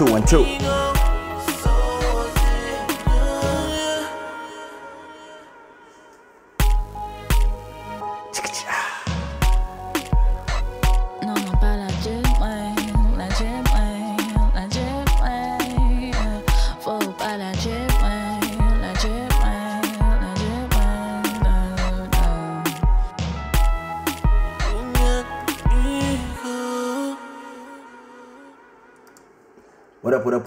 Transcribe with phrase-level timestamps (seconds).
[0.00, 0.59] two, one, two,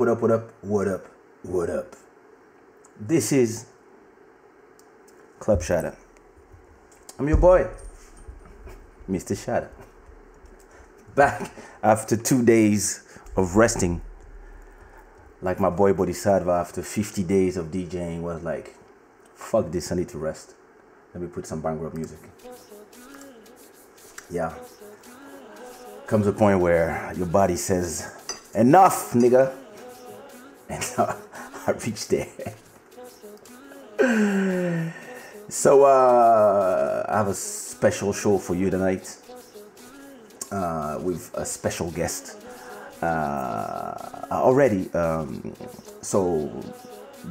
[0.03, 1.05] What up, what up, what up,
[1.43, 1.95] what up?
[2.99, 3.67] This is
[5.39, 5.95] Club Shadow.
[7.17, 7.69] I'm your boy,
[9.09, 9.41] Mr.
[9.41, 9.69] Shadow.
[11.15, 14.01] Back after two days of resting.
[15.41, 18.75] Like my boy Bodhisattva after 50 days of DJing was like,
[19.35, 20.53] fuck this, I need to rest.
[21.13, 22.19] Let me put some banger up music.
[24.29, 24.53] Yeah.
[26.07, 29.62] Comes a point where your body says, enough, nigga.
[30.73, 30.83] And
[31.67, 32.27] I reached there.
[35.49, 39.17] so uh, I have a special show for you tonight
[40.51, 42.43] uh, with a special guest
[43.03, 44.91] uh, already.
[44.93, 45.53] Um,
[46.01, 46.51] so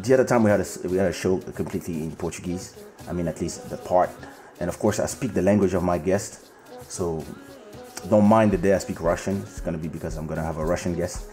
[0.03, 2.77] the other time we had a we had a show completely in Portuguese.
[3.09, 4.11] I mean, at least the part.
[4.61, 6.49] And of course, I speak the language of my guest.
[6.89, 7.25] So
[8.09, 9.43] don't mind the day I speak Russian.
[9.43, 11.32] It's gonna be because I'm gonna have a Russian guest.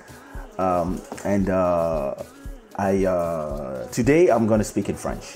[0.60, 2.16] Um, and uh,
[2.76, 5.36] I uh, today I'm gonna speak in French,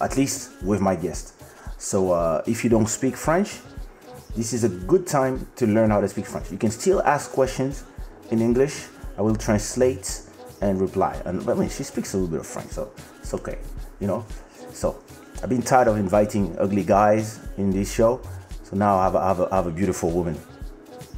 [0.00, 1.34] at least with my guest.
[1.76, 3.58] So uh, if you don't speak French,
[4.36, 6.52] this is a good time to learn how to speak French.
[6.52, 7.82] You can still ask questions
[8.30, 8.86] in English.
[9.18, 10.22] I will translate
[10.60, 11.20] and reply.
[11.24, 13.58] And I mean, she speaks a little bit of French, so it's okay,
[13.98, 14.24] you know.
[14.72, 15.02] So
[15.42, 18.20] I've been tired of inviting ugly guys in this show,
[18.62, 20.36] so now I have a, I have a, I have a beautiful woman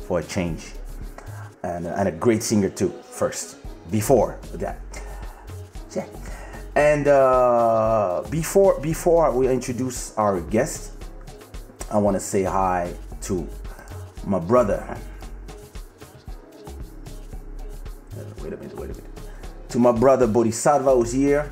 [0.09, 0.73] for a change,
[1.67, 2.93] and, and a great singer too.
[3.11, 3.57] First,
[3.91, 4.79] before that,
[5.95, 6.07] yeah.
[6.75, 10.93] And uh, before before we introduce our guest,
[11.91, 12.93] I want to say hi
[13.23, 13.49] to
[14.27, 14.85] my brother.
[18.13, 19.05] Uh, Wait a minute, wait a minute.
[19.71, 21.51] To my brother Bodhisattva who's here.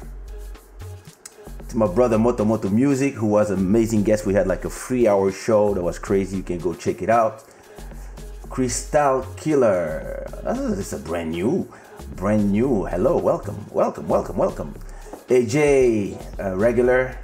[1.69, 4.27] To my brother Moto Moto Music, who was an amazing guest.
[4.27, 6.37] We had like a three hour show that was crazy.
[6.37, 7.45] You can go check it out.
[8.55, 10.25] Crystal Killer.
[10.47, 11.67] Ah, This is a brand new,
[12.15, 12.85] brand new.
[12.87, 14.73] Hello, welcome, welcome, welcome, welcome.
[15.29, 17.19] AJ, uh, regular.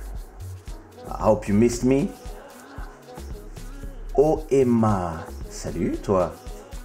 [1.07, 2.11] I hope you missed me.
[4.19, 6.33] Oh Emma, salut toi,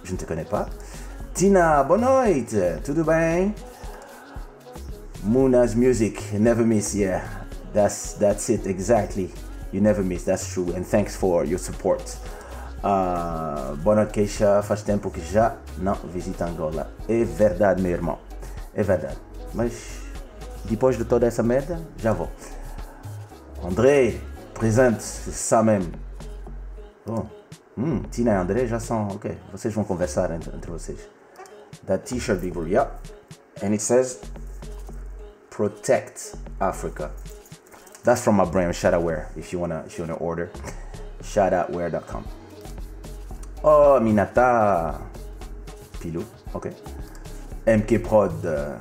[0.04, 0.68] je ne te connais pas.
[1.34, 3.52] Tina, boa noite, tudo bem?
[5.24, 7.26] Muna's music, never miss, yeah.
[7.74, 9.28] That's that's it exactly.
[9.72, 10.72] You never miss, that's true.
[10.76, 12.16] And thanks for your support.
[12.86, 14.62] Uh, boa noite, Keisha.
[14.62, 16.88] Faz tempo que já não visita Angola.
[17.08, 18.16] É verdade, meu irmão.
[18.72, 19.18] É verdade.
[19.52, 20.02] Mas
[20.66, 22.30] depois de toda essa merda, já vou.
[23.64, 24.20] André,
[24.54, 25.04] presente,
[25.64, 25.92] même.
[27.04, 27.28] Bom,
[27.76, 29.36] hum, Tina e André já são, ok.
[29.50, 31.08] Vocês vão conversar entre, entre vocês.
[31.86, 32.92] That t-shirt, Vigor, yeah.
[33.64, 34.20] And it says,
[35.50, 37.10] Protect Africa.
[38.04, 40.50] That's from my brand, Shadowwear, if you wanna, if you wanna order.
[41.20, 42.35] Shadowwear.com.
[43.62, 45.00] Oh, Minata.
[46.00, 46.70] Pilou, ok.
[47.66, 48.76] MK Prod, euh,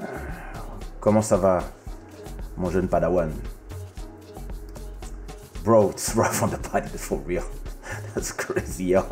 [0.99, 1.63] comment ça va,
[2.57, 3.31] mon jeune padawan?
[5.63, 7.45] Bro, it's rough on the body for real.
[8.13, 9.03] That's crazy, yo.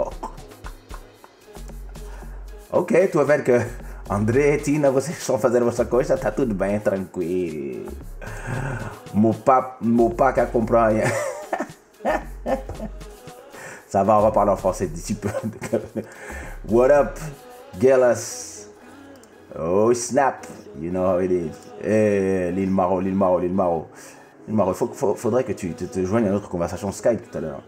[2.71, 3.65] Ok, tu a ver que
[4.09, 7.91] André, Tina, vocês estão fazendo vossa coisa, tá tudo bem, tranquilo.
[9.13, 10.13] Meu papa, meu
[10.51, 10.91] comprar.
[13.93, 15.29] Ça va, on va parler en français d'ici peu.
[16.67, 17.19] What up,
[17.79, 18.65] Gellas?
[19.55, 20.47] Oh snap,
[20.81, 21.51] you know how it is.
[21.83, 23.87] Eh, l'île Maro, l'île Maro, l'île Maro.
[24.47, 27.37] L'île Maro, faut, faut- faudrait que tu te, te joignes à notre conversation Skype tout
[27.37, 27.61] à l'heure.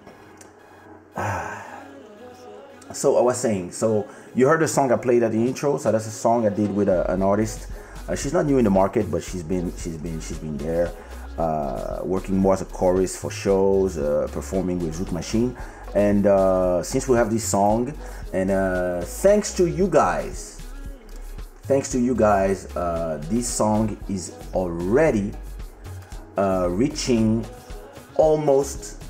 [2.92, 4.06] So I was saying, so
[4.36, 5.78] you heard the song I played at the intro.
[5.78, 7.68] So that's a song I did with a, an artist.
[8.10, 10.90] Uh, she's not new in the market, but she's been she's been she's been there,
[11.38, 15.56] uh, working more as a chorus for shows, uh, performing with Zouk Machine.
[15.96, 17.98] And uh, since we have this song,
[18.34, 20.62] and uh, thanks to you guys,
[21.64, 25.32] thanks to you guys, uh, this song is already
[26.38, 27.46] uh, reaching
[28.16, 29.02] almost.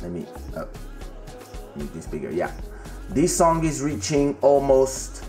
[0.00, 0.26] Let me.
[0.56, 0.64] Uh,
[1.78, 2.30] make this bigger.
[2.30, 2.50] Yeah.
[3.10, 5.24] This song is reaching almost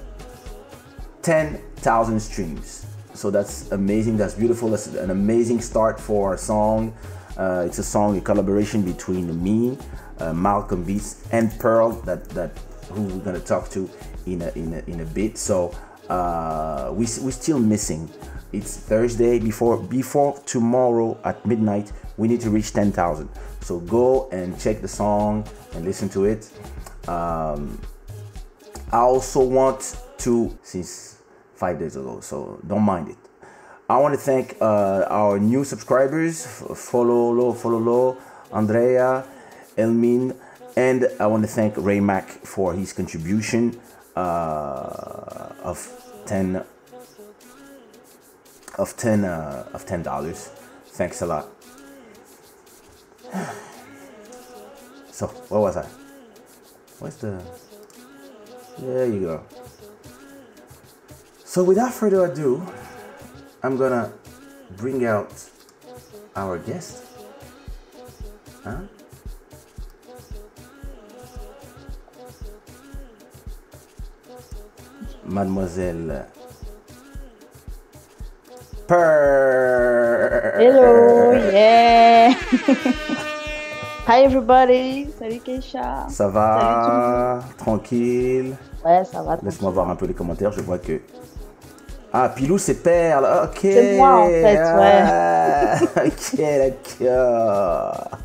[1.21, 2.85] 10,000 streams.
[3.13, 4.17] So that's amazing.
[4.17, 4.69] That's beautiful.
[4.69, 6.93] That's an amazing start for our song.
[7.37, 9.77] Uh, it's a song, a collaboration between me,
[10.19, 12.51] uh, Malcolm Beats, and Pearl, that, that
[12.91, 13.89] who we're gonna talk to
[14.25, 15.37] in a, in a, in a bit.
[15.37, 15.73] So
[16.09, 18.09] uh, we, we're still missing.
[18.51, 21.91] It's Thursday before before tomorrow at midnight.
[22.17, 23.29] We need to reach 10,000.
[23.61, 26.51] So go and check the song and listen to it.
[27.07, 27.79] Um,
[28.91, 31.21] I also want to, since
[31.55, 33.17] five days ago, so don't mind it.
[33.87, 38.17] I want to thank uh, our new subscribers, follow low, follow low,
[38.51, 39.25] Andrea,
[39.79, 40.35] Elmin,
[40.75, 43.79] and I want to thank Ray Mack for his contribution
[44.15, 45.79] uh, of
[46.25, 46.63] ten
[48.77, 50.49] of ten uh, of ten dollars.
[50.99, 51.47] Thanks a lot.
[55.11, 55.85] So, what was I?
[56.99, 57.43] Where's the?
[58.77, 59.43] There you go.
[61.43, 62.65] So, without further ado,
[63.61, 64.13] I'm gonna
[64.77, 65.33] bring out
[66.37, 67.03] our guest.
[68.63, 68.79] Huh?
[75.29, 76.25] Mademoiselle
[78.87, 80.55] Per.
[80.57, 82.33] Hello, yeah.
[84.07, 85.07] Hi everybody.
[85.19, 86.07] Salut Keisha.
[86.09, 87.41] Ça va?
[87.57, 88.55] Tranquille?
[88.83, 89.37] Ouais, ça va.
[89.43, 90.99] Laisse-moi voir un peu les commentaires, je vois que.
[92.11, 93.59] Ah, Pilou, c'est Perle, ok.
[93.61, 95.03] C'est moi, en fait, ouais.
[95.03, 95.75] Ah,
[96.07, 98.17] ok, d'accord.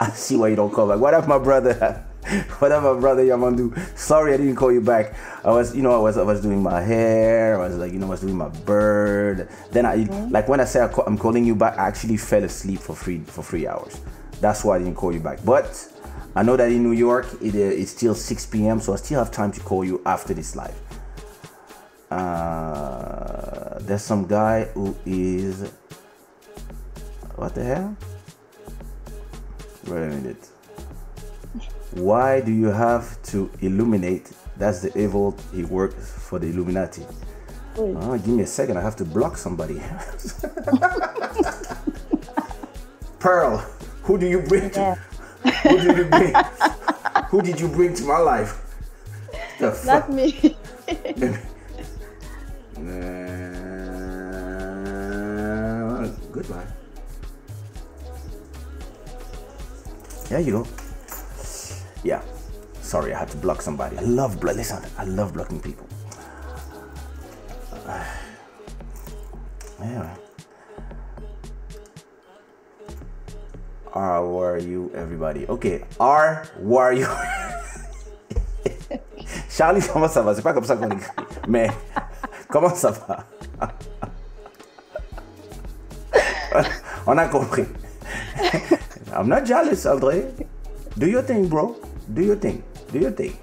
[0.00, 1.00] I see why you don't call back.
[1.00, 2.04] What up, my brother?
[2.58, 3.98] What up, my brother Yamandu?
[3.98, 5.14] Sorry, I didn't call you back.
[5.44, 7.60] I was, you know, I was, I was doing my hair.
[7.60, 9.48] I was like, you know, I was doing my bird.
[9.72, 9.96] Then I,
[10.30, 12.96] like, when I say I call, I'm calling you back, I actually fell asleep for
[12.96, 14.00] three for three hours.
[14.40, 15.44] That's why I didn't call you back.
[15.44, 15.86] But
[16.34, 19.18] I know that in New York, it, uh, it's still 6 p.m., so I still
[19.18, 20.74] have time to call you after this live.
[22.10, 25.70] Uh, there's some guy who is.
[27.36, 27.96] What the hell?
[29.86, 30.48] Wait a minute.
[31.94, 34.32] Why do you have to illuminate?
[34.56, 35.36] That's the evil.
[35.52, 37.06] He works for the Illuminati.
[37.76, 38.76] Oh, give me a second.
[38.76, 39.80] I have to block somebody.
[43.20, 43.58] Pearl,
[44.02, 44.80] who do you bring to?
[44.80, 44.94] Yeah.
[45.62, 46.34] Who did you bring?
[47.28, 48.60] who did you bring to my life?
[49.58, 50.08] The fuck?
[50.08, 50.56] Not me.
[52.76, 52.80] Uh,
[56.32, 56.66] goodbye.
[60.28, 60.66] There you go.
[62.04, 62.20] Yeah.
[62.82, 63.96] Sorry, I had to block somebody.
[63.96, 64.82] I love blo- listen.
[64.98, 65.86] I love blocking people.
[69.82, 70.10] Anyway.
[73.92, 75.46] How are you, everybody?
[75.48, 75.84] Okay.
[76.00, 77.06] R, how are you?
[79.48, 80.34] Charlie, comment ça va?
[80.34, 81.10] C'est pas comme ça qu'on écrit.
[81.48, 81.70] Mais
[82.50, 83.24] comment ça va?
[87.06, 87.66] On a compris.
[89.14, 90.24] I'm not jealous, André.
[90.98, 91.76] Do your thing, bro.
[92.12, 92.62] Do your thing.
[92.92, 93.36] Do your thing.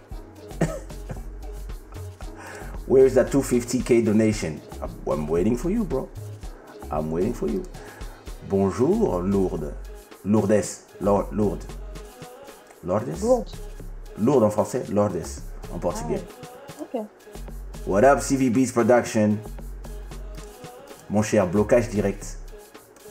[2.88, 4.62] Where's that 250k donation?
[4.82, 6.10] I'm- waiting for you, bro.
[6.92, 7.64] I'm waiting for you.
[8.50, 9.74] Bonjour, Lourdes.
[10.26, 10.86] Lourdes.
[11.00, 11.66] Lourdes.
[12.84, 13.22] Lourdes?
[13.22, 13.54] Lourdes.
[14.18, 15.42] Lourdes en français, Lourdes
[15.74, 16.22] en portugais.
[16.82, 17.06] Ok.
[17.88, 19.38] What up, CV Beats Production?
[21.10, 22.38] Mon cher, blocage direct.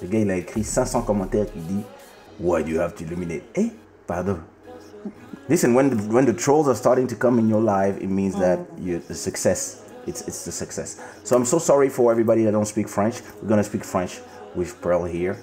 [0.03, 1.83] Le gars, il a écrit 500 commentaires qui dit
[2.39, 3.45] Why do you have to illuminate?
[3.55, 3.71] Eh,
[4.07, 4.39] pardon.
[5.51, 8.39] Listen, when the, when the trolls are starting to come in your life, it means
[8.39, 8.87] that mm.
[8.87, 9.83] you the success.
[10.07, 11.01] It's it's the success.
[11.25, 13.21] So I'm so sorry for everybody that don't speak French.
[13.43, 14.21] We're gonna speak French
[14.55, 15.37] with Pearl here.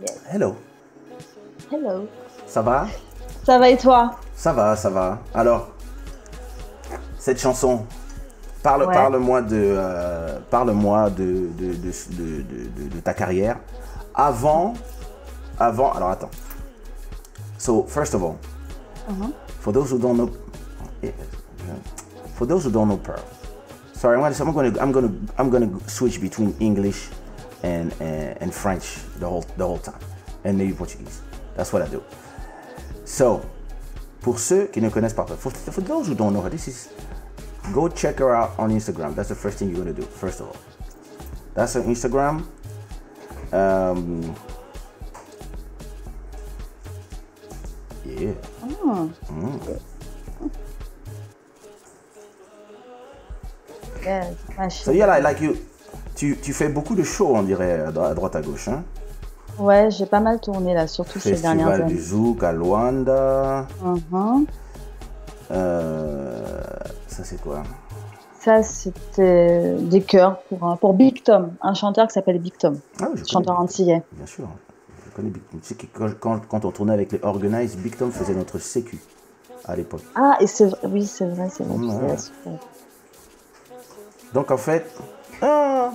[0.00, 0.18] Yes.
[0.32, 0.56] Hello.
[1.70, 2.08] Hello.
[2.48, 2.88] Ça va?
[3.44, 5.20] Ça va et toi Ça va, ça va.
[5.32, 5.68] Alors,
[7.16, 7.86] cette chanson,
[8.64, 8.94] parle, Ouais.
[8.94, 13.60] parle-moi de, euh, parle-moi de- de- de- de ta carrière.
[14.12, 14.74] Avant,
[15.56, 16.30] avant, alors attends.
[17.58, 18.36] So, first of all,
[19.60, 20.30] for those who don't know,
[22.34, 23.24] for those who don't know Pearl,
[23.92, 27.08] sorry, I'm gonna, I'm gonna, I'm gonna, I'm gonna switch between English
[27.62, 30.00] and, and and French the whole the whole time,
[30.44, 31.20] and maybe Portuguese.
[31.56, 32.02] That's what I do.
[33.04, 33.42] So,
[34.20, 36.88] pour ceux qui ne connaissent pas, for, for those who don't know her, this is
[37.72, 39.14] go check her out on Instagram.
[39.14, 40.02] That's the first thing you're gonna do.
[40.02, 40.56] First of all,
[41.54, 42.44] that's her Instagram.
[43.52, 44.34] Um,
[48.06, 48.32] yeah.
[54.04, 54.82] Yes.
[54.82, 55.56] So yeah, like, like you,
[56.14, 58.68] tu, tu fais beaucoup de shows, on dirait, à dro- à droite à gauche.
[58.68, 58.82] Hein?
[59.58, 62.00] Ouais, j'ai pas mal tourné là, surtout ces dernières Festival du années.
[62.02, 63.66] Zouk à Luanda.
[63.82, 64.46] Mhm.
[65.50, 66.62] Euh,
[67.08, 67.62] ça c'est quoi?
[68.40, 73.08] Ça, c'était des chœurs pour, pour Big Tom, un chanteur qui s'appelle Big Tom, Ah
[73.14, 74.02] oui, chanteur antillais.
[74.12, 74.48] Bien sûr.
[75.20, 75.60] Je connais Big Tom.
[75.60, 78.58] Tu sais que quand, quand, quand on tournait avec les Organize, Big Tom faisait notre
[78.58, 78.98] sécu
[79.64, 80.02] à l'époque.
[80.14, 81.76] Ah, et c'est vrai, oui, c'est vrai, c'est vrai.
[81.76, 82.52] Ouais.
[84.32, 84.86] Donc en fait,
[85.42, 85.90] ah,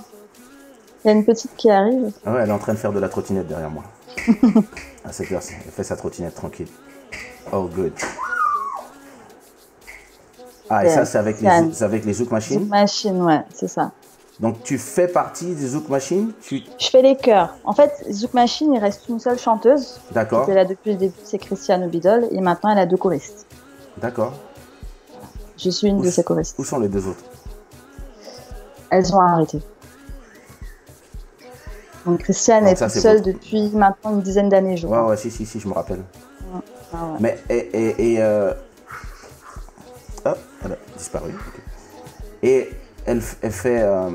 [1.04, 2.12] Il y a une petite qui arrive.
[2.26, 3.84] Ah ouais, elle est en train de faire de la trottinette derrière moi.
[5.06, 6.68] à cette heure-ci, elle fait sa trottinette tranquille.
[7.52, 7.94] Oh good.
[10.70, 12.68] Ah et ça c'est avec les avec les Zouk Machines.
[12.68, 13.92] Machine, ouais, c'est ça.
[14.42, 16.32] Donc tu fais partie des Zouk Machines.
[16.42, 17.56] Tu Je fais les chœurs.
[17.64, 20.00] En fait, Zouk Machine, il reste une seule chanteuse.
[20.10, 22.28] qui d'accord était là depuis le début, c'est Christiane Bidol.
[22.32, 23.46] Et maintenant, elle a deux choristes.
[23.98, 24.34] d'accord.
[25.58, 26.60] Je suis une Où de s- ces choristes.
[26.60, 27.24] Où sont les deux autres?
[28.90, 29.62] Elles ont arrêté.
[32.06, 35.10] Donc Christiane Donc est ça, toute seule depuis maintenant une dizaine d'années, je Ouais crois.
[35.10, 36.04] ouais si si si je me rappelle.
[36.94, 37.18] Ah ouais.
[37.20, 38.54] Mais et et, et euh...
[40.26, 41.32] hop, elle a disparu.
[42.44, 42.70] Et
[43.06, 44.10] elle, fait euh,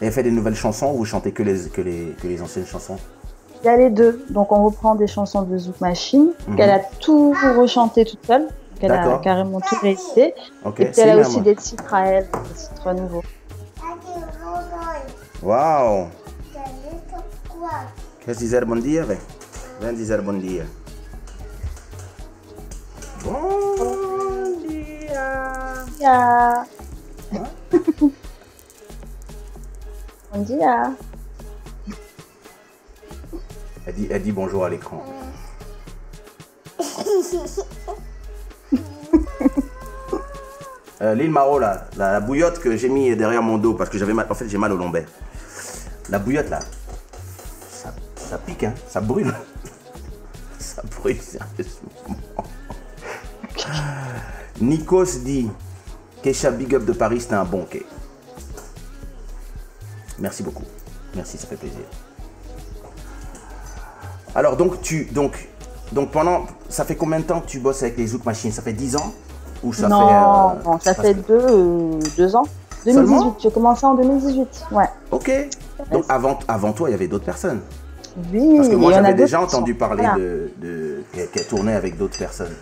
[0.00, 2.66] elle fait des nouvelles chansons ou vous chantez que les que les que les anciennes
[2.66, 2.98] chansons?
[3.62, 4.24] Il y a les deux.
[4.30, 6.56] Donc on reprend des chansons de Zouk Machine, Mhm.
[6.56, 8.48] qu'elle a tout rechanté toute seule.
[8.82, 10.32] Elle a carrément tout réédité.
[10.64, 10.80] Ok.
[10.80, 13.22] Et puis elle a aussi des titres à elle, des titres nouveaux.
[15.42, 16.08] Wow.
[18.24, 19.20] Queres dizer bom dia, velho?
[19.80, 20.64] Vem dizer bom dia.
[23.24, 23.89] Bom
[30.40, 30.92] dia.
[33.86, 35.04] Elle dit, elle dit bonjour à l'écran.
[41.02, 43.96] Euh, L'île Maro, là, la, la bouillotte que j'ai mis derrière mon dos parce que
[43.96, 45.08] j'avais mal, en fait j'ai mal au lombaire.
[46.10, 46.58] La bouillotte là,
[47.70, 49.32] ça, ça pique, hein, ça brûle.
[50.58, 51.88] ça brûle sérieusement.
[54.60, 55.48] Nikos dit
[56.22, 57.86] Keisha Big Up de Paris, c'était un bon quai.
[60.18, 60.64] Merci beaucoup.
[61.14, 61.80] Merci, ça fait plaisir.
[64.34, 65.48] Alors donc tu donc
[65.92, 68.52] donc pendant ça fait combien de temps que tu bosses avec les Zouk Machines?
[68.52, 69.12] Ça fait 10 ans
[69.64, 72.44] ou ça non, fait euh, non, ça fait que- deux, euh, deux ans.
[72.84, 73.18] Seulement?
[73.24, 74.64] 2018, j'ai commencé en 2018.
[74.70, 74.84] Ouais.
[75.10, 75.30] OK.
[75.90, 77.60] Donc avant avant toi, il y avait d'autres personnes.
[78.32, 80.18] Oui, Parce que moi j'avais déjà qui entendu parler voilà.
[80.18, 82.54] de, de qu'elle tournait avec d'autres personnes.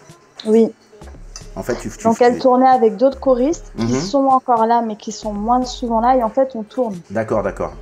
[0.47, 0.73] Oui,
[1.59, 4.01] En fait, tu, tu donc elle tournait avec d'autres choristes qui Mhm.
[4.01, 6.17] sont encore là, mais qui sont moins souvent là.
[6.17, 6.97] Et en fait, on tourne.
[7.11, 7.73] D'accord, d'accord.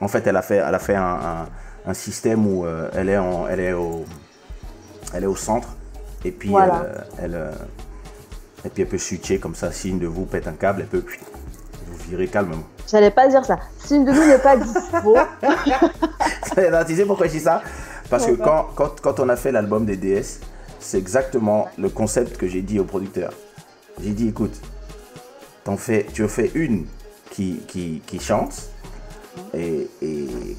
[0.00, 1.48] En fait, elle a fait, elle a fait un, un-
[1.90, 4.04] un système où euh, elle, est en, elle, est au,
[5.14, 5.68] elle est au centre
[6.24, 6.84] et puis, Voilà.
[6.84, 7.52] elle, euh, elle, euh,
[8.64, 9.70] et puis elle peut switcher comme ça.
[9.72, 11.04] Si une de vous pète un câble, elle peut
[11.86, 12.64] vous virer calmement.
[12.90, 13.58] J'allais pas dire ça.
[13.84, 15.16] Si une de nous n'est pas dispo,
[16.86, 17.62] tu sais pourquoi je dis ça?
[18.08, 20.40] Parce que quand, quand, quand on a fait l'album des DS,
[20.78, 23.32] c'est exactement le concept que j'ai dit au producteur.
[24.02, 24.60] J'ai dit, écoute,
[25.64, 25.76] tu en
[26.28, 26.86] fais une
[27.30, 28.70] qui, chante,
[29.54, 29.88] et,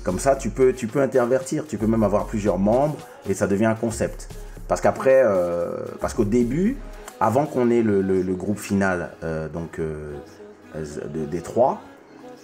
[0.04, 2.98] comme ça, tu peux, intervertir, tu peux même avoir plusieurs membres,
[3.30, 4.30] et ça devient un concept.
[4.68, 5.70] Parce qu'après, euh,
[6.02, 6.78] parce qu'au début,
[7.20, 10.14] avant qu'on ait le, groupe final, euh, donc euh,
[10.76, 11.82] de- des trois,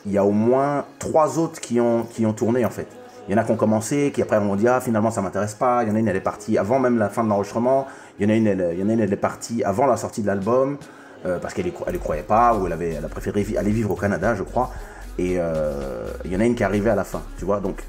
[0.05, 2.87] il y a au moins trois autres qui ont, qui ont tourné en fait.
[3.27, 5.55] Il y en a qui ont commencé, qui après ont dit ah finalement ça m'intéresse
[5.55, 5.83] pas.
[5.83, 7.87] Il y en a une elle est partie avant même la fin de l'enregistrement.
[8.19, 10.27] Il y en a une elle, a une elle est partie avant la sortie de
[10.27, 10.77] l'album
[11.25, 13.95] euh, parce qu'elle ne croyait pas ou elle avait elle a préféré aller vivre au
[13.95, 14.71] Canada je crois.
[15.17, 17.59] Et euh, il y en a une qui est arrivée à la fin, tu vois
[17.59, 17.83] donc.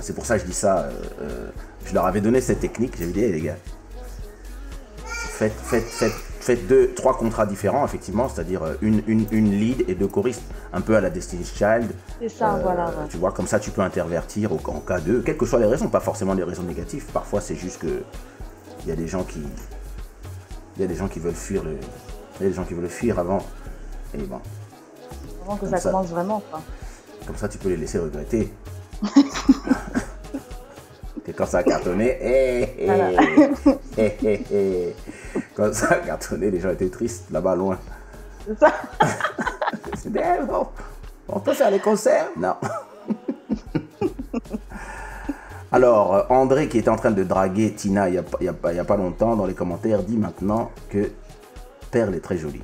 [0.00, 0.78] C'est pour ça que je dis ça.
[0.78, 0.90] euh,
[1.22, 1.50] euh,
[1.84, 2.96] je leur avais donné cette technique.
[2.98, 3.56] J'avais dit Eh, les gars,
[5.04, 6.12] faites, faites, faites,
[6.44, 10.42] faites deux, trois contrats différents, effectivement, c'est-à-dire euh, une, une, une lead et deux choristes,
[10.72, 11.90] un peu à la Destiny's Child.
[12.20, 12.86] c'est ça, Euh, voilà.
[12.86, 13.08] ouais.
[13.08, 15.66] Tu vois, comme ça, tu peux intervertir au, en cas de, quelles que soient les
[15.66, 17.06] raisons, pas forcément des raisons négatives.
[17.12, 18.02] Parfois, c'est juste que
[18.82, 19.40] il y a des gens qui,
[20.76, 21.78] il y a des gens qui veulent fuir le,
[22.40, 23.38] il y a des gens qui veulent fuir avant.
[24.12, 24.40] Et bon,
[25.46, 25.90] Avant que ça, ça.
[25.90, 26.60] commence vraiment, quoi.
[27.26, 28.52] comme ça, tu peux les laisser regretter.
[31.26, 33.10] Et quand ça a cartonné, hé, hé, Voilà.
[33.96, 34.96] hé, hé, hé.
[35.54, 37.78] quand ça a cartonné, les gens étaient tristes là-bas loin.
[38.46, 38.72] C'est ça.
[40.46, 40.66] Bon,
[41.28, 42.54] on peut faire les concerts Non.
[45.72, 48.96] Alors, André, qui était en train de draguer Tina il n'y a, pas- a a
[48.96, 51.10] longtemps, dans les commentaires, dit maintenant que
[51.90, 52.62] Perle est très jolie.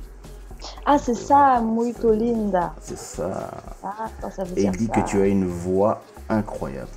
[0.85, 2.73] Ah, c'est ça, muito linda.
[2.79, 3.49] C'est ça.
[3.83, 5.01] Ah, ça, ça veut Et dire il dit ça.
[5.01, 6.87] que tu as une voix incroyable.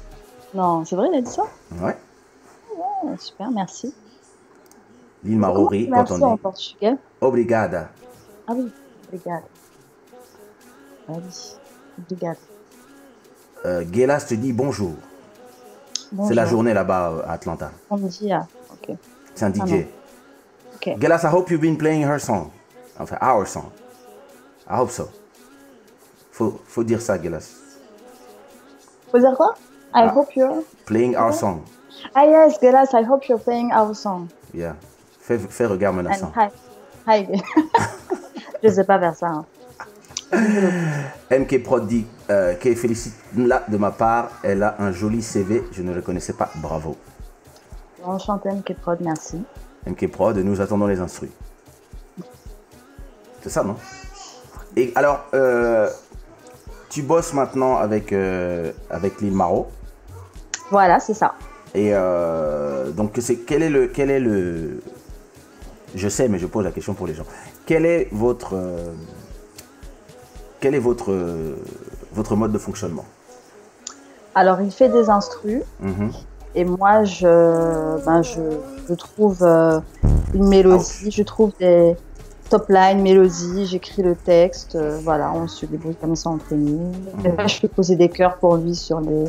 [0.55, 1.43] Non, c'est vrai, il a dit ça
[1.83, 1.97] Ouais.
[2.77, 3.93] Ouais, Super, merci.
[5.25, 7.89] L'île Marori, quand en on dit portugais Obrigada.
[8.47, 8.71] Ah oui,
[9.07, 9.45] obrigado.
[11.09, 11.57] Ah oui,
[11.99, 12.39] obrigado.
[13.65, 14.93] Euh, Gelas te dit bonjour.
[16.13, 16.29] Bonjour.
[16.29, 17.71] C'est la journée là-bas euh, à Atlanta.
[17.91, 18.97] On me dit, ah, ok.
[19.35, 19.87] C'est un Ah DJ.
[20.77, 21.01] Ok.
[21.01, 22.51] Gelas, I hope you've been playing her song.
[22.99, 23.71] Enfin, our song.
[24.69, 25.09] I hope so.
[26.31, 27.57] Faut, faut dire ça, Gelas.
[29.11, 29.55] Faut dire quoi?
[29.95, 30.09] I Ah.
[30.15, 30.63] hope you're...
[30.87, 31.63] Playing our song.
[32.15, 34.29] Ah yes, Gelas, I hope you're playing our song.
[34.53, 34.75] Yeah.
[35.21, 36.33] Fais, fais regard And menaçant.
[36.37, 36.49] hi.
[37.07, 37.29] Hi.
[38.63, 39.29] Je sais pas faire ça.
[39.29, 39.45] hein.
[41.31, 44.31] MK Prod dit euh, félicite là de ma part.
[44.43, 45.63] Elle a un joli CV.
[45.73, 46.51] Je ne le connaissais pas.
[46.57, 46.97] Bravo.
[48.05, 49.43] Enchanté, MK Prod, merci.
[49.87, 51.31] MK Prod, nous attendons les instruits.
[53.43, 53.77] C'est ça, non?
[54.77, 55.89] Et alors, euh,
[56.91, 59.69] tu bosses maintenant avec, euh, avec Maro.
[60.77, 61.31] Voilà, c'est ça.
[61.83, 64.81] Et euh, donc, c'est quel est le quel est le
[65.95, 67.27] Je sais, mais je pose la question pour les gens.
[67.69, 68.93] Quel est votre euh,
[70.61, 71.55] quel est votre euh,
[72.19, 73.05] votre mode de fonctionnement?
[74.35, 75.63] Alors, il fait des instrus.
[75.81, 76.11] Mhm.
[76.57, 78.41] Et moi, je, ben, je,
[78.89, 79.79] je trouve euh,
[80.35, 81.97] une mélodie, je trouve des
[82.51, 86.93] top lines, mélodies, j'écris le texte, voilà, on se débrouille comme ça nous.
[87.25, 87.49] Et Mhm.
[87.49, 89.25] je peux poser des chœurs pour lui Sur les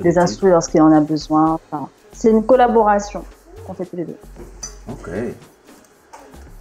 [0.00, 1.58] des instrus lorsqu'il en a besoin.
[1.70, 3.24] Enfin, c'est une collaboration
[3.66, 4.16] qu'on fait tous les deux.
[4.90, 5.08] Ok.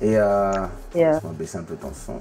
[0.02, 0.54] Et euh,
[0.96, 2.16] Et, euh, on va baisser un peu ton son.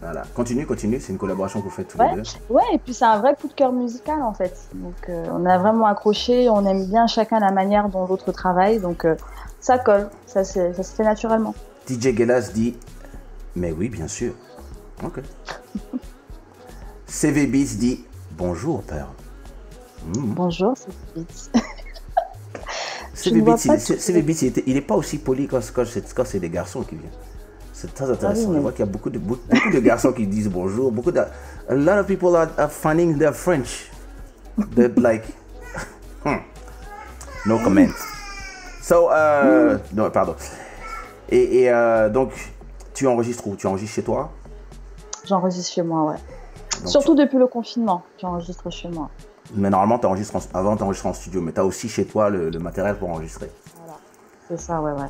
[0.00, 0.22] Voilà.
[0.34, 1.00] Continue, continue.
[1.00, 2.10] C'est une collaboration que vous faites tous Ouais.
[2.14, 2.28] les deux.
[2.50, 4.54] ouais, et puis c'est un vrai coup de cœur musical en fait.
[4.74, 8.80] Donc euh, on a vraiment accroché, on aime bien chacun la manière dont l'autre travaille,
[8.80, 9.14] donc euh,
[9.60, 11.54] ça colle, ça, se- ça se fait naturellement.
[11.88, 12.76] DJ Gelas dit
[13.56, 14.34] Mais oui, bien sûr.
[15.02, 15.20] Ok.
[17.06, 18.04] CV Beats dit
[18.36, 19.08] Bonjour, père.
[20.06, 20.34] Hmm.
[20.34, 21.50] Bonjour, c'est est-
[23.86, 23.92] tout-
[24.44, 27.10] il, était- il est pas aussi poli quand, quand c'est des garçons qui viennent.
[27.72, 28.46] C'est très intéressant.
[28.46, 30.48] Ah oui, Je vois qu'il y a beaucoup de, beaucoup, beaucoup de garçons qui disent
[30.48, 30.90] bonjour.
[30.90, 33.90] Beaucoup de, a lot of people are, are finding their French.
[34.74, 35.24] They're like,
[36.24, 36.38] hmm,
[37.46, 37.88] no comment.
[38.82, 40.34] So, euh, non, pardon.
[41.30, 42.32] Et, et, euh, donc,
[42.92, 43.56] tu enregistres où?
[43.56, 44.30] Tu enregistres chez toi?
[45.26, 46.18] J'enregistre chez moi, ouais.
[46.80, 49.08] Donc, Surtout depuis le confinement, j'enregistre chez moi.
[49.54, 52.30] Mais normalement, t'enregistres en- avant, tu enregistres en studio, mais tu as aussi chez toi
[52.30, 53.50] le, le matériel pour enregistrer.
[53.78, 53.98] Voilà.
[54.48, 55.08] C'est ça, ouais, ouais.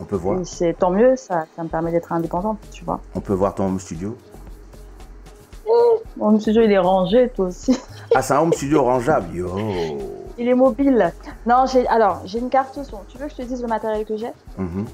[0.00, 3.00] On peut voir, c'est tant mieux, ça, ça me permet d'être indépendante, tu vois.
[3.14, 4.16] on peut voir ton home studio.
[6.16, 7.78] Mon studio, il est rangé, toi aussi.
[8.14, 9.34] Ah, c'est un home studio rangeable.
[9.34, 9.50] Yo.
[10.38, 11.12] Il est mobile.
[11.46, 13.00] Non, j'ai alors j'ai une carte son.
[13.08, 14.30] Tu veux que je te dise le matériel que j'ai?
[14.56, 14.86] Mhm.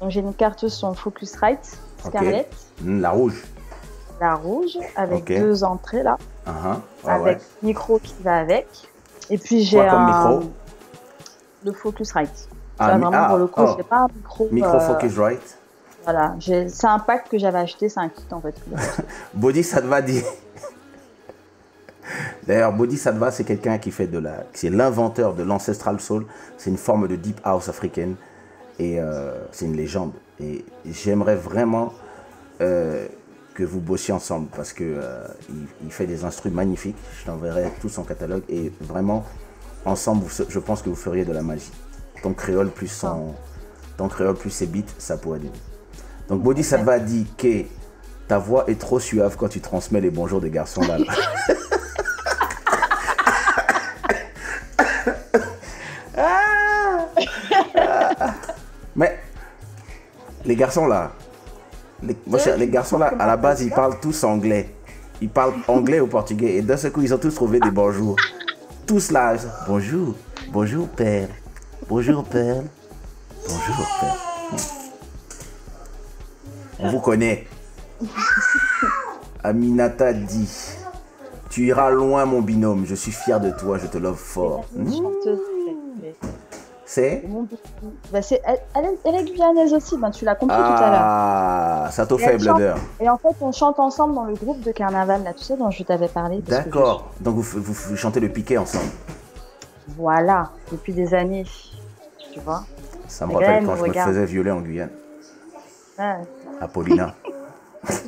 [0.00, 1.78] Donc j'ai une carte son Focusrite.
[2.04, 2.52] Scarlett,
[2.84, 3.42] La rouge.
[4.20, 7.08] La rouge avec deux entrées là, Uh-huh.
[7.08, 7.44] Avec ouais.
[7.62, 8.66] micro qui va avec.
[9.30, 10.50] Et puis j'ai un micro?
[11.64, 12.48] Le Focusrite.
[12.78, 13.74] Ah, Ça, mi- vraiment ah, pour le coup, oh.
[13.76, 14.48] c'est pas un micro.
[14.50, 15.58] Micro euh, Focusrite.
[16.04, 18.54] Voilà, c'est un pack que j'avais acheté, c'est un kit en fait.
[19.34, 20.22] Body Sadva dit.
[22.46, 24.44] D'ailleurs, Body Sadva, c'est quelqu'un qui fait de la.
[24.52, 26.26] C'est l'inventeur de l'Ancestral Soul.
[26.58, 28.16] C'est une forme de deep house africaine.
[28.78, 30.12] Et euh, c'est une légende.
[30.40, 31.94] Et j'aimerais vraiment
[32.60, 33.06] euh,
[33.54, 36.96] que vous bossiez ensemble parce que euh, il, il fait des instruments magnifiques.
[37.20, 38.42] Je t'enverrai tout son catalogue.
[38.48, 39.24] Et vraiment,
[39.84, 41.70] ensemble, vous- je pense que vous feriez de la magie.
[42.22, 43.34] Ton créole plus son.
[43.96, 45.52] Ton créole plus ses beats, ça pourrait être.
[46.28, 47.62] Donc, Body Sadva dit que
[48.26, 50.98] ta voix est trop suave quand tu transmets les bonjours des garçons là.
[50.98, 51.04] là.
[56.16, 57.06] Ah.
[58.96, 59.18] Mais
[60.44, 61.12] les garçons là,
[62.06, 64.68] les, moi, je- les garçons là, à la base, ils parlent tous anglais.
[65.20, 66.56] Ils parlent anglais ou portugais.
[66.56, 68.16] Et d'un seul coup, ils ont tous trouvé des bonjours.
[68.86, 69.34] Tous là.
[69.66, 70.14] Bonjour.
[70.52, 71.28] Bonjour, père.
[71.88, 72.62] Bonjour, père.
[73.48, 74.16] Bonjour, père.
[76.80, 77.46] On vous connaît.
[79.44, 80.50] Aminata dit
[81.50, 82.84] Tu iras loin, mon binôme.
[82.86, 83.78] Je suis fier de toi.
[83.78, 84.64] Je te love fort.
[86.86, 87.24] C'est.
[88.12, 91.00] Bah, c'est- est, guyanaise aussi, ben, tu l'as compris tout à l'heure.
[91.02, 92.58] Ah, ça faible chante.
[92.58, 92.78] d'heure.
[93.00, 95.70] Et en fait, on chante ensemble dans le groupe de carnaval, là, tu sais, dont
[95.70, 96.38] je t'avais parlé.
[96.42, 97.10] D'accord.
[97.20, 98.90] Donc vous, vous, vous chantez le piquet ensemble.
[99.96, 101.46] Voilà, depuis des années.
[102.32, 102.64] Tu vois
[103.08, 104.90] Ça me Mais rappelle elle quand je me faisais violer en Guyane.
[105.98, 106.18] Ah,
[106.60, 107.14] À Paulina.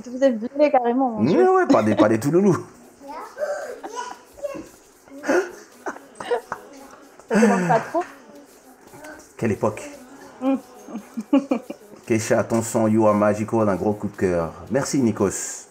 [0.03, 1.51] Tu vous êtes violé carrément, Dieu.
[1.51, 2.67] ouais, pas des, pas des Touloulous.
[7.29, 8.05] Ça demande pas trop.
[9.37, 9.83] Quelle époque.
[12.07, 14.53] Keisha, ton son You Are Magical d'un gros coup de cœur.
[14.71, 15.67] Merci Nikos.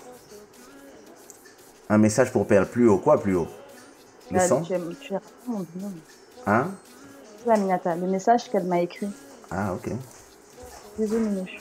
[1.89, 2.67] Un message pour Perle.
[2.67, 2.97] Plus haut.
[2.97, 3.47] Quoi plus haut?
[4.32, 5.13] Le Ah, son tu tu
[5.47, 5.65] mon.
[6.47, 6.67] Hein?
[7.45, 9.08] Vois, Minata, le message qu'elle m'a écrit.
[9.51, 9.91] Ah, ok.
[10.97, 11.58] Bisous, Minouche.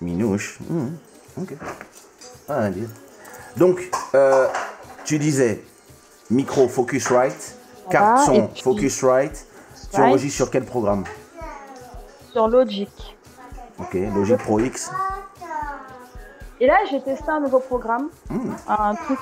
[0.00, 0.58] Minouche.
[0.68, 0.96] Mhm.
[1.40, 1.54] Ok.
[2.48, 2.88] Ah, un.
[3.56, 4.46] Donc, euh,
[5.04, 5.62] tu disais
[6.28, 7.54] micro Focusrite,
[7.90, 9.46] Voilà, et son puis- Focusrite.
[9.92, 11.04] Tu enregistres sur quel programme?
[12.32, 12.90] Sur Logic.
[13.78, 14.90] Ok, Logic Pro X.
[16.60, 18.08] Et là, j'ai testé un nouveau programme.
[18.28, 18.50] Hmm.
[18.68, 19.18] Un truc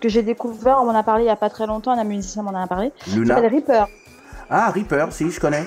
[0.00, 0.78] que j'ai- découvert.
[0.80, 1.92] On m'en a parlé il y a pas très longtemps.
[1.92, 2.92] Un musicien m'en a parlé.
[3.14, 3.34] Luna.
[3.36, 3.86] s'appelle Reaper.
[4.48, 5.64] Ah, Reaper, si, je connais.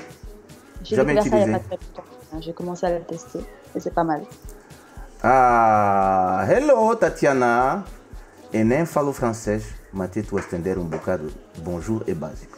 [0.84, 1.70] J'ai Jamais découvert ça il y a utilisé.
[1.70, 2.42] pas très longtemps.
[2.42, 3.40] J'ai commencé à le tester.
[3.76, 4.24] Et c'est pas mal.
[5.24, 7.84] Ah, hello Tatiana.
[8.54, 11.32] Eu nem falo francês, mas tento estender um bocado.
[11.60, 12.58] Bonjour et básico.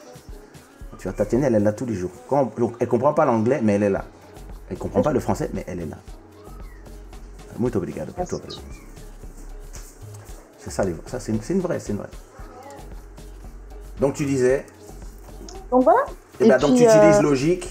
[1.03, 2.11] Tu vois, Tatiana, elle est là tous les jours.
[2.29, 4.05] Quand on- elle comprend pas l'anglais, mais elle est là.
[4.69, 5.97] Elle comprend pas le français, mais elle est là.
[7.59, 8.13] Muito obrigado.
[10.57, 12.07] C'est ça, les- ça c'est une, vraie, c'est une vraie.
[13.99, 14.65] Donc tu disais,
[15.69, 16.05] Donc voilà.
[16.39, 17.69] eh ben, donc tu puis, euh, utilises Logic.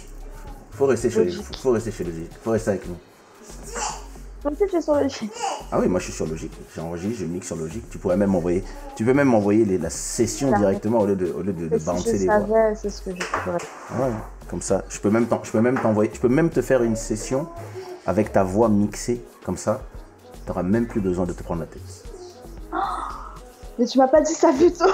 [0.72, 1.42] Faut rester chez Logic.
[1.42, 2.30] faut, faut rester chez Logic.
[2.44, 2.96] Faut rester avec nous.
[4.42, 5.30] Tu es sur Logic.
[5.70, 6.50] Ah oui, moi je suis sur Logic.
[6.74, 7.88] J'enregistre, je mixe sur Logic.
[7.90, 8.64] Tu pourrais même m'envoyer,
[8.96, 12.10] tu peux même m'envoyer la session Ça directement au lieu de, au lieu de, je
[12.10, 12.74] les voix.
[12.74, 13.58] c'est ce que je ferais.
[14.00, 14.10] Ouais,
[14.50, 16.96] comme ça, je peux même je peux même t'envoyer, je peux même te faire une
[16.96, 17.46] session
[18.04, 19.80] avec ta voix mixée comme ça.
[20.44, 22.04] Tu n'auras même plus besoin de te prendre la tête.
[23.78, 24.90] Mais tu m'as pas dit ça plus tôt.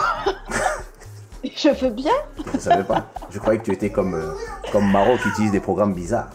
[1.45, 2.13] je veux bien.
[2.47, 3.07] Je ne savais pas.
[3.31, 4.33] Je croyais que tu étais comme euh,
[4.73, 6.29] comme Maro qui utilise des programmes bizarres,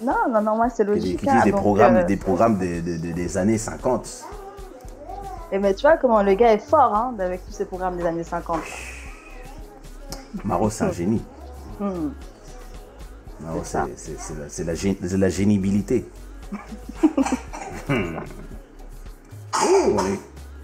[0.00, 1.18] Non, non, non, moi c'est Logic.
[1.18, 4.24] qui hein, des programmes, euh, des programmes des, des- des- des années 50.
[5.50, 8.06] Et mais tu vois comment le gars est fort hein, avec tous ces programmes des
[8.06, 8.60] années 50.
[10.44, 11.22] Maro, c'est un génie.
[11.80, 12.10] Hmm.
[13.40, 14.74] Maro, C'est la,
[15.18, 16.08] la génibilité.
[17.88, 18.18] Hmm.
[19.64, 20.20] Oh, on est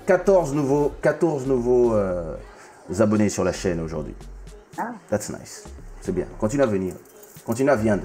[0.07, 2.37] 14 nouveaux, 14 nouveaux euh,
[3.01, 4.15] abonnés sur la chaîne aujourd'hui.
[4.77, 4.91] Ah.
[5.09, 5.65] That's nice.
[6.03, 6.27] C'est bien.
[6.39, 6.95] Continue à venir.
[7.47, 8.05] Continue à viendre.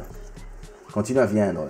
[0.93, 1.67] Continue à viendre.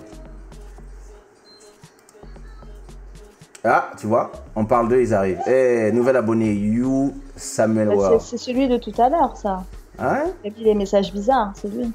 [3.62, 5.40] Ah, tu vois, on parle d'eux, ils arrivent.
[5.46, 9.64] Eh, nouvel abonné, You Samuel Bah, c'est- celui de tout à l'heure, ça.
[9.98, 11.92] Hein Et puis les messages bizarres, c'est lui.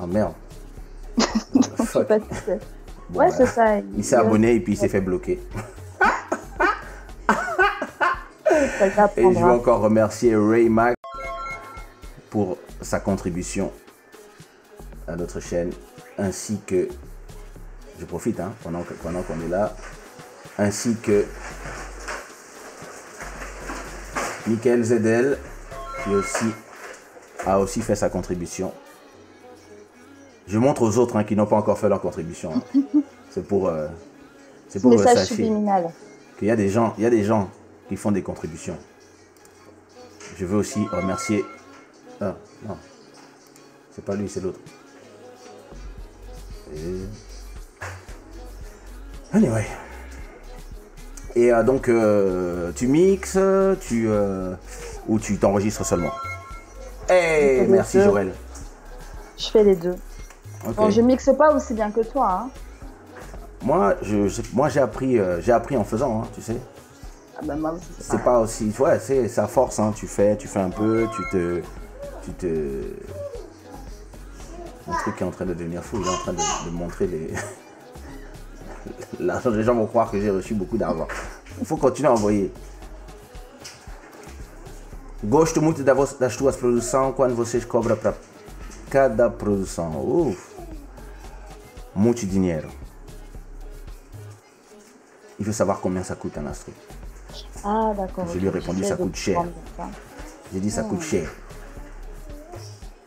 [0.00, 0.32] Ah merde.
[1.18, 2.06] sais fuck.
[2.08, 2.18] pas.
[2.18, 3.78] Bon, ouais, bah, c'est ça.
[3.78, 5.38] Il s'est abonné et puis il s'est fait bloquer.
[9.16, 10.94] Et je veux encore remercier Ray Mac
[12.30, 13.70] pour sa contribution
[15.06, 15.70] à notre chaîne,
[16.18, 16.88] ainsi que,
[17.98, 19.74] je profite hein, pendant qu'on est là,
[20.58, 21.24] ainsi que
[24.46, 25.38] Michael Zedel,
[26.04, 26.46] qui aussi,
[27.44, 28.72] a aussi fait sa contribution.
[30.46, 32.52] Je montre aux autres hein, qui n'ont pas encore fait leur contribution.
[32.54, 32.80] hein.
[33.30, 33.88] C'est pour, euh,
[34.66, 35.52] c'est pour Message sachiez
[36.38, 37.50] qu'il y a des gens, il y a des gens
[37.86, 38.78] qui font des contributions.
[40.38, 41.44] Je veux aussi remercier.
[42.18, 42.78] Ah, non.
[43.90, 44.60] C'est pas lui, c'est l'autre.
[46.74, 47.06] Et-
[49.32, 49.66] Anyway.
[51.34, 53.38] Et euh, donc, euh, tu mixes,
[53.80, 54.06] tu.
[54.08, 54.54] euh,
[55.06, 56.12] ou tu t'enregistres seulement
[57.10, 58.00] Eh, merci.
[58.00, 58.32] Jorel.
[59.38, 59.94] Je fais les deux.
[60.76, 62.40] Bon, je mixe pas aussi bien que toi.
[62.44, 62.50] Hein.
[63.62, 66.56] Moi, je, je- moi j'ai appris, j'ai appris en faisant, hein, tu sais.
[67.36, 68.72] Ah bah, moi aussi, C'est pas aussi.
[68.78, 69.92] Ouais, c'est ça force, hein.
[69.94, 71.60] Tu fais, tu fais un peu, tu te.
[72.24, 72.46] Tu te.
[74.88, 77.06] Le truc est en train de devenir fou, il est en train de, de montrer
[77.06, 77.34] les.
[79.20, 81.08] L'argent, les gens vont croire que j'ai reçu beaucoup d'argent.
[81.58, 82.52] Il faut continuer à envoyer.
[85.24, 88.14] Gosto muito das tuas produções quando vocês cobram para
[88.90, 89.90] cada produção.
[89.96, 90.54] Uf.
[91.94, 92.68] Muito dinheiro.
[95.40, 96.72] Il veut savoir combien ça coûte un instru.
[97.64, 98.26] Ah, d'accord.
[98.32, 99.42] Je lui ai répondu, ça coûte cher.
[100.52, 100.88] J'ai dit ça Hmm.
[100.90, 101.28] coûte cher.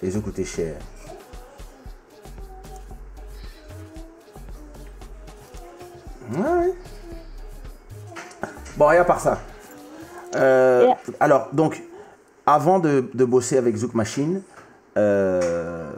[0.01, 0.75] Les œufs coûtaient cher.
[8.79, 9.37] Bon, et à part ça.
[10.37, 10.87] euh,
[11.19, 11.83] Alors, donc,
[12.45, 14.41] avant de, de bosser avec Zouk Machine,
[14.97, 15.91] euh,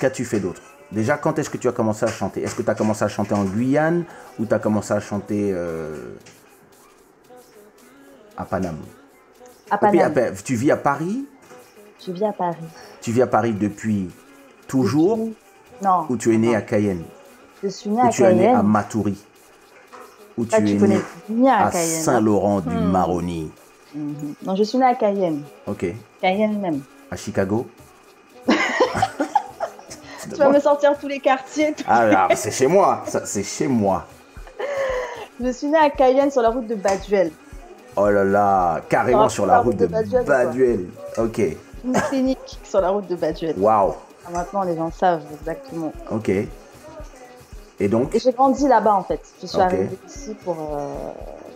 [0.00, 0.62] qu'as-tu fait d'autre?
[0.92, 2.42] Déjà, quand est-ce que tu as commencé à chanter?
[2.42, 4.04] Est-ce que tu as commencé à chanter en Guyane
[4.38, 6.14] ou tu as commencé à chanter euh,
[8.36, 8.78] à Paname?
[9.68, 11.26] À puis, après, tu vis à Paris?
[12.06, 12.56] Je vis à Paris.
[13.00, 14.08] Tu vis à Paris depuis
[14.68, 15.16] toujours?
[15.18, 15.36] Depuis-
[15.82, 16.06] Non.
[16.08, 17.02] ou tu es né à Cayenne?
[17.64, 18.66] Je suis Ou à tu es né à Cayenne.
[20.38, 21.98] Ou tu Ah, es tu né bien à Cayenne.
[21.98, 22.02] hein.
[22.02, 23.50] Saint-Laurent du Maroni
[23.94, 24.34] Mhm.
[24.44, 25.42] Non, je suis née à Cayenne.
[25.66, 25.86] Ok.
[26.20, 26.80] Cayenne même.
[27.10, 27.66] À Chicago
[30.30, 31.74] Tu vas me sortir tous les quartiers.
[31.86, 33.02] Ah, là, c'est chez moi.
[33.06, 34.04] Ça, c'est chez moi.
[35.42, 37.32] Je suis née à Cayenne sur la route de Baduel.
[37.96, 40.24] Oh là là, carrément sur la route de de Baduel.
[40.24, 40.86] Baduel.
[41.16, 41.40] Ok.
[41.84, 43.54] Une clinique sur la route de Baduel.
[43.58, 43.94] Waouh.
[44.26, 45.92] Ah, Maintenant, les gens savent exactement.
[46.10, 46.30] Ok.
[47.80, 49.20] Et donc, Et j'ai grandi là-bas en fait.
[49.40, 49.62] Je suis Ok.
[49.62, 50.94] arrivée ici pour, euh,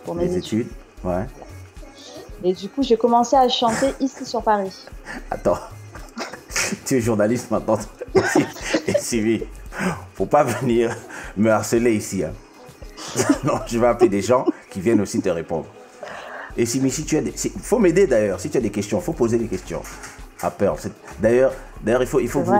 [0.05, 0.59] pour mes les études.
[0.61, 0.71] études
[1.03, 1.25] Ouais.
[2.45, 4.71] Et du coup, j'ai commencé à chanter ici sur Paris.
[5.31, 5.57] Attends.
[6.85, 7.77] tu es journaliste maintenant.
[8.87, 9.43] Et Sylvie,
[10.15, 10.95] faut pas venir
[11.37, 12.23] me harceler ici.
[12.23, 12.31] hein.
[13.43, 15.65] non, je vais appeler des gens qui viennent aussi te répondre.
[16.55, 17.33] Et si, mais si tu as des.
[17.45, 18.39] Il faut m'aider d'ailleurs.
[18.39, 19.81] Si tu as des questions, il faut poser des questions.
[20.41, 20.77] À peur.
[21.19, 22.59] D'ailleurs, d'ailleurs, il faut, il faut vous.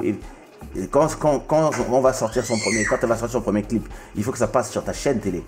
[0.76, 3.64] Et- Quand, quand, quand on va sortir son premier, quand elle va sortir son premier
[3.64, 5.44] clip, il faut que ça passe sur ta chaîne télé.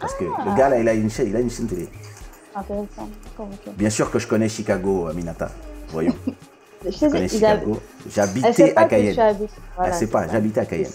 [0.00, 1.88] Parce que le gars là, il a une chaîne, il a une chaîne télé.
[2.54, 3.08] Intéressant.
[3.76, 5.50] Bien sûr que je connais Chicago, Aminata.
[5.88, 6.14] Voyons.
[6.82, 7.78] Je connais Chicago.
[8.10, 9.14] J'habitais à Cayenne.
[9.76, 10.90] Voilà, Elle sait pas, j'habitais à Cayenne.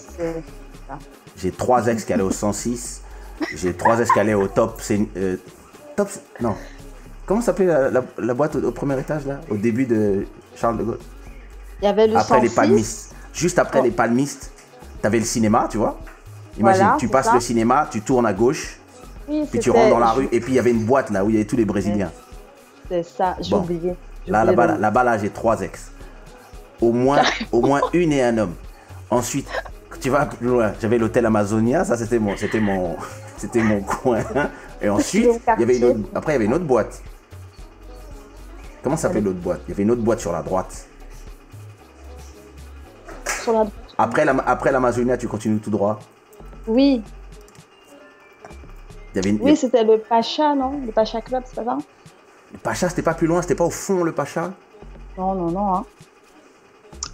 [1.36, 3.02] J'ai trois ex qui allaient au 106.
[3.54, 4.80] J'ai trois ex qui allaient au top.
[5.16, 5.36] Euh,
[5.94, 6.08] top.
[6.40, 6.56] Non.
[7.24, 9.40] Comment s'appelait la, la- la boîte au, au premier étage là?
[9.50, 10.98] Au début de Charles de Gaulle.
[11.82, 12.54] Il y avait le Après les 106.
[12.56, 13.14] palmistes.
[13.36, 13.84] Juste après Oh.
[13.84, 14.50] les palmistes,
[15.02, 15.98] t'avais le cinéma, tu vois.
[16.58, 17.34] Imagine, Voilà, tu passes ça.
[17.34, 18.78] le cinéma, tu tournes à gauche,
[19.28, 21.22] Oui, puis tu rentres dans la rue, et puis il y avait une boîte là
[21.24, 22.10] où il y avait tous les Brésiliens.
[22.88, 23.58] C'est ça, j'ai Bon.
[23.58, 23.94] oublié.
[24.26, 25.90] Là, là-bas, là, là-bas, là, j'ai trois ex.
[26.80, 27.22] Au moins,
[27.52, 28.54] au moins une et un homme.
[29.10, 29.48] Ensuite,
[30.00, 30.72] tu vas plus loin.
[30.80, 32.96] J'avais l'hôtel Amazonia, ça c'était mon, c'était mon,
[33.36, 34.20] c'était mon coin.
[34.80, 37.02] Et ensuite, il y avait une autre, après il y avait une autre boîte.
[38.82, 39.60] Comment s'appelle l'autre boîte?
[39.66, 40.86] Il y avait une autre boîte sur la droite.
[43.46, 43.66] Sur la-
[43.98, 46.00] Après, la, après l'Amazonia, tu continues tout droit.
[46.66, 47.00] Oui,
[49.14, 50.80] Il y avait une, oui, c'était le Pacha, non?
[50.84, 51.78] Le Pacha Club, c'est pas ça?
[52.52, 54.52] Le Pacha, c'était pas plus loin, c'était pas au fond le Pacha?
[55.16, 55.74] Non, non, non.
[55.76, 55.84] hein.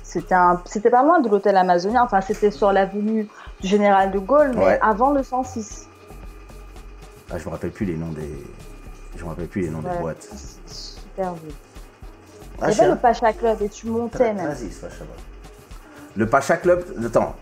[0.03, 0.61] C'était un...
[0.65, 2.03] c'était pas loin de l'hôtel Amazonien.
[2.03, 3.29] Enfin, c'était sur l'avenue
[3.61, 4.79] du Général de Gaulle, mais Ouais.
[4.83, 5.87] avant le 106.
[7.31, 8.43] Ah, je me rappelle plus les noms des,
[9.17, 10.27] je me rappelle plus les noms des boîtes.
[10.67, 11.53] C'est Super vieux.
[12.61, 14.47] Ah, Il y avait le Pacha Club et tu montais même.
[14.49, 15.05] Vas-y, Pacha.
[16.17, 17.35] Le Pacha Club, attends.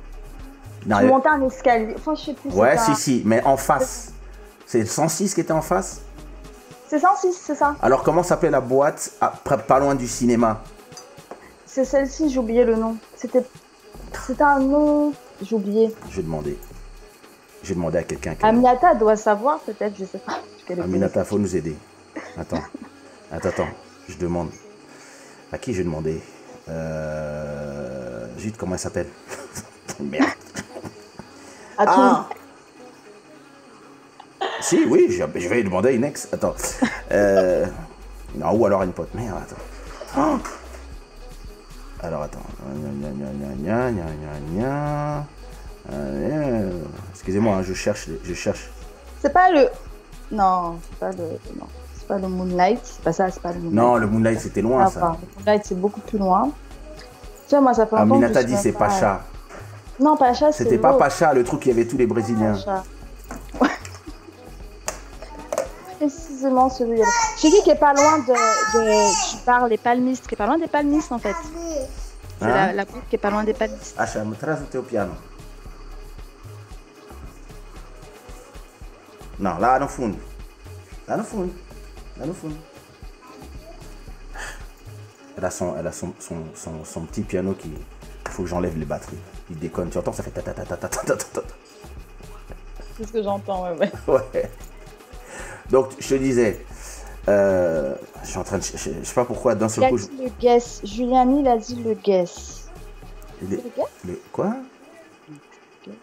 [0.87, 1.94] Non, Tu montais un escalier.
[1.96, 2.50] Enfin, je sais plus.
[2.50, 4.12] Ouais, si, si, mais en face.
[4.66, 6.00] C'est le 106 qui était en face
[6.88, 7.74] C'est 106, c'est ça.
[7.83, 10.62] Alors, comment s'appelait la boîte à- pas loin du cinéma
[11.66, 12.96] C'est celle-ci, j'ai oublié le nom.
[13.16, 13.44] C'était
[14.26, 15.12] c'était un nom.
[15.42, 15.94] J'ai oublié.
[16.11, 16.59] Je vais demander.
[17.62, 18.35] Je vais demander à quelqu'un.
[18.42, 20.40] Aminata doit savoir peut-être, je sais pas.
[20.68, 21.76] est Aminata, faut nous aider.
[22.38, 22.62] Attends.
[23.33, 23.68] Attends, attends.
[24.09, 24.50] Je demande.
[25.52, 26.20] À qui je vais demander
[26.68, 28.09] euh...
[28.40, 29.09] Zut, comment elle s'appelle?
[30.00, 30.24] Merde.
[31.79, 31.92] À tout.
[31.94, 32.29] Ah
[34.61, 36.29] Si, oui, je, je vais demander à une ex.
[36.33, 36.55] Attends.
[37.12, 37.66] Euh,
[38.37, 39.12] Non, ou alors à une pote.
[39.14, 39.62] Merde, attends.
[40.16, 40.38] Ah
[42.03, 42.38] alors, attends.
[45.92, 46.70] Euh,
[47.12, 48.09] Excusez-moi, hein, je cherche.
[48.24, 48.70] Je cherche.
[49.20, 49.68] C'est pas le.
[50.33, 51.24] Non, c'est pas le.
[51.59, 51.66] Non,
[51.98, 52.81] c'est pas le Moonlight.
[52.83, 53.74] C'est pas ça, c'est pas le Moonlight.
[53.74, 55.16] Non, le Moonlight, c'était loin, Enfin, ça.
[55.20, 56.50] le Moonlight, c'est beaucoup plus loin.
[57.50, 59.22] Vois, moi, ça fait longtemps que Aminata je dit c'est Pacha.
[59.98, 60.64] Non, Pacha, c'est.
[60.64, 60.94] C'était pas.
[60.94, 62.54] Pacha, le truc, y avait tous les Brésiliens.
[62.54, 62.84] Pacha.
[65.98, 67.04] Précisément celui-là.
[67.40, 68.32] J'ai dit qui est pas loin de.
[68.32, 69.30] de...
[69.30, 71.36] Tu parles des palmistes, qui est pas loin des palmistes en fait.
[72.38, 72.48] C'est Hein?
[72.48, 73.94] la, la boucle qui est pas loin des palmistes.
[73.98, 75.12] Acha, me traz o teu piano.
[79.38, 80.18] Não, lá no fundo.
[81.06, 81.52] Lá no fundo.
[82.16, 82.56] Là no fundo.
[85.40, 87.70] Elle a son, elle a son, son, son, son petit piano qui.
[87.70, 89.16] Il faut que j'enlève les batteries.
[89.50, 89.88] Il déconne.
[89.88, 91.40] Tu entends, ça fait ta ta ta ta ta ta ta ta.
[92.98, 93.90] C'est ce que j'entends, ouais, ouais.
[94.07, 94.50] Ouais.
[95.70, 96.64] Donc, je te disais.
[97.29, 98.62] euh, je suis en train de.
[98.62, 99.96] Je, je sais pas pourquoi, d'un Il seul a coup.
[99.96, 100.81] je- dit le guess.
[100.85, 102.68] Juliani, il a dit le guess.
[103.40, 103.87] le- le guess?
[104.07, 104.55] le- quoi?
[105.87, 105.94] Guess.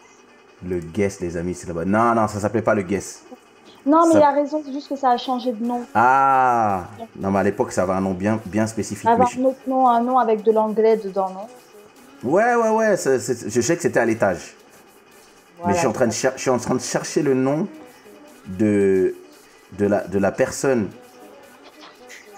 [0.66, 1.86] Le guess, les amis, c'est là-bas.
[1.86, 3.22] Non, non, ça s'appelait pas le guess.
[3.88, 5.82] Non, mais Ça- il a raison, c'est juste que ça a changé de nom.
[5.96, 6.84] Ah
[7.16, 9.08] Non, mais à l'époque, ça avait un nom bien, bien spécifique.
[9.10, 11.48] Avoir je- un autre nom, un nom avec de l'anglais dedans, non?
[12.30, 12.96] Ouais, ouais, ouais.
[12.98, 14.56] Je sais que c'était à l'étage.
[15.66, 17.68] Mais je suis, en train de cher- je suis en train de chercher le nom
[18.46, 19.16] de,
[19.78, 20.90] de, la, de la personne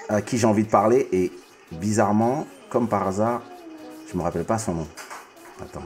[0.07, 1.07] à qui j'ai envie de parler.
[1.11, 1.31] Et
[1.71, 3.41] bizarrement, comme par hasard,
[4.11, 4.87] je me rappelle pas son nom.
[5.61, 5.81] Attends.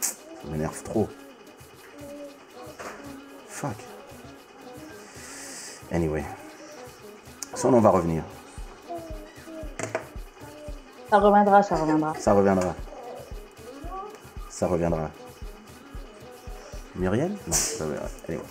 [0.00, 0.14] Ça
[0.50, 1.08] m'énerve trop.
[3.60, 3.76] Fuck.
[5.92, 6.24] Anyway.
[7.54, 8.22] Son nom va revenir.
[11.10, 12.14] Ça reviendra, ça reviendra.
[12.18, 12.74] Ça reviendra.
[14.48, 15.10] Ça reviendra.
[16.96, 17.32] Muriel?
[17.32, 18.08] Non, ça reviendra.
[18.30, 18.44] Anyway.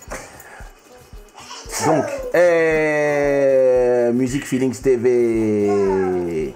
[1.86, 6.54] Donc, eh, Music Feelings TV.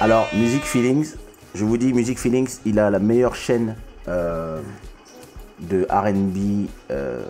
[0.00, 1.16] Alors, Music Feelings,
[1.52, 3.74] je vous dis, Music Feelings, il a la meilleure chaîne
[4.06, 4.60] euh,
[5.60, 7.22] de RB euh,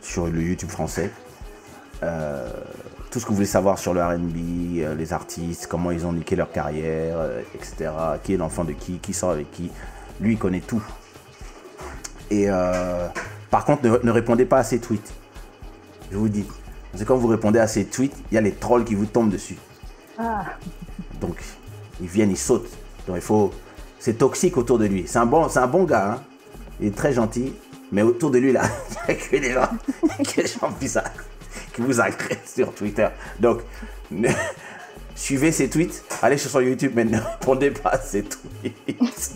[0.00, 1.10] sur le YouTube français.
[2.02, 2.48] Euh,
[3.10, 4.36] tout ce que vous voulez savoir sur le RB,
[4.78, 7.18] euh, les artistes, comment ils ont niqué leur carrière,
[7.54, 7.90] etc.
[8.22, 9.70] Qui est l'enfant de qui, qui sort avec qui.
[10.20, 10.82] Lui, il connaît tout.
[12.30, 12.48] Et
[13.50, 15.12] par contre, ne, ne répondez pas à ses tweets.
[16.10, 16.44] Je vous dis.
[16.90, 19.06] Parce que quand vous répondez à ses tweets, il y a les trolls qui vous
[19.06, 19.56] tombent dessus.
[20.18, 20.44] Ah,
[21.20, 21.36] Donc,
[22.00, 22.70] ils viennent, ils sautent.
[23.06, 23.52] Donc, il faut.
[23.98, 25.04] C'est toxique autour de lui.
[25.06, 26.12] C'est un bon, c'est un bon gars.
[26.14, 26.22] hein.
[26.80, 27.52] Il est très gentil.
[27.92, 28.62] Mais autour de lui, là,
[29.08, 29.68] il n'y a que des gens,
[30.24, 31.10] que des gens bizarres
[31.74, 33.08] qui vous agressent sur Twitter.
[33.38, 33.60] Donc,
[34.10, 34.28] ne-
[35.14, 36.02] suivez ses tweets.
[36.22, 39.32] Allez sur son YouTube, mais ne répondez pas à ses tweets.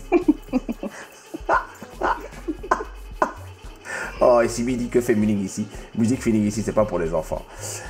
[4.21, 5.67] oh, et Sibi dit que fait musique ici.
[5.97, 7.45] Musique feeling ici, c'est pas pour les enfants.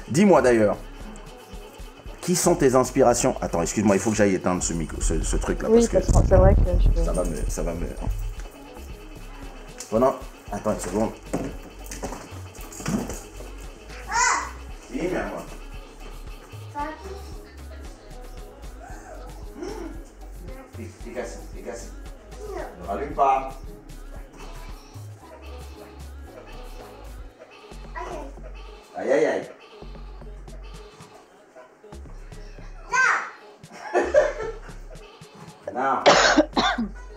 [0.10, 0.78] Dis-moi d'ailleurs,
[2.22, 3.36] qui sont tes inspirations?
[3.42, 5.88] Attends, excuse-moi, il faut que j'aille éteindre ce, micro, ce, ce truc là oui, parce
[5.88, 6.62] que parce que c'est vrai que
[6.96, 7.36] je ça va me.
[7.48, 7.88] Ça va me.
[9.90, 10.20] Bueno,
[10.54, 11.16] então, segundo.
[14.08, 14.52] Ah!
[14.88, 15.44] Sim, meu amor.
[16.72, 17.16] Tá aqui.
[19.58, 19.92] Hum.
[20.76, 21.92] Fica assim, fica assim.
[22.78, 22.86] Não.
[22.86, 23.58] Vai limpar.
[28.96, 29.52] Ai, ai, ai.
[35.74, 35.74] Não.
[35.74, 37.00] Não.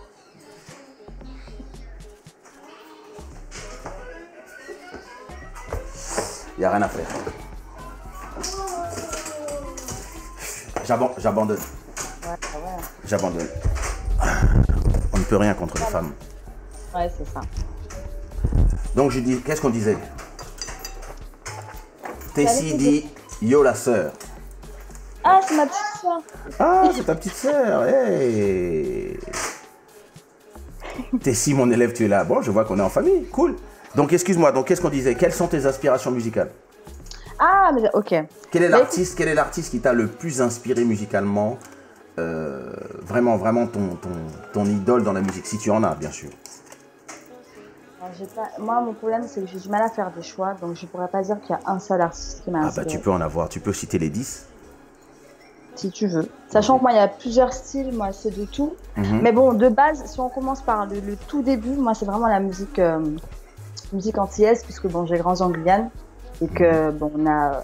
[6.57, 6.61] Non.
[6.61, 7.05] Y a rien à faire.
[10.85, 11.59] J'aban- J'abandonne.
[13.05, 13.47] J'abandonne.
[15.13, 16.11] On ne peut rien contre les femmes.
[16.93, 17.41] Ouais, c'est ça.
[18.95, 19.97] Donc je dis, qu'est-ce qu'on disait?
[22.35, 23.09] Tessie dit
[23.41, 24.13] Yo la sœur.
[25.23, 26.21] Ah, c'est ma petite soeur.
[26.59, 27.85] Ah, c'est ta petite sœur.
[27.85, 29.17] Hey.
[31.23, 32.23] Tessie, mon élève, tu es là.
[32.23, 33.25] Bon, je vois qu'on est en famille.
[33.31, 33.55] Cool.
[33.95, 35.15] Donc excuse-moi, donc qu'est-ce qu'on disait?
[35.15, 36.49] Quelles sont tes aspirations musicales?
[37.39, 38.15] Ah, mais ok.
[38.51, 41.57] Quel est l'artiste Quel est l'artiste qui t'a le plus inspiré musicalement
[42.19, 42.71] Euh,
[43.01, 44.09] Vraiment, vraiment ton, ton,
[44.53, 46.29] ton idole dans la musique, si tu en as, bien sûr?
[48.35, 50.85] Pas- Moi, mon problème, c'est que j'ai du mal à faire des choix, donc je
[50.85, 52.87] pourrais pas dire qu'il y a un seul artiste qui m'a Ah bah inspiré.
[52.87, 54.45] tu peux en avoir, tu peux citer les 10.
[55.75, 56.27] si tu veux.
[56.49, 58.75] Sachant que moi, il y a plusieurs styles, moi, c'est de tout.
[58.97, 59.21] Mhm.
[59.23, 62.27] Mais bon, de base, si on commence par le, le tout début, moi, c'est vraiment
[62.27, 62.99] la musique, euh,
[63.93, 65.89] musique antillaise, puisque bon, j'ai grandi en Guyane
[66.41, 67.63] et que bon, on a,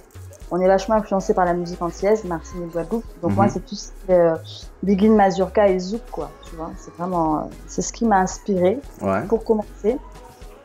[0.51, 3.03] on est vachement influencé par la musique antillaise, Martinique, Guadeloupe.
[3.21, 3.35] Donc Mhm.
[3.37, 3.75] moi, c'est tout
[4.09, 4.35] euh,
[4.83, 6.29] Biguine, Mazurka et Zouk, quoi.
[6.49, 9.21] Tu vois, c'est vraiment, euh, c'est ce qui m'a inspiré Ouais.
[9.27, 9.97] pour commencer.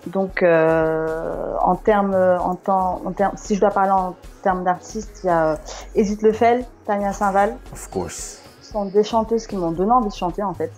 [0.06, 5.20] Donc, euh, en termes, en temps, en termes, si je dois parler en termes d'artistes,
[5.24, 5.56] il y a euh,
[5.94, 8.42] Edith Lefel, Tania Saint-Val, Of course.
[8.60, 10.70] ce sont des chanteuses qui m'ont donné envie de chanter en fait,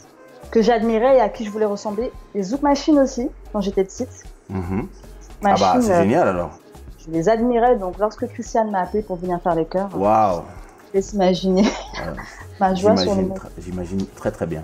[0.53, 2.13] que j'admirais et à qui je voulais ressembler.
[2.37, 4.25] Les Zouk Machine aussi, quand j'étais petite.
[4.49, 4.89] Mhm.
[5.45, 6.59] Ah bah, c'est euh, génial alors.
[6.99, 7.77] je les admirais.
[7.77, 10.43] Donc, lorsque Christiane m'a appelé pour venir faire les chœurs, Waouh.
[10.89, 11.65] je laisse imaginer
[12.61, 13.29] ma joie sur le
[13.59, 14.63] J'imagine très très bien.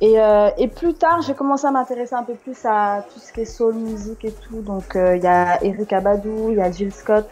[0.00, 3.32] Et, euh, et plus tard, j'ai commencé à m'intéresser un peu plus à tout ce
[3.32, 4.60] qui est soul music et tout.
[4.60, 7.28] Donc, euh, il y a Eric Abadou, il y a Jill Scott.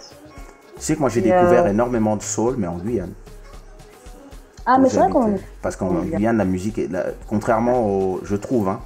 [0.77, 3.13] Tu sais que moi j'ai découvert euh, énormément de soul, mais en Guyane.
[4.67, 5.35] Ah, mais c'est vrai qu'on.
[5.61, 6.39] Parce qu'en en Guyane.
[6.39, 6.89] La musique, est,
[7.29, 8.21] contrairement au.
[8.25, 8.81] Je trouve, hein,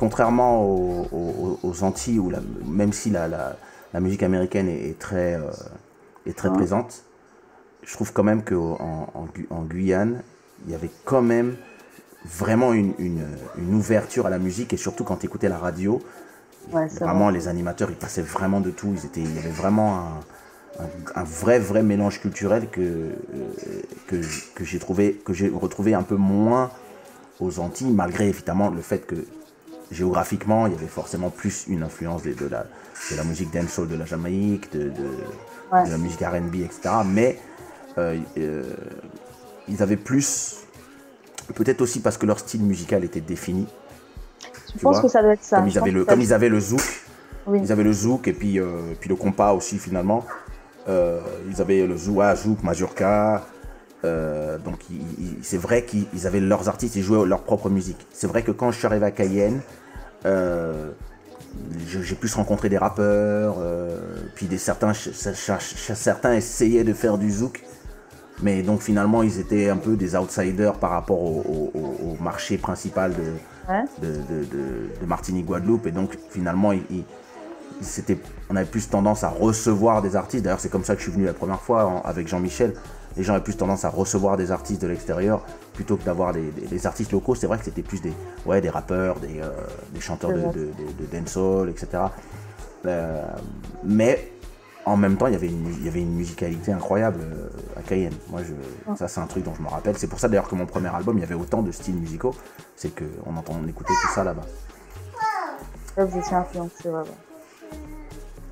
[0.00, 3.56] contrairement aux, aux- aux Antilles, où la- même si la, la,
[3.94, 5.50] la musique américaine est, est très, euh,
[6.26, 6.54] est très Ouais.
[6.58, 7.04] présente,
[7.84, 10.22] je trouve quand même qu'en en, Gu- en Guyane,
[10.66, 11.56] il y avait quand même
[12.24, 13.26] vraiment une, une,
[13.58, 16.00] une ouverture à la musique, et surtout quand tu écoutais la radio,
[16.72, 17.30] Ouais, vraiment vrai.
[17.30, 18.92] les animateurs, ils passaient vraiment de tout.
[18.94, 23.12] Ils étaient, il y avait vraiment un, un- un vrai, vrai mélange culturel que, euh,
[24.06, 24.16] que,
[24.54, 26.70] que j'ai retrouvé un peu moins
[27.40, 29.16] aux Antilles, malgré évidemment le fait que
[29.90, 32.64] géographiquement, il y avait forcément plus une influence de, de la,
[33.10, 35.06] de la musique dancehall de la Jamaïque, de, de,
[35.72, 35.84] Ouais.
[35.84, 36.80] de la musique R&B, etc.
[37.06, 37.38] Mais
[37.96, 38.64] euh, euh,
[39.68, 40.56] ils avaient plus,
[41.54, 43.68] peut-être aussi parce que leur style musical était défini.
[44.74, 45.58] Je pense vois, que ça doit être ça.
[45.58, 46.82] Comme ils, avaient le, comme ils avaient le zouk,
[47.46, 47.60] Oui.
[47.62, 50.24] ils avaient le zouk et puis, euh, puis le compas aussi finalement.
[50.88, 53.46] Ils avaient le zouk, ah, zouk, mazurka.
[54.04, 57.68] Euh, donc ils- ils- c'est vrai qu'ils ils avaient leurs artistes, ils jouaient leur propre
[57.68, 58.06] musique.
[58.12, 59.60] C'est vrai que quand je suis arrivé à Cayenne,
[60.26, 60.90] euh,
[61.86, 63.98] j'ai plus rencontré des rappeurs, euh,
[64.34, 64.92] puis des certains,
[66.32, 67.62] essayaient de faire du zouk,
[68.42, 71.42] mais donc finalement ils étaient un peu des outsiders par rapport au,
[71.74, 73.84] au- au- au marché principal de, Ouais.
[74.00, 76.96] de, de, de- de Martinique Guadeloupe et donc finalement il, il-
[77.80, 81.00] il- c'était, on avait plus tendance à recevoir des artistes d'ailleurs c'est comme ça que
[81.00, 82.74] je suis venu la première fois en- avec Jean-Michel
[83.16, 85.42] les gens avaient plus tendance à recevoir des artistes de l'extérieur
[85.74, 88.12] plutôt que d'avoir des, des- des artistes locaux c'est vrai que c'était plus des,
[88.46, 89.50] ouais, des rappeurs des, euh,
[89.92, 91.86] des chanteurs de, de, de, de dancehall etc
[92.86, 93.22] Euh,
[93.84, 94.32] mais
[94.86, 97.82] en même temps, il y avait une, il y avait une musicalité incroyable euh, à
[97.82, 98.14] Cayenne.
[98.30, 98.54] Moi, je,
[98.96, 99.98] ça, c'est un truc dont je me rappelle.
[99.98, 102.34] C'est pour ça d'ailleurs que mon premier album, il y avait autant de styles musicaux.
[102.76, 104.46] C'est qu'on entend, on écoutait tout ça là-bas.
[105.98, 107.02] Là, vous étiez influencé, ouais,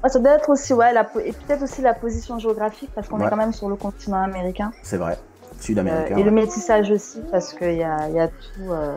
[0.03, 0.09] ouais.
[0.11, 3.27] Ça doit être aussi, ouais, la, et peut-être aussi la position géographique, parce qu'on Ouais.
[3.27, 4.73] est quand même sur le continent américain.
[4.83, 5.13] C'est vrai.
[5.13, 6.17] Euh, Sud-américain.
[6.17, 8.95] et le métissage aussi, parce qu'il y a, y a tout, euh,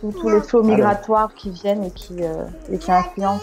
[0.00, 3.42] tout- tous les flots migratoires qui viennent et qui, euh, et qui influencent.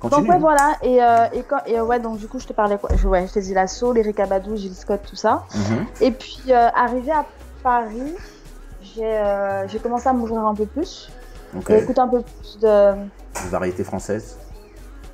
[0.00, 0.30] Donc Continue.
[0.30, 2.78] ouais, voilà, et, euh, et, quand, et euh, ouais, donc du coup, je te parlais
[2.78, 5.42] quoi je, Ouais, je t'ai dit la soul, Eric Abadou, Gilles Scott, tout ça.
[5.52, 5.86] Mhm.
[6.00, 7.24] Et puis, euh, arrivé à
[7.64, 8.14] Paris,
[8.80, 11.10] j'ai euh, commencé à m'ouvrir un peu plus,
[11.56, 11.70] Ok.
[11.70, 12.92] et écouter un peu plus de,
[13.50, 14.38] Variété française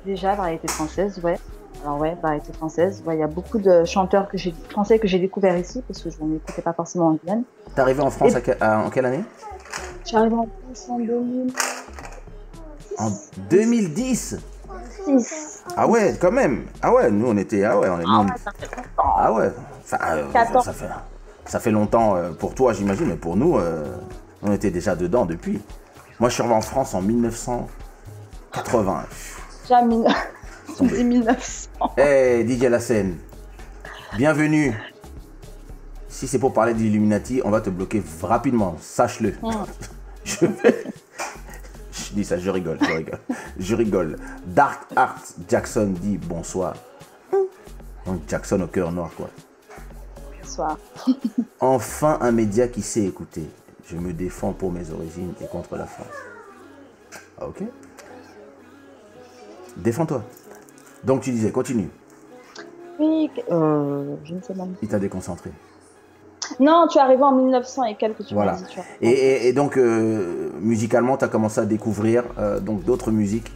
[0.05, 1.39] Déjà, variété française, ouais.
[1.83, 3.03] Alors ouais, variété française.
[3.07, 4.37] Il y a beaucoup de chanteurs que
[4.69, 7.43] français que j'ai découvert ici, parce que je n'écoutais pas forcément en Guyane.
[7.73, 9.23] T'es arrivé en France en quelle année
[10.05, 11.53] J'arrive en France en 2000.
[12.97, 13.09] En
[13.49, 14.37] 2010
[15.05, 15.63] 6.
[15.75, 16.65] Ah ouais, quand même.
[16.81, 17.63] Ah ouais, nous on était.
[17.63, 18.05] Ah ouais, on est.
[18.07, 19.15] Ah, ça fait longtemps.
[19.17, 19.51] Ah ouais,
[19.83, 20.85] ça, euh, ça, fait,
[21.45, 23.97] ça fait longtemps euh, pour toi, j'imagine, mais pour nous, euh,
[24.41, 25.61] on était déjà dedans depuis.
[26.19, 27.67] Moi, je suis arrivé en France en 1900.
[28.55, 29.05] 80.
[29.67, 30.05] Jamais.
[30.79, 31.69] Dit 1900.
[31.97, 33.17] Hey, DJ Lassen.
[34.15, 34.73] Bienvenue.
[36.07, 38.77] Si c'est pour parler d'Illuminati, on va te bloquer rapidement.
[38.79, 39.33] Sache-le.
[39.43, 39.65] Hum.
[40.23, 40.83] Je vais.
[41.91, 43.19] Je dis ça, je rigole, je rigole.
[43.59, 44.17] Je rigole.
[44.45, 46.75] Dark Art Jackson dit bonsoir.
[47.33, 47.41] Hum.
[48.05, 49.29] Donc Jackson au cœur noir, quoi.
[50.41, 50.77] Bonsoir.
[51.59, 53.49] enfin un média qui sait écouter.
[53.85, 56.07] Je me défends pour mes origines et contre la France.
[57.37, 57.63] Ah, ok.
[59.77, 60.23] Défends-toi.
[61.03, 61.89] Donc tu disais, continue.
[62.99, 64.75] Oui, euh, je ne sais même.
[64.81, 65.51] Il t'a déconcentré.
[66.59, 68.53] Non, tu es arrivé en 1900 et quelques, tu Voilà.
[68.53, 68.63] dit.
[68.69, 68.79] Tu.
[69.01, 73.51] Et, et- et donc, euh, musicalement, tu as commencé à découvrir euh, donc d'autres musiques.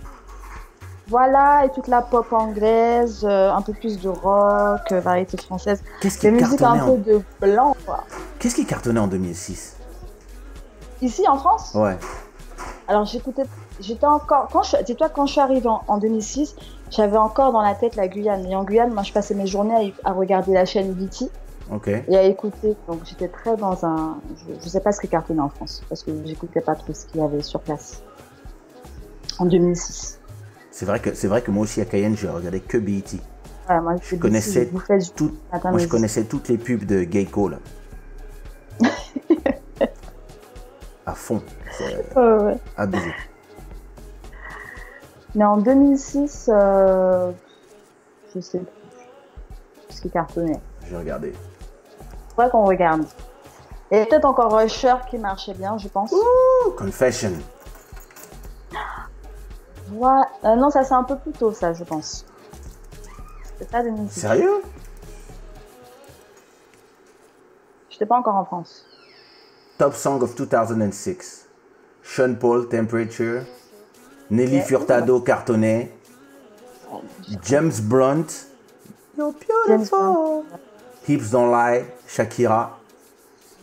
[1.08, 5.82] Voilà, et toute la pop anglaise, euh, un peu plus de rock, variété française.
[6.02, 7.18] Qu'est-ce Des qui, musiques un cartonnait peu en...
[7.18, 7.22] de
[7.54, 8.04] blanc, quoi.
[8.38, 9.76] Qu'est-ce qui cartonnait en 2006
[11.02, 11.72] Ici, en France?
[11.76, 11.98] Ouais.
[12.88, 13.44] Alors j'écoutais,
[13.80, 16.56] j'étais encore, quand je, dis-toi quand je suis arrivée en, en 2006,
[16.92, 18.46] j'avais encore dans la tête la Guyane.
[18.46, 21.30] Et en Guyane, moi, je passais mes journées à, à regarder la chaîne BT
[21.72, 21.88] Ok.
[21.88, 22.76] et à écouter.
[22.88, 24.18] Donc, j'étais très dans un.
[24.48, 27.06] Je, je sais pas ce qui cartonnait en France parce que j'écoutais pas trop ce
[27.06, 28.02] qu'il y avait sur place.
[29.38, 30.20] En 2006.
[30.72, 33.04] C'est vrai que c'est vrai que moi aussi à Cayenne, je regardais que BET.
[33.66, 34.70] Voilà, moi, Je connaissais
[35.16, 35.32] tout.
[35.64, 37.58] Moi, je connaissais toutes les pubs de Geico là.
[41.06, 41.42] à fond.
[41.78, 42.56] C'est ouais.
[42.78, 43.12] abusé.
[45.36, 47.32] Mais en 2006, euh,
[48.34, 50.60] je sais plus ce qui cartonnait.
[50.88, 51.34] J'ai regardé.
[52.36, 53.06] Faudrait qu'on regarde.
[53.92, 56.14] Et peut-être encore Rusher qui marchait bien, je pense.
[56.78, 57.34] Confession.
[59.92, 60.10] Ouais.
[60.46, 62.26] Euh, non, ça c'est un peu plus tôt, ça, je pense.
[63.44, 64.20] C'était pas 2006.
[64.20, 64.62] Sérieux?
[67.90, 68.86] J'étais pas encore en France.
[69.78, 71.48] Top Song of 2006.
[72.04, 73.42] Sean Paul, Temperature.
[74.30, 74.62] Nelly.
[74.62, 75.92] Furtado, Cartonnet.
[77.44, 78.48] James Blunt.
[79.18, 80.46] You're beautiful.
[81.08, 82.78] Hips Don't Lie, Shakira.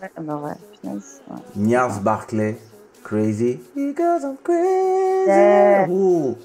[0.02, 1.36] Ouais, bah ouais, punaise, ouais.
[1.56, 2.56] Niars Barclay,
[3.02, 3.60] Crazy.
[3.74, 5.26] Because I'm crazy.
[5.26, 5.86] Yeah.
[5.88, 6.36] Ouh.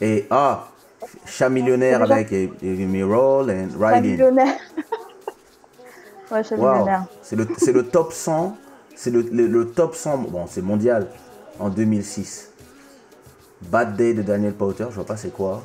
[0.00, 0.68] Et ah,
[1.24, 4.12] Chat Millionnaire avec eh, Me Roll and Riding.
[4.12, 4.58] millionnaire.
[6.30, 6.72] ouais, chat Wow.
[6.72, 7.06] millionnaire.
[7.22, 8.56] C'est le, le top 100.
[8.94, 10.18] C'est le, le- le top 100.
[10.28, 11.06] Bon, c'est mondial
[11.58, 12.50] en 2006.
[13.62, 15.62] Bad Day de Daniel Powter, je vois pas c'est quoi.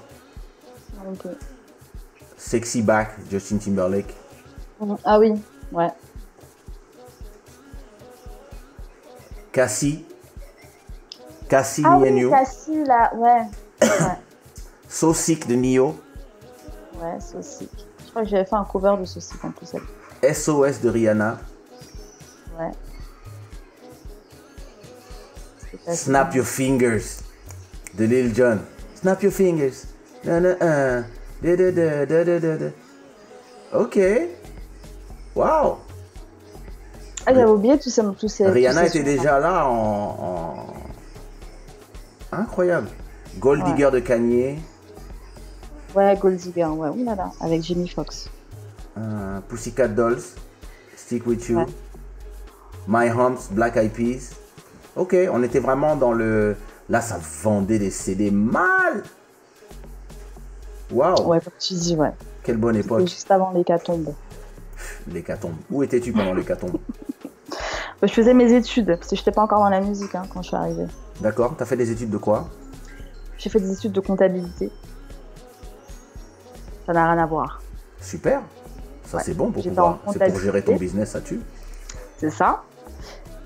[2.38, 4.16] Sexy Back, Justin Timberlake.
[5.04, 5.34] Ah oui,
[5.72, 5.90] ouais.
[9.52, 10.06] Cassie.
[11.50, 12.30] Cassie, Ah oui.
[12.30, 13.42] Cassie, là, ouais.
[13.82, 13.88] ouais.
[14.90, 16.00] So Sick de Nio.
[17.02, 17.70] Ouais, Saucy.
[18.06, 19.74] Je crois que j'avais fait un cover de Saucy en plus.
[19.74, 20.36] elle.
[20.36, 21.40] SOS de Rihanna.
[22.60, 22.72] Ouais.
[25.94, 27.22] Snap Your Fingers
[27.98, 28.60] de Lil Jon.
[28.96, 29.88] Snap Your Fingers.
[30.24, 31.04] Na, na, uh.
[31.42, 32.66] Da, da, da, da, da, da, da.
[33.74, 33.98] Ok.
[35.36, 35.78] Wow.
[37.26, 38.02] Ah, j'avais oublié tous ces.
[38.20, 40.66] Tous ces Rihanna était déjà là en.
[42.34, 42.88] en- Incroyable.
[43.40, 43.72] Gold Ouais.
[43.72, 44.60] Digger de Kanye.
[45.96, 48.30] Ouais, Gold Digger, ouais, oulala, avec Jimmy Fox.
[48.98, 50.22] euh, Pussycat Dolls.
[50.96, 51.58] Stick With You.
[51.60, 51.66] Ouais.
[52.88, 54.32] My Humps, Black Eyed Peas.
[54.96, 56.56] Ok, on était vraiment dans le.
[56.92, 59.04] Là, ça vendait des CD mal.
[60.92, 61.22] Waouh.
[61.26, 62.12] Ouais, comme tu dis, ouais.
[62.44, 63.08] Quelle bonne époque.
[63.08, 64.14] juste avant l'hécatombe.
[65.08, 65.56] L'hécatombe.
[65.70, 66.78] Où étais-tu pendant l'hécatombe
[68.02, 70.42] Bah, Je faisais mes études, parce que j'étais pas encore dans la musique hein, quand
[70.42, 70.88] je suis arrivée.
[71.22, 72.50] D'accord T'as fait des études de quoi?
[73.38, 74.70] J'ai fait des études de comptabilité.
[76.86, 77.62] Ça n'a rien à voir.
[78.02, 78.42] Super.
[79.06, 79.24] Ça, Ouais.
[79.26, 80.00] c'est bon pour pouvoir.
[80.12, 81.40] C'est pour gérer ton business, ça tue.
[82.18, 82.64] C'est ça.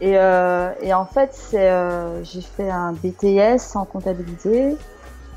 [0.01, 4.75] Et, euh, et en fait, c'est, euh, j'ai fait un BTS en comptabilité.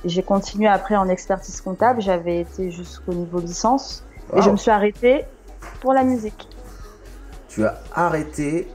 [0.04, 2.00] J'ai continué après en expertise comptable.
[2.00, 4.04] J'avais été jusqu'au niveau licence.
[4.36, 5.24] Et je me suis arrêtée
[5.80, 6.48] pour la musique.
[7.48, 8.68] Tu as arrêté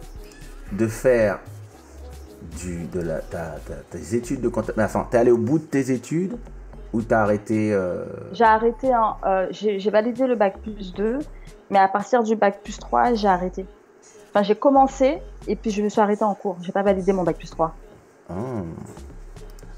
[0.71, 1.39] de faire
[2.57, 4.83] du, de la, ta- ta- tes études de comptabilité.
[4.83, 6.37] Enfin, t'es allé au bout de tes études
[6.91, 7.73] ou t'as arrêté.
[7.73, 9.15] euh, J'ai arrêté, en-
[9.51, 11.19] j'ai j'ai validé le bac plus 2,
[11.69, 13.65] mais à partir du bac plus 3, j'ai arrêté.
[14.33, 16.57] Enfin, j'ai commencé et puis je me suis arrêtée en cours.
[16.61, 17.75] J'ai pas validé mon bac plus 3.
[18.29, 18.33] ah.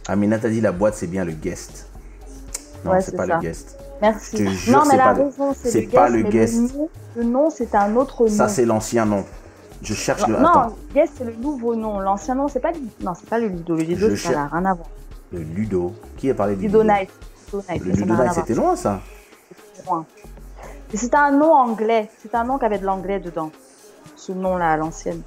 [0.07, 1.89] Amina t'a dit la boîte, c'est bien le guest.
[2.85, 3.35] Non, Ouais, c'est pas ça.
[3.35, 3.77] le guest.
[4.01, 4.37] Merci.
[4.37, 6.23] Je te jure, non, mais la pas raison, c'est le pas guest.
[6.23, 6.75] le guest.
[6.75, 8.29] nom, le nom, c'est un autre nom.
[8.29, 9.25] Ça, c'est l'ancien nom.
[9.81, 10.37] Je cherche le.
[10.37, 10.75] non, Attends.
[10.93, 11.99] guest, c'est le nouveau nom.
[11.99, 12.77] L'ancien nom, c'est pas le...
[13.01, 13.75] non, pas le Ludo.
[13.75, 14.87] Le Ludo, ça cher- n'a rien à voir.
[15.33, 15.93] Le Ludo.
[16.17, 17.09] Qui a parlé du Ludo Night.
[17.51, 19.01] Ludo Night, Le Ludo Night, c'était loin ça.
[19.73, 20.05] C'est loin.
[20.93, 22.09] C'était un nom anglais.
[22.21, 23.49] C'était un nom qui avait de l'anglais dedans.
[24.25, 25.21] Ce nom-là, à l'ancienne.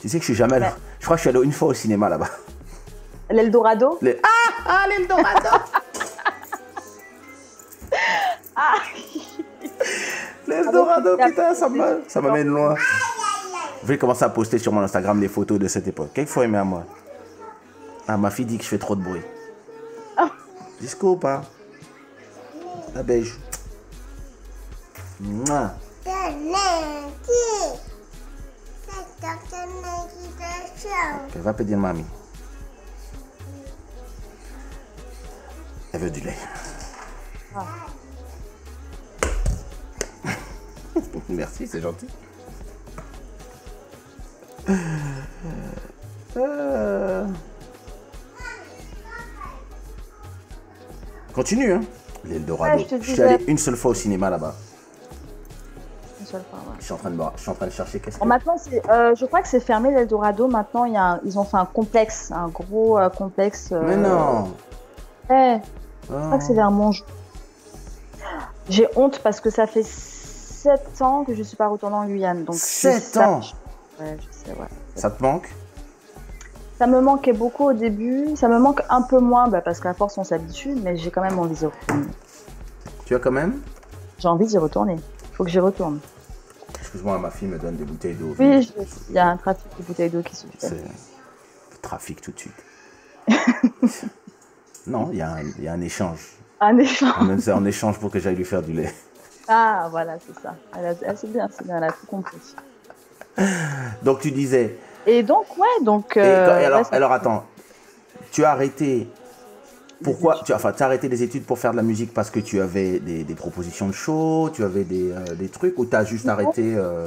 [0.00, 0.66] Tu sais que je suis jamais allé.
[0.66, 0.72] Ouais.
[1.00, 2.28] Je crois que je suis allé une fois au cinéma là-bas.
[3.30, 4.28] L'Eldorado Le- Ah
[4.66, 5.48] Ah, l'Eldorado
[10.46, 12.74] L'Eldorado, Ah putain, ça m'a- ça m'amène loin.
[13.82, 16.10] Je vais commencer à poster sur mon Instagram des photos de cette époque.
[16.14, 16.84] Quelquefois, il met à moi?
[18.06, 19.22] Ah, ma fille dit que je fais trop de bruit.
[20.80, 21.42] Disco ou pas
[22.94, 23.38] La beige.
[25.20, 25.72] Mouah.
[31.26, 32.04] Ok, va pédir mamie.
[35.92, 36.36] Elle veut du lait.
[41.28, 42.06] Merci, c'est gentil.
[46.36, 47.26] Euh.
[51.32, 51.80] Continue, hein.
[52.24, 52.76] L'Eldorado.
[52.78, 54.54] Ouais, je te je suis allé une seule fois au cinéma là-bas.
[56.26, 56.58] Seule fois.
[56.60, 56.76] ouais.
[56.78, 58.20] Je suis en train de, voir- je suis en train de chercher qu'est-ce que.
[58.20, 58.56] Bon, maintenant,
[58.90, 60.48] euh, je crois que c'est fermé l'Eldorado.
[60.48, 63.70] Maintenant, il y a un- ils ont fait un complexe, un gros euh, complexe.
[63.72, 64.52] euh, Mais non.
[65.30, 65.60] Ouais,
[66.08, 66.12] Oh.
[66.12, 67.06] je crois que c'est vers Montjoie.
[68.68, 72.44] J'ai honte parce que ça fait 7 ans que je suis pas retournée en Guyane.
[72.44, 73.40] Donc je 7 sais- ans
[74.00, 74.66] Ouais, je sais, ouais.
[74.94, 75.54] Ça te manque?
[76.78, 78.36] Ça me manquait beaucoup au début.
[78.36, 81.22] Ça me manque un peu moins bah, parce qu'à force on s'habitue, mais j'ai quand
[81.22, 82.06] même envie d'y retourner.
[83.06, 83.60] Tu as quand même?
[84.18, 84.96] J'ai envie d'y retourner.
[85.32, 86.00] Faut que j'y retourne.
[86.96, 88.34] Excuse-moi, ma fille me donne des bouteilles d'eau.
[88.38, 88.72] Oui, je-
[89.10, 90.82] il y a un trafic de bouteilles d'eau qui se fait.
[91.82, 92.54] Trafic tout de suite.
[94.86, 96.20] non, il y, a un- il y a un échange.
[96.58, 97.12] Un échange.
[97.40, 98.94] C'est en échange pour que j'aille lui faire du lait.
[99.46, 100.54] Ah, voilà, c'est ça.
[100.74, 102.38] Elle c'est bien, c'est bien, elle a tout compris.
[104.02, 104.78] Donc tu disais.
[105.06, 106.16] Et donc, ouais, donc.
[106.16, 107.44] et euh, quand- et alors, ouais, ça- alors attends,
[108.32, 109.06] tu as arrêté.
[110.04, 112.30] Pourquoi tu, as- enfin, tu as arrêté des études pour faire de la musique parce
[112.30, 115.86] que tu avais des, des propositions de show, tu avais des, euh, des trucs ou
[115.86, 116.32] tu as juste Non.
[116.34, 117.06] arrêté euh,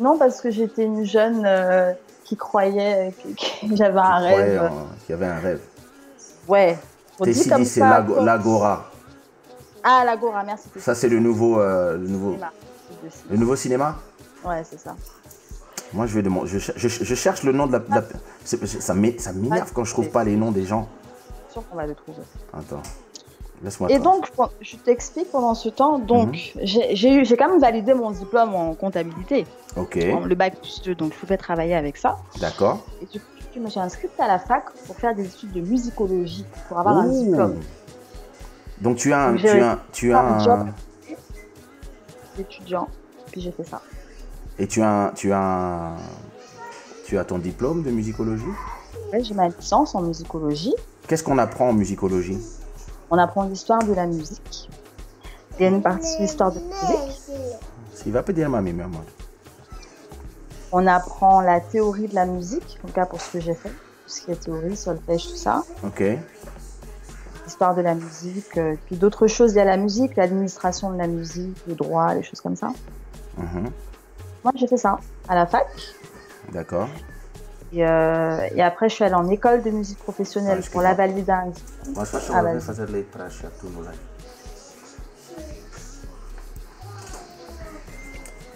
[0.00, 1.92] Non, parce que j'étais une jeune euh,
[2.24, 4.62] qui croyait que, que j'avais un rêve.
[4.62, 5.60] en- qu'il y avait un rêve
[6.46, 6.78] Ouais.
[7.18, 8.90] On T'es dit si comme dit, c'est l'Agora.
[9.82, 10.68] Ah, l'Agora, merci.
[10.78, 12.52] Ça, c'est le nouveau, le nouveau, cinéma.
[13.30, 13.96] Le nouveau cinéma?
[14.44, 14.94] Ouais, c'est ça.
[15.92, 16.48] Moi, je vais demander.
[16.48, 17.78] Je, je- je cherche le nom de la.
[17.78, 18.02] de la-
[18.80, 20.88] ça m'énerve quand je trouve pas les noms des gens.
[21.56, 22.18] Sûr qu'on va le trouver.
[22.52, 22.82] Attends.
[23.62, 23.90] Laisse-moi.
[23.90, 24.30] Et donc,
[24.60, 25.98] je t'explique pendant ce temps.
[25.98, 26.60] Donc, Mhm.
[26.66, 29.94] j'ai- quand même validé mon diplôme en comptabilité, Ok.
[29.96, 32.18] le bac plus 2, donc je pouvais travailler avec ça.
[32.40, 32.84] D'accord.
[33.00, 35.62] Et du coup, je me suis inscrite à la fac pour faire des études de
[35.62, 37.24] musicologie, pour avoir un Ouh.
[37.24, 37.60] diplôme
[38.82, 40.66] Donc tu as un, Donc, tu as, tu as un job.
[40.68, 41.14] un,
[42.36, 42.88] d'étudiant.
[43.32, 43.80] Puis j'ai fait ça.
[44.58, 45.96] et tu as, un- tu as, un-
[47.06, 48.44] tu as ton diplôme de musicologie?
[49.12, 50.74] J'ai ma licence en musicologie.
[51.08, 52.38] Qu'est-ce qu'on apprend en musicologie
[53.10, 54.68] On apprend l'histoire de la musique.
[55.58, 57.20] Il y a une partie l'histoire de la musique.
[58.04, 59.02] Il va pas dire ma mère, moi.
[60.72, 63.70] On apprend la théorie de la musique, en tout cas pour ce que j'ai fait.
[63.70, 65.62] Tout ce qui est théorie, solfège, tout ça.
[65.84, 66.02] Ok.
[67.44, 68.58] L'histoire de la musique.
[68.58, 72.12] euh, puis d'autres choses, il y a la musique, l'administration de la musique, le droit,
[72.14, 72.72] les choses comme ça.
[73.38, 73.70] Mhm.
[74.44, 74.98] Moi, j'ai fait ça
[75.28, 75.66] à la fac.
[76.52, 76.88] D'accord.
[77.72, 80.94] Et, euh, et après, je suis allée en école de musique professionnelle Ah, pour la
[80.94, 81.52] validation.
[82.34, 82.54] Ah, vas-y.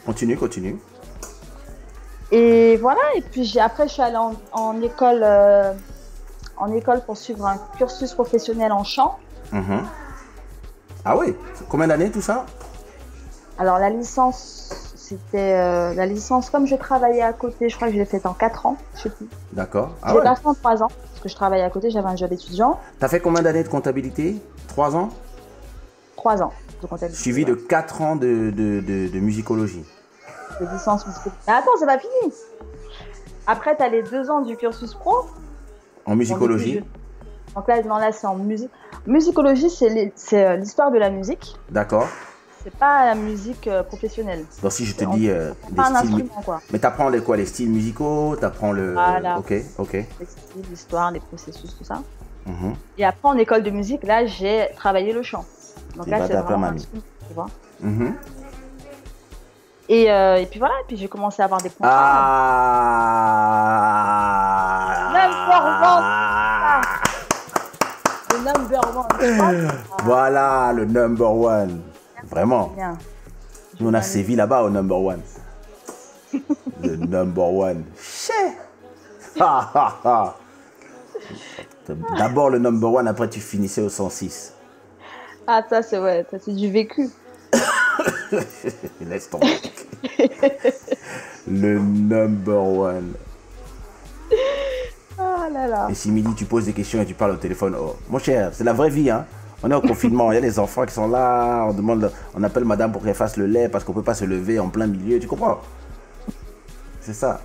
[0.07, 0.79] Continue, continue.
[2.33, 5.73] Et voilà, et puis j'ai- après, je suis allée en, en école, euh,
[6.57, 9.19] en école pour suivre un cursus professionnel en chant.
[9.53, 9.83] Mhm.
[11.05, 11.35] Ah oui
[11.69, 12.47] Combien d'années tout ça?
[13.59, 17.95] Alors la licence, c'était euh, la licence, comme je travaillais à côté, je crois que
[17.95, 19.27] je l'ai faite en 4 ans, je sais plus.
[19.53, 19.91] D'accord.
[20.03, 21.91] Ah je l'ai ouais pas fait en 3 ans, parce que je travaillais à côté,
[21.91, 22.79] j'avais un job étudiant.
[23.01, 24.37] T'as fait combien d'années de comptabilité?
[24.69, 25.09] Trois ans?
[26.17, 27.21] 3 ans de comptabilité.
[27.21, 29.85] Suivi de quatre ans de, de, de, de musicologie.
[30.61, 31.33] de licence musicale.
[31.49, 32.33] Mais attends, c'est pas fini
[33.49, 35.27] Après, tu as les 2 ans du cursus pro.
[36.07, 36.85] En musicologie
[37.57, 38.71] Donc, là, là c'est en musique.
[39.07, 41.57] Musicologie, c'est euh, l'histoire de la musique.
[41.69, 42.07] D'accord.
[42.63, 44.45] C'est pas la musique euh, professionnelle.
[44.63, 46.29] Donc si je te dis euh, des pas un styles...
[46.45, 46.61] quoi.
[46.71, 48.93] Mais t'apprends les quoi Les styles musicaux T'apprends le...
[48.93, 49.39] Voilà.
[49.39, 49.93] Ok, ok.
[49.93, 52.03] Les styles, L'histoire, les processus, tout ça.
[52.45, 52.75] Mhm.
[52.99, 55.47] Et après, en école de musique, là, j'ai travaillé le chant.
[55.97, 56.89] Donc Et là, bah, c'est vraiment un truc,
[57.29, 57.47] tu vois.
[57.81, 58.15] Mhm.
[59.89, 61.91] Et, euh, et puis voilà, et puis j'ai commencé à avoir des contrats.
[61.93, 62.11] Ah
[68.31, 69.73] Le number one.
[70.05, 71.81] Voilà le number one.
[72.31, 72.69] Vraiment.
[72.77, 72.97] bien.
[73.79, 75.21] Nous on a sévi là-bas au number one.
[76.83, 77.85] Le number one.
[82.19, 84.55] D'abord le number one, après tu finissais au 106.
[85.47, 87.09] Ah, ça, c'est ouais, c'est du vécu.
[89.01, 89.47] Laisse tomber.
[91.49, 93.15] le number one.
[95.19, 95.89] Ah là là.
[95.91, 98.51] Et si midi tu poses des questions et tu parles au téléphone, oh, mon cher,
[98.53, 99.27] c'est la vraie vie, hein.
[99.63, 102.43] On est au confinement, il y a des enfants qui sont là, on demande, on
[102.43, 104.87] appelle madame pour qu'elle fasse le lait parce qu'on peut pas se lever en plein
[104.87, 105.61] milieu, tu comprends?
[107.01, 107.41] C'est ça.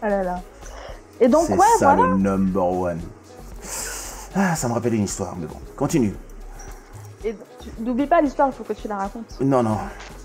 [0.00, 0.40] Ah là là.
[1.20, 2.12] Et donc, C'est ouais, ça voilà.
[2.12, 3.00] le number one.
[4.36, 6.14] Ah, ça me rappelle une histoire, mais bon, continue.
[7.24, 9.36] Et tu- n'oublie pas l'histoire, il faut que tu la racontes.
[9.40, 9.76] Non, non,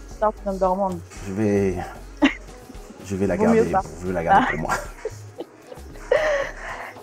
[0.10, 1.00] L'histoire du number one.
[1.28, 1.78] je vais,
[3.04, 4.74] je vais la Vaut garder, je vais la garder pour moi.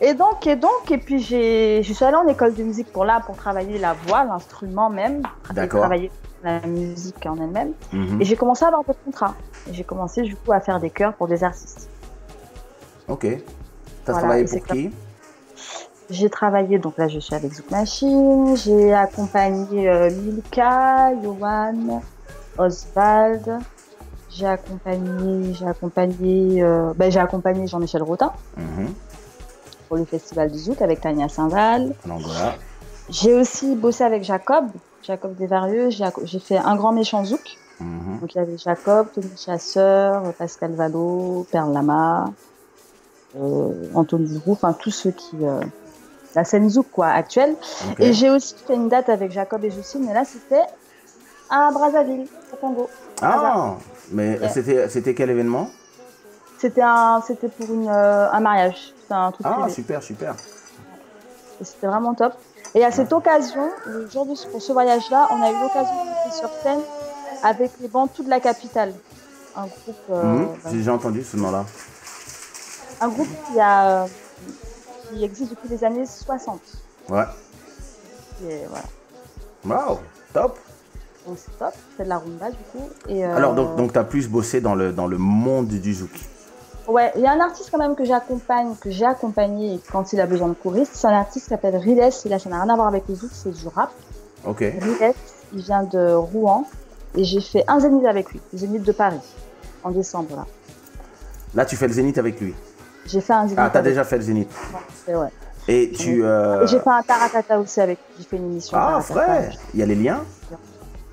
[0.02, 3.04] Et donc, et donc, et puis j'ai, je suis allée en école de musique pour
[3.04, 5.22] là, pour travailler la voix, l'instrument même.
[5.52, 5.80] D'accord.
[5.80, 6.10] Travailler
[6.42, 7.72] la musique en elle-même.
[7.92, 8.20] Mhm.
[8.20, 9.34] Et j'ai commencé à avoir des contrats.
[9.68, 11.88] Et j'ai commencé du coup à faire des chœurs pour des artistes.
[13.08, 13.26] Ok.
[14.04, 14.90] T'as Voilà, travaillé pour qui
[16.08, 22.00] J'ai travaillé, donc là je suis avec Zouk Machine, j'ai accompagné euh, Milka, Yohan,
[22.56, 23.58] Oswald.
[24.30, 28.94] J'ai accompagné, j'ai accompagné, euh, ben, j'ai accompagné Jean-Michel Rotin Mhm.
[29.90, 31.92] Pour le festival du Zouk avec Tania Saint-Val.
[33.08, 34.68] J'ai aussi bossé avec Jacob,
[35.02, 35.88] Jacob Desvarieux.
[35.90, 37.58] J'ai fait un grand méchant Zouk.
[37.80, 38.20] Mhm.
[38.20, 42.26] Donc il y avait Jacob, Tony Chasseur, Pascal Valo, Perle Lama,
[43.36, 45.58] euh, Anthony Giroux, enfin tous ceux qui euh,
[46.36, 47.56] la scène Zouk quoi actuelle.
[47.98, 50.62] Et j'ai aussi fait une date avec Jacob et Justine, mais là c'était
[51.50, 52.88] à Brazzaville, au Congo.
[53.22, 53.74] Ah,
[54.12, 54.88] mais Ouais.
[54.88, 55.68] c'était quel événement?
[56.58, 59.72] C'était un, c'était pour une, euh, un mariage, c'était un truc Ah, privé.
[59.72, 60.34] super, super.
[61.60, 62.32] Et c'était vraiment top.
[62.76, 66.08] Et à cette occasion, le jour de pour ce voyage-là, on a eu l'occasion de
[66.10, 66.78] monter sur scène
[67.42, 68.92] avec les Bantous de la capitale,
[69.56, 71.64] un groupe, euh, bah, J'ai déjà entendu ce nom-là.
[73.00, 74.06] un groupe qui a, euh,
[75.12, 76.60] qui existe depuis les années 60.
[77.08, 77.24] Ouais.
[78.44, 79.82] Et voilà.
[79.86, 79.98] Waouh,
[80.32, 80.56] top.
[81.26, 82.88] Donc c'est top, c'est de la rumba du coup.
[83.08, 85.94] Et, euh, Alors, donc, donc tu as plus bossé dans le, dans le monde du
[85.94, 86.10] zouk.
[86.90, 90.20] Ouais, il y a un artiste quand même que j'accompagne, que j'ai accompagné quand il
[90.20, 90.92] a besoin de choristes.
[90.94, 93.14] C'est un artiste qui s'appelle Riles, et là ça n'a rien à voir avec le
[93.14, 93.90] zouk, c'est du rap.
[94.44, 94.58] Ok.
[94.58, 95.14] Riles,
[95.52, 96.66] il vient de Rouen,
[97.14, 99.20] et j'ai fait un zénith avec lui, le zénith de Paris,
[99.84, 100.46] en décembre là.
[101.54, 102.54] Là, tu fais le zénith avec lui.
[103.06, 103.58] J'ai fait un zénith.
[103.58, 104.50] Ah, t'as déjà fait le zénith.
[105.68, 106.24] Et tu.
[106.24, 108.76] euh, j'ai fait un taratata aussi avec lui, j'ai fait une émission.
[108.80, 110.24] Ah, frère, il y a les liens?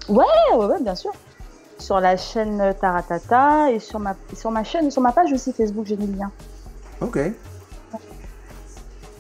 [0.10, 0.26] Ouais,
[0.56, 1.12] ouais, ouais, bien sûr.
[1.80, 5.86] Sur la chaîne Taratata et sur ma, sur ma chaîne, sur ma page aussi Facebook,
[5.86, 6.32] j'ai mis le lien.
[7.02, 7.20] Ok.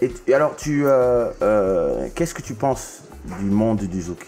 [0.01, 0.85] Et, alors, tu.
[0.85, 3.01] euh, euh, Qu'est-ce que tu penses
[3.39, 4.27] du monde du zouk?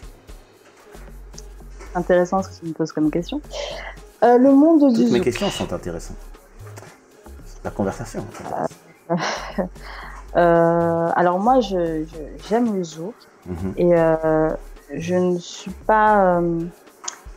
[1.96, 3.42] Intéressant ce que tu me poses comme question.
[4.24, 5.24] Euh, le monde du Toutes mes zouk.
[5.24, 6.18] questions sont intéressantes.
[7.64, 8.26] La conversation.
[10.36, 13.16] Euh, alors moi, je, je- j'aime le zouk
[13.48, 13.74] Mhm.
[13.78, 13.96] et
[14.94, 16.40] je ne suis pas.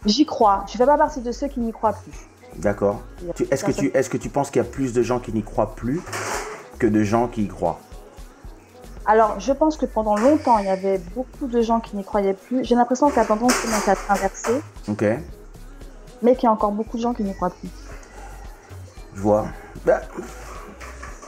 [0.05, 0.65] J'y crois.
[0.71, 2.13] Je fais pas partie de ceux qui n'y croient plus.
[2.59, 3.01] D'accord.
[3.51, 5.43] Est-ce que, tu, est-ce que tu penses qu'il y a plus de gens qui n'y
[5.43, 6.01] croient plus
[6.79, 7.79] que de gens qui y croient?
[9.07, 12.35] Alors, je pense que pendant longtemps, il y avait beaucoup de gens qui n'y croyaient
[12.35, 12.63] plus.
[12.65, 15.05] J'ai l'impression que la tendance commence à s'inverser, Ok.
[16.23, 17.69] mais qu'il y a encore beaucoup de gens qui n'y croient plus.
[19.15, 19.47] Je vois.
[19.85, 20.03] Bah,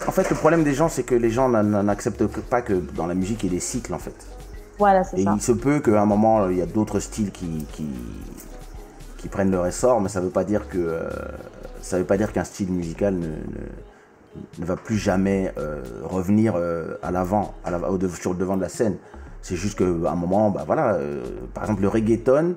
[0.07, 2.75] en fait, le problème des gens, c'est que les gens n'a- n'a- n'acceptent pas que
[2.75, 4.15] dans la musique, il y ait des cycles, en fait.
[4.79, 5.33] Voilà, c'est Et ça.
[5.35, 7.89] il se peut qu'à un moment, il y a d'autres styles qui, qui,
[9.25, 11.09] qui prennent leur essor, mais ça veut pas dire que euh,
[11.81, 13.33] ça veut pas dire qu'un style musical ne, ne,
[14.59, 17.81] ne va plus jamais euh, revenir euh, à l'avant, à la-
[18.21, 18.99] sur le devant de la scène.
[19.41, 20.99] C'est juste qu'à un moment, bah voilà,
[21.55, 22.55] par exemple le reggaeton,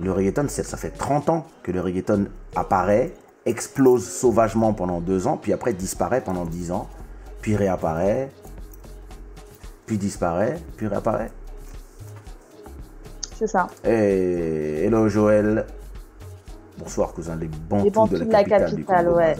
[0.00, 2.24] le reggaeton, ça fait 30 ans que le reggaeton
[2.56, 3.12] apparaît,
[3.44, 6.88] explose sauvagement pendant deux ans, puis après disparaît pendant 10 ans,
[7.42, 8.30] puis réapparaît,
[9.84, 11.30] puis disparaît, puis réapparaît.
[13.36, 13.66] C'est ça.
[13.84, 15.66] Et hello Joël.
[16.78, 19.36] Bonsoir cousin, les de, Bantous la de la capitale, ouais.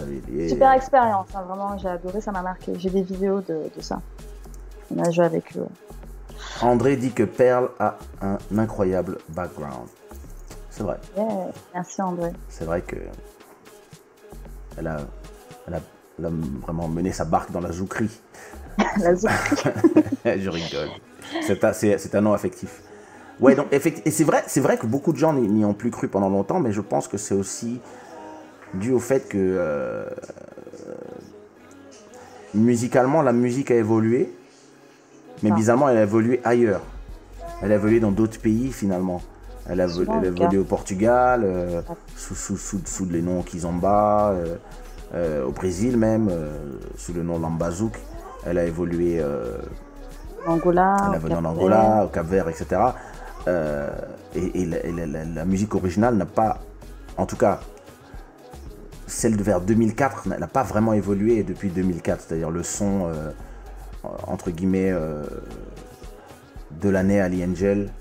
[0.49, 2.73] Super expérience, hein, vraiment, j'ai adoré, ça m'a marqué.
[2.77, 4.01] J'ai des vidéos de, de ça.
[4.95, 5.65] On a joué avec eux.
[6.61, 9.87] André dit que Pearl a un incroyable background.
[10.69, 12.31] C'est vrai, Yeah, Merci André.
[12.49, 12.95] c'est vrai que
[14.77, 14.97] elle a,
[15.67, 15.79] elle a-
[16.19, 16.29] elle a
[16.61, 18.19] vraiment mené sa barque dans la zoukerie.
[18.99, 19.29] La zouk.
[20.25, 20.89] Je rigole.
[21.41, 22.81] C'est un, c'est- c'est un nom affectif.
[23.43, 25.91] Ouais, donc effecti- et c'est vrai, c'est vrai que beaucoup de gens n'y ont plus
[25.91, 27.79] cru pendant longtemps, mais je pense que c'est aussi
[28.73, 30.05] dû au fait que euh,
[32.53, 34.31] musicalement, la musique a évolué,
[35.41, 35.55] mais Ah.
[35.55, 36.81] bizarrement, elle a évolué ailleurs.
[37.61, 39.21] Elle a évolué dans d'autres pays finalement.
[39.69, 41.81] Elle a, elle a évolué au Portugal, euh,
[42.17, 44.55] sous, sous, sous, sous les noms Kizomba, euh,
[45.15, 46.29] euh, au Brésil même,
[46.97, 47.97] sous le nom Lambazouk.
[48.45, 49.21] Elle a évolué
[50.45, 50.97] Angola.
[51.05, 51.51] elle au est venue en Cap-Vert.
[51.51, 52.81] Angola, au Cap Vert, etc.
[53.47, 53.89] Euh,
[54.35, 56.59] et la, musique originale n'a pas,
[57.17, 57.59] en tout cas,
[59.05, 62.21] celle de vers 2004 n'a pas vraiment évolué depuis 2004.
[62.21, 63.31] C'est-à-dire le son, euh,
[64.27, 65.23] entre guillemets, euh,
[66.81, 67.91] de l'année Ali Angel,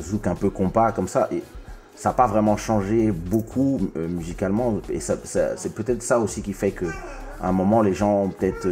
[0.00, 1.28] zouk un peu compas comme ça.
[1.96, 4.80] Ça n'a pas vraiment changé beaucoup musicalement.
[4.90, 6.86] Et c'est peut-être ça aussi qui fait que
[7.40, 8.66] à un moment, les gens ont peut-être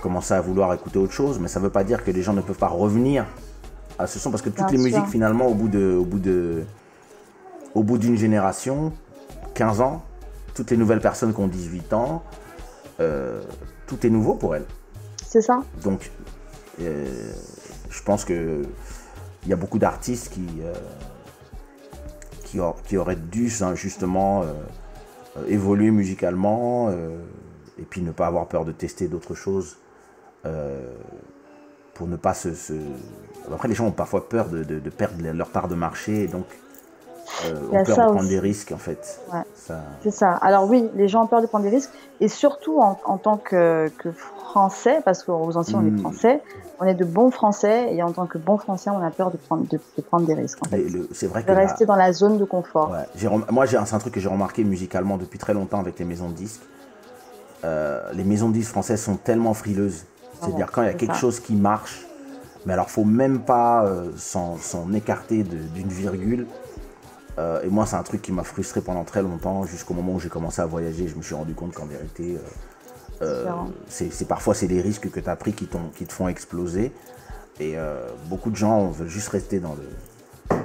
[0.00, 1.38] commencé à vouloir écouter autre chose.
[1.40, 3.26] Mais ça ne veut pas dire que les gens ne peuvent pas revenir
[4.02, 4.30] à ce son.
[4.30, 4.84] Parce que toutes Bien les sûr.
[4.84, 6.64] musiques, finalement, au bout de, au bout de,
[7.74, 8.92] au bout d'une génération,
[9.54, 10.02] 15 ans,
[10.54, 12.22] toutes les nouvelles personnes qui ont 18 ans,
[13.00, 13.42] euh,
[13.86, 14.66] tout est nouveau pour elles.
[15.26, 15.62] C'est ça.
[15.82, 16.10] Donc,
[16.80, 17.32] euh,
[17.90, 18.62] je pense que
[19.44, 20.72] il y a beaucoup d'artistes qui, euh,
[22.44, 24.44] qui, qui auraient dû hein, justement
[25.48, 29.78] évoluer musicalement et puis ne pas avoir peur de tester d'autres choses
[31.94, 32.74] pour ne pas se, se-
[33.52, 36.44] Après, les gens ont parfois peur de, de- de perdre leur part de marché donc
[37.46, 38.28] euh, ont peur de prendre aussi.
[38.28, 39.20] des risques en fait.
[39.32, 39.40] Ouais.
[39.54, 40.32] Ça- C'est ça.
[40.42, 41.90] Alors oui, les gens ont peur de prendre des risques,
[42.20, 45.96] et surtout en, en tant que, que Français, parce qu'aux Antilles on Mm.
[45.96, 46.42] est Français,
[46.80, 49.36] on est de bons Français, et en tant que bons Français, on a peur de
[49.38, 50.58] prendre, de, de prendre des risques.
[50.66, 50.76] En fait.
[50.78, 52.90] mais le- C'est vrai que De la- rester dans la zone de confort.
[52.90, 55.80] Ouais, j'ai rem- moi, j'ai- c'est un truc que j'ai remarqué musicalement depuis très longtemps
[55.80, 56.62] avec les maisons de disques.
[57.64, 60.04] Euh, les maisons de disques françaises sont tellement frileuses.
[60.40, 62.04] C'est-à-dire Ouais, quand il y a quelque chose qui marche,
[62.66, 66.46] mais alors faut même pas euh, s'en écarter d'une virgule.
[67.38, 70.20] Euh, et moi, c'est un truc qui m'a frustré pendant très longtemps, jusqu'au moment où
[70.20, 71.08] j'ai commencé à voyager.
[71.08, 72.38] Je me suis rendu compte qu'en vérité,
[73.22, 73.44] euh,
[73.88, 76.92] c'est parfois c'est les risques que tu as pris qui, te font exploser.
[77.60, 77.76] Et
[78.28, 80.58] beaucoup de gens veulent juste rester dans le,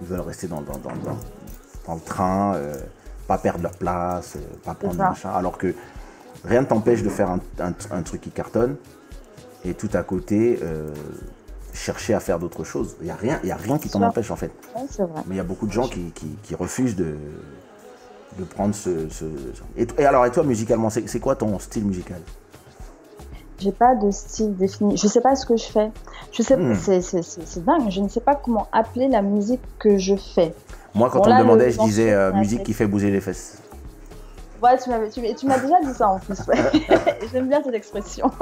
[0.00, 1.18] ils veulent rester dans, dans, dans, dans-
[1.86, 2.60] dans le train,
[3.26, 5.30] pas perdre leur place, pas prendre machin.
[5.30, 5.74] Alors que
[6.44, 8.76] rien ne t'empêche de faire un, un- un truc qui cartonne
[9.64, 10.88] et tout à côté euh,
[11.72, 12.96] chercher à faire d'autres choses.
[13.00, 14.50] Il n'y a, rien- il y a rien qui t'en empêche en fait.
[14.90, 15.22] C'est vrai.
[15.26, 17.14] Mais il y a beaucoup de gens qui, qui- qui refusent de,
[18.38, 19.08] de prendre ce.
[19.10, 19.24] ce-
[19.76, 22.20] Et, et alors, et toi, musicalement, c'est quoi ton style musical?
[23.60, 24.96] J'ai pas de style défini.
[24.96, 25.90] Je sais pas ce que je fais.
[26.32, 26.74] Je sais, Hmm.
[26.76, 27.90] c'est, dingue.
[27.90, 30.54] Je ne sais pas comment appeler la musique que je fais.
[30.94, 33.20] Moi, quand Bon, on là, me demandait, je disais euh, musique qui fait bouger les
[33.20, 33.58] fesses.
[34.62, 36.38] Ouais, tu m'avais, tu, tu m'as déjà dit ça en plus.
[36.46, 36.56] Ouais.
[37.32, 38.30] J'aime bien cette expression.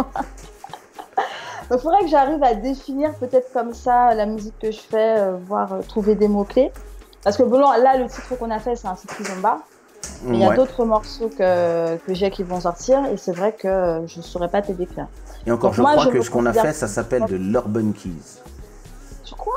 [1.71, 5.19] Donc, il faudrait que j'arrive à définir peut-être comme ça la musique que je fais,
[5.19, 6.71] euh, voire euh, trouver des mots clés.
[7.25, 9.59] Parce que bon, là, le titre qu'on a fait, c'est un titre Kizomba.
[10.25, 13.53] Mais il y a d'autres morceaux que, que j'ai qui vont sortir et c'est vrai
[13.53, 15.09] que je ne saurais pas te décrire.
[15.45, 17.37] Et encore, Donc je moi, crois je que ce qu'on a fait, ça s'appelle de
[17.37, 18.41] l'urban keys.
[19.25, 19.55] Sur quoi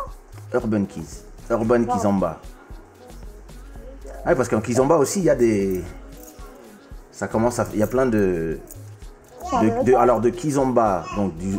[0.53, 1.23] Urban keys.
[1.51, 1.93] Urban Wow.
[1.95, 2.37] kizomba.
[4.25, 5.83] Ouais, parce qu'en kizomba aussi, il y a des.
[7.11, 7.65] Ça commence à.
[7.73, 8.59] Il y a plein de.
[9.51, 11.57] De- de- alors de kizomba, donc du,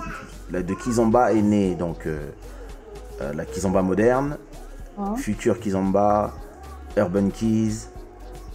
[0.51, 2.31] la- de kizomba est né donc euh,
[3.21, 4.37] euh, la kizomba moderne,
[5.17, 6.33] future kizomba,
[6.97, 7.89] urban keys,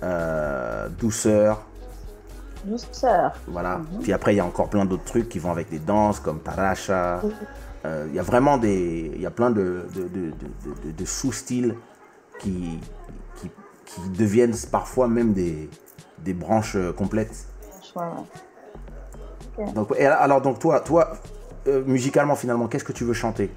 [0.04, 1.66] euh, douceur,
[2.64, 3.34] Douceur.
[3.48, 3.78] voilà.
[3.78, 4.02] Mhm.
[4.04, 6.40] Puis après il y a encore plein d'autres trucs qui vont avec des danses comme
[6.40, 7.22] taracha.
[7.86, 9.86] Euh, Il y a vraiment des, il y a plein de,
[11.06, 11.76] sous-styles
[12.40, 12.80] qui,
[13.40, 13.52] qui,
[13.86, 15.70] qui deviennent parfois même des,
[16.20, 17.46] des branches complètes.
[17.96, 18.10] Ouais, ouais.
[19.74, 21.14] Donc, et alors donc toi, toi
[21.68, 23.50] euh, musicalement finalement, qu'est-ce que tu veux chanter?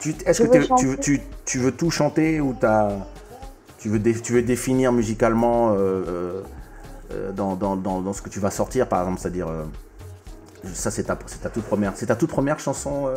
[0.00, 1.02] Tu- Est-ce que veux t'es- tu, veux- chanter.
[1.02, 2.88] tu, tu veux tout chanter ou t'as,
[3.78, 6.42] tu, veux dé- tu veux définir musicalement euh,
[7.12, 9.48] euh, dans, dans, dans, dans ce que tu vas sortir par exemple, c'est-à-dire
[10.72, 13.08] ça c'est ta, c'est ta toute première, c'est ta toute première chanson,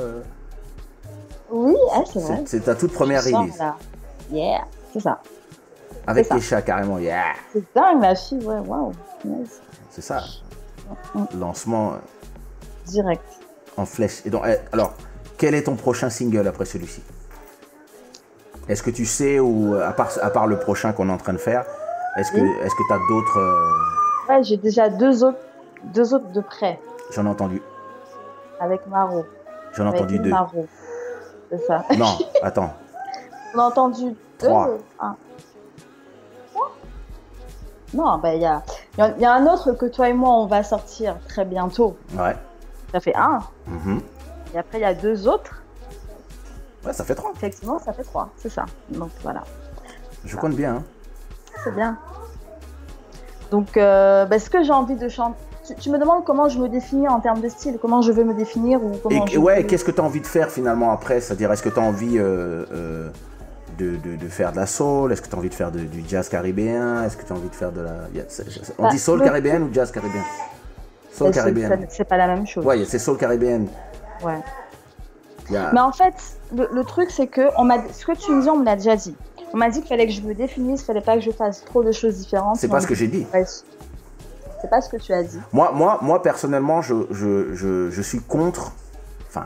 [1.52, 2.44] Oui, ah, c'est vrai.
[2.46, 3.76] c'est, ta toute première release là.
[4.32, 5.22] Yeah, c'est ça.
[6.08, 6.36] avec c'est ça.
[6.36, 8.92] Kesha carrément, yeah, C'est dingue, ma fille, ouais, waouh.
[9.24, 9.62] Nice.
[9.92, 10.24] c'est ça.
[11.38, 11.98] Lancement euh,
[12.86, 13.24] Direct.
[13.78, 14.22] en flèche.
[14.26, 14.94] Et donc, eh, alors,
[15.38, 17.02] quel est ton prochain single après celui-ci?
[18.68, 21.18] Est-ce que tu sais, ou euh, à part, à part le prochain qu'on est en
[21.18, 21.66] train de faire,
[22.18, 22.50] est-ce que Oui.
[22.62, 23.72] est-ce que tu as d'autres euh,
[24.30, 25.38] Ouais, j'ai déjà deux autres,
[25.94, 26.80] deux autres de près
[27.12, 27.62] J'en ai entendu,
[28.60, 29.24] avec Maro.
[29.74, 30.32] j'en ai entendu deux.
[30.32, 30.66] Maro.
[31.52, 31.86] C'est ça.
[31.98, 32.74] Non, attends,
[33.56, 34.06] On a entendu
[34.40, 34.48] deux.
[34.48, 34.70] Trois.
[35.00, 35.16] Un.
[36.52, 36.72] Trois?
[37.94, 38.64] Non, bah il y a,
[38.98, 41.18] il y a- il y a un autre que toi et moi on va sortir
[41.28, 41.98] très bientôt.
[42.18, 42.36] ouais.
[42.92, 43.40] Ça fait un.
[43.68, 44.00] mhm.
[44.54, 45.64] Et après il y a deux autres.
[46.86, 47.32] Ouais, ça fait trois.
[47.36, 48.30] Effectivement, ça fait trois.
[48.38, 48.66] C'est ça.
[48.90, 49.44] Donc voilà.
[50.24, 50.76] Je compte bien.
[50.76, 50.84] hein.
[51.64, 51.98] C'est bien.
[53.52, 55.38] Donc, euh, bah, ce que j'ai envie de chanter.
[55.66, 58.24] Tu, tu me demandes comment je me définis en termes de style, comment je veux
[58.24, 60.50] me définir ou comment Et, je ouais, veux- qu'est-ce que tu as envie de faire
[60.52, 61.22] finalement après?
[61.22, 63.10] C'est-à-dire, est-ce que tu as envie euh, euh,
[63.78, 65.80] de, de- de faire de la soul Est-ce que tu as envie de faire de-
[65.80, 67.92] du jazz caribéen Est-ce que tu as envie de faire de la.
[68.78, 70.24] On Bah, dit soul le- caribéen ou jazz caribéen?
[71.12, 71.70] Soul Bah, c'est- caribéen.
[71.70, 72.66] c'est- C'est pas la même chose.
[72.66, 73.68] Ouais, c'est soul caribéenne.
[74.24, 74.40] Ouais.
[75.50, 76.14] Mais en fait,
[76.56, 78.76] le, le truc, c'est que on m'a, ce que tu me dis, on me l'a
[78.76, 79.16] déjà dit.
[79.54, 81.64] On m'a dit qu'il fallait que je me définisse, qu'il fallait pas que je fasse
[81.64, 82.58] trop de choses différentes.
[82.58, 83.26] C'est pas ce que j'ai dit.
[83.34, 83.46] Ouais,
[84.62, 85.40] C'est pas ce que tu as dit.
[85.54, 88.72] Moi, moi, moi personnellement, je, je, je, je suis contre.
[89.30, 89.44] Enfin.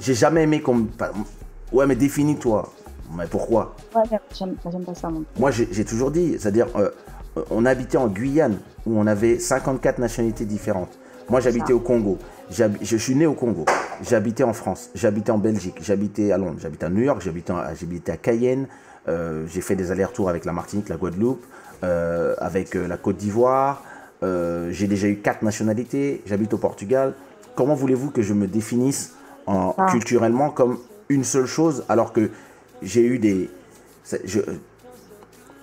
[0.00, 0.86] J'ai jamais aimé qu'on
[1.72, 2.72] Ouais, mais définis-toi.
[3.16, 3.74] Mais pourquoi?
[3.94, 4.02] Ouais,
[4.38, 4.54] j'aime,
[4.84, 5.10] pas ça.
[5.38, 6.90] Moi, j'ai toujours dit, c'est-à-dire, euh,
[7.36, 10.98] euh, on habitait en Guyane, où on avait 54 nationalités différentes.
[11.28, 12.18] Moi, j'habitais au Congo.
[12.50, 13.66] Je suis né au Congo.
[14.02, 14.90] J'habitais en France.
[14.94, 15.76] J'habitais en Belgique.
[15.82, 16.56] J'habitais à Londres.
[16.60, 17.20] J'habitais à New York.
[17.22, 18.66] J'habitais à Cayenne.
[19.08, 21.44] Euh, j'ai fait des allers-retours avec la Martinique, la Guadeloupe,
[21.84, 23.82] euh, avec la Côte d'Ivoire.
[24.22, 26.22] Euh, j'ai déjà eu quatre nationalités.
[26.26, 27.14] J'habite au Portugal.
[27.54, 29.14] Comment voulez-vous que je me définisse
[29.46, 29.86] en, Ah.
[29.90, 30.78] culturellement comme
[31.08, 32.30] une seule chose alors que
[32.82, 33.50] j'ai eu des.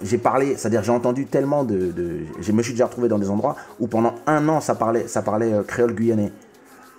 [0.02, 3.30] j'ai parlé, c'est-à-dire j'ai entendu tellement de, de- je me suis déjà retrouvé dans des
[3.30, 6.32] endroits où pendant un an ça parlait, ça parlait euh, créole guyanais.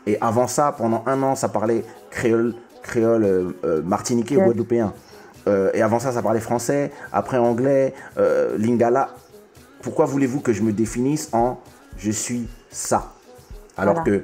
[0.07, 4.93] Et avant ça, pendant un an, ça parlait créole, créole euh, euh, martiniquais ou guadeloupéen.
[5.49, 9.11] euh, et avant ça, ça parlait français, après anglais, euh, lingala.
[9.83, 11.59] Pourquoi voulez-vous que je me définisse en
[11.99, 13.13] je suis ça
[13.77, 14.11] Alors Voilà.
[14.19, 14.23] que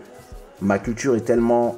[0.61, 1.77] ma culture est tellement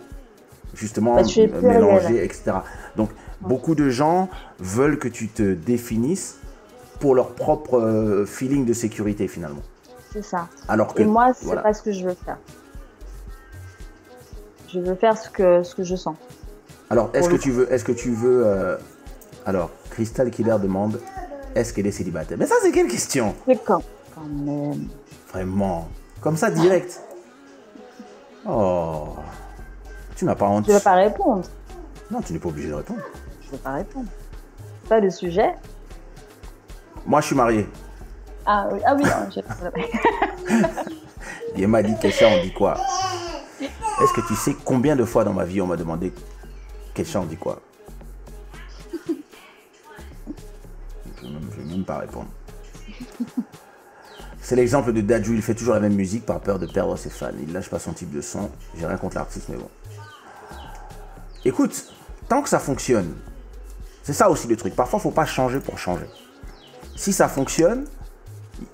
[0.74, 1.16] justement
[1.62, 2.52] mélangée, etc.
[2.96, 3.10] Donc
[3.40, 6.38] beaucoup de gens veulent que tu te définisses
[7.00, 9.62] pour leur propre euh, feeling de sécurité finalement.
[10.12, 10.48] C'est ça.
[10.68, 11.62] Alors que Et moi, c'est voilà.
[11.62, 12.38] pas ce que je veux faire.
[14.68, 16.16] Je veux faire ce que, ce que je sens.
[16.90, 18.76] Alors, est-ce que tu veux, est-ce que tu veux, euh,
[19.46, 21.00] alors, Crystal Killer demande,
[21.54, 22.36] est-ce qu'elle est célibataire?
[22.38, 23.34] Mais ça, c'est quelle question?
[23.46, 23.82] C'est quand?
[24.14, 24.88] Quand même.
[25.32, 25.88] Vraiment,
[26.20, 27.00] comme ça, direct.
[28.46, 29.14] Oh,
[30.16, 30.66] tu n'as pas honte.
[30.66, 31.42] Je veux pas répondre.
[32.10, 33.00] Non, tu n'es pas obligé de répondre.
[33.44, 34.06] Je veux pas répondre.
[34.88, 35.54] Pas le sujet.
[37.06, 37.68] Moi, je suis marié.
[38.46, 39.54] Ah oui, ah oui, non, j'ai pas
[41.56, 42.76] Il m'a dit, Kesha, on dit quoi?
[43.60, 46.12] Est-ce que tu sais combien de fois dans ma vie on m'a demandé,
[46.94, 47.60] Kesha, on dit quoi?
[51.22, 52.28] Je ne vais, même- je vais même pas répondre.
[54.40, 57.08] C'est l'exemple de Dadju, il fait toujours la même musique par peur de perdre ses
[57.08, 57.28] fans.
[57.40, 58.50] Il lâche pas son type de son.
[58.78, 59.68] J'ai rien contre l'artiste, mais bon.
[61.45, 61.92] Écoute,
[62.28, 63.14] tant que ça fonctionne,
[64.03, 64.74] c'est ça aussi le truc.
[64.74, 66.07] Parfois, faut pas changer pour changer.
[66.97, 67.86] Si ça fonctionne,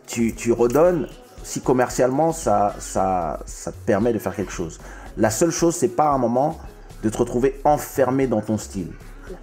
[0.07, 1.09] tu, redonnes
[1.43, 4.79] si commercialement ça, ça, ça te permet de faire quelque chose.
[5.17, 6.59] La seule chose, c'est pas un moment
[7.03, 8.93] de te retrouver enfermé dans ton style.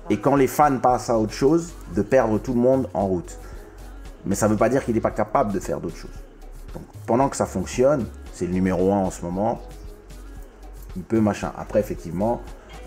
[0.10, 3.38] Et quand les fans passent à autre chose, de perdre tout le monde en route.
[4.26, 6.20] Mais ça ne veut pas dire qu'il n'est pas capable de faire d'autres choses.
[6.74, 9.62] Donc, pendant que ça fonctionne, c'est le numéro un en ce moment,
[10.96, 11.52] il peut machin.
[11.58, 12.42] Après, effectivement,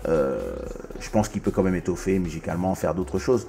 [0.05, 3.47] je pense qu'il peut quand même étoffer musicalement, faire d'autres choses.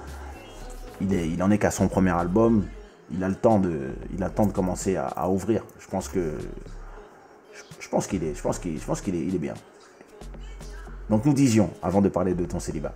[1.01, 2.65] Il, est, il en est qu'à son premier album.
[3.11, 5.63] Il a le temps de, il a le temps de commencer à, à ouvrir.
[5.79, 6.37] Je pense que,
[7.53, 9.53] je, je pense qu'il est, je pense qu'il, je pense qu'il est, il est bien.
[11.09, 12.93] Donc nous disions, avant de parler de ton célibat.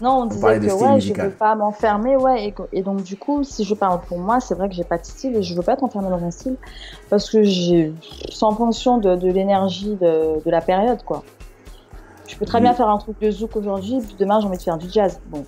[0.00, 1.26] Non, on disait que ouais, musical.
[1.26, 2.54] je veux pas m'enfermer, ouais.
[2.72, 5.04] Et, donc du coup, si je parle pour moi, c'est vrai que j'ai pas de
[5.04, 6.56] style et je veux pas être enfermée dans un style
[7.10, 7.92] parce que j'ai,
[8.40, 11.24] en fonction de, de l'énergie de, de la période, quoi.
[12.30, 14.62] Je peux très bien faire un truc de zouk aujourd'hui, puis demain j'ai envie de
[14.62, 15.18] faire du jazz.
[15.26, 15.44] Bon,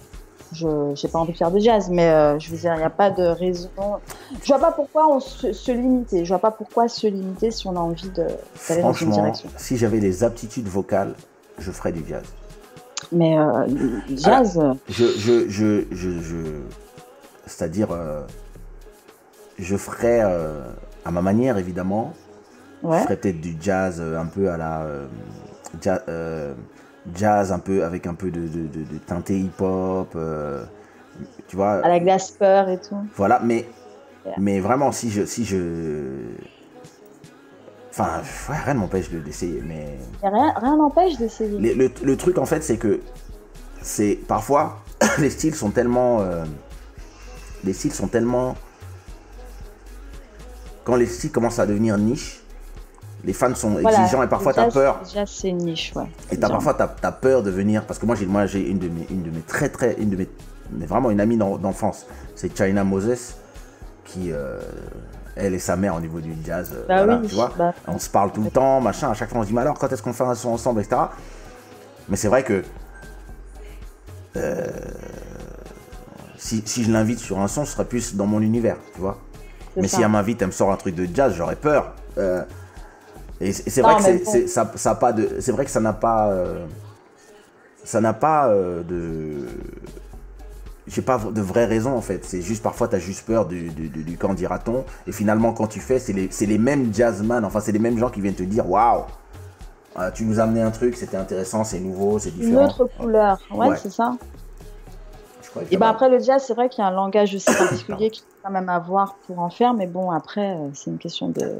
[0.52, 0.66] je
[0.96, 2.90] j'ai pas envie de faire de jazz, mais euh, je veux dire, il n'y a
[2.90, 3.70] pas de raison.
[4.42, 6.24] Je vois pas pourquoi on se, se limiter.
[6.24, 9.10] Je vois pas pourquoi se limiter si on a envie de d'aller dans une Franchement,
[9.14, 9.48] direction.
[9.56, 11.14] si j'avais les aptitudes vocales,
[11.58, 12.24] je ferais du jazz.
[13.12, 13.66] Mais euh,
[14.16, 16.62] jazz, euh, Je, je, je, je, je-
[17.46, 18.22] c'est-à-dire, euh,
[19.58, 20.20] je ferais
[21.04, 22.12] à ma manière évidemment.
[22.82, 23.02] Je ouais.
[23.02, 24.84] ferais peut-être du jazz un peu à la
[25.74, 26.54] euh, ja- euh,
[27.14, 30.12] jazz un peu avec un peu de, de, de, de teinté hip-hop.
[30.16, 30.64] euh,
[31.48, 31.84] tu vois.
[31.84, 32.96] À la Glasper et tout.
[33.16, 33.66] Voilà, mais,
[34.24, 34.36] Yeah.
[34.38, 35.24] mais vraiment, si je.
[35.26, 35.56] Si je
[37.90, 39.60] enfin, ouais, rien ne m'empêche de- d'essayer.
[39.66, 41.58] Mais rien rien n'empêche d'essayer.
[41.74, 43.00] le, le truc, en fait, c'est que
[43.82, 44.78] c'est parfois
[45.18, 46.20] les styles sont tellement.
[46.20, 46.44] euh,
[47.64, 48.54] les styles sont tellement.
[50.84, 52.41] Quand les styles commencent à devenir niche,
[53.24, 55.00] les fans sont Voilà, exigeants et parfois le tu as jazz- peur.
[55.12, 56.06] Jazz, c'est une niche, ouais.
[56.30, 57.84] Et t'as, parfois, tu as, peur de venir.
[57.86, 59.94] Parce que moi, j'ai, moi, j'ai une de mes, une de mes très, très.
[60.00, 60.28] Une de mes,
[60.72, 62.06] mais vraiment une amie d'en- d'enfance.
[62.34, 63.34] C'est China Moses,
[64.04, 64.32] qui.
[64.32, 64.58] euh,
[65.34, 66.72] elle et sa mère au niveau du jazz.
[66.74, 67.50] euh, Bah voilà, oui, tu vois.
[67.56, 67.72] bah.
[67.88, 69.10] On se parle tout le temps, machin.
[69.10, 70.80] À chaque fois, on se dit, mais alors, quand est-ce qu'on fait un son ensemble,
[70.82, 71.00] etc.
[72.08, 72.62] Mais c'est vrai que.
[74.36, 74.66] euh,
[76.36, 79.18] si, si je l'invite sur un son, ce serait plus dans mon univers, tu vois.
[79.76, 79.98] Mais ça.
[79.98, 81.94] si elle m'invite, elle me sort un truc de jazz, j'aurais peur.
[82.18, 82.42] Euh,
[83.48, 86.30] et c'est vrai que c'est- ça, ça pas de, c'est vrai que ça n'a pas,
[86.30, 86.66] euh,
[87.84, 89.46] ça n'a pas euh, de,
[90.86, 92.24] j'ai pas de vraies raisons en fait.
[92.24, 94.84] C'est juste parfois tu as juste peur du, du, du, du quand dira-t-on.
[95.06, 98.10] Et finalement quand tu fais, c'est les, les mêmes jazzman, enfin c'est les mêmes gens
[98.10, 99.04] qui viennent te dire waouh,
[99.98, 102.66] euh, tu nous as amené un truc, c'était intéressant, c'est nouveau, c'est Une différent.
[102.66, 103.76] autre couleur, ouais, Ouais.
[103.82, 104.12] c'est ça.
[105.70, 108.22] Et ben après le jazz, c'est vrai qu'il y a un langage aussi particulier qu'il
[108.22, 111.58] faut quand même avoir pour en faire, mais bon après c'est une question de,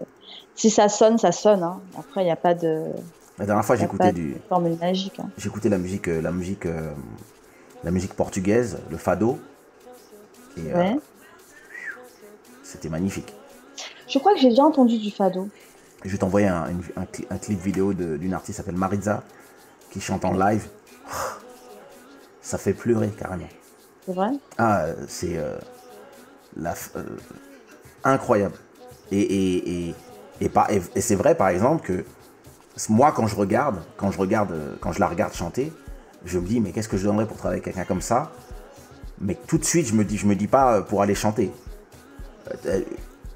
[0.55, 1.63] si ça sonne, ça sonne.
[1.63, 1.81] Hein.
[1.99, 2.87] Après il n'y a pas de
[3.39, 5.19] La dernière fois j'écoutais du, de formule magique.
[5.21, 5.29] hein.
[5.39, 6.93] J'écoutais la musique, euh, la musique, euh,
[7.85, 9.39] la musique portugaise, le fado.
[10.57, 10.97] Et euh, Ouais.
[12.63, 13.33] c'était magnifique.
[14.09, 15.49] Je crois que j'ai déjà entendu du fado.
[16.05, 16.67] Je vais t'envoyer un,
[17.41, 19.23] clip vidéo d'une artiste qui s'appelle Maritza,
[19.91, 20.69] qui chante en live.
[22.43, 23.47] Ça fait pleurer carrément.
[24.05, 24.31] C'est vrai?
[24.59, 25.57] Ah, euh, c'est euh,
[26.57, 27.05] la euh,
[28.03, 28.57] incroyable.
[29.13, 29.95] Et, et, et,
[30.45, 32.05] et, par- et- et c'est vrai, par exemple, que
[32.89, 35.73] moi, quand je regarde, quand je regarde, euh, quand je la regarde chanter,
[36.25, 38.31] je me dis, mais qu'est-ce que je donnerais pour travailler avec quelqu'un comme ça?
[39.21, 41.51] Mais tout de suite, je me dis, je me dis pas euh, pour aller chanter,
[42.67, 42.81] Euh,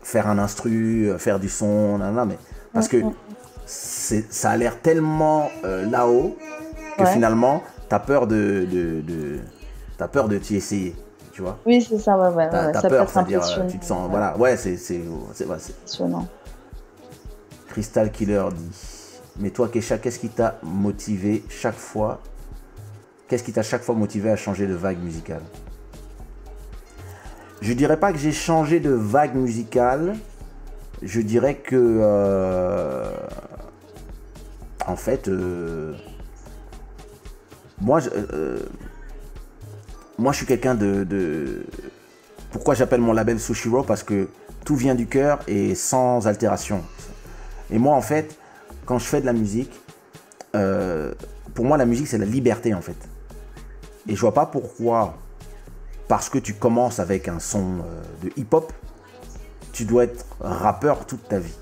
[0.03, 2.39] faire un instru, faire du son, nan, nan, mais
[2.73, 2.99] parce que
[3.67, 6.37] ça a l'air tellement euh, là-haut
[6.99, 7.13] que Ouais.
[7.13, 9.39] finalement, tu as peur de, de, de,
[9.99, 10.95] T'as peur de t'y essayer,
[11.33, 11.59] tu vois?
[11.65, 12.49] Oui, c'est ça, ouais, ouais.
[12.51, 12.73] T'as ouais.
[12.73, 15.01] t'as Ça peut peur, être c'est-à-dire, tu te sens, ouais, voilà, ouais, c'est, c'est,
[15.33, 15.47] c'est.
[17.77, 19.19] Crystal Killer dit.
[19.39, 22.23] Mais toi, Kesha, qu'est-ce qui t'a motivé chaque fois?
[23.29, 25.43] Qu'est-ce qui t'a chaque fois motivé à changer de vague musicale?
[27.61, 30.17] Je dirais pas que j'ai changé de vague musicale.
[31.03, 31.77] Je dirais que.
[31.77, 33.11] euh,
[34.87, 35.29] en fait.
[35.29, 35.93] euh,
[37.83, 38.59] moi, je, euh,
[40.17, 41.67] moi, je suis quelqu'un de, de-
[42.53, 43.83] Pourquoi j'appelle mon label Sushiro?
[43.83, 44.31] Parce que
[44.65, 46.83] tout vient du cœur et sans altération.
[47.71, 48.39] Et moi, en fait,
[48.85, 49.73] quand je fais de la musique,
[50.55, 51.13] euh,
[51.55, 52.97] pour moi, la musique, c'est la liberté, en fait.
[54.09, 55.17] Et je vois pas pourquoi,
[56.09, 58.73] parce que tu commences avec un son euh, de hip-hop,
[59.73, 61.57] tu dois être rappeur toute ta vie.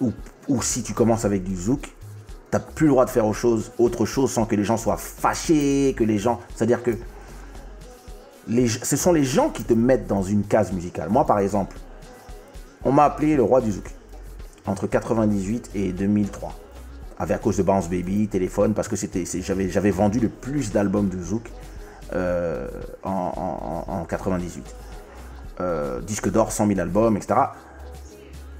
[0.00, 0.12] Ou,
[0.48, 1.94] ou si tu commences avec du zouk,
[2.50, 4.96] t'as plus le droit de faire autre chose, autre chose sans que les gens soient
[4.96, 6.40] fâchés, que les gens...
[6.54, 6.92] C'est-à-dire que
[8.48, 11.10] les, ce sont les gens qui te mettent dans une case musicale.
[11.10, 11.76] Moi, par exemple,
[12.84, 13.90] on m'a appelé le roi du zouk
[14.70, 16.54] entre 98 et 2003.
[17.18, 21.20] Avec à cause de Bounce Baby, téléphone, parce que j'avais, vendu le plus d'albums de
[21.22, 21.50] zouk
[22.14, 22.66] euh,
[23.02, 23.10] en,
[23.86, 24.64] en- en 98.
[25.60, 27.34] Euh, disque d'or, 100 000 albums, etc.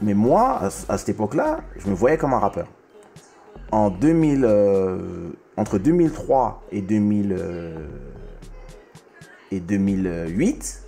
[0.03, 2.67] Mais moi, à, ce- à cette époque-là, je me voyais comme un rappeur.
[3.73, 7.33] En 2000, euh, entre 2003 et 2000,
[9.53, 10.80] et 2008,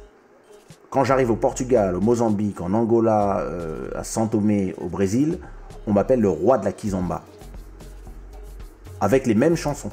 [0.92, 5.38] quand j'arrive au Portugal, au Mozambique, en Angola, euh, à São Tomé, au Brésil,
[5.86, 7.22] on m'appelle le roi de la kizomba.
[9.00, 9.90] Avec les mêmes chansons.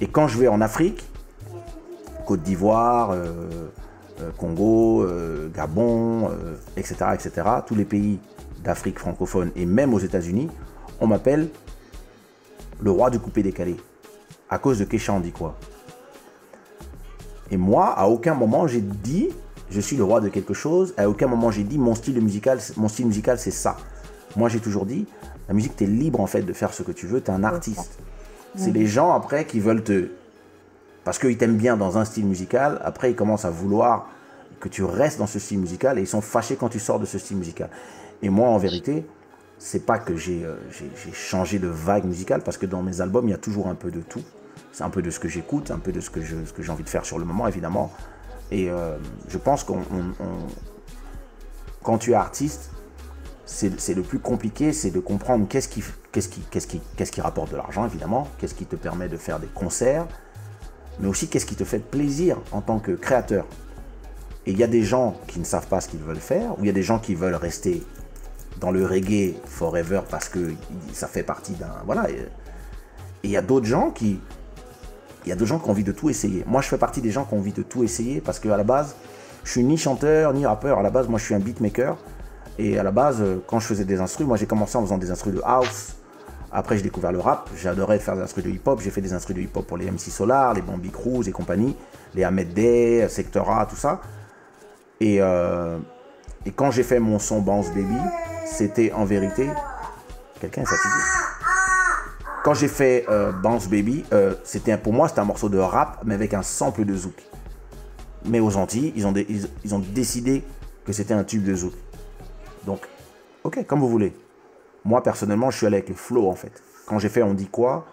[0.00, 1.04] Et quand je vais en Afrique,
[2.24, 3.68] Côte d'Ivoire, euh,
[4.20, 5.04] euh, Congo,
[5.52, 6.30] Gabon,
[6.76, 8.20] etc., etc., tous les pays
[8.62, 10.50] d'Afrique francophone et même aux États-Unis,
[11.00, 11.48] on m'appelle
[12.80, 13.76] le roi du coupé décalé.
[14.48, 15.56] À cause de Kesha on dit quoi?
[17.50, 19.30] Et moi, à aucun moment j'ai dit
[19.70, 20.94] je suis le roi de quelque chose.
[20.96, 23.76] À aucun moment j'ai dit mon style musical, mon style musical c'est ça.
[24.36, 25.06] Moi j'ai toujours dit
[25.48, 27.20] la musique t'es libre en fait de faire ce que tu veux.
[27.20, 27.98] T'es un artiste.
[28.56, 30.08] C'est les gens après qui veulent te
[31.04, 32.80] parce qu'ils t'aiment bien dans un style musical.
[32.84, 34.08] Après ils commencent à vouloir
[34.60, 37.04] que tu restes dans ce style musical et ils sont fâchés quand tu sors de
[37.04, 37.68] ce style musical.
[38.22, 39.06] Et moi en vérité
[39.58, 40.56] c'est pas que j'ai euh,
[41.12, 43.90] changé de vague musicale parce que dans mes albums il y a toujours un peu
[43.90, 44.22] de tout.
[44.76, 46.88] C'est un peu de ce que j'écoute, un peu de ce que j'ai envie de
[46.90, 47.90] faire sur le moment évidemment.
[48.50, 50.46] Et euh, je pense qu'on on- on-
[51.82, 52.68] quand tu es artiste,
[53.46, 57.86] c'est le plus compliqué, c'est de comprendre qu'est-ce qui, qui, qui, qui rapporte de l'argent
[57.86, 60.06] évidemment, qu'est-ce qui te permet de faire des concerts,
[61.00, 63.46] mais aussi qu'est-ce qui te fait plaisir en tant que créateur.
[64.44, 66.64] Et il y a des gens qui ne savent pas ce qu'ils veulent faire, ou
[66.64, 67.82] il y a des gens qui veulent rester
[68.60, 70.52] dans le reggae forever parce que
[70.92, 72.10] ça fait partie d'un voilà.
[72.10, 72.28] Et
[73.22, 74.20] il y a d'autres gens qui
[75.26, 76.44] il y a d'autres gens qui ont envie de tout essayer.
[76.46, 78.62] Moi, je fais partie des gens qui ont envie de tout essayer parce qu'à la
[78.62, 78.94] base,
[79.42, 80.78] je suis ni chanteur ni rappeur.
[80.78, 81.96] À la base, moi, je suis un beatmaker.
[82.58, 84.98] Et à la base, euh, quand je faisais des instrus, moi, j'ai commencé en faisant
[84.98, 85.96] des instrus de house.
[86.52, 87.50] Après, j'ai découvert le rap.
[87.56, 88.80] J'adorais faire des instrus de hip-hop.
[88.80, 91.76] J'ai fait des instrus de hip-hop pour les MC Solar, les Bambi Cruz et compagnie,
[92.14, 94.00] les Ahmed Day, Sectora, tout ça.
[95.00, 95.76] Et, euh,
[96.46, 97.98] et quand j'ai fait mon son Bounce Baby,
[98.46, 99.50] c'était en vérité.
[100.40, 101.35] Quelqu'un est fatigué.
[102.46, 106.02] Quand j'ai fait euh, Bounce Baby, euh, c'était pour moi c'était un morceau de rap,
[106.04, 107.20] mais avec un sample de zouk.
[108.24, 110.44] Mais aux Antilles, ils ont, décidé
[110.84, 111.72] que c'était un tube de zouk.
[112.64, 112.86] Donc,
[113.42, 114.14] ok, comme vous voulez.
[114.84, 116.62] Moi personnellement, je suis allé avec le flow en fait.
[116.86, 117.84] Quand j'ai fait On dit quoi,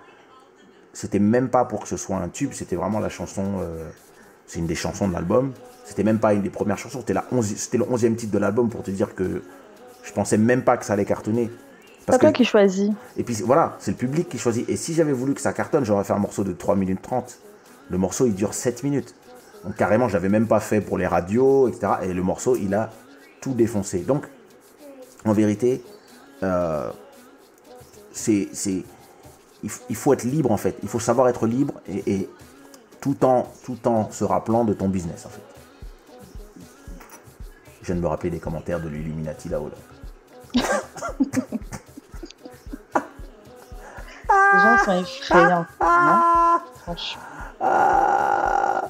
[0.94, 3.56] c'était même pas pour que ce soit un tube, c'était vraiment la chanson.
[3.60, 3.90] euh,
[4.46, 5.54] c'est une des chansons de l'album.
[5.84, 8.38] C'était même pas une des premières chansons, c'était la 11 c'était le 11e titre de
[8.38, 9.42] l'album pour te dire que
[10.04, 11.50] je pensais même pas que ça allait cartonner.
[12.10, 12.92] C'est toi qui choisis.
[13.18, 14.68] Et puis voilà, c'est le public qui choisit.
[14.70, 17.40] Et si j'avais voulu que ça cartonne, j'aurais fait un morceau de 3 minutes 30.
[17.90, 19.16] Le morceau, il dure 7 minutes.
[19.64, 21.94] Donc carrément, je l'avais même pas fait pour les radios, etc.
[22.04, 22.90] Et le morceau, il a
[23.40, 24.00] tout défoncé.
[24.00, 24.28] Donc,
[25.26, 25.82] en vérité,
[26.44, 26.90] euh,
[28.12, 28.50] c'est,
[29.62, 30.76] il faut être libre en fait.
[30.84, 32.30] Il faut savoir être libre et, et
[33.00, 35.42] tout, en, tout en se rappelant de ton business en fait.
[37.82, 39.70] Je viens de me rappeler des commentaires de l'Illuminati là-haut.
[40.56, 40.64] Là.
[44.54, 45.66] Les gens sont effrayants.
[46.84, 47.22] Franchement.
[47.60, 48.90] Ah.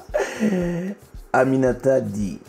[1.32, 2.40] Aminata dit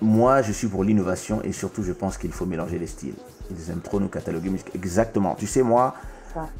[0.00, 3.14] Moi, je suis pour l'innovation et surtout, je pense qu'il faut mélanger les styles.
[3.50, 4.70] Ils aiment trop nous cataloguer musicaux.
[4.74, 5.34] Exactement.
[5.34, 5.94] Tu sais, moi,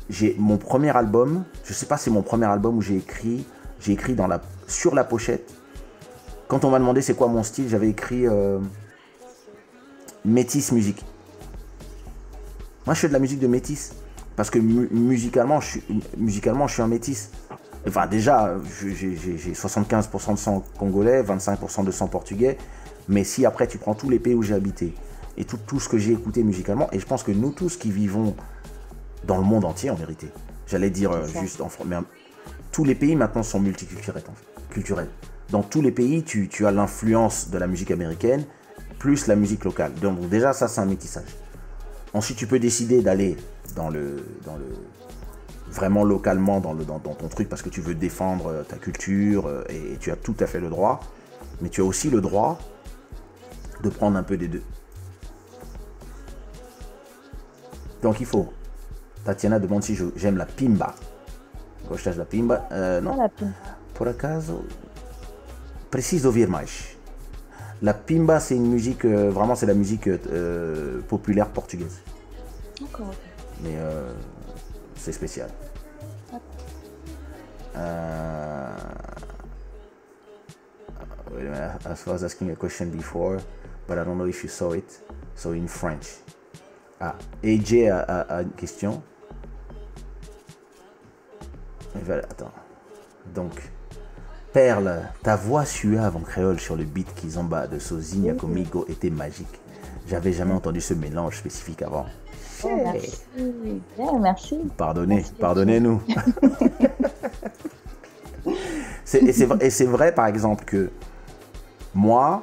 [0.08, 1.44] j'ai mon premier album.
[1.64, 3.46] Je sais pas si c'est mon premier album où j'ai écrit.
[3.80, 5.52] J'ai écrit dans la, sur la pochette.
[6.48, 8.58] Quand on m'a demandé c'est quoi mon style, j'avais écrit euh,
[10.24, 11.04] Métis musique.
[12.86, 13.94] Moi, je fais de la musique de métis.
[14.36, 15.82] Parce que mu- musicalement, je suis,
[16.16, 17.30] musicalement, je suis un métis.
[17.86, 22.56] Enfin, déjà, j'ai- j'ai j'ai 75% de sang congolais, 25% de sang portugais.
[23.08, 24.94] Mais si après tu prends tous les pays où j'ai habité
[25.36, 27.90] et tout, tout ce que j'ai écouté musicalement, et je pense que nous tous qui
[27.90, 28.34] vivons
[29.24, 30.28] dans le monde entier en vérité,
[30.66, 32.00] j'allais dire euh, juste en France, mais euh,
[32.72, 34.22] tous les pays maintenant sont multiculturels.
[34.28, 35.08] en fait, culturels.
[35.50, 38.44] Dans tous les pays, tu, tu as l'influence de la musique américaine
[38.98, 39.92] plus la musique locale.
[40.00, 41.28] Donc déjà, ça c'est un métissage.
[42.14, 43.36] Ensuite, tu peux décider d'aller
[43.74, 44.66] dans le, dans le,
[45.70, 48.76] vraiment localement dans, le, dans, dans ton truc parce que tu veux défendre euh, ta
[48.76, 51.00] culture euh, et, et tu as tout à fait le droit.
[51.60, 52.58] Mais tu as aussi le droit
[53.82, 54.62] de prendre un peu des deux.
[58.02, 58.52] Donc il faut.
[59.24, 60.94] Tatiana demande si j'aime la pimba.
[61.88, 62.68] Gostas da pimba?
[62.70, 63.12] Euh, non.
[63.14, 63.52] Ah, la pimba.
[63.94, 64.64] Por acaso,
[65.90, 66.93] preciso ouvir mais.
[67.84, 72.00] La pimba, c'est une musique, euh, vraiment, c'est la musique euh, populaire portugaise.
[72.80, 73.12] D'accord.
[73.62, 74.10] Mais euh,
[74.96, 75.50] c'est spécial.
[81.30, 83.38] Wait a minute, I was asking a question before,
[83.86, 85.00] but I don't know if you saw it.
[85.34, 86.06] So in French.
[87.00, 89.02] Ah, AJ a, a- a une question.
[91.94, 92.52] Voilà, attends.
[93.34, 93.52] Donc,
[94.54, 99.60] Perle, ta voix suave en créole sur le beat Kizomba de Sozinha Comigo était magique.
[100.08, 102.06] J'avais jamais entendu ce mélange spécifique avant.
[102.62, 104.56] Oh, merci.
[104.76, 105.32] Pardonnez, Merci.
[105.40, 106.00] pardonnez-nous.
[109.04, 110.90] C'est- et c'est vrai- et c'est vrai, par exemple, que
[111.94, 112.42] moi,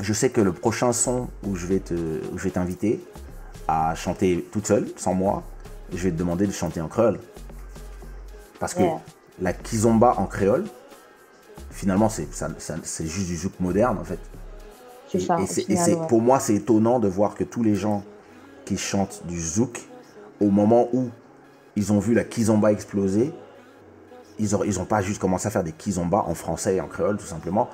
[0.00, 3.04] je sais que le prochain son où je vais te, où je vais t'inviter
[3.68, 5.42] à chanter toute seule, sans moi,
[5.92, 7.18] je vais te demander de chanter en créole.
[8.60, 9.00] Parce que Yeah.
[9.40, 10.64] la kizomba en créole,
[11.72, 14.18] finalement, c'est juste du zouk moderne, en fait.
[15.08, 15.36] C'est Et- ça.
[15.38, 16.06] final, ouais.
[16.08, 18.02] pour moi, c'est étonnant de voir que tous les gens
[18.64, 19.80] qui chantent du zouk,
[20.40, 21.08] au moment où
[21.76, 23.32] ils ont vu la kizomba exploser,
[24.38, 26.86] ils n'ont ils ont pas juste commencé à faire des kizomba en français et en
[26.88, 27.68] créole, tout simplement.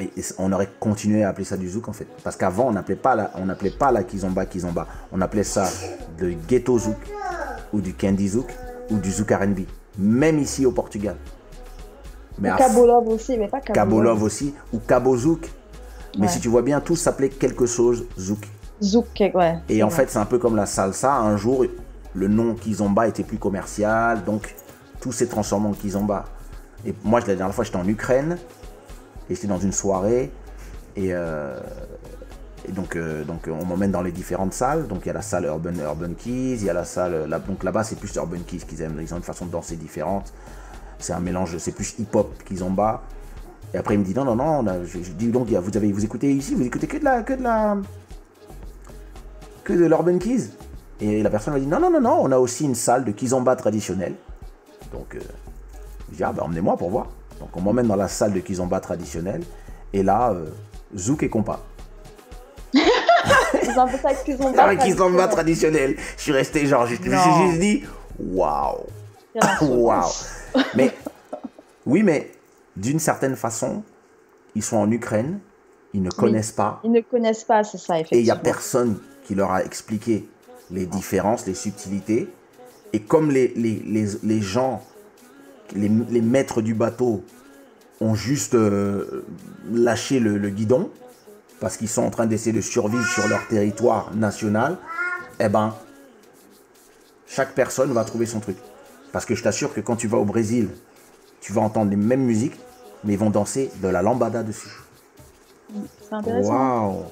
[0.00, 2.06] Et- on aurait continué à appeler ça du zouk, en fait.
[2.22, 3.46] Parce qu'avant, on n'appelait pas, la- on
[3.78, 4.86] pas la kizomba kizomba.
[5.10, 5.68] On appelait ça
[6.18, 6.96] le ghetto zouk,
[7.72, 8.54] ou du candy zouk,
[8.90, 9.60] ou du zouk R&B.
[9.98, 11.16] Même ici au Portugal.
[12.40, 14.02] Mais à- Love aussi, mais pas Love.
[14.02, 15.50] Love aussi, ou Cabo Zouk.
[16.16, 16.28] Mais Ouais.
[16.32, 18.46] si tu vois bien, tout s'appelait quelque chose Zouk.
[18.82, 19.58] Zouk, ouais.
[19.68, 19.96] Et en vrai.
[20.04, 21.12] fait, c'est un peu comme la salsa.
[21.14, 21.64] Un jour,
[22.14, 24.54] le nom Kizomba était plus commercial, donc
[25.00, 26.24] tout s'est transformé en Kizomba.
[26.86, 28.38] Et moi, la dernière fois, j'étais en Ukraine,
[29.28, 30.30] et j'étais dans une soirée,
[30.96, 31.58] et, euh,
[32.68, 34.86] et donc, euh, donc on m'emmène dans les différentes salles.
[34.86, 37.62] Donc il y a la salle Urban, Urban Keys, il y a la salle, donc
[37.64, 40.32] là-bas c'est plus Urban Keys qu'ils aiment, ils ont une façon de danser différente.
[40.98, 43.02] C'est un mélange, c'est plus hip-hop Kizomba.
[43.74, 45.92] Et après il me dit non, non, non, a- je, je dis donc vous, avez,
[45.92, 47.22] vous écoutez ici, vous écoutez que de la...
[47.22, 47.76] Que de la
[49.64, 50.50] que de l'Urban Keys.
[51.00, 53.12] Et la personne m'a dit non, non, non, non, on a aussi une salle de
[53.12, 54.14] Kizomba traditionnelle.
[54.92, 55.20] Donc, euh,
[56.10, 57.08] je dis, ah ben emmenez-moi pour voir.
[57.38, 59.42] Donc, on m'emmène dans la salle de Kizomba traditionnelle.
[59.92, 60.46] Et là, euh,
[60.96, 61.60] Zouk et compas.
[62.74, 65.96] Ont un peu ça qu'ils ont Avec Kizomba traditionnel.
[66.16, 67.82] Je suis resté genre, je, me suis juste dit,
[68.18, 68.86] waouh,
[69.60, 70.02] waouh.
[70.74, 70.94] Mais,
[71.86, 72.30] oui, mais
[72.76, 73.82] d'une certaine façon,
[74.54, 75.40] ils sont en Ukraine,
[75.94, 76.80] ils ne connaissent pas.
[76.84, 78.42] Ils ne connaissent pas, c'est ça, Et il n'y a effectivement.
[78.42, 80.28] personne qui leur a expliqué
[80.70, 82.28] les différences, les subtilités.
[82.92, 84.82] Et comme les, les, les, les gens,
[85.74, 87.22] les, les maîtres du bateau,
[88.00, 89.24] ont juste euh,
[89.72, 90.90] lâché le, le guidon,
[91.60, 94.78] parce qu'ils sont en train d'essayer de survivre sur leur territoire national,
[95.40, 95.74] eh ben,
[97.26, 98.56] chaque personne va trouver son truc.
[99.12, 100.68] Parce que je t'assure que quand tu vas au Brésil,
[101.40, 102.58] tu vas entendre les mêmes musiques,
[103.04, 104.70] mais ils vont danser de la lambada dessus.
[106.08, 106.50] C'est intéressant.
[106.52, 107.04] Waouh!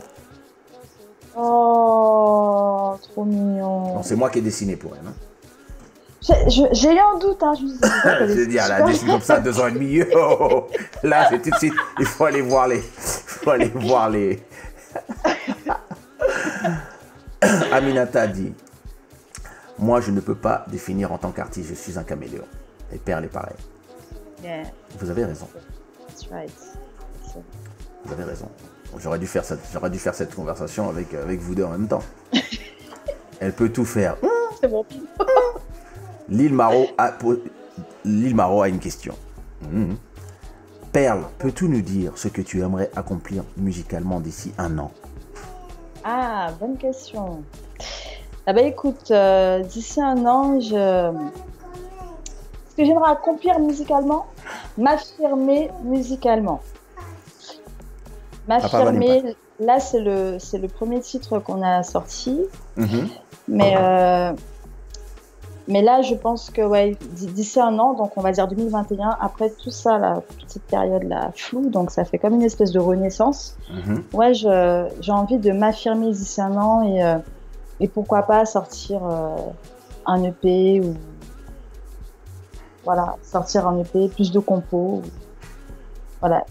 [1.39, 3.95] Oh, trop mignon.
[3.97, 5.07] Non, c'est moi qui ai dessiné pour elle.
[5.07, 5.15] hein.
[6.49, 7.53] J'ai- eu un doute, hein.
[7.57, 7.87] Je me suis dit,
[8.21, 9.87] Je veux dire, elle a dessiné comme ça deux ans et demi.
[9.87, 10.69] Yo
[11.03, 12.79] Là, c'est tout de suite, il faut aller voir les.
[12.79, 14.43] Il faut aller voir les.
[17.73, 18.53] Aminata dit
[19.79, 22.45] Moi, je ne peux pas définir en tant qu'artiste, je suis un caméléon.
[22.93, 23.57] Et Perle est pareil.
[24.43, 24.63] Yeah,
[24.99, 25.49] Vous avez raison.
[26.09, 26.51] that's right.
[28.05, 28.49] Vous avez raison.
[28.99, 31.89] J'aurais dû faire cette, j'aurais dû faire cette conversation avec, avec vous deux en même
[31.89, 32.03] temps.
[33.41, 34.17] Elle peut tout faire.
[34.61, 34.85] C'est bon.
[36.29, 37.43] Lille Maro a, po-
[38.05, 39.15] Lille Maro a une question.
[39.63, 39.97] Mhm.
[40.93, 44.91] Perle, peux-tu nous dire ce que tu aimerais accomplir musicalement d'ici un an?
[46.05, 47.43] Ah, bonne question.
[48.47, 50.69] Ah bah écoute, euh, d'ici un an, je...
[52.71, 54.27] ce que j'aimerais accomplir musicalement,
[54.79, 56.61] m'affirmer musicalement.
[58.47, 62.41] M'affirmer, là c'est le, c'est le premier titre qu'on a sorti,
[62.77, 63.09] Mhm.
[63.49, 64.33] mais euh,
[65.69, 69.51] Mais là, je pense que ouais, d'ici un an, donc on va dire 2021, après
[69.51, 73.57] tout ça, là, toute cette période-là floue, donc ça fait comme une espèce de renaissance.
[73.73, 74.05] Mhm.
[74.13, 77.17] Ouais, je- j'ai envie de m'affirmer d'ici un an et, euh,
[77.81, 79.37] et pourquoi pas sortir euh,
[80.07, 80.95] un EP ou
[82.85, 85.03] voilà, sortir un EP, plus de compos.
[85.03, 85.11] ou-
[86.21, 86.45] Voilà.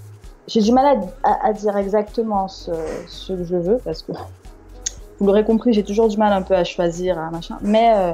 [0.47, 2.71] J'ai du mal à, à- à dire exactement ce,
[3.07, 4.11] ce que je veux parce que
[5.19, 7.57] vous l'aurez compris, j'ai toujours du mal un peu à choisir, à machin.
[7.61, 8.11] Mais euh,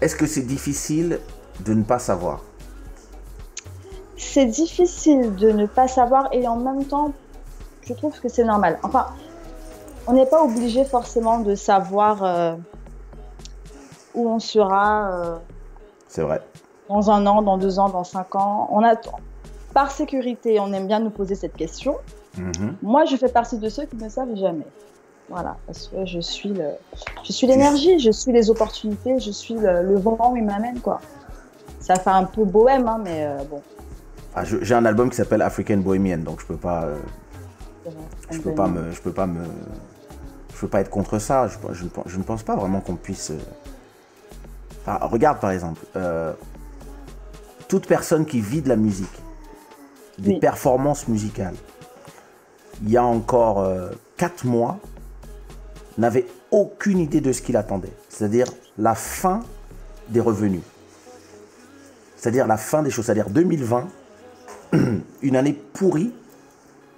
[0.00, 1.18] Est-ce que c'est difficile
[1.64, 2.40] de ne pas savoir?
[4.16, 7.12] C'est difficile de ne pas savoir et en même temps,
[7.82, 8.78] je trouve que c'est normal.
[8.82, 9.06] Enfin,
[10.06, 12.54] on n'est pas obligé forcément de savoir euh,
[14.14, 15.36] où on sera euh,
[16.08, 16.40] C'est vrai.
[16.88, 18.68] dans un an, dans deux ans, dans cinq ans.
[18.72, 18.94] On a,
[19.74, 21.96] par sécurité, on aime bien nous poser cette question.
[22.36, 22.76] Mhm.
[22.82, 24.66] Moi, je fais partie de ceux qui ne savent jamais.
[25.28, 26.70] Voilà, parce que je suis le,
[27.22, 30.80] je suis l'énergie, je suis les opportunités, je suis le, le vent où il m'amène
[30.80, 31.00] quoi.
[31.78, 33.62] Ça fait un peu bohème, hein, mais euh, bon.
[34.34, 36.88] Ah, J'ai un album qui s'appelle African Bohemian, donc je peux pas,
[38.30, 39.44] je peux pas me, je peux pas me,
[40.60, 41.48] je peux pas être contre ça.
[41.48, 43.30] Je, je ne pense- je ne pense pas vraiment qu'on puisse.
[43.30, 43.38] euh,
[44.82, 46.34] enfin, regarde par exemple, euh,
[47.66, 49.08] toute personne qui vit de la musique,
[50.18, 50.38] des Oui.
[50.38, 51.54] performances musicales,
[52.82, 53.66] il y a encore
[54.18, 54.78] 4 mois,
[55.96, 57.92] n'avait aucune idée de ce qu'il attendait.
[58.10, 58.46] C'est-à-dire
[58.76, 59.40] la fin
[60.10, 60.60] des revenus.
[62.16, 63.06] C'est-à-dire la fin des choses.
[63.06, 63.88] C'est-à-dire 2020,
[65.22, 66.12] une année pourrie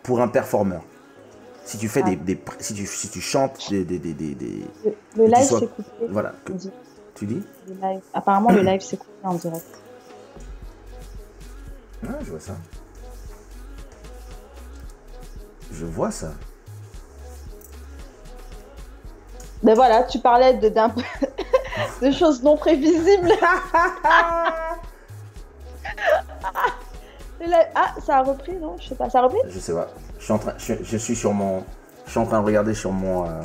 [0.02, 0.82] pour un performeur.
[1.64, 2.10] Si tu fais Ah.
[2.10, 4.66] des, des- si tu si tu chantes des, des, des, des- des-
[5.16, 6.06] Le, live sois- s'est coupé.
[6.10, 6.52] voilà que
[7.14, 7.42] tu dis.
[7.68, 8.00] Le live.
[8.12, 9.64] Apparemment, le live s'est coupé en direct.
[12.02, 12.56] Ouais, je vois ça.
[15.70, 16.32] Je vois ça.
[19.62, 20.68] Mais voilà, tu parlais de,
[22.02, 23.32] de choses non prévisibles.
[27.74, 28.76] Ah, ça a repris, non?
[28.78, 29.38] Je sais pas, ça a repris?
[29.48, 29.88] Je sais pas.
[30.22, 31.64] Je suis en train, je, je suis sur mon,
[32.06, 33.42] je suis en train de regarder sur mon, euh,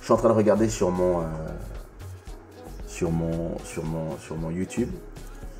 [0.00, 1.24] je suis en train de regarder sur mon, euh,
[2.88, 4.90] sur mon, sur mon, sur mon YouTube.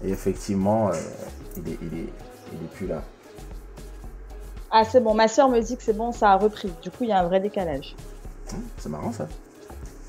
[0.03, 0.95] Et effectivement, euh,
[1.57, 2.13] il est, il est,
[2.53, 3.05] il est plus là.
[4.73, 6.73] Ah, c'est bon, ma soeur me dit que c'est bon, ça a repris.
[6.83, 7.95] Du coup, il y a un vrai décalage.
[8.77, 9.29] C'est marrant ça.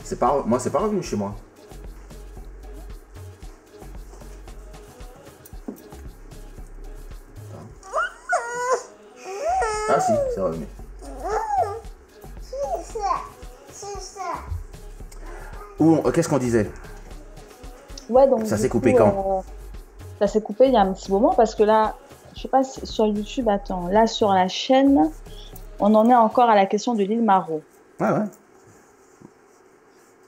[0.04, 1.36] C'est pas, moi, c'est pas revenu chez moi.
[9.94, 10.66] Ah si, c'est revenu.
[16.14, 16.70] Qu'est-ce qu'on disait?
[18.10, 18.46] Ouais, donc.
[18.46, 19.40] Ça s'est coupé coup, quand?
[19.40, 19.42] euh,
[20.20, 21.96] Ça s'est coupé il y a un petit moment parce que là,
[22.36, 25.10] je sais pas, si- sur YouTube, attends, là sur la chaîne,
[25.80, 27.62] on en est encore à la question de l'île Maro.
[28.00, 28.26] Ouais, ouais.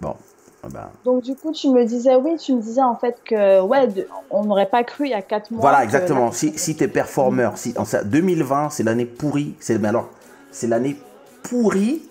[0.02, 0.16] Bon,
[0.64, 3.62] ah ben, Donc du coup, tu me disais, oui, tu me disais en fait que,
[3.62, 5.62] ouais, de- on n'aurait pas cru il y a 4 mois.
[5.62, 6.32] Voilà, exactement.
[6.32, 9.56] Si, si tu es performeur, si, en ça, 2020, c'est l'année pourrie.
[9.60, 10.10] C'est, mais alors,
[10.52, 10.96] c'est l'année
[11.44, 12.04] pourrie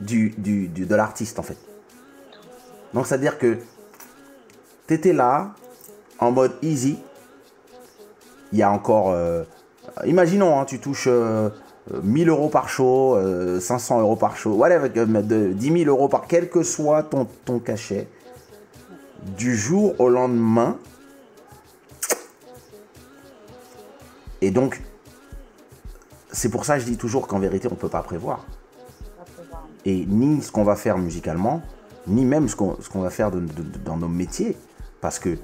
[0.00, 1.56] du, du, du- de l'artiste, en fait.
[2.92, 3.58] Donc, c'est-à-dire que
[4.88, 5.52] tu étais là,
[6.18, 6.98] en mode easy.
[8.52, 9.10] Il y a encore.
[9.10, 9.44] euh,
[10.04, 11.50] imaginons, hein, tu touches euh,
[12.02, 16.08] 1000 euros par show, euh, 500 euros par show, whatever, euh, de 10 000 euros
[16.08, 16.26] par.
[16.26, 18.08] Quel que soit ton, cachet,
[19.36, 20.78] du jour au lendemain.
[24.40, 24.80] Et donc,
[26.32, 28.46] c'est pour ça que je dis toujours qu'en vérité, on ne peut pas prévoir.
[29.84, 31.62] Et ni ce qu'on va faire musicalement,
[32.06, 34.56] ni même ce qu'on va faire dans nos métiers.
[35.00, 35.36] Parce que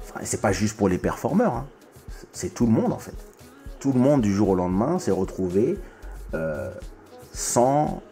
[0.00, 1.66] enfin, c'est pas juste pour les performeurs, hein.
[2.32, 3.14] c'est tout le monde en fait.
[3.80, 5.78] Tout le monde du jour au lendemain s'est retrouvé
[6.34, 6.70] euh,
[7.32, 8.02] sans,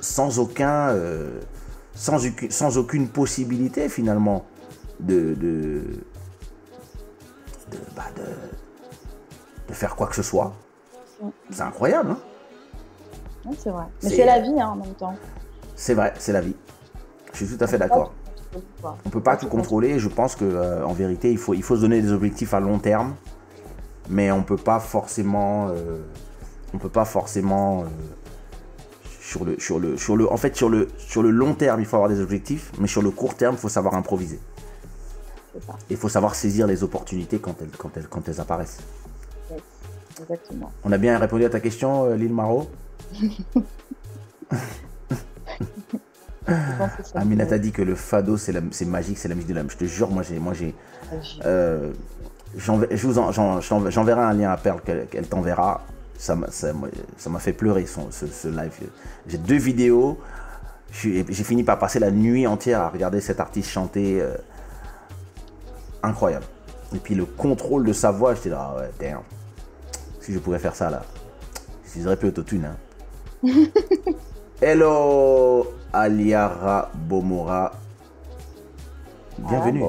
[0.00, 1.40] sans, aucun, euh,
[1.94, 4.44] sans, aucune, sans aucune possibilité finalement
[5.00, 5.82] de, de,
[7.70, 10.52] de, bah, de- de faire quoi que ce soit.
[11.50, 13.84] C'est incroyable, hein c'est vrai.
[14.02, 15.14] Mais C'est- la vie hein, en même temps.
[15.76, 16.54] c'est vrai, c'est la vie.
[17.32, 18.12] Je suis tout à fait d'accord.
[19.04, 19.98] On peut pas tout contrôler.
[19.98, 22.60] Je pense que euh, en vérité, il faut, il faut se donner des objectifs à
[22.60, 23.14] long terme,
[24.08, 25.98] mais on peut pas forcément, euh,
[26.74, 27.86] on peut pas forcément euh,
[29.20, 31.86] sur le, sur le, sur le, en fait sur le, sur le long terme, il
[31.86, 34.40] faut avoir des objectifs, mais sur le court terme, il faut savoir improviser.
[35.90, 38.78] Il faut savoir saisir les opportunités quand elles, quand elles, quand elles apparaissent.
[39.50, 39.60] yes,
[40.20, 40.72] exactement.
[40.84, 42.70] On a bien répondu à ta question, euh, Lille Maro?
[47.14, 49.70] Aminata peut- dit que le fado c'est magique, c'est la musique de l'âme.
[49.70, 50.74] Je te jure, moi j'ai, moi j'ai.
[51.44, 51.92] Euh,
[52.56, 55.82] je j'enverrai un lien à Perle qu'elle t'enverra.
[56.16, 58.72] Ça m'a fait pleurer son, ce, ce live.
[59.26, 60.18] J'ai deux vidéos.
[60.90, 64.20] J'ai fini par passer la nuit entière à regarder cet artiste chanter.
[64.20, 64.34] euh,
[66.02, 66.46] incroyable.
[66.94, 69.20] Et puis le contrôle de sa voix, j'étais là, ah ouais, damn.
[70.20, 71.02] Si je pouvais faire ça là,
[71.84, 72.66] j'utiliserais plus autotune.
[72.66, 72.76] Hein.
[74.60, 77.72] Hello, Aliara Bomora.
[79.38, 79.84] Bienvenue.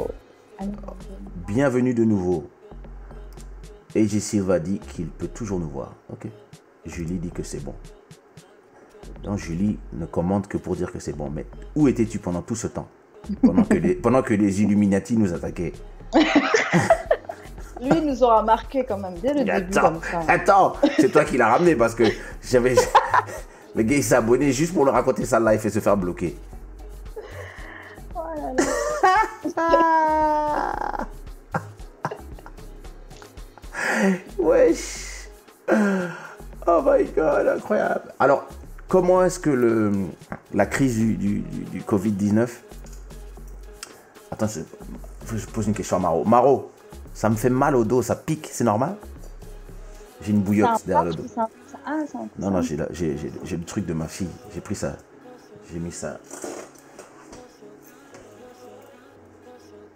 [1.50, 2.48] Bienvenue de nouveau.
[3.96, 5.96] AJ Silva dit qu'il peut toujours nous voir.
[6.14, 6.28] Ok.
[6.86, 7.74] Julie dit que c'est bon.
[9.24, 11.32] Donc Julie ne commente que pour dire que c'est bon.
[11.32, 12.88] Mais où étais-tu pendant tout ce temps?
[13.42, 15.74] Pendant que, les, pendant que les Illuminati nous attaquaient.
[17.82, 19.50] Lui, nous aura marqué quand même dès le début.
[19.50, 20.22] Attends, Comme ça.
[20.28, 22.04] attends, c'est toi qui l'as ramené parce que
[22.44, 22.76] j'avais.
[23.76, 26.38] Le gars il s'est abonné juste pour le raconter sa life et se faire bloquer.
[34.38, 35.28] Wesh.
[36.68, 38.14] Oh my god, incroyable.
[38.20, 38.46] Alors,
[38.88, 39.92] comment est-ce que le,
[40.54, 42.48] la crise du, du- du- du Covid-19.
[44.32, 46.24] Attends, je, je pose une question à Maro.
[46.26, 46.72] Maro,
[47.14, 48.96] ça me fait mal au dos, ça pique, c'est normal?
[50.22, 51.24] J'ai une bouillotte derrière le dos.
[51.86, 51.98] Ah,
[52.38, 54.30] Non, non, j'ai le truc de ma fille.
[54.54, 54.94] J'ai pris ça.
[55.72, 56.20] J'ai mis ça.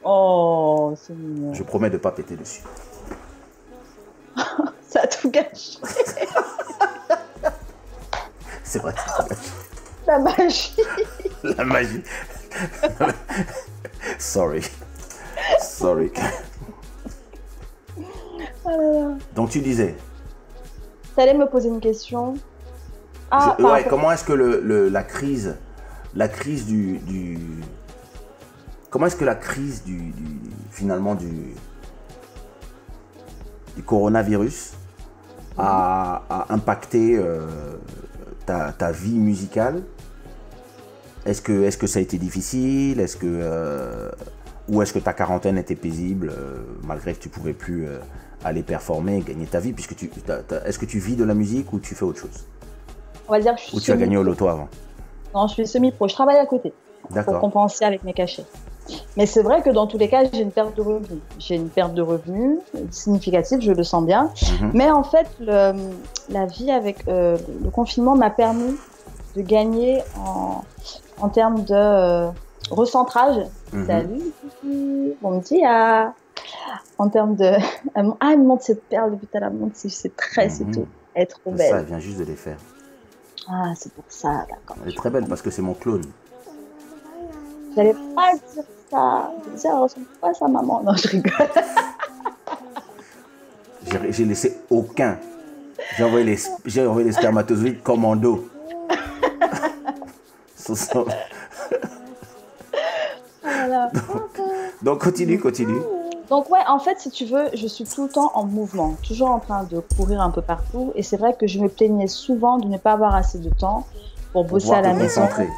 [0.03, 1.53] Oh, c'est mignon.
[1.53, 2.61] Je promets de pas péter dessus.
[4.89, 5.79] Ça a tout gâché.
[8.63, 8.93] C'est vrai.
[10.07, 10.75] La magie.
[11.43, 12.03] La magie.
[14.19, 14.61] Sorry.
[15.59, 16.11] Sorry.
[18.65, 19.15] Là.
[19.35, 19.95] Donc tu disais.
[21.15, 22.35] T'allais me poser une question.
[23.29, 25.57] Ah, je- ouais, comment est-ce que le, le- la crise,
[26.15, 27.39] la crise du, du-
[28.89, 30.39] comment est-ce que la crise du, du-
[30.71, 31.53] finalement du,
[33.75, 34.73] du coronavirus
[35.57, 37.77] a, a impacté euh,
[38.45, 39.83] ta, ta vie musicale.
[41.25, 42.99] Est-ce que, est que ça a été difficile?
[42.99, 44.11] Est-ce que euh,
[44.69, 47.87] ou est-ce que ta quarantaine était paisible euh, malgré que tu pouvais plus
[48.43, 50.09] aller performer, gagner ta vie puisque tu,
[50.65, 52.45] est-ce que tu vis de la musique ou tu fais autre chose?
[53.27, 54.67] On va dire que je suis ou tu as gagné au loto avant?
[55.33, 56.07] Non, je suis semi-pro.
[56.07, 56.73] Je travaille à côté
[57.09, 58.45] pour compenser avec mes cachets.
[59.15, 61.21] Mais c'est vrai que dans tous les cas, j'ai une perte de revenus.
[61.39, 62.59] J'ai une perte de revenus
[62.91, 64.31] significative, je le sens bien.
[64.61, 64.71] Mhm.
[64.73, 65.73] Mais en fait, le-
[66.29, 68.75] la vie avec euh, le confinement m'a permis
[69.35, 70.63] de gagner en,
[71.19, 72.29] en termes de euh,
[72.71, 73.37] recentrage.
[73.71, 73.85] Mhm.
[73.87, 76.13] Salut, bon dia.
[76.97, 77.51] En termes de.
[77.95, 78.01] Ah,
[78.33, 79.51] elle me montre cette perle depuis tout à l'heure.
[79.73, 80.73] ses- ses traits, c'est Mhm.
[80.73, 80.87] tout.
[81.13, 81.85] Elle est trop C'est ça, elle belle.
[81.85, 82.57] vient juste de les faire.
[83.49, 84.77] Ah, c'est pour ça, d'accord.
[84.83, 86.01] Elle est très belle parce que c'est mon clone.
[87.75, 88.63] J'allais pas dire
[89.55, 89.77] ça.
[89.77, 90.81] Ressemble pas à sa maman.
[90.83, 91.49] Non, je rigole.
[94.09, 95.17] J'ai laissé aucun.
[95.97, 98.49] J'ai envoyé les, j'ai envoyé les spermatozoïdes commando.
[103.43, 103.91] Voilà.
[104.81, 105.81] Donc continue, continue.
[106.29, 109.29] Donc ouais, en fait, si tu veux, je suis tout le temps en mouvement, toujours
[109.29, 110.91] en train de courir un peu partout.
[110.95, 113.85] Et c'est vrai que je me plaignais souvent de ne pas avoir assez de temps
[114.31, 115.21] pour bosser à la maison.
[115.21, 115.49] concentrer.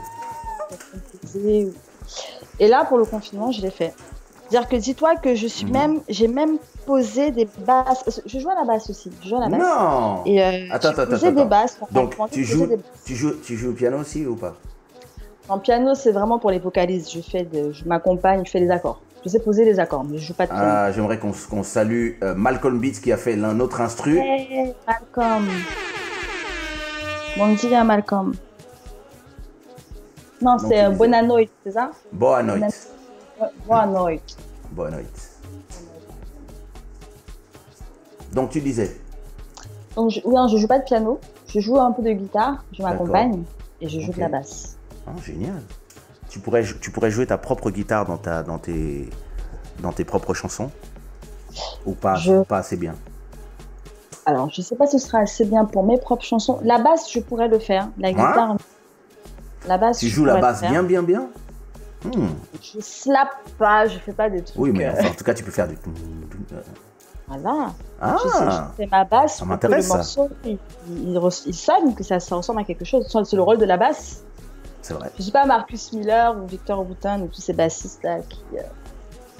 [2.59, 3.93] Et là, pour le confinement, je l'ai fait.
[4.49, 5.71] C'est-à-dire que dis-toi que je suis Mhm.
[5.73, 8.21] même, j'ai même posé des basses.
[8.25, 9.11] Je joue à la basse aussi.
[9.23, 9.59] Je joue à la basse.
[9.59, 10.21] Non.
[10.25, 11.77] Et euh, Attends, j'ai attends, posé attends, des basses.
[11.91, 14.55] Donc tu joues, des- tu joues, tu joues au piano aussi ou pas?
[15.49, 17.09] En piano, c'est vraiment pour les vocalises.
[17.11, 17.71] Je fais, de...
[17.71, 19.01] je m'accompagne, je fais les accords.
[19.23, 20.65] Je sais poser les accords, mais je joue pas de piano.
[20.67, 24.19] Ah, J'aimerais qu'on qu'on salue euh, Malcolm Beats qui a fait l'un autre instru.
[24.19, 25.47] Hey, Malcolm.
[27.37, 28.33] Bon dia, Malcolm.
[30.53, 31.91] Non, c'est tu euh, Buona Noite, c'est ça?
[32.11, 32.89] Boa noite.
[33.65, 34.37] Buona Noite.
[34.71, 35.31] Boa noite.
[38.31, 38.95] Donc tu disais?
[39.95, 41.19] Donc, je, oui, hein, je joue pas de piano.
[41.47, 43.43] Je joue un peu de guitare, je m'accompagne
[43.81, 44.75] et je joue de la basse.
[45.07, 45.61] Ah, génial.
[46.29, 49.09] Tu pourrais, tu pourrais jouer ta propre guitare dans, ta, dans, tes,
[49.79, 50.69] dans tes propres chansons?
[51.85, 52.95] Ou pas, Je- pas assez bien?
[54.25, 56.59] Alors, je sais pas si ce sera assez bien pour mes propres chansons.
[56.63, 57.89] La basse, je pourrais le faire.
[57.97, 58.57] La guitare,
[59.67, 59.99] la basse.
[59.99, 61.29] Tu joues la le basse bien, bien, bien
[62.03, 62.27] Hmm.
[62.61, 64.57] Je slap pas, je fais pas des trucs.
[64.61, 65.75] Oui, mais euh, enfin, en tout cas, tu peux faire du.
[67.27, 67.73] Voilà.
[67.99, 68.17] Ah
[68.77, 69.95] fais ma basse Ça le m'intéresse, ça.
[69.95, 73.07] morceau il, il, sonne, que ça, ça ressemble à quelque chose.
[73.09, 74.23] C'est le rôle de la basse.
[74.81, 75.09] C'est vrai.
[75.17, 78.61] Je suis pas Marcus Miller ou Victor Wooten ou tous ces bassistes là qui, euh,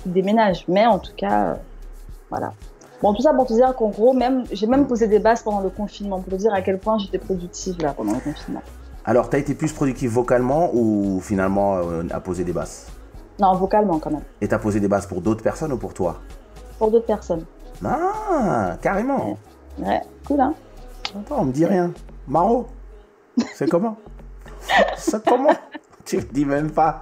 [0.01, 1.55] qui déménagent, mais en tout cas, euh,
[2.31, 2.53] voilà.
[3.03, 5.59] Bon, tout ça pour te dire qu'en gros, même j'ai même posé des basses pendant
[5.59, 8.63] le confinement pour te dire à quel point j'étais productive là pendant le confinement.
[9.07, 12.87] Alors, tu as été plus productif vocalement ou finalement euh, à poser des basses
[13.39, 15.93] Non, vocalement quand même, Et tu as posé des basses pour d'autres personnes ou pour
[15.93, 16.21] toi?
[16.79, 17.45] Pour d'autres personnes.
[17.83, 19.37] Ah, carrément.
[19.77, 20.53] Ouais, cool hein.
[21.15, 21.93] Attends, on me dit rien.
[22.27, 22.67] Maro,
[23.53, 23.97] c'est comment?
[24.97, 25.53] C'est comment?
[26.03, 27.01] Tu me dis même pas.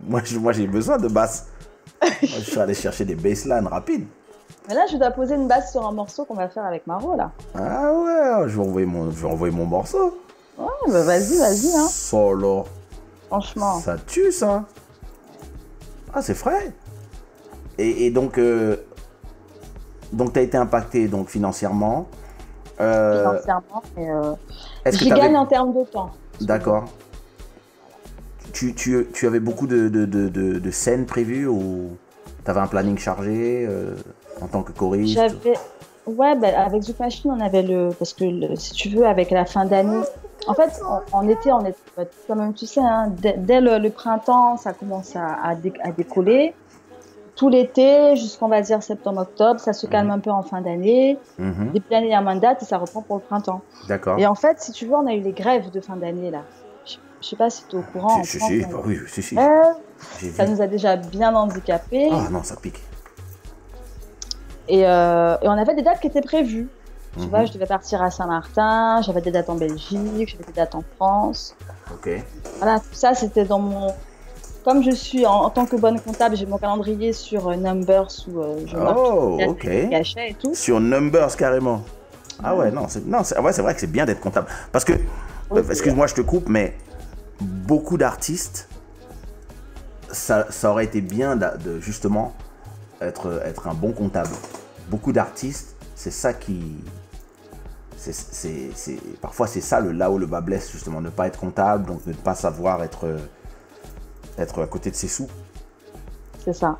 [0.00, 1.46] Moi, j'ai besoin de basse.
[2.02, 4.06] Moi, je suis allé chercher des basslines rapides.
[4.68, 7.16] Mais là, je dois poser une basse sur un morceau qu'on va faire avec Maro,
[7.16, 7.30] là.
[7.54, 10.18] Ah ouais, je vais envoyer mon, je vais envoyer mon morceau.
[10.58, 11.88] Ouais, bah vas-y, vas-y, hein.
[11.88, 12.64] Solo.
[13.28, 13.80] Franchement.
[13.80, 14.64] Ça tue ça.
[16.14, 16.72] Ah, c'est frais.
[17.78, 18.76] Et, et donc, euh,
[20.12, 22.08] donc tu as été impacté donc, financièrement.
[22.80, 24.32] Euh, Financièrement, mais euh,
[24.92, 26.10] j'y gagne en termes de temps.
[26.40, 26.84] D'accord.
[28.52, 31.90] Tu, tu, tu avais beaucoup de, de, de, de- de scènes prévues ou
[32.44, 33.94] tu avais un planning chargé euh,
[34.40, 35.14] en tant que choriste?
[35.14, 35.54] J'avais.
[36.06, 37.90] Ouais, bah, avec Zouk Machine, on avait le.
[37.98, 40.02] Parce que le- si tu veux, avec la fin d'année.
[40.46, 41.74] En fait, en, en été, on est.
[41.96, 45.54] bah, Quand même, tu sais, hein, dès, dès le, le printemps, ça commence à, à,
[45.54, 46.54] dé- à décoller.
[47.34, 51.18] Tout l'été, jusqu'on va dire septembre-octobre, ça se calme un peu en fin d'année.
[51.38, 53.60] Mhm, Depuis l'année, il y a moins de dates et ça reprend pour le printemps.
[53.88, 54.18] D'accord.
[54.18, 56.42] Et en fait, si tu veux, on a eu les grèves de fin d'année, là.
[56.86, 58.22] Je, je sais pas si tu es au courant.
[58.24, 59.34] Si, si, bah oui, si, si.
[59.34, 60.50] Ça vu.
[60.52, 62.08] nous a déjà bien handicapés.
[62.10, 62.80] Ah non, ça pique.
[64.68, 66.68] Et, euh, et on avait des dates qui étaient prévues.
[67.18, 70.52] Tu Mhm, vois, je devais partir à Saint-Martin, j'avais des dates en Belgique, j'avais des
[70.54, 71.54] dates en France.
[71.92, 72.10] Ok.
[72.58, 73.94] Voilà, tout ça, c'était dans mon.
[74.64, 78.08] Comme je suis en, en tant que bonne comptable, j'ai mon calendrier sur euh, Numbers
[78.26, 79.64] où euh, je marque Oh, les ok.
[79.64, 80.54] les cachets et tout.
[80.54, 81.82] Sur Numbers carrément.
[82.42, 83.00] Ah ouais, non, c'est
[83.38, 84.48] ouais, vrai que c'est bien d'être comptable.
[84.72, 86.76] Parce que, euh, excuse-moi, je te coupe, mais
[87.40, 88.68] beaucoup d'artistes,
[90.10, 92.34] ça, ça aurait été bien d'a- de, justement
[93.00, 94.30] être, être un bon comptable.
[94.88, 96.76] Beaucoup d'artistes, c'est ça qui.
[98.12, 101.00] C'est- c'est- c'est- parfois, c'est ça le là où le bas blesse, justement.
[101.00, 103.06] Ne pas être comptable, donc ne pas savoir être,
[104.38, 105.28] être à côté de ses sous.
[106.44, 106.78] C'est ça.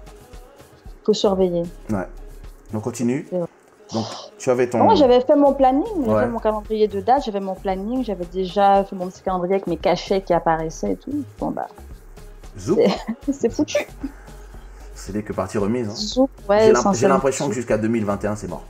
[1.04, 1.62] Faut surveiller.
[1.90, 2.06] Ouais.
[2.74, 3.28] On continue.
[3.92, 4.04] Donc,
[4.38, 4.78] tu avais ton.
[4.82, 6.26] Moi, j'avais fait mon planning, j'avais Ouais.
[6.26, 9.76] mon calendrier de date, j'avais mon planning, j'avais déjà fait mon petit calendrier avec mes
[9.76, 11.22] cachets qui apparaissaient et tout.
[11.38, 11.68] Bon, bah,
[13.32, 13.86] c'est foutu.
[14.94, 15.88] c'est dès que partie remise.
[15.88, 15.94] hein.
[15.94, 16.72] J'ai ouais,
[17.08, 18.64] l'impression que jusqu'à 2021, c'est mort.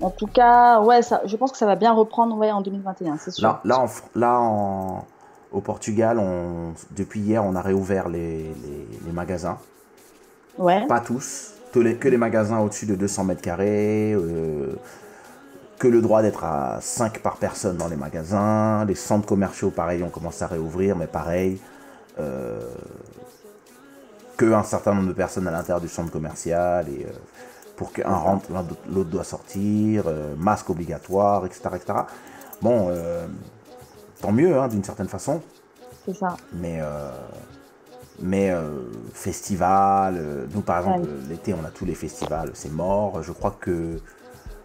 [0.00, 3.16] En tout cas, ouais, ça, je pense que ça va bien reprendre ouais, en 2021,
[3.18, 3.42] c'est sûr.
[3.42, 5.04] Là, là, là en-
[5.50, 9.58] au Portugal, on, depuis hier, on a réouvert les, les- les magasins.
[10.58, 10.86] Ouais.
[10.86, 14.74] Pas tous, que les, que les magasins au-dessus de 200 mètres carrés, euh,
[15.78, 18.84] que le droit d'être à 5 par personne dans les magasins.
[18.84, 21.60] Les centres commerciaux, pareil, on commence à réouvrir, mais pareil.
[22.20, 22.60] euh,
[24.36, 27.10] que un certain nombre de personnes à l'intérieur du centre commercial et euh,
[27.78, 28.48] pour qu'un rentre,
[28.92, 31.60] l'autre doit sortir, euh, masque obligatoire, etc.
[31.76, 32.00] etc.
[32.60, 33.26] Bon, euh,
[34.20, 35.40] tant mieux hein, d'une certaine façon,
[36.04, 36.36] C'est ça.
[36.52, 37.10] mais, euh,
[38.20, 38.52] mais
[39.14, 41.14] festival, nous par exemple Ouais.
[41.28, 43.22] l'été on a tous les festivals, c'est mort.
[43.22, 44.00] Je crois que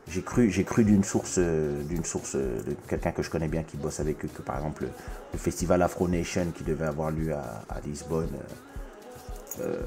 [0.08, 3.78] j'ai cru, j'ai cru d'une source, d'une source de quelqu'un que je connais bien qui
[3.78, 4.86] bosse avec eux que par exemple
[5.32, 8.36] le, festival Afro Nation qui devait avoir lieu à, à Lisbonne.
[9.62, 9.78] euh,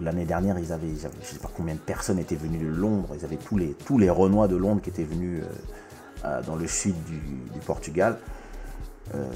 [0.00, 2.58] L'année dernière, ils avaient, ils avaient- je ne sais pas combien de personnes étaient venues
[2.64, 3.10] de Londres.
[3.18, 5.46] Ils avaient tous les, tous les Renois de Londres qui étaient venus euh,
[6.26, 8.18] euh, dans le sud du, du Portugal.
[9.14, 9.28] Euh,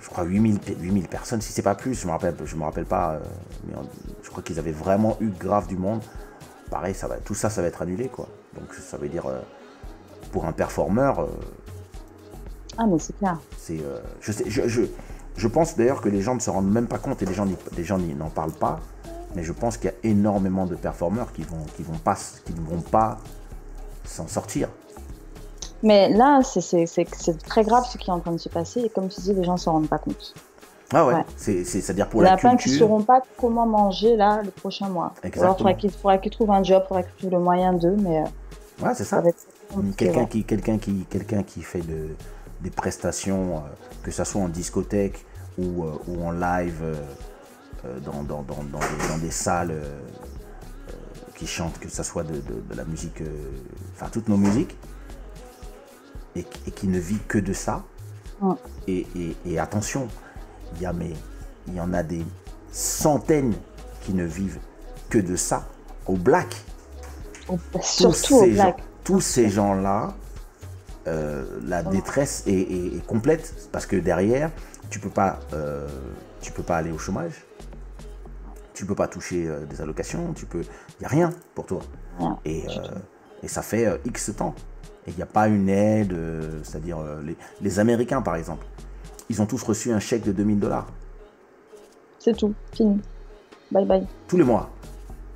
[0.00, 2.62] je crois 8000, pe- 8000 personnes, si c'est pas plus, je me rappelle, je me
[2.62, 3.20] rappelle pas, euh,
[3.66, 3.74] mais
[4.22, 6.00] je crois qu'ils avaient vraiment eu grave du monde.
[6.70, 8.28] Pareil, ça va, tout ça, ça va être annulé, quoi.
[8.54, 9.24] Donc ça veut dire,
[10.32, 11.28] pour un performeur,
[12.78, 13.38] Ah, mais c'est clair.
[13.58, 13.80] c'est,
[14.20, 14.82] je, sais, je, je,
[15.36, 17.46] je pense d'ailleurs que les gens ne se rendent même pas compte et les gens,
[17.76, 18.78] les gens n'en parlent pas.
[19.34, 22.52] Mais je pense qu'il y a énormément de performeurs qui vont, qui vont pas, qui
[22.52, 23.18] ne vont pas
[24.04, 24.68] s'en sortir.
[25.82, 26.86] Mais là, c'est-
[27.46, 28.80] très grave ce qui est en train de se passer.
[28.80, 30.34] Et comme tu dis, les gens ne s'en rendent pas compte.
[30.92, 31.24] Ah ouais, Ouais.
[31.36, 32.80] c'est, c'est, à dire pour Il y en la a plein qui ne culture.
[32.88, 35.04] sauront pas comment manger là le prochain mois.
[35.04, 35.56] Ou alors, il Exactement.
[35.58, 38.18] faudra qu'ils faudra qu'ils trouvent un job, il faudra qu'ils trouvent le moyen d'eux, mais
[38.22, 39.22] euh, Ouais, c'est ça.
[39.72, 39.94] compliqué.
[40.06, 40.28] Quelqu'un ouais.
[40.28, 42.08] qui, quelqu'un qui, quelqu'un qui fait de,
[42.60, 43.60] des prestations, euh,
[44.02, 45.24] que ce soit en discothèque
[45.56, 46.94] ou, euh, ou en live, euh,
[48.04, 50.00] dans, dans, dans, dans des, dans des salles euh,
[50.88, 50.92] euh,
[51.36, 53.26] qui chantent, que ce soit de, de- de la musique, euh,
[53.94, 54.76] enfin toutes nos musiques,
[56.36, 57.82] et, qui- et qui ne vit que de ça.
[58.40, 58.54] Ouais.
[58.86, 60.08] Et, et- et attention,
[60.76, 61.12] il y, a, mais,
[61.66, 62.24] il y en a des
[62.72, 63.54] centaines
[64.02, 64.58] qui ne vivent
[65.08, 65.66] que de ça
[66.06, 66.54] au black
[67.72, 68.78] tous Surtout au ces black.
[68.78, 70.14] gens- tous ces gens-là,
[71.08, 74.50] euh, la détresse est, est- est complète parce que derrière,
[74.88, 75.88] tu peux pas, euh,
[76.40, 77.32] tu peux pas aller au chômage,
[78.80, 81.80] tu peux pas toucher euh, des allocations, tu peux, il y a rien pour toi.
[82.46, 82.96] Et, euh,
[83.42, 84.54] et ça fait euh, X temps.
[85.06, 86.16] Et il n'y a pas une aide,
[86.62, 88.64] c'est-à-dire les, les Américains par exemple,
[89.28, 90.86] ils ont tous reçu un chèque de 2000 dollars
[92.18, 92.54] C'est tout.
[92.72, 93.02] Fini.
[93.70, 94.06] Bye bye.
[94.26, 94.70] tous les mois.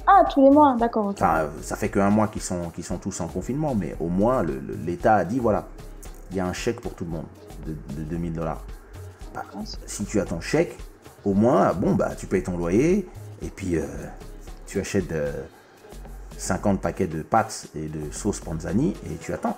[0.06, 1.08] Ah, tous les mois, d'accord.
[1.08, 4.42] Enfin, ça fait qu'un mois qu'ils sont, qu'ils sont tous en confinement, mais au moins
[4.86, 5.66] l'État a dit voilà,
[6.30, 7.26] il y a un chèque pour tout le monde
[7.66, 8.64] de, de 2000 dollars.
[9.34, 9.44] bah,
[9.84, 10.78] si tu as ton chèque,
[11.24, 13.08] au moins, bon, bah, tu payes ton loyer
[13.44, 13.82] et puis euh,
[14.66, 15.32] tu achètes euh,
[16.36, 19.56] 50 paquets de pâtes et de sauce panzani et tu attends.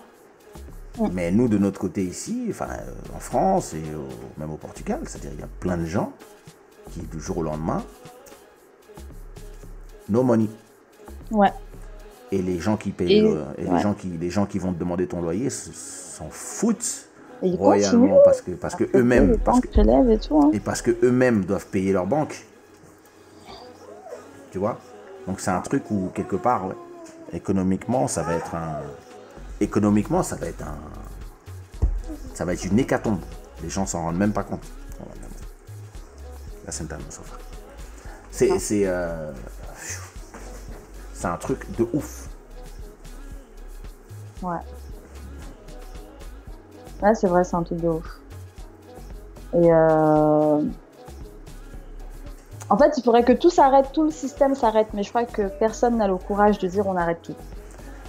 [1.13, 5.01] Mais nous, de notre côté ici, enfin, euh, en France et au- même au Portugal,
[5.05, 6.11] c'est-à-dire il y a plein de gens
[6.93, 7.85] qui, du jour au lendemain,
[10.09, 10.49] no money.
[11.31, 11.53] Ouais.
[12.33, 14.73] Et les gens qui payent, Et- le- et les gens qui, les gens qui vont
[14.73, 17.09] te demander ton loyer s'en foutent
[17.59, 19.69] royalement parce que parce que eux-mêmes parce que
[20.11, 20.41] et tout.
[20.43, 20.51] hein.
[20.55, 22.45] et parce que eux-mêmes doivent payer leur banque.
[24.57, 24.79] Tu vois
[25.27, 26.77] Donc c'est un truc où quelque part, ouais,
[27.35, 28.81] économiquement, ça va être un,
[29.61, 30.79] économiquement, ça va être un,
[32.33, 33.21] ça va être une hécatombe.
[33.63, 34.65] Les gens s'en rendent même pas compte.
[36.65, 36.87] Là, c'est.
[38.31, 39.31] C'est c'est euh,
[41.13, 42.31] c'est un truc de ouf.
[44.41, 44.57] Ouais.
[47.03, 48.21] Ouais, c'est vrai, c'est un truc de ouf.
[49.53, 50.63] Et euh...
[52.69, 55.43] En fait, il faudrait que tout s'arrête, tout le système s'arrête, mais je crois que
[55.59, 57.35] personne n'a le courage de dire on arrête tout.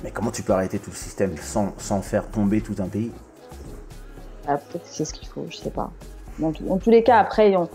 [0.03, 3.11] Mais comment tu peux arrêter tout le système sans, sans faire tomber tout un pays?
[4.47, 5.91] Ah, Peut-être que c'est ce qu'il faut, je sais pas.
[6.41, 7.69] En tous les cas, après, on-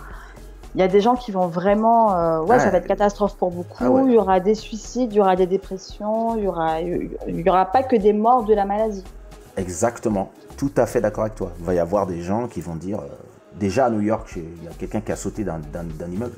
[0.75, 2.17] il y a des gens qui vont vraiment.
[2.17, 3.77] euh, Ouais, Ah, ça va être catastrophe pour beaucoup.
[3.85, 4.05] Ah ouais.
[4.07, 7.49] Il y aura des suicides, il y aura des dépressions, il y aura, il y
[7.49, 9.05] aura pas que des morts de la maladie.
[9.57, 10.31] Exactement.
[10.57, 11.51] Tout à fait d'accord avec toi.
[11.59, 13.01] Il va y avoir des gens qui vont dire.
[13.01, 13.07] euh,
[13.59, 15.61] déjà à New York, il y a quelqu'un qui a sauté d'un
[16.11, 16.37] immeuble.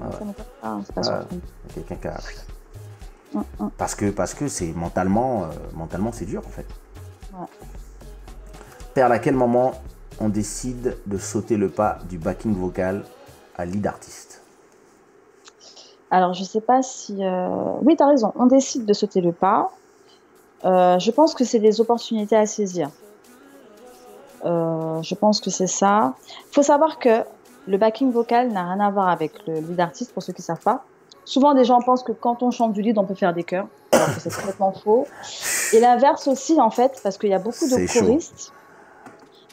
[0.00, 0.12] Ah ouais.
[0.18, 1.06] Ça m'étonne pas, hein, c'est pas Ouais.
[1.06, 1.28] surprenant.
[1.30, 2.20] Il y a quelqu'un qui a.
[3.38, 3.70] Hum, hum.
[3.78, 6.66] Parce que parce que c'est mentalement, euh, mentalement c'est dur en fait.
[7.32, 7.46] Ouais.
[8.94, 9.72] Père, à quel moment
[10.20, 13.04] on décide de sauter le pas du backing vocal
[13.56, 14.42] à lead artiste?
[16.10, 17.24] Alors, je sais pas si.
[17.24, 17.48] euh,
[17.82, 18.32] Oui, tu as raison.
[18.34, 19.70] On décide de sauter le pas.
[20.64, 22.90] Euh, je pense que c'est des opportunités à saisir.
[24.44, 26.14] Je pense que c'est ça.
[26.50, 27.22] Il faut savoir que
[27.66, 30.46] le backing vocal n'a rien à voir avec le lead artiste, pour ceux qui ne
[30.46, 30.84] savent pas.
[31.24, 33.66] Souvent, des gens pensent que quand on chante du lead, on peut faire des chœurs,
[33.92, 35.06] alors que c'est complètement faux.
[35.72, 38.00] Et l'inverse aussi, en fait, parce qu'il y a beaucoup de chaud.
[38.00, 38.52] choristes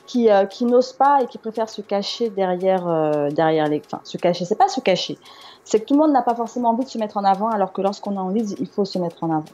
[0.08, 3.82] qui, euh, qui n'osent pas et qui préfèrent se cacher derrière, euh, derrière les.
[3.86, 5.20] Enfin, se cacher, c'est pas se cacher.
[5.66, 7.74] C'est que tout le monde n'a pas forcément envie de se mettre en avant, alors
[7.74, 9.46] que lorsqu'on est en lead, il faut se mettre en avant.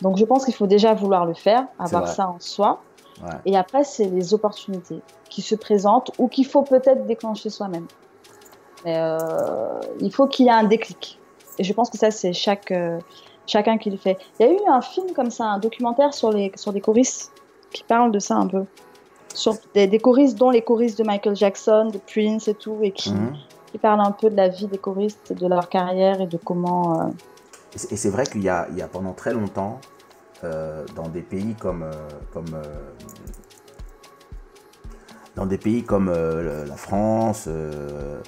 [0.00, 2.80] Donc, je pense qu'il faut déjà vouloir le faire, avoir ça en soi.
[3.22, 3.30] Ouais.
[3.46, 5.00] Et après, c'est les opportunités
[5.30, 7.86] qui se présentent ou qu'il faut peut-être déclencher soi-même.
[8.84, 11.18] Mais euh, il faut qu'il y ait un déclic.
[11.58, 12.98] Et je pense que ça, c'est chaque, euh,
[13.46, 14.18] chacun qui le fait.
[14.40, 17.30] Il y a eu un film comme ça, un documentaire sur, les, sur des choristes
[17.72, 18.64] qui parle de ça un peu.
[19.34, 22.90] Sur des, des choristes, dont les choristes de Michael Jackson, de Prince et tout, et
[22.90, 23.34] qui, Mhm.
[23.70, 27.00] qui parlent un peu de la vie des choristes, de leur carrière et de comment.
[27.00, 27.06] euh,
[27.90, 29.78] Et c'est- vrai qu'il y y a pendant très longtemps,
[30.42, 32.62] dans des pays comme, euh, comme euh,
[35.36, 38.20] dans des pays comme euh, la France euh,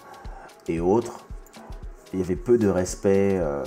[0.68, 1.26] et autres,
[2.12, 3.64] il y avait peu de respect euh,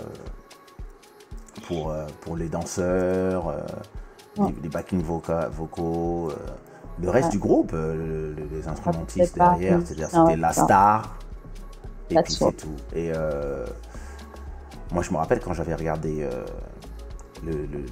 [1.67, 3.61] pour, euh, pour les danseurs, euh,
[4.37, 4.53] Ouais.
[4.55, 6.35] les, les backing voca- vocaux, euh,
[7.01, 7.31] le reste Ouais.
[7.31, 11.17] du groupe, euh, le- les instrumentistes derrière, c'est-à-dire c'était la star.
[12.09, 12.75] Et puis c'est tout.
[12.93, 13.65] Et euh,
[14.93, 16.45] moi, je me rappelle quand j'avais regardé euh,
[17.45, 17.85] le, le- le-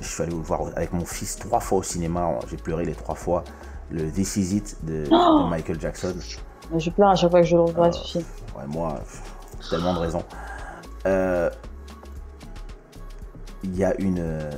[0.00, 2.38] je suis allé le voir avec mon fils trois fois au cinéma.
[2.48, 3.42] J'ai pleuré les trois fois.
[3.90, 6.14] Le This Is It de, Oh de Michael Jackson.
[6.78, 8.24] Je pleure à chaque fois que je le revois, Euh, ce film.
[8.56, 8.94] Ouais, moi,
[9.68, 10.22] tellement de raisons.
[11.06, 11.50] Euh,
[13.64, 14.18] Il y a une.
[14.20, 14.50] euh,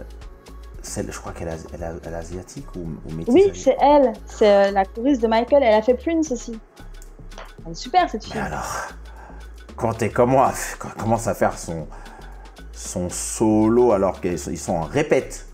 [0.83, 4.13] Celle, je crois qu'elle est, elle elle asiatique ou, ou métisse Oui, c'est elle.
[4.27, 5.63] C'est euh, la choriste de Michael.
[5.63, 6.59] Elle a fait Prince aussi.
[7.65, 8.41] Elle est super, cette Mais fille.
[8.43, 8.67] alors,
[9.77, 9.93] quand
[10.79, 11.87] quand elle commence à faire son,
[12.75, 15.47] son solo alors qu'ils sont, sont en répète,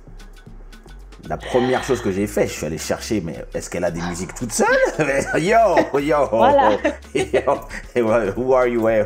[1.28, 4.00] la première chose que j'ai fait, je suis allé chercher, mais est-ce qu'elle a des
[4.02, 4.66] musiques toute seule?
[5.38, 6.70] Yo, yo, Voilà.
[7.14, 7.54] yo,
[7.94, 8.88] et voilà, who are you?
[8.88, 9.04] eh?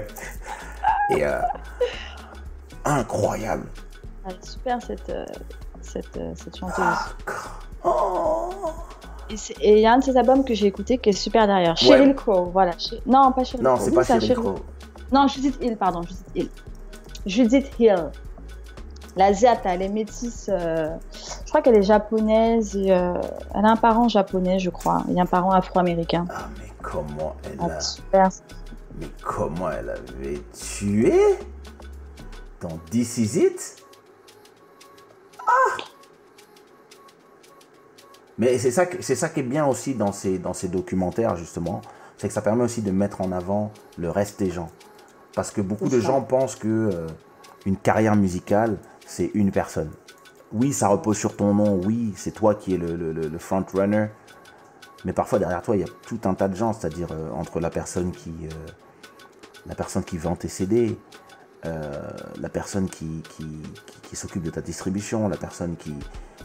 [1.10, 1.38] Et euh,
[2.84, 3.66] incroyable.
[4.28, 5.24] Est super, cette, euh,
[5.82, 6.84] cette, euh, cette chanteuse.
[7.84, 8.50] Oh.
[9.28, 11.46] Et c'est- il y a un de ses albums que j'ai écouté qui est super
[11.46, 11.76] derrière.
[11.76, 12.72] Cheryl Crow, voilà.
[13.06, 13.84] Non, pas Cheryl Non, Crow.
[13.84, 14.54] c'est Oui, pas Sheryl Crow.
[15.12, 16.48] Non, Judith Hill, pardon, Judith Hill.
[17.26, 18.10] Judith Hill.
[19.16, 20.50] L'Asiate, elle est métisse.
[20.52, 23.14] euh, Je crois qu'elle est japonaise et euh,
[23.54, 25.04] elle a un parent japonais, je crois.
[25.08, 26.26] Il y a un parent afro-américain.
[26.30, 27.80] Ah, mais comment elle Elle a.
[27.80, 28.28] super.
[29.00, 31.12] Mais comment elle avait tué
[32.60, 33.76] dans This Is It
[35.40, 35.76] Ah
[38.38, 41.36] Mais c'est ça, que- c'est ça qui est bien aussi dans ces, dans ces documentaires,
[41.36, 41.80] justement.
[42.18, 44.70] C'est que ça permet aussi de mettre en avant le reste des gens.
[45.34, 46.06] Parce que beaucoup de ça.
[46.06, 47.06] gens pensent que euh,
[47.66, 49.90] une carrière musicale, c'est une personne.
[50.52, 51.80] Oui, ça repose sur ton nom.
[51.84, 54.06] Oui, c'est toi qui es le, le, le- le front runner.
[55.04, 57.60] Mais parfois derrière toi, il y a tout un tas de gens, c'est-à-dire euh, entre
[57.60, 58.48] la personne qui, euh,
[59.66, 60.96] la personne qui vend tes CD,
[62.40, 63.44] la personne qui, qui,
[63.86, 65.94] qui- qui s'occupe de ta distribution, la personne qui,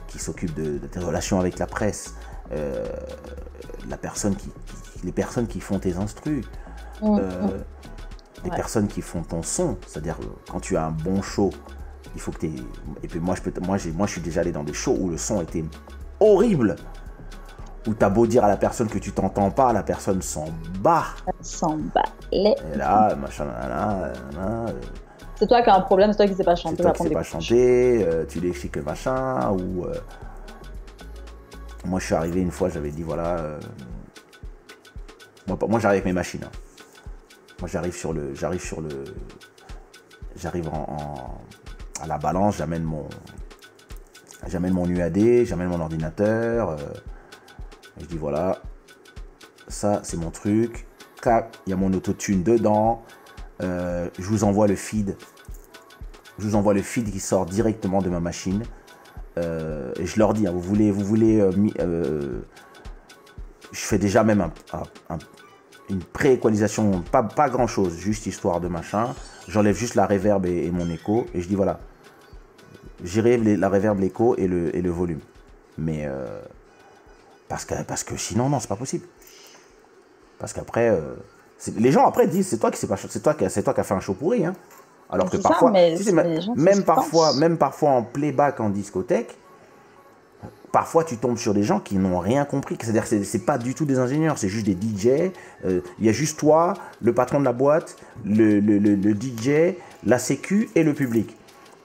[0.07, 2.15] qui s'occupe de, de tes relations avec la presse,
[3.89, 4.49] la personne qui,
[5.03, 6.45] les personnes qui font tes instrus,
[7.01, 7.19] Mm, mm.
[8.43, 8.55] Les Ouais.
[8.55, 11.49] personnes qui font ton son, c'est-à-dire euh, quand tu as un bon show,
[12.15, 12.51] il faut que tu
[13.03, 14.95] Et puis moi, je, peux, moi, j'ai- moi, je suis déjà allé dans des shows
[14.99, 15.63] où le son était
[16.19, 16.75] horrible,
[17.87, 20.45] où t'as beau dire à la personne que tu t'entends pas, la personne s'en
[20.79, 21.05] bat.
[21.41, 22.55] S'en bat les.
[22.73, 24.73] Et là, machin, nanana, nanana, euh,
[25.35, 26.77] C'est toi qui as un problème, c'est toi qui sais pas c'est chanter.
[26.77, 29.85] toi va qui prendre sais pas chanter, euh, tu l'écris que machin, ou...
[29.85, 29.93] euh,
[31.85, 33.37] moi, je suis arrivé une fois, j'avais dit, voilà...
[33.39, 33.59] euh,
[35.47, 36.43] moi, moi j'arrive avec mes machines.
[36.43, 36.51] hein.
[37.59, 38.33] Moi, j'arrive sur le...
[38.35, 38.89] J'arrive sur le...
[40.35, 41.41] J'arrive en,
[42.01, 43.07] à la balance, j'amène mon...
[44.47, 46.69] J'amène mon UAD, j'amène mon ordinateur.
[46.69, 46.77] euh,
[47.99, 48.61] je dis, voilà,
[49.67, 50.87] ça, c'est mon truc.
[51.25, 53.03] Il y a mon autotune dedans.
[53.61, 55.17] Euh, je vous envoie le feed
[56.39, 58.63] je vous envoie le feed qui sort directement de ma machine.
[59.37, 61.45] Euh, et je leur dis, hein, vous voulez, vous voulez,
[61.77, 62.39] je
[63.73, 65.17] fais déjà même un-
[65.89, 69.13] une pré-équalisation, pas, pas grand chose, juste histoire de machin.
[69.47, 71.79] J'enlève juste la reverb et, et mon écho, et je dis voilà,
[73.03, 75.19] j'irai la reverb, l'écho et le, et le volume.
[75.77, 76.41] Mais euh,
[77.47, 79.05] parce que, parce que sinon, non, c'est pas possible.
[80.37, 81.15] Parce qu'après, euh,
[81.57, 83.73] c'est- les gens après disent, c'est toi qui sais pas, c'est toi qui, c'est toi
[83.73, 84.53] qui as fait un show pourri, hein.
[85.09, 88.03] Alors que C'est ça, parfois, mais tu sais, c'est- c'est même parfois, même parfois en
[88.03, 89.35] playback en discothèque,
[90.71, 92.77] parfois tu tombes sur des gens qui n'ont rien compris.
[92.79, 95.31] C'est-à-dire que c'est- c'est pas du tout des ingénieurs, c'est juste des DJ.
[95.65, 99.13] euh, Il y a juste toi, le patron de la boîte, le, le- le- le
[99.13, 99.75] DJ,
[100.05, 101.35] la sécu et le public.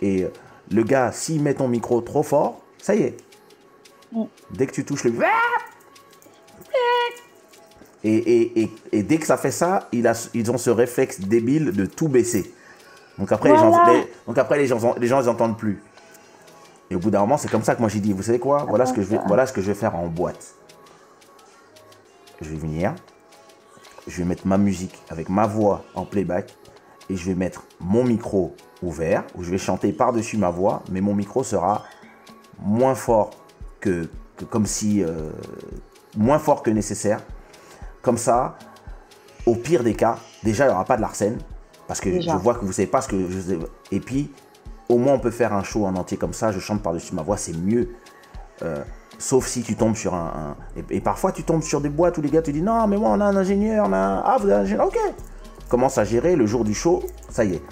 [0.03, 0.29] Et euh,
[0.71, 3.17] le gars, s'il met ton micro trop fort, ça y est.
[4.53, 5.13] Dès que tu touches le...
[8.07, 11.21] Et, et- et- et dès que ça fait ça, il a, ils ont ce réflexe
[11.21, 12.53] débile de tout baisser.
[13.19, 15.81] Donc après, les gens, les- donc après les gens, les gens, ils entendent plus.
[16.95, 18.67] Et au bout d'un moment, c'est comme ça que moi j'ai dit, vous savez quoi?
[18.69, 20.55] Voilà ce, que je vais, voilà ce que je vais faire en boîte.
[22.41, 22.95] Je vais venir,
[24.07, 26.55] je vais mettre ma musique avec ma voix en playback
[27.11, 31.01] et je vais mettre mon micro ouvert où je vais chanter par-dessus ma voix, mais
[31.01, 31.83] mon micro sera
[32.61, 33.31] moins fort
[33.81, 35.33] que, que comme si euh,
[36.17, 37.21] moins fort que nécessaire.
[38.03, 38.57] Comme ça,
[39.47, 41.39] au pire des cas, déjà il n'y aura pas de l'arsène
[41.89, 42.35] parce que Déjà.
[42.35, 43.57] je vois que vous savez pas ce que je.
[43.91, 44.31] Et puis,
[44.89, 46.53] au moins on peut faire un show en entier comme ça.
[46.53, 47.91] Je chante par-dessus ma voix, c'est mieux.
[48.63, 48.83] Euh,
[49.19, 52.19] sauf si tu tombes sur un, un- et, et parfois tu tombes sur des boîtes
[52.19, 54.23] où les gars te disent non mais moi on a un ingénieur, on a un...
[54.25, 54.99] ah vous avez un ingénieur, ok.
[55.69, 57.63] Commence à gérer le jour du show, ça y est.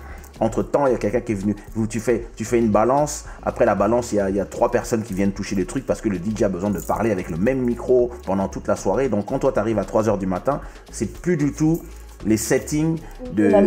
[0.40, 1.54] Entre temps, il y a quelqu'un qui est venu.
[1.74, 3.26] Vous, tu, fais, tu fais une balance.
[3.44, 5.66] Après la balance, il y, a, il y a trois personnes qui viennent toucher les
[5.66, 8.66] trucs parce que le DJ a besoin de parler avec le même micro pendant toute
[8.66, 9.08] la soirée.
[9.08, 10.60] Donc quand toi tu arrives à 3h du matin,
[10.90, 11.82] c'est plus du tout
[12.24, 12.98] les settings
[13.34, 13.44] de.
[13.44, 13.60] La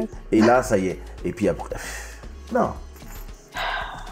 [0.00, 1.00] de- et là, ça y est.
[1.26, 1.74] Et puis après.
[2.54, 2.70] Non.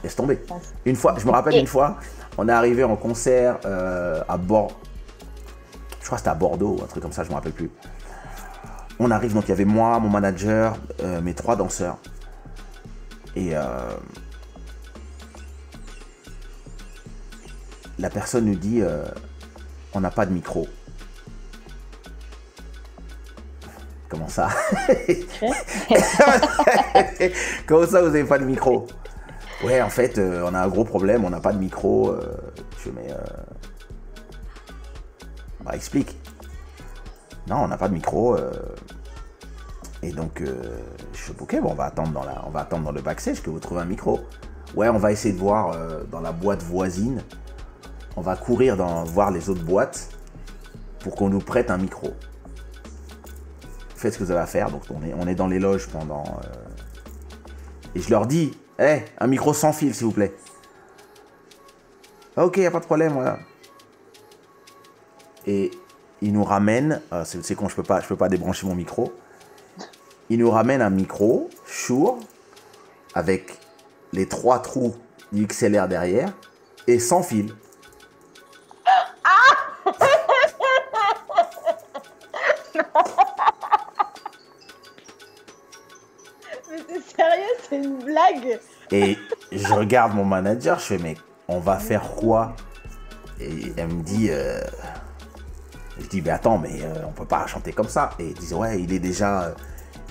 [0.02, 0.40] Laisse tomber.
[0.84, 1.98] Une fois, je me rappelle une fois,
[2.36, 4.74] on est arrivé en concert euh, à Bordeaux.
[6.00, 7.70] Je crois que c'était à Bordeaux ou un truc comme ça, je me rappelle plus.
[8.98, 11.98] On arrive, donc il y avait moi, mon manager, euh, mes trois danseurs.
[13.36, 13.62] Et euh,
[17.98, 18.82] la personne nous dit
[19.94, 20.66] on n'a pas de micro.
[24.08, 24.50] Comment ça?
[27.66, 28.86] Comment ça, vous n'avez pas de micro?
[29.64, 32.10] Ouais, en fait, euh, on a un gros problème, on n'a pas de micro.
[32.10, 32.20] euh,
[32.84, 33.12] je mais.
[33.12, 33.16] euh,
[35.64, 36.18] Bah, explique.
[37.46, 38.36] Non, on n'a pas de micro.
[38.36, 38.50] euh,
[40.02, 42.92] Et donc, je fais, ok, bon, on va, attendre dans la, on va attendre dans
[42.92, 44.20] le backstage que vous trouvez un micro.
[44.74, 45.76] Ouais, on va essayer de voir
[46.10, 47.22] dans la boîte voisine.
[48.16, 50.10] On va courir dans, voir les autres boîtes
[51.00, 52.08] pour qu'on nous prête un micro.
[53.94, 54.70] Faites ce que vous avez à faire.
[54.72, 56.24] Donc, on est, on est dans les loges pendant.
[57.94, 60.34] Et je leur dis, hé, un micro sans fil, s'il vous plaît.
[62.36, 63.38] Ok, y a pas de problème, voilà.
[65.46, 65.70] Et
[66.22, 69.12] ils nous ramènent, euh, c'est quand je peux pas, je peux pas débrancher mon micro.
[70.30, 72.16] Ils nous ramènent un micro Shure
[73.14, 73.58] avec
[74.12, 74.94] les trois trous
[75.32, 76.32] du XLR derrière
[76.86, 77.54] et sans fil.
[87.72, 88.60] C'est une blague.
[88.90, 89.16] Et
[89.50, 91.16] je regarde mon manager, je fais, mais
[91.48, 92.54] on va faire quoi?
[93.40, 94.60] Et elle me dit, euh,
[95.98, 98.10] je dis, mais attends, mais euh, on peut pas chanter comme ça.
[98.18, 99.52] Et ils disent, ouais, il est déjà, euh,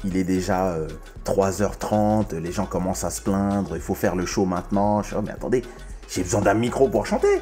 [0.03, 0.87] il est déjà euh,
[1.25, 5.03] 3h30, les gens commencent à se plaindre, il faut faire le show maintenant.
[5.03, 5.63] Je dis, oh, mais attendez,
[6.09, 7.41] j'ai besoin d'un micro pour chanter.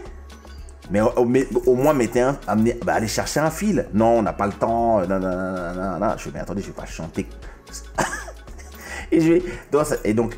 [0.92, 2.38] Mais au, mais au moins, mettez un,
[2.84, 3.88] bah, allez chercher un fil.
[3.94, 5.00] Non, on n'a pas le temps.
[5.00, 6.16] euh.
[6.18, 7.28] Je fais, mais attendez, je vais pas chanter.
[9.12, 10.38] et, je vais, donc, ça- et donc,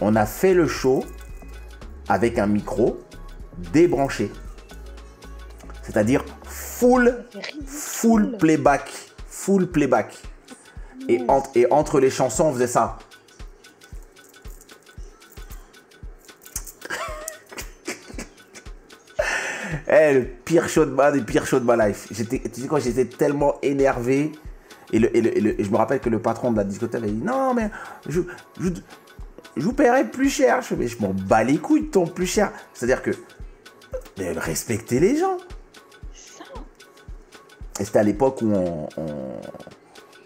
[0.00, 1.04] on a fait le show
[2.08, 2.98] avec un micro
[3.72, 4.30] débranché.
[5.82, 7.24] C'est-à-dire full,
[7.66, 8.90] full playback.
[9.28, 10.14] Full playback.
[11.08, 12.98] Et, entre- et entre les chansons, on faisait ça.
[19.88, 22.08] Eh, le pire show de ma, le pire show de ma life.
[22.10, 24.32] J'étais, tu sais quoi, j'étais tellement énervé.
[24.92, 26.64] Et, le, et, le- et le- et je me rappelle que le patron de la
[26.64, 27.70] discothèque a dit Non, mais
[28.08, 28.20] je,
[28.60, 28.68] je,
[29.56, 30.60] je vous paierai plus cher.
[30.62, 32.52] Je, mais je m'en bats les couilles de ton plus cher.
[32.74, 33.10] C'est-à-dire que.
[34.18, 35.38] respectez les gens.
[37.80, 38.88] Et c'était à l'époque où on.
[38.96, 39.40] on-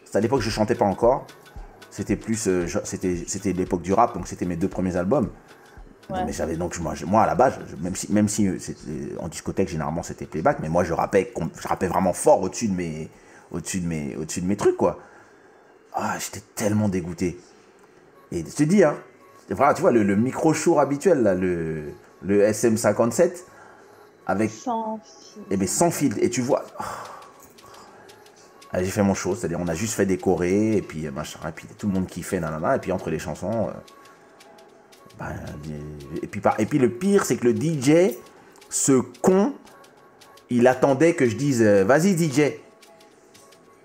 [0.04, 1.26] C'était à l'époque où je chantais pas encore.
[1.90, 2.46] C'était plus.
[2.48, 5.30] euh, c'était, c'était l'époque du rap, donc c'était mes deux premiers albums.
[6.10, 6.24] Ouais.
[6.24, 9.16] Mais j'avais donc moi, moi à la base, je- même si même si euh, c'était-
[9.18, 12.74] en discothèque généralement c'était playback, mais moi je rappais je rappais vraiment fort au-dessus de
[12.74, 13.08] mes
[13.50, 14.98] au-dessus de mes au-dessus de mes trucs quoi.
[15.94, 17.38] Ah, j'étais tellement dégoûté.
[18.32, 18.96] Et je te dis hein,
[19.48, 21.92] c'est vrai, tu vois le, le micro show habituel là, le
[22.22, 23.32] le SM57
[24.26, 25.42] avec Sans fil.
[25.50, 26.14] eh ben, sans fil.
[26.22, 26.64] Et tu vois.
[28.72, 31.38] Ah, J'ai fait mon show, c'est-à-dire on a juste fait décorer, et puis euh, machin,
[31.48, 33.68] et puis tout le monde kiffait, nanana, et puis entre les chansons.
[33.68, 33.72] euh,
[35.22, 38.16] euh, et, puis, et puis le pire, c'est que le DJ,
[38.68, 38.92] ce
[39.22, 39.54] con,
[40.50, 42.52] il attendait que je dise euh, vas-y DJ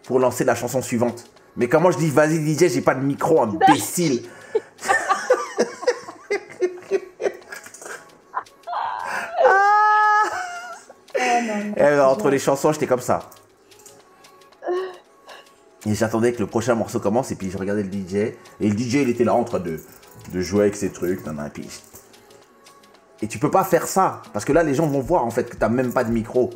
[0.03, 1.25] pour lancer la chanson suivante.
[1.57, 4.23] Mais comment je dis vas-y DJ, j'ai pas de micro, imbécile.
[11.75, 13.29] Et euh, entre les chansons, j'étais comme ça.
[15.85, 18.15] Et j'attendais que le prochain morceau commence, et puis je regardais le DJ.
[18.15, 18.35] Et
[18.69, 19.81] le DJ, il était là en train de,
[20.31, 21.25] de jouer avec ses trucs.
[21.25, 21.67] nan, nan, et, puis...
[23.21, 25.49] et tu peux pas faire ça, parce que là, les gens vont voir en fait
[25.49, 26.51] que t'as même pas de micro.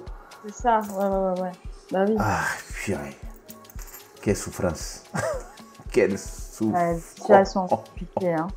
[0.46, 1.52] C'est ça, ouais, ouais, ouais, ouais.
[1.92, 2.16] Bah oui.
[2.20, 2.44] Ah,
[2.84, 3.16] purée.
[4.26, 5.04] Quelle souffrance.
[5.92, 7.02] Quelle Ouais, souffrance.
[7.16, 8.34] situation compliquée.
[8.34, 8.48] Hein.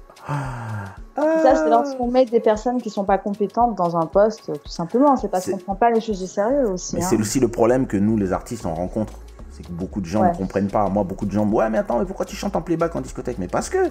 [1.14, 5.14] Ça, c'est lorsqu'on met des personnes qui sont pas compétentes dans un poste, tout simplement.
[5.18, 6.96] C'est parce qu'on prend pas les choses au sérieux aussi.
[6.96, 7.06] Mais hein.
[7.10, 9.12] c'est aussi le problème que nous, les artistes, on rencontre.
[9.50, 10.30] C'est que beaucoup de gens Ouais.
[10.30, 10.88] ne comprennent pas.
[10.88, 12.96] Moi, beaucoup de gens me disent Ouais, mais attends, mais pourquoi tu chantes en playback
[12.96, 13.36] en discothèque?
[13.38, 13.90] Mais parce que.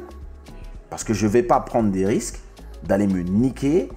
[0.89, 2.39] Parce que je vais pas prendre des risques
[2.85, 3.91] d'aller me niquer,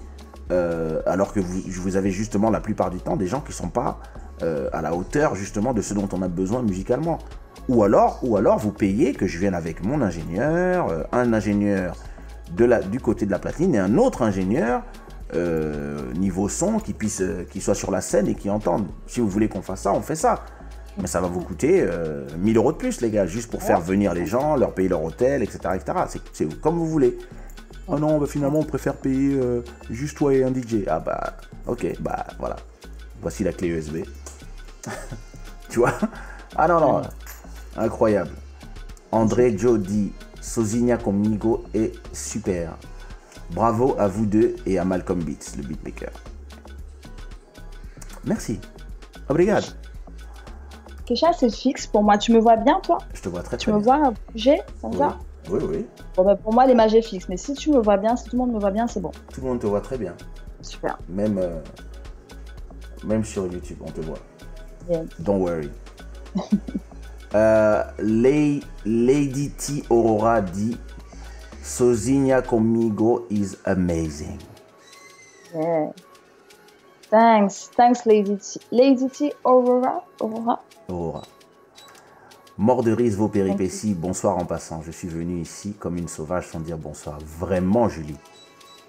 [0.51, 3.69] euh, alors que vous, vous avez justement la plupart du temps des gens qui sont
[3.69, 3.97] pas
[4.43, 7.19] euh, à la hauteur justement de ce dont on a besoin musicalement.
[7.69, 11.95] Ou alors, ou alors vous payez que je vienne avec mon ingénieur, euh, un ingénieur
[12.55, 14.81] de la, du côté de la platine et un autre ingénieur
[15.35, 18.87] euh, niveau son qui puisse, qui soit sur la scène et qui entende.
[19.07, 20.43] Si vous voulez qu'on fasse ça, on fait ça.
[20.99, 23.79] Mais ça va vous coûter euh, 1000 euros de plus, les gars, juste pour faire
[23.79, 25.59] venir les gens, leur payer leur hôtel, etc.
[25.75, 26.19] etc.
[26.33, 27.17] C'est- comme vous voulez.
[27.87, 29.39] Oh non, bah finalement, on préfère payer
[29.89, 30.83] juste toi et un DJ.
[30.87, 31.37] Ah bah,
[31.67, 32.57] ok, bah voilà.
[33.21, 33.97] Voici la clé USB.
[35.69, 35.93] tu vois?
[36.55, 37.01] Ah non, non,
[37.77, 38.31] incroyable.
[39.11, 42.73] André Joe dit Sozinha Comigo est super.
[43.51, 46.11] Bravo à vous deux et à Malcolm Beats, le beatmaker.
[48.23, 48.59] Merci.
[49.29, 49.67] Obrigado.
[51.05, 52.17] Kesha, c'est fixe pour moi.
[52.17, 52.99] Tu me vois bien, toi?
[53.13, 53.97] Je te vois très Tu très me bien.
[53.97, 54.97] vois bouger comme oui.
[54.97, 55.17] ça?
[55.49, 55.85] Oui, oui.
[56.15, 57.27] Bon, bah, Pour moi, l'image est fixe.
[57.27, 59.11] Mais si tu me vois bien, si tout le monde me voit bien, c'est bon.
[59.33, 60.13] Tout le monde te voit très bien.
[60.61, 60.97] Super.
[61.09, 61.59] Même, euh,
[63.03, 64.19] même sur YouTube, on te voit.
[64.89, 65.03] Yeah.
[65.19, 65.69] Don't worry.
[67.33, 70.77] Euh, Lady T Aurora dit
[71.63, 74.37] Sozinha comigo is amazing.
[75.55, 75.93] Yeah.
[77.09, 77.69] Thanks.
[77.73, 78.59] Thanks, Lady T.
[78.73, 80.01] Lady T, Aurora.
[80.19, 80.59] Aurora.
[80.89, 81.21] Aurora.
[82.57, 83.93] Mort de rire vos péripéties.
[83.93, 84.81] Bonsoir en passant.
[84.81, 87.17] Je suis venu ici comme une sauvage sans dire bonsoir.
[87.39, 88.17] Vraiment, Julie.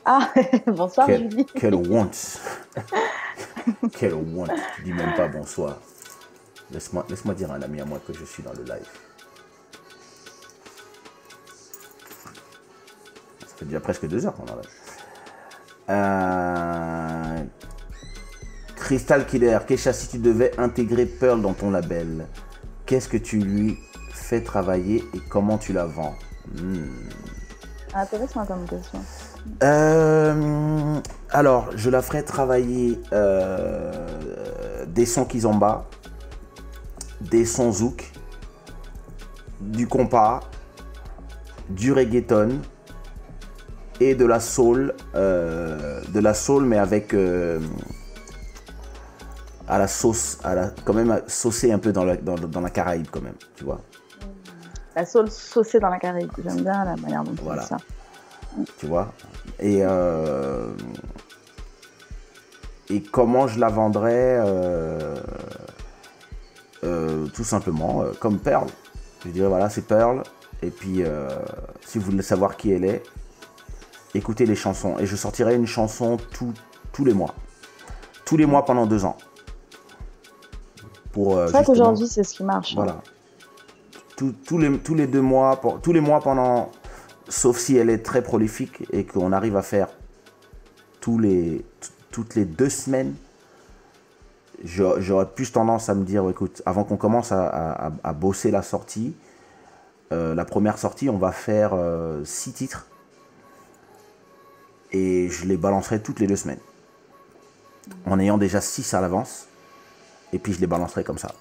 [0.04, 0.28] Ah,
[0.66, 1.46] bonsoir, Quelle, Julie.
[1.46, 2.40] quelle honte.
[3.92, 4.50] quelle honte.
[4.76, 5.78] Tu dis même pas bonsoir.
[6.70, 8.88] Laisse-moi laisse dire à un ami à moi que je suis dans le live.
[13.40, 14.70] Ça fait déjà presque deux heures qu'on en live.
[15.90, 17.42] Euh...
[18.76, 22.26] Crystal Killer, Kesha, si tu devais intégrer Pearl dans ton label,
[22.86, 23.78] qu'est-ce que tu lui
[24.12, 26.14] fais travailler et comment tu la vends?
[26.54, 27.08] Hmm.
[27.94, 29.00] Intéressant comme question.
[29.62, 31.00] Euh,
[31.30, 33.92] alors, je la ferai travailler euh,
[34.86, 35.84] des sons kizomba,
[37.20, 38.12] des sons zouk,
[39.60, 40.40] du compas,
[41.68, 42.60] du reggaeton
[44.00, 47.14] et de la soul, euh, de la soul mais avec
[49.68, 52.70] à la sauce, à la, quand même saucé un peu dans la, dans, dans la
[52.70, 53.80] Caraïbe quand même, tu vois.
[54.94, 56.30] La sauce saucée dans la Caraïbe.
[56.44, 57.62] J'aime bien la manière dont tu Voilà.
[57.62, 57.76] dis ça.
[58.76, 59.10] tu vois?
[59.60, 60.68] Et, euh,
[62.90, 65.16] et comment je la vendrais euh,
[66.84, 68.66] euh, Tout simplement euh, comme Pearl.
[69.24, 70.22] Je dirais voilà, c'est Pearl.
[70.62, 71.28] Et puis, euh,
[71.84, 73.02] si vous voulez savoir qui elle est,
[74.14, 74.96] écoutez les chansons.
[74.98, 76.54] Et je sortirai une chanson tout-
[76.92, 77.34] tous les mois.
[78.24, 79.16] Tous les mois pendant deux ans.
[81.12, 82.72] Pour, euh, C'est vrai qu'aujourd'hui, c'est ce qui marche.
[82.72, 82.76] hein.
[82.76, 83.00] voilà.
[84.16, 86.70] Tous- tous les, tous les deux mois, pour- tous les mois pendant,
[87.28, 89.88] sauf si elle est très prolifique et qu'on arrive à faire
[91.00, 91.64] tous les,
[92.10, 93.14] toutes les deux semaines,
[94.64, 99.14] j'a- j'aurais plus tendance à me dire, écoute, avant qu'on commence à, bosser la sortie,
[100.12, 102.86] euh, la première sortie, on va faire euh, six titres
[104.92, 106.60] et je les balancerai toutes les deux semaines.
[108.06, 109.46] En ayant déjà six à l'avance,
[110.32, 111.32] et puis je les balancerai comme ça.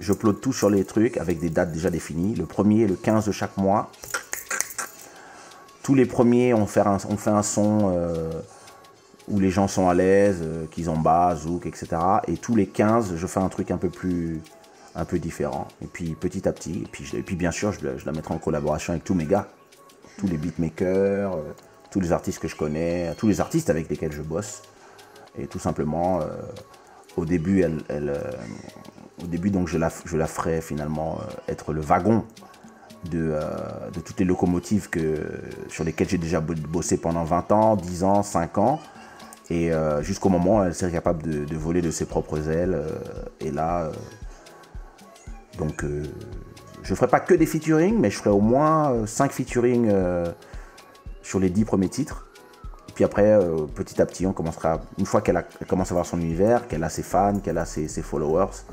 [0.00, 2.34] Je upload tout sur les trucs avec des dates déjà définies.
[2.34, 3.90] Le premier le 15 de chaque mois.
[5.82, 8.30] Tous les premiers, on fait un, son euh,
[9.28, 11.88] où les gens sont à l'aise, euh, qu'ils ont bas, zouk, etc.
[12.28, 14.40] Et tous les 15, je fais un truc un peu plus
[14.94, 15.66] un peu différent.
[15.82, 16.84] Et puis petit à petit,
[17.14, 19.48] et puis, bien sûr, je, la- mettrai en collaboration avec tous mes gars,
[20.18, 21.40] tous les beatmakers, euh,
[21.90, 24.62] tous les artistes que je connais, tous les artistes avec lesquels je bosse.
[25.36, 26.20] Et tout simplement,
[27.16, 27.64] au début,
[29.50, 32.24] donc, je la, je la ferai finalement être le wagon
[33.10, 33.40] de, euh,
[33.92, 35.26] de toutes les locomotives que,
[35.68, 38.80] sur lesquelles j'ai déjà bo- bossé pendant 20 ans, 10 ans, 5 ans.
[39.50, 42.74] Et euh, jusqu'au moment où elle serait capable de, voler de ses propres ailes.
[42.74, 42.88] euh,
[43.40, 43.90] et là,
[45.58, 45.84] donc,
[46.82, 49.92] je ferai pas que des featuring, mais je ferai au moins 5 featuring
[51.22, 52.26] sur les 10 premiers titres.
[52.94, 53.38] Puis après,
[53.74, 56.88] petit à petit, on commencera, une fois qu'elle commence à avoir son univers, qu'elle a
[56.88, 58.64] ses fans, qu'elle a ses followers,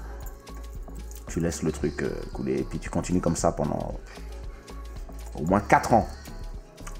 [1.29, 3.93] tu laisses le truc euh, couler et puis tu continues comme ça pendant
[5.39, 6.07] au moins 4 ans.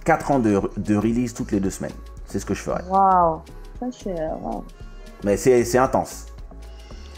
[0.06, 1.92] 4 ans de, de release toutes les deux semaines.
[2.26, 2.82] C'est ce que je ferai.
[2.90, 3.42] Waouh.
[3.82, 4.32] Euh.
[5.24, 6.26] Mais c'est intense.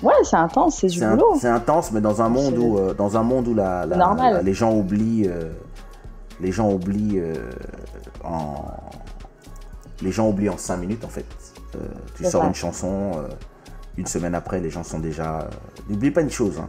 [0.02, 1.38] Ouais, c'est intense, c'est du C'est un- boulot.
[1.40, 4.34] c'est intense, mais dans un monde où, euh, dans un monde où la, la- normal.
[4.36, 5.52] la- les gens oublient, euh,
[6.40, 7.36] les gens oublient euh,
[8.24, 8.66] en,
[10.02, 11.26] les gens oublient en 5 minutes en fait.
[12.16, 13.12] Tu sors une chanson,
[13.98, 15.48] une semaine après, les gens sont déjà.
[15.88, 16.60] N'oublie pas une chose.
[16.60, 16.68] hein.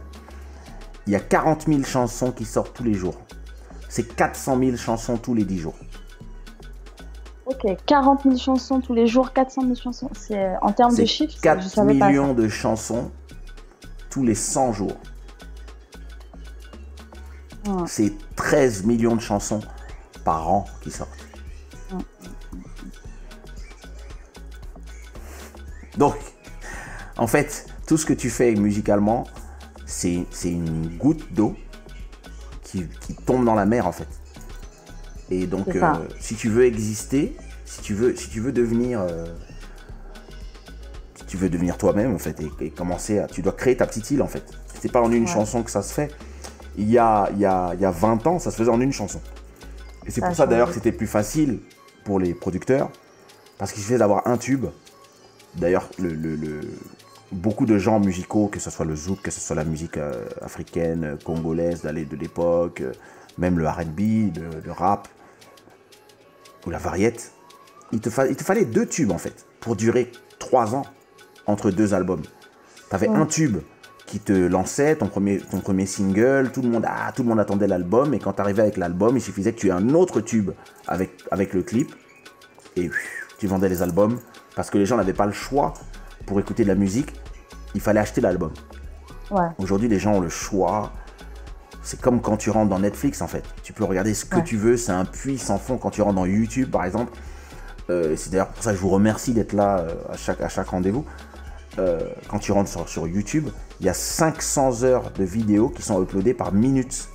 [1.07, 3.19] Il y a 40 000 chansons qui sortent tous les jours.
[3.89, 5.75] C'est 400 000 chansons tous les 10 jours.
[7.45, 10.09] Ok, 40 000 chansons tous les jours, 400 000 chansons.
[10.13, 12.05] C'est en termes de chiffres, ça, 4 je savais pas.
[12.05, 12.09] ça.
[12.09, 13.11] millions de chansons
[14.09, 14.97] tous les 100 jours.
[17.67, 17.83] Ouais.
[17.85, 19.61] C'est 13 millions de chansons
[20.23, 21.09] par an qui sortent.
[25.97, 26.15] Donc,
[27.17, 29.27] en fait, tout ce que tu fais musicalement,
[29.93, 31.55] c'est une goutte d'eau
[32.63, 34.07] qui, qui tombe dans la mer, en fait.
[35.29, 35.81] Et donc, euh,
[36.19, 39.01] si tu veux exister, si tu veux, si tu veux devenir...
[39.01, 39.25] euh,
[41.15, 43.27] si tu veux devenir toi-même, en fait, et, et commencer à...
[43.27, 44.43] Tu dois créer ta petite île, en fait.
[44.81, 45.29] C'est pas en une Ouais.
[45.31, 46.11] chanson que ça se fait.
[46.77, 48.81] Il y a, il y, a, il y a 20 ans, ça se faisait en
[48.81, 49.21] une chanson.
[50.05, 51.59] Et c'est pour ça, d'ailleurs, que c'était plus facile
[52.03, 52.89] pour les producteurs,
[53.57, 54.65] parce qu'il suffisait d'avoir un tube.
[55.55, 56.61] D'ailleurs, le, le- le-
[57.33, 60.25] beaucoup de gens musicaux, que ce soit le zouk, que ce soit la musique euh,
[60.41, 62.91] africaine, euh, congolaise d'aller de l'époque, euh,
[63.37, 65.07] même le R&B, le, le rap,
[66.65, 67.31] ou la variette,
[67.91, 70.83] il te, fa- il te fallait deux tubes en fait, pour durer trois ans
[71.45, 72.21] entre deux albums.
[72.89, 73.15] Tu avais Ouais.
[73.17, 73.57] un tube
[74.05, 77.39] qui te lançait, ton premier, ton premier single, tout le, monde, ah, tout le monde
[77.39, 80.21] attendait l'album, et quand tu arrivais avec l'album, il suffisait que tu aies un autre
[80.21, 80.51] tube
[80.87, 81.93] avec, avec le clip,
[82.75, 82.89] et
[83.39, 84.19] tu vendais les albums,
[84.55, 85.73] parce que les gens n'avaient pas le choix
[86.25, 87.13] pour écouter de la musique,
[87.75, 88.51] il fallait acheter l'album.
[89.31, 90.91] Ouais, Aujourd'hui, les gens ont le choix.
[91.81, 93.43] C'est comme quand tu rentres dans Netflix, en fait.
[93.63, 94.43] Tu peux regarder ce que Ouais.
[94.43, 95.77] tu veux, c'est un puits sans fond.
[95.77, 97.11] Quand tu rentres dans YouTube, par exemple,
[97.89, 100.49] euh, c'est d'ailleurs pour ça que je vous remercie d'être là euh, à chaque, à
[100.49, 101.05] chaque rendez-vous.
[101.79, 105.81] Euh, quand tu rentres sur, sur YouTube, il y a 500 heures de vidéos qui
[105.81, 107.07] sont uploadées par minute.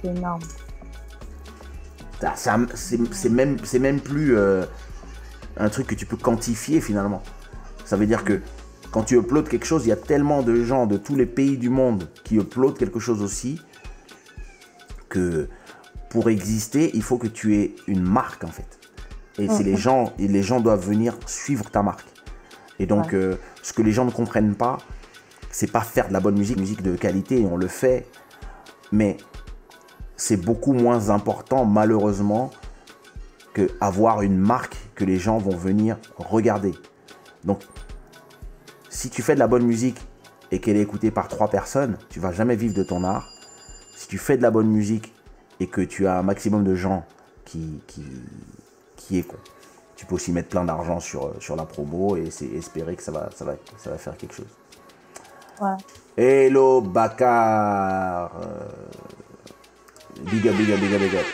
[0.00, 0.40] c'est énorme.
[2.74, 4.36] C'est même, même plus
[5.56, 7.22] un truc que tu peux quantifier finalement.
[7.84, 8.40] Ça veut dire que
[8.90, 11.58] quand tu uploads quelque chose, il y a tellement de gens de tous les pays
[11.58, 13.60] du monde qui uploadent quelque chose aussi
[15.08, 15.48] que
[16.10, 18.78] pour exister, il faut que tu aies une marque en fait.
[19.38, 22.08] Et c'est les gens, et les gens doivent venir suivre ta marque.
[22.80, 23.14] Et donc, Ouais.
[23.14, 24.78] euh, ce que les gens ne comprennent pas,
[25.50, 28.06] c'est pas faire de la bonne musique, musique de qualité, on le fait,
[28.90, 29.16] mais
[30.16, 32.50] c'est beaucoup moins important, malheureusement,
[33.54, 36.74] que avoir une marque que les gens vont venir regarder.
[37.44, 37.62] Donc,
[38.98, 40.00] si tu fais de la bonne musique
[40.50, 43.30] et qu'elle est écoutée par trois personnes, tu vas jamais vivre de ton art.
[43.96, 45.14] Si tu fais de la bonne musique
[45.60, 47.04] et que tu as un maximum de gens
[47.44, 48.02] qui, qui,
[48.96, 49.36] qui, écou-
[49.94, 53.02] tu peux aussi mettre plein d'argent sur, euh, sur la promo et c'est espérer que
[53.04, 54.46] ça va, ça, va, ça va faire quelque chose.
[55.60, 55.76] Ouais.
[56.16, 58.32] Hello Bakar.
[58.42, 58.68] Euh,
[60.22, 61.26] Big up, big up, big up, big up.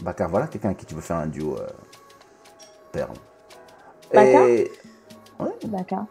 [0.00, 1.56] Bakar, voilà quelqu'un avec qui tu veux faire un duo.
[1.58, 1.66] Euh,
[2.92, 3.14] perle.
[4.14, 4.46] Bakar?
[5.38, 6.06] Et- Ouais, D'accord.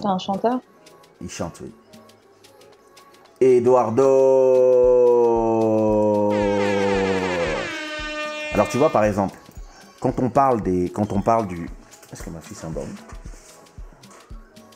[0.00, 0.60] T'es un chanteur
[1.20, 1.72] il chante, oui.
[5.08, 6.32] Eduardo.
[8.52, 9.36] Alors tu vois par exemple,
[10.00, 11.68] quand on parle des, quand on parle du,
[12.12, 12.94] est-ce que ma fille s'est endormie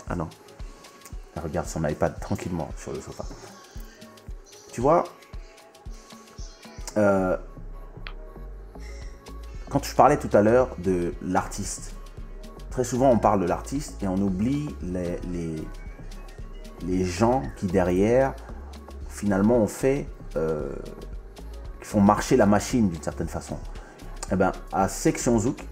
[0.09, 0.28] Ah non.
[1.36, 3.24] Elle regarde son iPad tranquillement sur le sofa.
[4.73, 5.05] Tu vois,
[6.97, 7.36] euh,
[9.70, 11.94] quand je parlais tout à l'heure de l'artiste,
[12.73, 15.62] très souvent on parle de l'artiste et on oublie les, les,
[16.86, 18.35] les gens qui derrière
[19.09, 20.73] finalement ont fait, euh,
[21.81, 23.59] qui font marcher la machine d'une certaine façon.
[24.32, 25.62] Eh ben, à Section Zouk,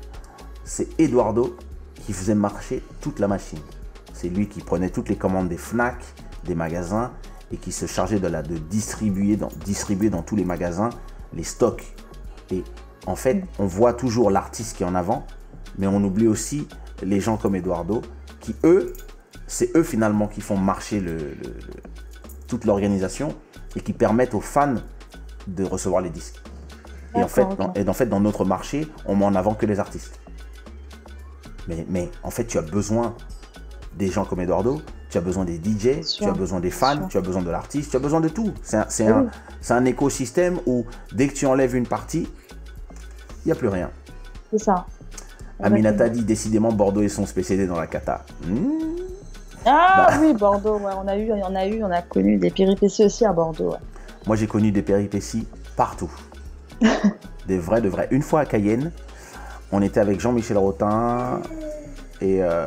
[0.65, 1.57] c'est Eduardo
[2.05, 3.61] qui faisait marcher toute la machine.
[4.13, 5.97] C'est lui qui prenait toutes les commandes des FNAC,
[6.45, 7.13] des magasins,
[7.51, 10.91] et qui se chargeait de, la, de distribuer, dans, distribuer dans tous les magasins
[11.33, 11.95] les stocks.
[12.51, 12.63] Et
[13.07, 15.27] en fait, on voit toujours l'artiste qui est en avant,
[15.79, 16.69] mais on oublie aussi
[17.03, 18.03] les gens comme Eduardo,
[18.41, 18.93] qui eux,
[19.47, 21.55] c'est eux finalement qui font marcher le- le- le-
[22.47, 23.35] toute l'organisation
[23.77, 24.75] et qui permettent aux fans
[25.47, 26.41] de recevoir les disques.
[27.17, 27.77] Et en, fait, dans, ok.
[27.79, 30.21] et en fait, dans notre marché, on met en avant que les artistes.
[31.69, 33.15] Mais, mais en fait, tu as besoin
[33.97, 37.19] des gens comme Eduardo, tu as besoin des DJ, tu as besoin des fans, tu
[37.19, 38.53] as besoin de l'artiste, tu as besoin de tout.
[38.63, 39.13] C'est un, c'est Oui.
[39.13, 42.29] un- c'est un écosystème où dès que tu enlèves une partie,
[43.45, 43.91] il n'y a plus rien.
[44.53, 44.87] C'est ça.
[45.63, 48.25] Aminata dit décidément Bordeaux est son spécialité dans la kata.
[48.47, 48.69] Hmm.
[49.67, 50.17] Ah Bah.
[50.21, 53.25] oui, Bordeaux, ouais, on a eu, on a eu, on a connu des péripéties aussi
[53.27, 53.73] à Bordeaux.
[53.73, 53.79] ouais.
[54.27, 55.47] Moi, j'ai connu des péripéties
[55.77, 56.11] partout.
[57.47, 58.09] des vrais, de vrais.
[58.11, 58.91] Une fois à Cayenne,
[59.73, 61.41] on était avec Jean-Michel Rotin
[62.23, 62.67] et euh,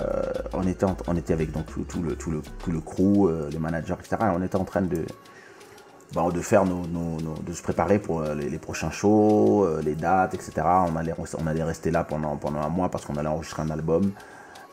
[0.54, 3.28] on, était en- on était avec donc, tout, tout le, tout, le, tout le crew,
[3.28, 4.18] euh, les managers, etc.
[4.22, 5.06] Et on était en train de,
[6.14, 9.66] bah, de faire nos, nos- nos- de se préparer pour euh, les, les prochains shows,
[9.66, 10.52] euh, les dates, etc.
[10.88, 13.70] On allait, on allait rester là pendant, pendant un mois parce qu'on allait enregistrer un
[13.70, 14.12] album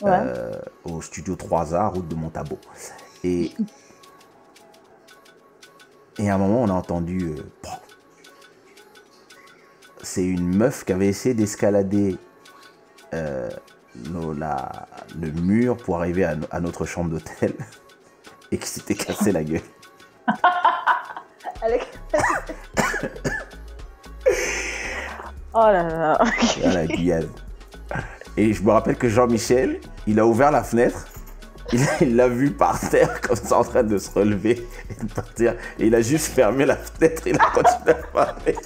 [0.03, 0.11] Ouais.
[0.12, 0.53] euh,
[0.85, 2.59] au studio 3A, route de Montabo.
[3.23, 3.53] Et,
[6.19, 7.35] et à un moment, on a entendu.
[7.37, 7.43] euh,
[10.03, 12.17] c'est une meuf qui avait essayé d'escalader
[13.12, 13.51] euh,
[13.95, 17.53] le mur pour arriver à, à notre chambre d'hôtel
[18.53, 19.61] et qui s'était cassé la gueule.
[21.62, 21.87] Avec-
[25.55, 26.19] oh là là.
[26.65, 27.28] à la Guyane.
[28.37, 31.07] Et je me rappelle que Jean-Michel, il a ouvert la fenêtre,
[32.01, 35.55] il l'a vu par terre comme ça en train de se relever et de partir.
[35.78, 38.57] Et il a juste fermé la fenêtre et il a continué à parler.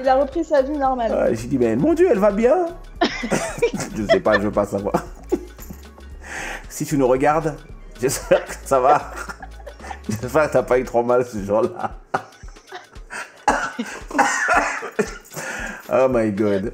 [0.00, 1.12] Il a repris sa vie normale.
[1.12, 2.66] Ah, J'ai dit, mais mon Dieu, elle va bien
[3.96, 5.04] Je sais pas, je veux pas savoir.
[6.68, 7.56] Si tu nous regardes,
[8.00, 9.10] j'espère que ça va.
[10.08, 11.90] J'espère que t'as pas eu trop mal ce jour-là.
[15.92, 16.72] oh my god.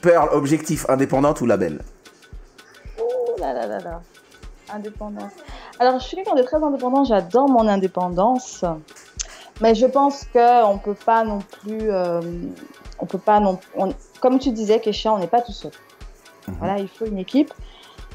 [0.00, 1.80] Pearl, objectif indépendante ou label?
[3.00, 4.00] Oh là là là là.
[4.72, 5.32] Indépendance.
[5.80, 8.64] Alors, je suis quelqu'un de très indépendant, j'adore mon indépendance.
[9.60, 11.90] Mais je pense qu'on ne peut pas non plus.
[11.90, 12.20] euh,
[13.00, 15.72] on peut pas non on- Comme tu disais, Kesha, on n'est pas tout seul.
[16.58, 17.52] Voilà, il faut une équipe.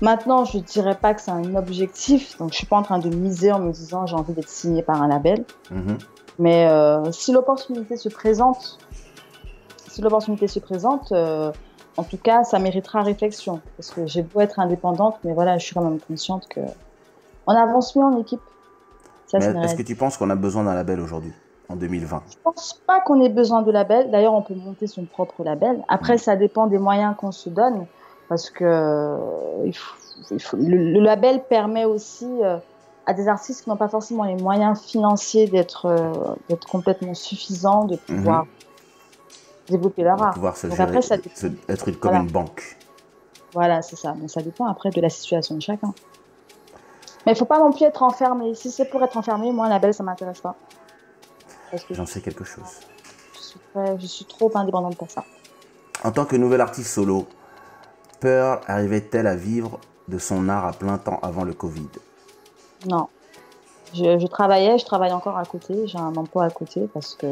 [0.03, 2.99] Maintenant, je ne dirais pas que c'est un objectif, donc je suis pas en train
[2.99, 5.45] de miser en me disant j'ai envie d'être signé par un label.
[5.71, 5.97] Mhm.
[6.39, 8.79] Mais euh, si l'opportunité se présente,
[9.87, 11.53] si l'opportunité se présente, euh,
[11.95, 13.61] en tout cas, ça méritera réflexion.
[13.77, 16.59] Parce que j'ai beau être indépendante, mais voilà, je suis quand même consciente que
[17.47, 18.41] on avance mieux en équipe.
[19.33, 21.31] Est-ce que tu penses qu'on a besoin d'un label aujourd'hui,
[21.69, 24.11] en 2020 Je pense pas qu'on ait besoin de label.
[24.11, 25.81] D'ailleurs, on peut monter son propre label.
[25.87, 27.85] Après, ça dépend des moyens qu'on se donne,
[28.29, 29.17] parce que euh,
[29.65, 29.95] il faut-
[30.31, 32.57] il faut- le, le label permet aussi euh,
[33.05, 37.95] à des artistes qui n'ont pas forcément les moyens financiers d'être euh, complètement suffisants, de
[37.97, 38.45] pouvoir
[39.69, 40.33] développer leur art.
[40.33, 42.19] pouvoir se Donc gérer, après, ça se- être comme Voilà.
[42.25, 42.77] une banque
[43.53, 44.15] Voilà, c'est ça.
[44.19, 45.93] Mais ça dépend après de la situation de chacun.
[47.25, 48.53] Mais il faut pas non plus être enfermé.
[48.55, 50.55] Si c'est pour être enfermé, moi, un label, ça m'intéresse pas.
[51.91, 52.81] J'en sais quelque chose.
[53.35, 55.23] je suis, très- je suis trop indépendante pour ça.
[56.03, 57.25] En tant que nouvel artiste solo,
[58.23, 61.89] Pearl arrivait-elle à vivre de son art à plein temps avant le Covid?
[62.89, 63.09] Non.
[63.93, 65.87] Je, je travaillais, je travaille encore à côté.
[65.87, 67.27] J'ai un emploi à côté parce que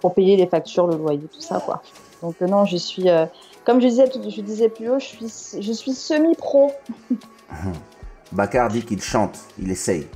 [0.00, 1.82] pour payer les factures, le loyer, tout ça, quoi.
[2.22, 3.26] Donc euh, non, je suis, euh,
[3.66, 6.72] comme je disais, je disais plus haut, je suis, je suis semi-pro.
[8.32, 10.08] Bakar dit qu'il chante, il essaye.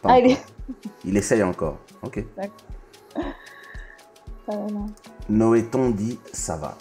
[0.00, 0.36] Pas Ah,
[1.04, 1.76] il essaye encore.
[2.02, 2.24] Ok.
[4.50, 4.66] Euh.
[5.28, 6.78] Noéton dit ça va.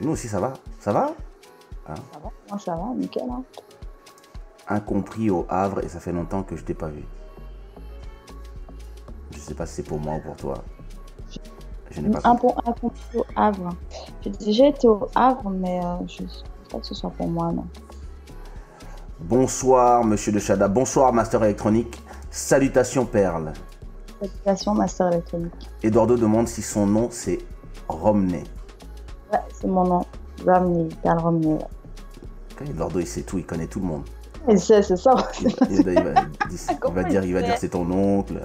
[0.00, 0.54] Nous aussi ça va?
[0.86, 1.10] Ça va?
[1.84, 3.24] Ça va Moi, ça va, nickel.
[3.28, 3.42] Hein.
[4.68, 7.04] Incompris au Havre et ça fait longtemps que je t'ai pas vu.
[9.32, 10.54] Je sais pas si c'est pour moi ou pour toi.
[11.90, 12.92] Je n'ai pas Un compris.
[13.16, 13.70] au Havre.
[14.22, 17.26] J'ai déjà été au Havre, mais euh, je ne pense pas que ce soit pour
[17.26, 17.66] moi, non.
[19.18, 20.68] Bonsoir Monsieur de Chada.
[20.68, 22.00] Bonsoir Master Électronique.
[22.30, 23.54] Salutations Perle.
[24.20, 25.68] Salutations, Master électronique.
[25.82, 27.38] Eduardo demande si son nom c'est
[27.88, 28.44] Romney.
[29.32, 30.06] Ouais, c'est mon nom.
[30.44, 31.46] Romney, Carl Romney.
[31.46, 31.58] ouais.
[32.60, 34.02] Ok, Eduardo il sait tout, il connaît tout le monde.
[34.48, 35.12] Et c'est c'est ça.
[35.40, 37.90] Il, il va, il va- il Comment va dire, il va il dire c'est ton
[37.90, 38.40] oncle.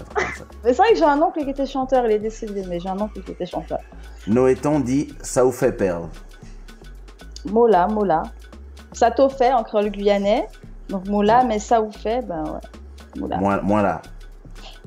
[0.64, 3.00] c'est vrai que j'ai un oncle qui était chanteur, il est décédé, mais j'ai un
[3.00, 3.80] oncle qui était chanteur.
[4.28, 6.08] Noéton dit ça vous fait Perle.
[7.46, 8.24] Mola, Mola.
[8.94, 10.48] Ça t'au fait en créole guyanais.
[10.90, 13.20] Donc Mola, mais ça vous fait, ben ouais.
[13.20, 13.38] Mola.
[13.38, 14.02] Moins, moins là.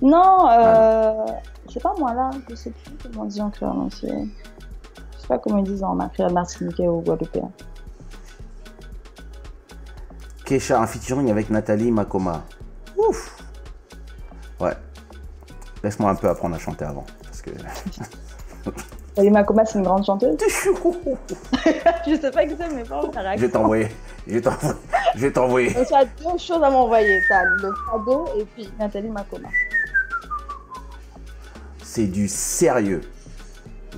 [0.02, 1.14] Non, euh,
[1.72, 3.88] c'est pas moi là, je sais plus comment on dit en créole.
[5.24, 7.50] Hein, sais pas comment ils disent en martiniquais ou guadeloupéen.
[10.44, 12.42] Kesha, un featuring avec Nathalie Makoma.
[12.96, 13.42] Ouf.
[14.60, 14.74] Ouais.
[15.82, 17.04] Laisse-moi un peu apprendre à chanter avant.
[17.22, 17.50] Parce que.
[19.16, 20.36] Salima Koma, c'est une grande chanteuse.
[22.06, 23.88] je sais pas qui c'est, mais pas en Je vais t'envoyer.
[24.26, 24.76] Je vais t'envoyer.
[25.14, 25.72] Je vais t'envoyer.
[25.72, 27.20] Donc, tu as deux choses à m'envoyer.
[27.26, 29.48] Tu as le cadeau et puis Nathalie Makoma.
[31.82, 33.02] C'est du sérieux.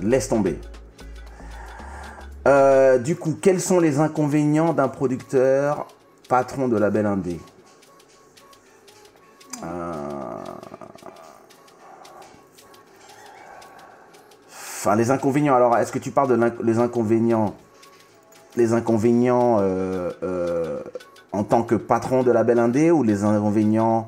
[0.03, 0.59] Laisse tomber.
[2.47, 5.87] Euh, du coup, quels sont les inconvénients d'un producteur
[6.29, 7.39] patron de label indé
[9.63, 9.65] Euh,
[14.49, 15.55] Enfin, les inconvénients.
[15.55, 17.55] Alors, est-ce que tu parles de les inconvénients
[18.55, 20.79] Les inconvénients euh, euh,
[21.31, 24.07] en tant que patron de label indé ou les inconvénients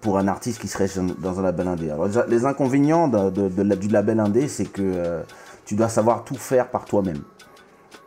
[0.00, 0.88] pour un artiste qui serait
[1.18, 1.90] dans un label indé?
[1.90, 5.22] Alors, les inconvénients de- du label indé, c'est que
[5.70, 7.22] tu dois savoir tout faire par toi-même.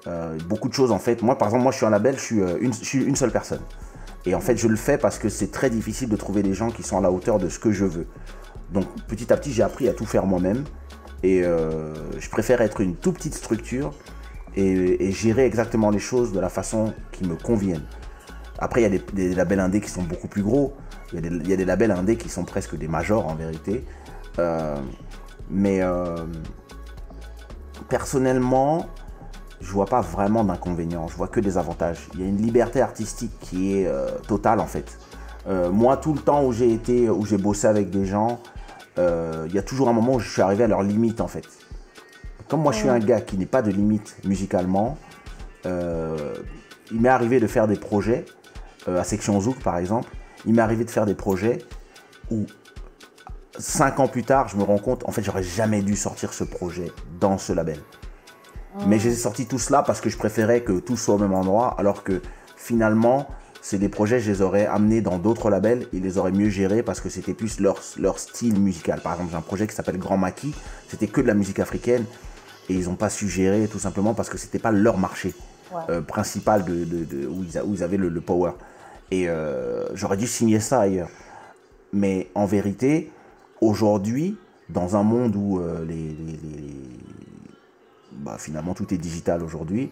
[0.06, 1.22] Euh, beaucoup de choses en fait.
[1.22, 3.16] Moi, par exemple, moi, je suis un label, je suis, euh, une, je suis une
[3.16, 3.62] seule personne.
[4.26, 6.72] Et en fait, je le fais parce que c'est très difficile de trouver des gens
[6.72, 8.06] qui sont à la hauteur de ce que je veux.
[8.74, 10.66] Donc, petit à petit, j'ai appris à tout faire moi-même.
[11.24, 13.94] Et euh, je préfère être une toute petite structure
[14.58, 17.84] et, gérer exactement les choses de la façon qui me convienne.
[18.60, 20.74] Après, il y a des, labels indés qui sont beaucoup plus gros.
[21.14, 23.86] Il y, a des, labels indés qui sont presque des majors en vérité.
[25.50, 25.82] Mais
[27.90, 28.88] personnellement,
[29.62, 31.08] je vois pas vraiment d'inconvénients.
[31.08, 32.10] Je vois que des avantages.
[32.14, 34.98] Il y a une liberté artistique qui est euh, totale en fait.
[35.48, 38.40] Euh, moi, tout le temps où j'ai été, où j'ai bossé avec des gens,
[38.98, 41.28] euh, il y a toujours un moment où je suis arrivé à leur limite en
[41.28, 41.48] fait.
[42.48, 44.98] Comme moi, je suis un gars qui n'est pas de limite musicalement,
[45.66, 48.26] il m'est arrivé de faire des projets,
[48.86, 50.10] à Section Zouk par exemple,
[50.46, 51.60] il m'est arrivé de faire des projets
[52.30, 52.46] où
[53.60, 56.44] cinq ans plus tard, je me rends compte, en fait, j'aurais jamais dû sortir ce
[56.44, 57.80] projet dans ce label.
[58.88, 61.76] Mais j'ai sorti tout cela parce que je préférais que tout soit au même endroit,
[61.78, 62.22] alors que
[62.58, 63.28] finalement,
[63.62, 66.82] c'est des projets, je les aurais amenés dans d'autres labels, ils les auraient mieux gérés
[66.82, 69.00] parce que c'était plus leur, leur style musical.
[69.02, 70.56] Par exemple, j'ai un projet qui s'appelle Grand Maquis,
[70.88, 72.04] c'était que de la musique africaine,
[72.68, 75.34] et ils n'ont pas su gérer tout simplement parce que c'était pas leur marché
[75.72, 75.82] Ouais.
[75.90, 78.52] euh, principal de, de- de- où, ils a- où ils avaient le, le power.
[79.10, 81.10] Et euh, j'aurais dû signer ça ailleurs.
[81.92, 83.12] Mais en vérité,
[83.64, 84.38] aujourd'hui,
[84.70, 85.86] dans un monde où euh,
[88.12, 89.92] bah, finalement tout est digital aujourd'hui,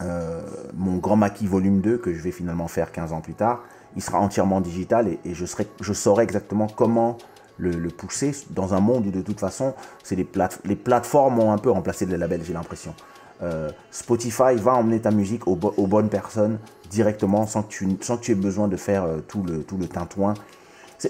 [0.00, 0.40] euh,
[0.74, 3.62] mon Grand Maquis volume 2, que je vais finalement faire 15 ans plus tard,
[3.96, 7.18] il sera entièrement digital et, je, saurai exactement comment
[7.56, 9.74] le, pousser dans un monde où de toute façon,
[10.10, 12.94] les, plate- les plateformes ont un peu remplacé les labels, j'ai l'impression.
[13.42, 16.58] Euh, Spotify va emmener ta musique aux, bo- aux bonnes personnes
[16.90, 20.34] directement sans que tu, aies besoin de faire tout, le, tout le tintouin.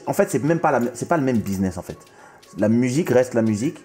[0.06, 1.98] En fait, c'est même pas, la, c'est pas le même business en fait.
[2.58, 3.78] La musique reste la musique,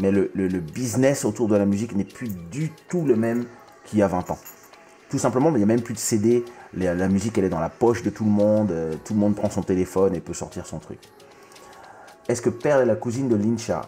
[0.00, 3.44] mais le, le- le business autour de la musique n'est plus du tout le même
[3.84, 4.38] qu'il y a 20 ans.
[5.10, 6.44] Tout simplement, il n'y a même plus de CD.
[6.76, 8.70] La, la musique, elle est dans la poche de tout le monde.
[8.72, 10.98] euh, tout le monde prend son téléphone et peut sortir son truc.
[12.28, 13.82] Est-ce que Pearl est la cousine de Lincha?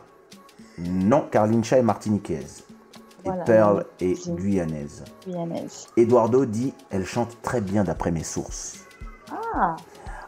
[0.78, 2.64] Non, car Lincha est martiniquaise.
[3.24, 5.02] Et Voilà, Pearl est guyanaise.
[5.26, 5.86] Guyanaise.
[5.96, 8.84] Eduardo dit elle chante très bien d'après mes sources.
[9.32, 9.74] Ah,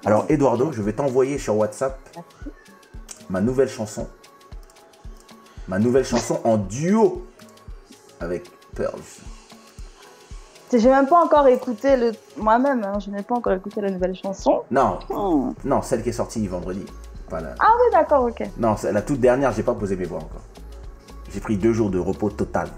[0.05, 1.99] Alors, Eduardo, je vais t'envoyer sur WhatsApp
[3.31, 4.09] ma nouvelle chanson.
[5.67, 7.27] Ma nouvelle chanson en duo
[8.21, 8.99] avec Pearl.
[10.73, 12.85] J'ai même pas encore écouté le moi-même.
[12.85, 14.63] hein, je n'ai pas encore écouté la nouvelle chanson.
[14.71, 15.53] Non, Hmm.
[15.65, 16.85] non, celle qui est sortie vendredi.
[17.31, 18.43] Pas la- Ah oui, d'accord, ok.
[18.59, 20.43] Non, c'est la toute dernière, j'ai pas posé mes voix encore.
[21.31, 22.69] J'ai pris deux jours de repos total.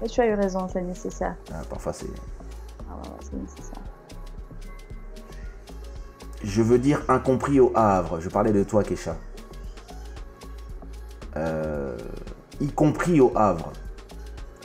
[0.00, 1.34] Mais tu as eu raison, c'est nécessaire.
[1.52, 2.06] Ah, parfois c'est.
[2.88, 3.82] Ah ouais, c'est nécessaire.
[6.44, 8.20] Je veux dire incompris au Havre.
[8.20, 9.16] Je parlais de toi, Kesha.
[11.36, 11.96] Euh,
[12.60, 13.72] y compris au Havre.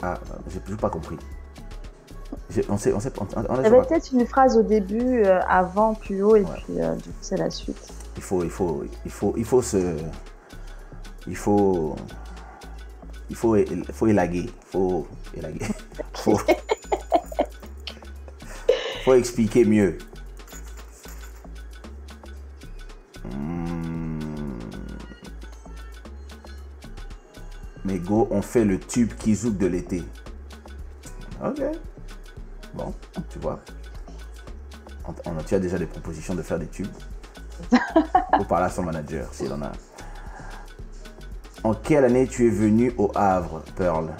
[0.02, 0.18] Ah,
[0.48, 1.16] j'ai toujours pas compris.
[2.68, 5.40] On sait, on sait, on, on- Il y avait peut-être une phrase au début, euh,
[5.48, 7.76] avant, plus haut, et puis euh, du coup, c'est la suite.
[8.16, 9.96] il faut, il faut, il faut, il faut se,
[11.26, 11.96] il faut,
[13.30, 15.06] il faut, il faut élaguer, faut
[15.36, 15.66] élaguer,
[16.12, 16.38] faut,
[19.04, 19.98] faut expliquer mieux.
[23.34, 24.18] Hmm.
[27.84, 30.02] Mais go, on fait le tube qui zouk de l'été.
[31.44, 31.60] Ok.
[32.74, 32.92] Bon,
[33.30, 33.60] tu vois.
[35.06, 35.12] On,
[35.46, 36.88] tu as déjà des propositions de faire des tubes?
[38.36, 39.70] Faut parler à son manager s'il en a.
[41.62, 44.10] En quelle année tu es venu au Havre, Pearl?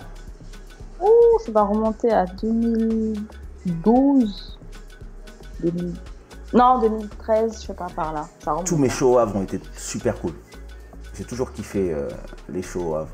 [1.01, 4.59] Ouh, ça va remonter à 2012.
[5.61, 5.95] 2000
[6.55, 8.29] Non, 2013, je sais pas par là.
[8.45, 8.55] Ça.
[8.65, 10.33] Tous mes shows au Havre ont été super cool.
[11.15, 12.09] J'ai toujours kiffé euh,
[12.49, 13.13] les shows au Havre.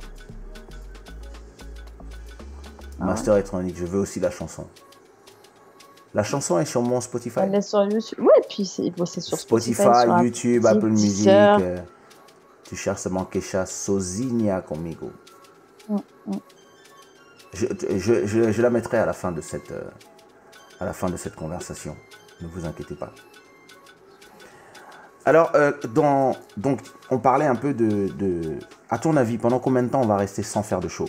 [2.99, 4.67] Master électronique, je veux aussi la chanson.
[6.13, 7.41] La chanson est sur mon Spotify.
[7.45, 8.19] Elle est sur YouTube.
[8.21, 11.29] Ouais, et puis c'est bon, sur Spotify, Spotify, sur YouTube, Apple Music.
[11.29, 11.79] Euh,
[12.65, 15.11] tu cherches seulement Kesha Sozinha conmigo.
[15.89, 15.97] Mm,
[17.53, 19.83] Je, je- je- je la mettrai à la fin de cette, euh,
[20.79, 21.97] à la fin de cette conversation.
[22.43, 23.13] Ne vous inquiétez pas.
[25.25, 26.81] Alors, euh, dans, donc,
[27.11, 28.59] on parlait un peu de, de-
[28.89, 31.07] À ton avis, pendant combien de temps on va rester sans faire de show?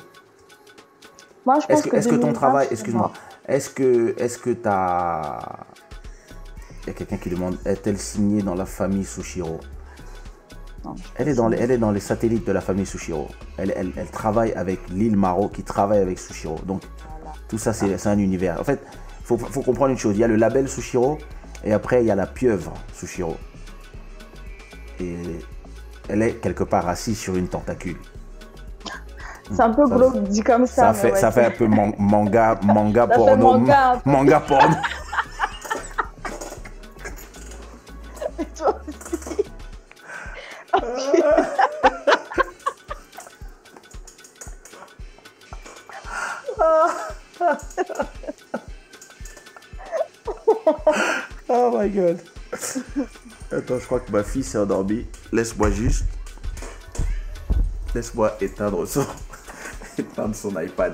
[1.45, 3.12] Moi, je pense Est-ce que, est-ce que ton 2020, travail, excuse-moi,
[3.48, 5.40] est-ce que, est-ce que t'as,
[6.84, 9.60] il y a quelqu'un qui demande, est-elle signée dans la famille Sushiro?
[10.84, 10.95] Non.
[11.16, 13.28] Elle est dans les, elle est dans les satellites de la famille Sushiro.
[13.58, 16.58] Elle, elle, elle travaille avec l'île Maro qui travaille avec Sushiro.
[16.66, 16.82] Donc
[17.48, 18.60] tout ça c'est, c'est un univers.
[18.60, 18.82] En fait,
[19.38, 20.16] faut, faut comprendre une chose.
[20.16, 21.18] Il y a le label Sushiro
[21.64, 23.38] et après il y a la pieuvre Sushiro.
[24.99, 25.16] Et
[26.10, 27.98] elle est quelque part assise sur une tentacule.
[29.53, 30.88] C'est un peu Ça- glauque dit comme ça.
[30.88, 33.58] Ça fait, ouais, ça fait un peu man- manga, manga fait porno.
[33.58, 34.76] manga manga porno.
[38.56, 39.44] Toi aussi.
[51.50, 52.18] Oh my god.
[53.52, 55.06] Attends, je crois que ma fille s'est endormie.
[55.34, 56.06] Laisse-moi juste.
[57.94, 59.06] Laisse-moi éteindre son,
[59.98, 60.94] éteindre son iPad.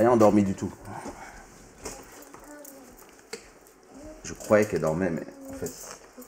[0.00, 0.72] Rien endormi du tout.
[4.24, 5.70] Je croyais qu'elle dormait, mais en fait,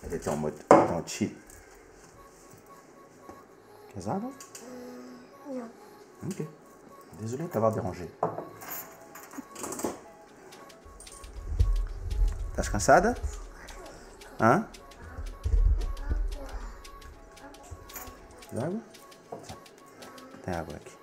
[0.05, 1.35] elle était en mode en chill.
[4.07, 4.33] Non?
[6.27, 6.43] Ok.
[7.21, 8.11] Désolé de t'avoir dérangé.
[12.51, 13.15] Estás cansada?
[14.39, 14.69] Hã?
[18.55, 18.81] Água?
[20.45, 21.02] Tem água aqui.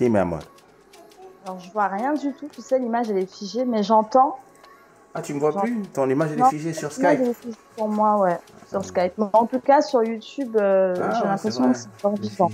[0.00, 0.38] Si, mi amor.
[1.44, 2.48] Alors, je vois rien du tout.
[2.50, 4.38] Tu sais, l'image, elle est figée, mais j'entends.
[5.12, 5.82] Ah, tu me vois plus?
[5.92, 7.04] Ton image elle est figée sur Skype.
[7.04, 8.38] elle est figée pour moi, ouais.
[8.66, 9.12] Sur Skype.
[9.18, 12.50] Mais en tout cas, sur YouTube, euh, Ah, j'ai l'impression que c'est est vivant.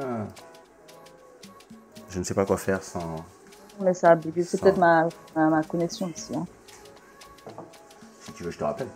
[0.00, 0.24] Ah.
[2.08, 3.16] Je ne sais pas quoi faire sans.
[3.80, 4.42] Mais ça a bugué.
[4.42, 6.34] C'est peut-être ma, ma, ma connexion aussi.
[6.34, 6.46] hein.
[8.22, 8.88] Si tu veux, je te rappelle.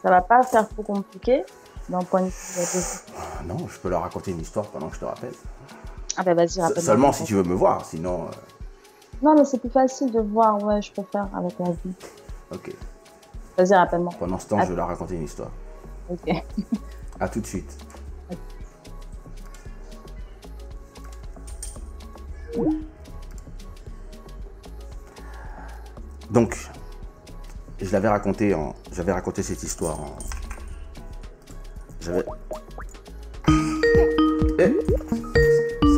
[0.00, 1.44] Ça va pas faire trop compliqué
[1.88, 4.94] d'un point de vue de- Ah Non, je peux leur raconter une histoire pendant que
[4.96, 5.32] je te rappelle.
[6.16, 6.82] Ah bah vas-y, rappelle-moi.
[6.82, 8.24] Seulement si tu veux me voir, sinon.
[8.24, 8.30] euh,
[9.22, 10.62] Non, mais c'est plus facile de voir.
[10.62, 11.94] Ouais, je préfère avec la vie.
[12.52, 12.72] Ok.
[13.56, 14.12] Vas-y, rappelle-moi.
[14.18, 15.50] Pendant ce temps, je vais leur raconter une histoire.
[16.10, 16.30] Ok.
[17.20, 17.76] À tout de suite.
[26.30, 26.56] Donc,
[27.80, 30.16] je l'avais raconté en, j'avais raconté cette histoire en,
[32.00, 32.24] j'avais.
[34.60, 34.74] Eh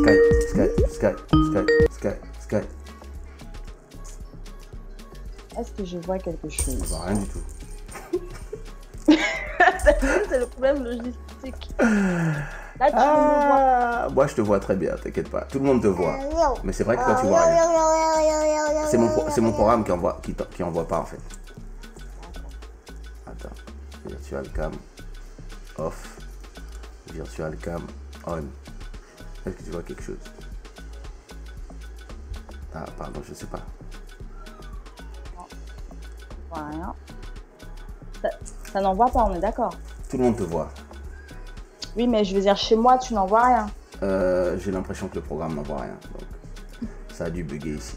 [0.03, 2.69] Skype, Skype, Skype, Skype, Skype, Skype.
[5.59, 6.79] Est-ce que je vois quelque chose?
[6.83, 7.43] Je vois rien du tout.
[10.29, 11.71] C'est le problème logistique.
[11.79, 13.01] Là, tu me vois.
[13.03, 15.43] Ah, moi je te vois très bien, t'inquiète pas.
[15.43, 16.17] Tout le monde te voit.
[16.65, 18.87] Mais c'est vrai que toi tu vois rien.
[18.91, 20.21] C'est mon, pro- c'est mon programme qui envoie,
[20.55, 21.19] qui envoie pas en fait.
[23.27, 23.55] Attends.
[24.07, 24.73] Virtual cam
[25.81, 26.19] off.
[27.13, 27.83] Virtual cam
[28.27, 28.45] on.
[29.47, 30.19] Est-ce que tu vois quelque chose?
[32.75, 33.61] Ah, pardon, je sais pas.
[36.51, 36.95] Voilà.
[38.23, 38.29] Ça,
[38.73, 39.75] ça n'envoie pas, on est d'accord.
[40.09, 40.69] Tout le monde te voit.
[41.97, 43.67] Oui, mais je veux dire, chez moi, tu n'en vois rien.
[44.03, 45.97] Euh, J'ai l'impression que le programme n'envoie rien.
[46.13, 47.97] Donc, ça a dû bugger ici.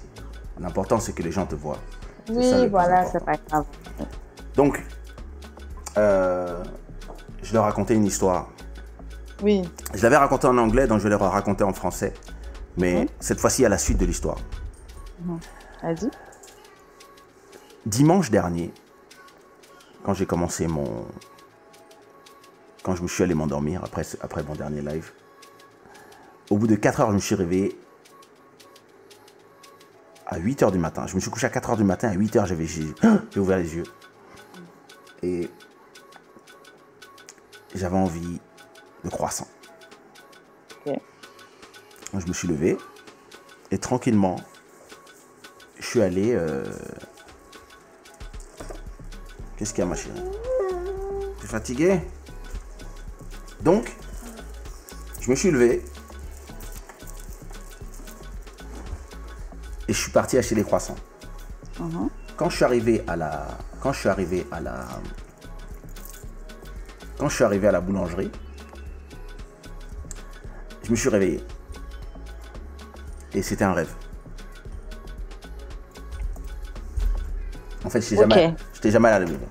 [0.60, 1.80] L'important, c'est que les gens te voient.
[2.28, 3.66] Ça Oui, voilà, c'est pas grave.
[4.56, 4.84] Donc,
[5.98, 6.64] euh,
[7.54, 8.50] je leur racontais une histoire.
[9.44, 9.62] Oui,
[9.94, 12.12] Je l'avais raconté en anglais, donc je vais leur raconter en français.
[12.78, 14.40] Mais cette fois-ci, à la suite de l'histoire.
[15.84, 16.10] vas-y.
[17.86, 18.74] Dimanche dernier,
[20.04, 21.06] quand j'ai commencé mon.
[22.82, 25.12] Quand je me suis allé m'endormir après, après mon dernier live,
[26.50, 27.80] au bout de 4 heures, je me suis réveillé
[30.26, 31.06] à 8 heures du matin.
[31.06, 33.60] Je me suis couché à 4 heures du matin, à 8 heures, j'avais j'ai ouvert
[33.60, 33.84] les yeux.
[35.22, 35.52] Et
[37.76, 38.40] j'avais envie
[39.04, 39.48] de croissant.
[40.86, 40.94] Ok.
[42.14, 42.78] Donc, je me suis levé
[43.72, 44.36] et tranquillement,
[45.80, 46.34] je suis allé.
[46.34, 46.64] euh,
[49.58, 50.22] Qu'est-ce qu'il y a, ma chérie?
[51.40, 52.02] T'es fatigué
[53.62, 53.96] Donc,
[55.22, 55.84] je me suis levé
[59.88, 60.96] et je suis parti acheter des croissants.
[62.36, 63.48] Quand je suis arrivé à la,
[63.82, 64.86] quand je suis arrivé à la,
[67.24, 68.30] quand je suis arrivé à la boulangerie,
[70.84, 71.42] je me suis réveillé
[73.34, 73.94] et c'était un rêve.
[77.86, 79.48] En fait, je n'étais jamais, j'étais jamais allé à la maison.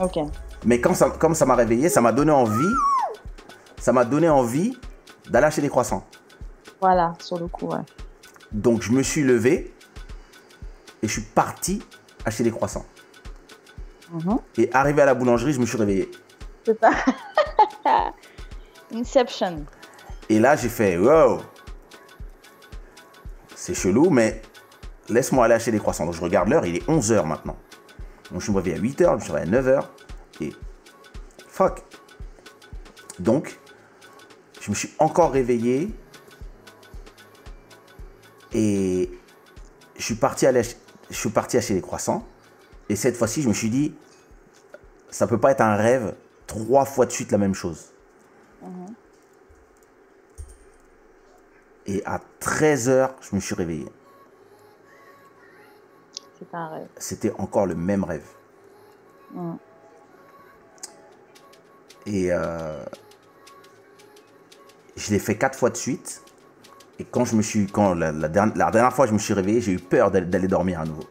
[0.00, 0.32] Ok.
[0.64, 2.74] Mais quand ça, comme ça m'a réveillé, ça m'a donné envie,
[3.76, 4.74] ça m'a donné envie
[5.28, 6.06] d'aller acheter des croissants.
[6.80, 7.84] Voilà, sur le coup, ouais.
[8.50, 9.74] Donc je me suis levé
[11.02, 11.82] et je suis parti
[12.24, 12.86] acheter des croissants.
[14.10, 14.38] Mhm.
[14.56, 16.10] Et arrivé à la boulangerie, je me suis réveillé.
[18.94, 19.64] Inception.
[20.28, 21.40] Et là, j'ai fait wow,
[23.54, 24.40] c'est chelou, mais
[25.08, 26.06] laisse-moi aller acheter des croissants.
[26.06, 27.56] Donc je regarde l'heure, il est 11h maintenant.
[28.30, 29.84] Donc je me réveille à 8h, je me suis réveillé à 9h.
[30.40, 30.52] Et
[31.46, 31.82] fuck.
[33.18, 33.58] Donc,
[34.60, 35.90] je me suis encore réveillé.
[38.52, 39.10] Et
[39.96, 40.62] je suis parti, aller
[41.10, 42.26] je suis acheter des croissants.
[42.88, 43.94] Et cette fois-ci, je me suis dit,
[45.10, 46.14] ça peut pas être un rêve
[46.48, 47.92] trois fois de suite la même chose.
[51.86, 53.86] Et à 13h, je me suis réveillé.
[56.38, 56.88] C'est pas un rêve.
[56.96, 58.26] C'était encore le même rêve.
[62.06, 62.84] Et euh,
[64.96, 66.22] je l'ai fait quatre fois de suite.
[66.98, 69.34] Et quand je me suis, quand la, la dernière, la dernière fois je me suis
[69.34, 71.04] réveillé, j'ai eu peur d'aller dormir à nouveau.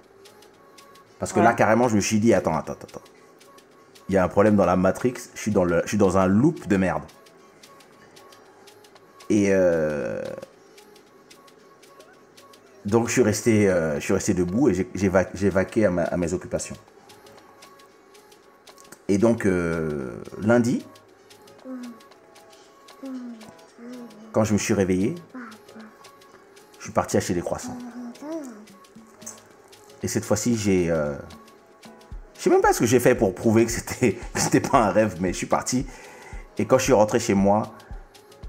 [1.19, 3.01] Parce que là, carrément, je me suis dit, attends, attends, attends.
[4.09, 5.15] Il y a un problème dans la Matrix.
[5.35, 7.03] Je suis dans, le, je suis dans un loop de merde.
[9.29, 10.21] Et euh,
[12.85, 16.33] donc, je suis resté, euh, je suis resté debout et j'ai- va- vaqué à, mes
[16.33, 16.77] occupations.
[19.09, 20.85] Et donc, euh, lundi,
[24.31, 25.15] quand je me suis réveillé,
[26.77, 27.77] je suis parti acheter des croissants.
[30.03, 30.93] Et cette fois-ci, j'ai.
[32.47, 34.91] Sais même pas ce que j'ai fait pour prouver que c'était que c'était pas un
[34.91, 35.85] rêve, mais je suis parti.
[36.57, 37.73] Et quand je suis rentré chez moi,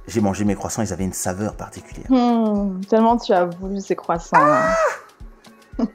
[0.06, 2.06] j'ai mangé mes croissants, ils avaient une saveur particulière.
[2.10, 4.36] Hmm, tellement tu as voulu ces croissants.
[4.38, 5.86] hein.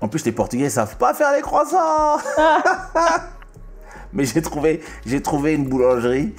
[0.00, 2.18] En plus, les Portugais savent pas faire les croissants.
[4.12, 6.34] Mais j'ai trouvé, j'ai trouvé une boulangerie.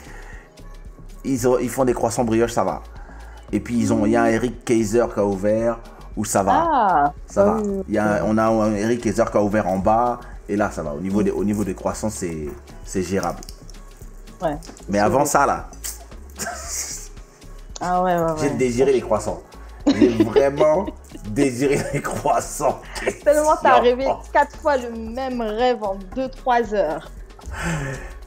[1.24, 2.84] Ils, ont- ils font des croissants brioches, ça va.
[3.52, 5.80] Et puis ils ont, il y a un Eric Kaiser qui a ouvert
[6.16, 7.62] où ça va, Ah, ça va.
[7.88, 10.70] Il y a, on a un Eric Kaiser qui a ouvert en bas et là
[10.72, 10.94] ça va.
[10.94, 12.48] Au niveau des, au niveau des croissants, c'est,
[12.86, 13.40] c'est gérable.
[14.42, 14.58] ouais.
[14.90, 15.70] Mais avant ça là,
[17.82, 19.42] Ah ouais, ouais, j'ai désiré les croissants.
[19.88, 20.86] J'ai vraiment
[21.30, 22.80] désiré les croissants.
[23.24, 27.12] Tellement t'as rêvé quatre fois le même rêve en 2-3 heures.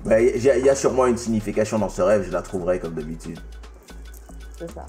[0.04, 2.94] Ben, y, il y a sûrement une signification dans ce rêve, je la trouverai comme
[2.94, 3.40] d'habitude.
[4.58, 4.86] C'est ça.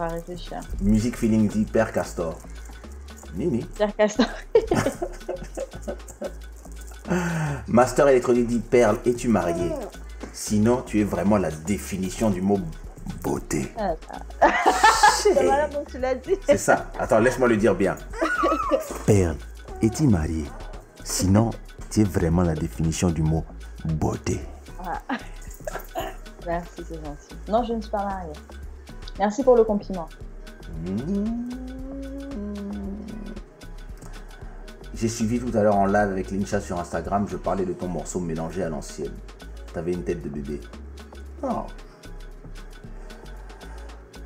[0.00, 0.60] Va réfléchir.
[0.80, 2.38] Musique feeling dit Père Castor.
[3.34, 3.66] Nini.
[3.74, 4.24] Pierre Castor.
[7.68, 9.70] Master électronique dit Perle, es-tu mariée
[10.32, 12.58] Sinon, tu es vraiment la définition du mot
[13.22, 13.70] beauté.
[15.22, 16.38] C'est voilà dont tu l'as dit.
[16.46, 16.90] C'est ça.
[16.98, 17.94] Attends, laisse-moi le dire bien.
[19.06, 19.36] Perle,
[19.82, 20.46] es-tu mariée
[21.04, 21.50] Sinon,
[21.90, 23.44] tu es vraiment la définition du mot
[23.84, 24.40] beauté.
[26.46, 27.36] Merci, c'est gentil.
[27.48, 28.32] Non, je ne suis pas mariée.
[29.20, 30.08] Merci pour le compliment.
[34.94, 37.86] J'ai suivi tout à l'heure en live avec Lincha sur Instagram, je parlais de ton
[37.86, 39.12] morceau mélangé à l'ancienne.
[39.74, 40.58] T'avais une tête de bébé.
[41.42, 41.66] Oh.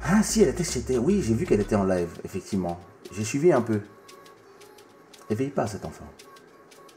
[0.05, 2.79] Ah si, elle était, c'était, oui, j'ai vu qu'elle était en live, effectivement.
[3.11, 3.81] J'ai suivi un peu.
[5.29, 6.07] Éveille pas cet enfant.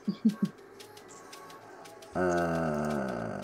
[2.16, 3.40] Euh,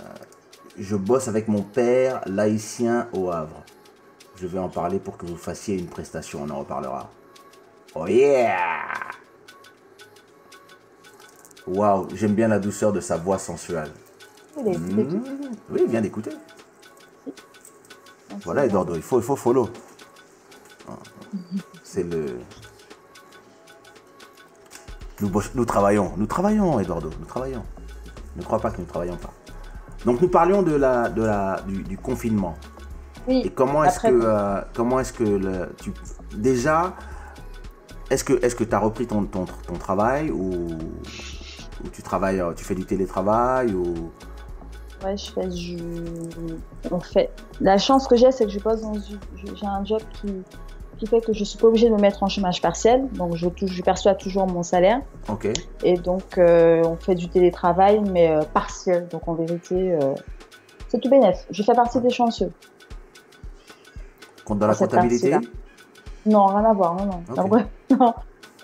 [0.79, 3.63] je bosse avec mon père, laïcien au Havre.
[4.35, 7.09] Je vais en parler pour que vous fassiez une prestation, on en reparlera.
[7.95, 8.87] Oh yeah
[11.67, 13.91] Waouh, j'aime bien la douceur de sa voix sensuelle.
[14.57, 15.01] Mmh,
[15.69, 16.31] Oui, viens d'écouter.
[18.43, 19.69] Voilà, Eduardo, il faut, il faut follow.
[21.83, 22.39] C'est le.
[25.21, 27.63] Nous, travaillons, nous travaillons, Eduardo, nous travaillons.
[28.35, 29.31] Ne crois pas que nous ne travaillons pas.
[30.05, 32.57] Donc nous parlions de la, de la, du, du confinement.
[33.27, 33.41] Oui.
[33.45, 35.91] Et comment est-ce que, euh, comment est-ce que le, tu,
[36.35, 36.93] déjà,
[38.09, 40.51] est-ce que, est-ce que tu as repris ton, ton, ton travail ou,
[41.83, 44.11] ou tu travailles, euh, tu fais du télétravail ou?
[45.03, 45.77] Ouais, je fais du.
[46.91, 47.29] On fait.
[47.59, 50.33] La chance que j'ai, c'est que je bosse dans je- J'ai un job qui,
[50.97, 53.07] qui fait que je suis pas obligée de me mettre en chômage partiel.
[53.13, 55.01] Donc, je, je perçois toujours mon salaire.
[55.27, 55.49] Ok.
[55.83, 59.07] Et donc, euh, on fait du télétravail, mais euh, partiel.
[59.09, 60.13] Donc, en vérité, euh,
[60.87, 61.45] c'est tout bénef.
[61.51, 62.51] Je fais partie des chanceux.
[64.45, 65.37] Compte dans la comptabilité.
[66.25, 66.95] Non, rien à voir.
[66.95, 67.05] Non,
[67.35, 67.47] non.
[67.99, 68.13] Non.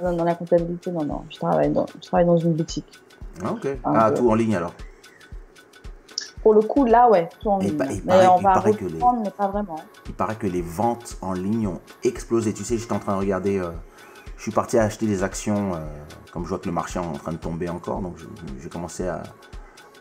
[0.02, 1.24] Non, dans la comptabilité, non, non.
[1.30, 2.88] Je travaille dans, je travaille dans une boutique.
[3.44, 3.68] Ah, ok.
[3.84, 4.18] Ah, peu.
[4.20, 4.74] tout en ligne alors.
[6.42, 7.78] Pour le coup, là, ouais, tout en Et ligne.
[7.78, 8.94] pa- il mais paraît- on il va paraît que les-
[9.24, 9.76] mais pas vraiment.
[10.08, 12.54] Il paraît que les ventes en ligne ont explosé.
[12.54, 13.60] Tu sais, j'étais en train de regarder.
[13.60, 13.72] euh,
[14.38, 15.80] je suis parti acheter des actions, euh,
[16.32, 18.00] comme je vois que le marché est en train de tomber encore.
[18.00, 18.16] Donc,
[18.62, 19.22] j'ai commencé à,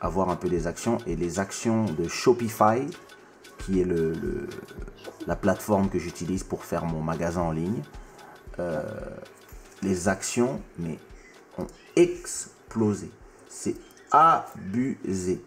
[0.00, 0.98] à voir un peu des actions.
[1.08, 2.86] Et les actions de Shopify,
[3.58, 4.48] qui est le, le-
[5.26, 7.82] la plateforme que j'utilise pour faire mon magasin en ligne,
[8.58, 8.82] euh,
[9.82, 10.98] les actions mais,
[11.58, 11.66] ont
[11.96, 13.10] explosé.
[13.48, 13.76] C'est
[14.10, 15.42] abusé.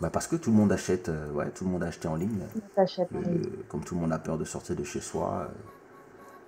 [0.00, 2.16] Bah, parce que tout le monde achète, euh, ouais, tout le monde a acheté en
[2.16, 2.40] ligne.
[3.68, 5.48] Comme tout le monde a peur de sortir de chez soi.
[5.48, 5.54] euh,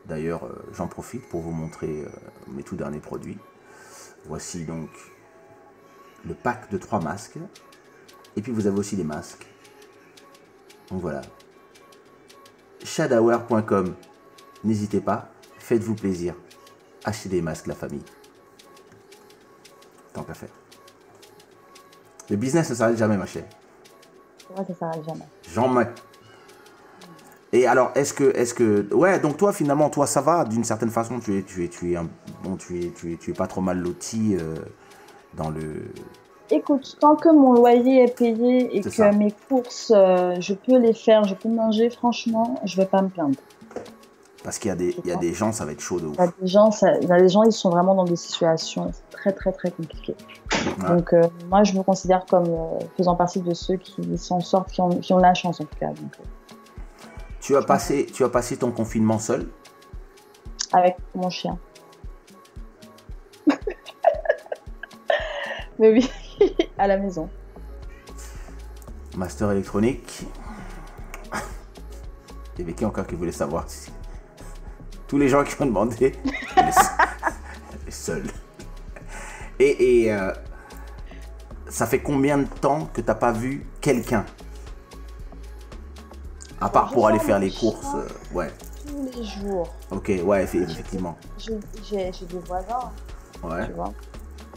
[0.06, 2.06] D'ailleurs, j'en profite pour vous montrer
[2.48, 3.38] mes tout derniers produits.
[4.26, 4.88] Voici donc
[6.24, 7.38] le pack de trois masques.
[8.36, 9.46] Et puis vous avez aussi les masques.
[10.90, 11.20] Donc voilà.
[12.84, 13.94] Shadowwear.com.
[14.64, 16.34] N'hésitez pas, faites-vous plaisir.
[17.04, 18.02] Achetez des masques, la famille.
[20.12, 20.48] Tant qu'à faire.
[22.30, 23.44] Le business ne s'arrête jamais, ma chère.
[24.50, 25.24] Vrai, ça s'arrête jamais.
[25.52, 26.02] Jean-Mac.
[27.52, 30.90] Et alors, est-ce que, est-ce que, ouais, donc toi finalement, toi ça va d'une certaine
[30.90, 32.08] façon, tu es, tu es, tu es, un-
[32.42, 34.56] bon, tu es, tu es, tu es pas trop mal loti euh,
[35.34, 35.84] dans le.
[36.50, 39.10] Écoute, tant que mon loyer est payé et que ça.
[39.10, 43.08] mes courses, euh, je peux les faire, je peux manger, franchement, je vais pas me
[43.08, 43.34] plaindre.
[44.44, 46.06] Parce qu'il y a des, il y a des gens, ça va être chaud de
[46.06, 46.14] ouf.
[46.16, 48.04] Il y a des gens, ça- il y a des gens, ils sont vraiment dans
[48.04, 50.14] des situations très très très compliquées.
[50.82, 50.88] Ouais.
[50.96, 54.70] Donc euh, moi, je me considère comme euh, faisant partie de ceux qui s'en sortent,
[54.70, 55.88] qui ont, qui ont la chance en tout cas.
[55.88, 56.12] Donc,
[57.40, 59.48] Tu as passé, tu as passé ton confinement seul?
[60.72, 61.58] avec mon chien.
[65.78, 66.10] Mais oui,
[66.78, 67.28] à la maison.
[69.16, 70.24] Master électronique.
[72.54, 73.66] Il y avait qui encore qui voulait savoir
[75.08, 76.12] Tous les gens qui ont demandé.
[77.86, 78.26] Est seule.
[79.58, 80.32] Et, et, euh,
[81.68, 84.24] ça fait combien de temps que t'as pas vu quelqu'un?
[86.60, 87.86] À part pour aller faire les courses.
[87.94, 88.50] euh, ouais.
[88.86, 89.68] Tous les jours.
[89.90, 91.16] Ok, ouais, effe- effectivement.
[91.38, 92.90] J'ai des voisins,
[93.42, 93.66] Ouais.
[93.66, 93.92] tu vois.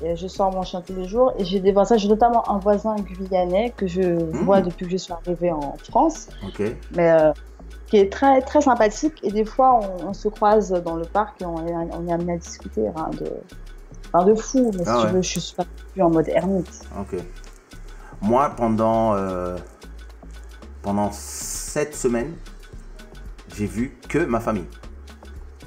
[0.03, 1.97] Et je sors mon chien tous les jours et j'ai des voisins.
[1.97, 4.43] J'ai notamment un voisin guyanais que je Mmh.
[4.45, 6.61] vois depuis que je suis arrivée en France, Ok.
[6.95, 7.31] mais euh,
[7.87, 9.15] qui est très très sympathique.
[9.23, 12.13] Et des fois, on, on se croise dans le parc et on est, on est
[12.13, 12.89] amené à discuter, de,
[14.13, 14.71] rien de fou.
[14.77, 16.81] Mais si Ah tu veux, je suis pas plus en mode ermite.
[18.21, 19.57] Moi, pendant, euh,
[20.81, 22.33] pendant sept semaines,
[23.55, 24.67] j'ai vu que ma famille.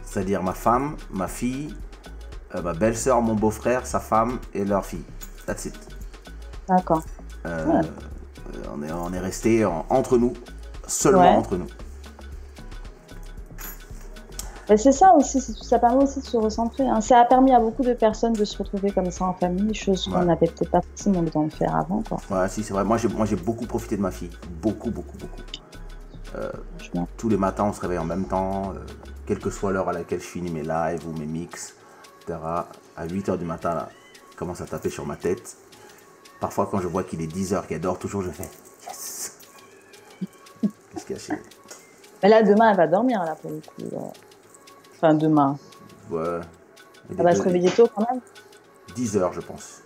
[0.05, 1.75] C'est-à-dire ma femme, ma fille,
[2.55, 5.05] euh, ma belle-sœur, mon beau-frère, sa femme et leur fille.
[5.47, 5.75] That's it.
[6.69, 7.03] D'accord.
[7.47, 7.81] Euh, Ouais.
[7.81, 10.33] euh, on est, on est resté en- entre nous,
[10.87, 11.29] seulement Ouais.
[11.37, 11.67] entre nous.
[14.75, 16.87] C'est ça aussi, ça permet aussi de se recentrer.
[16.89, 17.01] hein.
[17.03, 20.07] Ça a permis à beaucoup de personnes de se retrouver comme ça en famille, chose
[20.07, 22.03] qu'on n'avait peut-être pas forcément le temps de faire avant.
[22.09, 22.19] Quoi.
[22.31, 22.83] Ouais, si, c'est vrai.
[22.85, 24.31] Moi, j'ai, beaucoup profité de ma fille.
[24.63, 25.43] Beaucoup, beaucoup, beaucoup.
[27.19, 28.79] Tous les matins, on se réveille en même temps, euh,
[29.27, 31.75] quelle que soit l'heure à laquelle je finis mes lives ou mes mix.
[32.31, 33.89] À 8h du matin, là,
[34.37, 35.57] commence à taper sur ma tête.
[36.41, 38.49] Parfois, quand je vois qu'il est 10h, qu'elle dort toujours, je fais
[38.85, 39.39] Yes
[40.93, 41.35] Qu'est-ce qu'il y a chez
[42.23, 43.97] Mais là, demain, elle va dormir, là, pour le coup.
[44.97, 45.59] Enfin, demain.
[46.11, 46.41] Ouais.
[47.11, 48.21] Elle va deux- se réveiller tôt quand même?
[48.95, 49.83] 10 heures, je pense.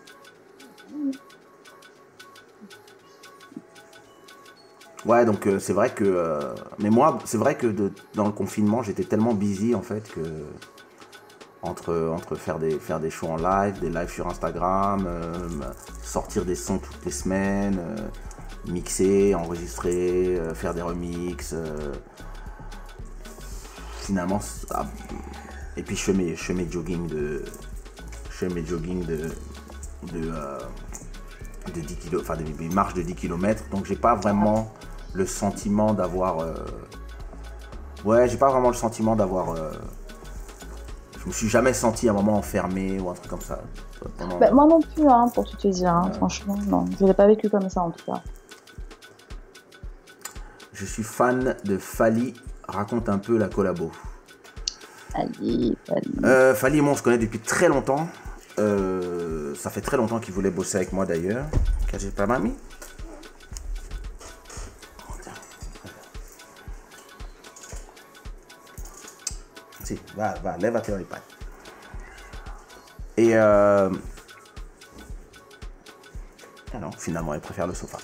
[5.05, 6.05] Ouais, donc euh, c'est vrai que.
[6.05, 10.09] euh, mais moi, c'est vrai que de- dans le confinement, j'étais tellement busy en fait
[10.13, 10.21] que.
[11.67, 15.33] Entre, faire, des, faire des shows en live, des lives sur Instagram, euh,
[16.01, 21.55] sortir des sons toutes les semaines, euh, mixer, enregistrer, euh, faire des remixes.
[24.01, 24.41] finalement,
[25.77, 26.03] et puis je
[26.37, 27.45] fais mes, jogging de.
[28.31, 29.29] Je fais mes jogging de.
[30.13, 30.33] de,
[31.75, 33.65] de 10 km, enfin des, marches de 10 km.
[33.71, 34.73] Donc j'ai pas vraiment
[35.15, 36.47] le sentiment d'avoir.
[38.05, 39.57] Ouais, j'ai pas vraiment le sentiment d'avoir.
[41.27, 43.61] Euh, Je me suis jamais senti à un moment enfermé ou un truc comme ça.
[44.19, 46.15] Pendant- Bah, moi non plus, hein, pour tout te dire, hein, Ouais.
[46.16, 46.85] franchement, non.
[47.01, 48.23] Je l'ai pas vécu comme ça en tout cas.
[50.73, 52.35] Je suis fan de Fali.
[52.69, 53.90] Raconte un peu la collabo.
[55.15, 56.03] Allez, allez.
[56.24, 58.09] Euh, Fali et moi, on se connaît depuis très longtemps.
[58.59, 61.47] Euh, ça fait très longtemps qu'il voulait bosser avec moi d'ailleurs.
[61.98, 62.11] J'ai
[70.17, 71.21] va, va, lève à tes iPad.
[73.17, 73.91] Et euh...
[76.75, 77.99] Ah non, finalement, il préfère le sofa.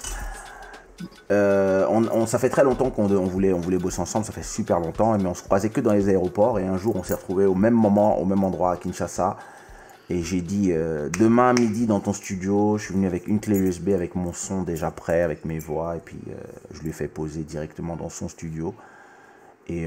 [1.31, 4.43] Euh, on, ça fait très longtemps qu'on on voulait, on voulait bosser ensemble, ça fait
[4.43, 6.59] super longtemps, mais on se croisait que dans les aéroports.
[6.59, 9.37] Et un jour, on s'est retrouvés au même moment, au même endroit à Kinshasa.
[10.11, 13.59] Et j'ai dit, euh, demain midi dans ton studio, je suis venu avec une clé
[13.59, 15.97] USB, avec mon son déjà prêt, avec mes voix.
[15.97, 16.21] Et puis,
[16.71, 18.75] je lui ai fait poser directement dans son studio.
[19.69, 19.87] Et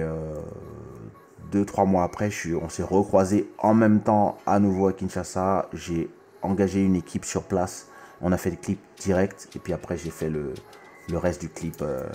[1.52, 2.30] deux, trois mois après,
[2.62, 5.70] on s'est recroisés en même temps à nouveau à Kinshasa.
[5.74, 6.10] J'ai
[6.42, 7.88] engagé une équipe sur place.
[8.22, 9.50] On a fait le clip direct.
[9.56, 10.54] Et puis après, j'ai fait le,
[11.14, 11.82] reste du clip.
[11.82, 12.08] euh,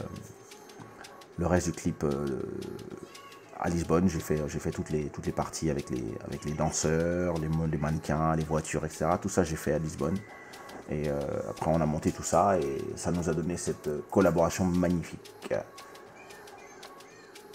[1.40, 2.43] le reste du clip euh,
[3.59, 4.09] à Lisbonne.
[4.09, 9.06] J'ai fait, toutes, les, parties avec les, danseurs, les, mannequins, les voitures, etc.
[9.21, 10.19] Tout ça, j'ai fait à Lisbonne.
[10.90, 14.01] Et euh, après, on a monté tout ça et ça nous a donné cette euh,
[14.11, 15.30] collaboration magnifique.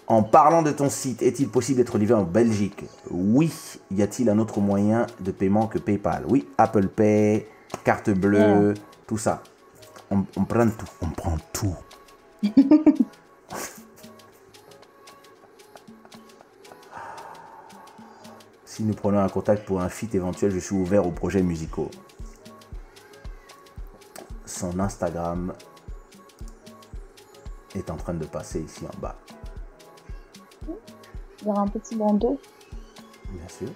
[0.08, 2.84] En parlant de ton site, est-il possible d'être livré en Belgique?
[3.10, 3.52] Oui.
[3.90, 6.26] Y a-t-il un autre moyen de paiement que PayPal?
[6.28, 7.48] Oui, Apple Pay,
[7.84, 8.76] carte bleue,
[9.08, 9.42] tout ça.
[10.12, 10.86] On, on prend tout.
[11.02, 11.76] On prend tout.
[18.64, 21.90] si nous prenons un contact pour un feat éventuel, je suis ouvert aux projets musicaux.
[24.46, 25.54] Son Instagram
[27.74, 29.18] est en train de passer ici en bas.
[31.42, 32.40] Il y aura un petit bandeau.
[33.30, 33.70] Bien sûr.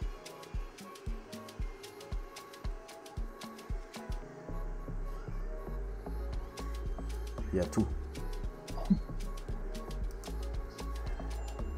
[7.54, 7.86] Il y a tout.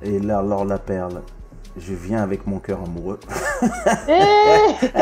[0.04, 1.22] Et là, alors la perle,
[1.78, 3.20] je viens avec mon cœur amoureux.
[4.08, 4.88] Eh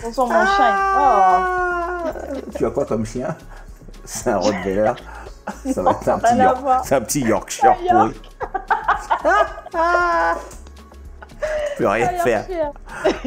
[0.00, 0.70] Attention, mon chien.
[0.70, 2.12] Ah
[2.56, 3.34] Tu as quoi comme chien?
[4.04, 4.92] C'est un Rottweiler.
[5.72, 8.27] Ça va être un petit, York- un petit Yorkshire York.
[11.76, 12.22] Peut rien Oh.
[12.22, 12.46] faire.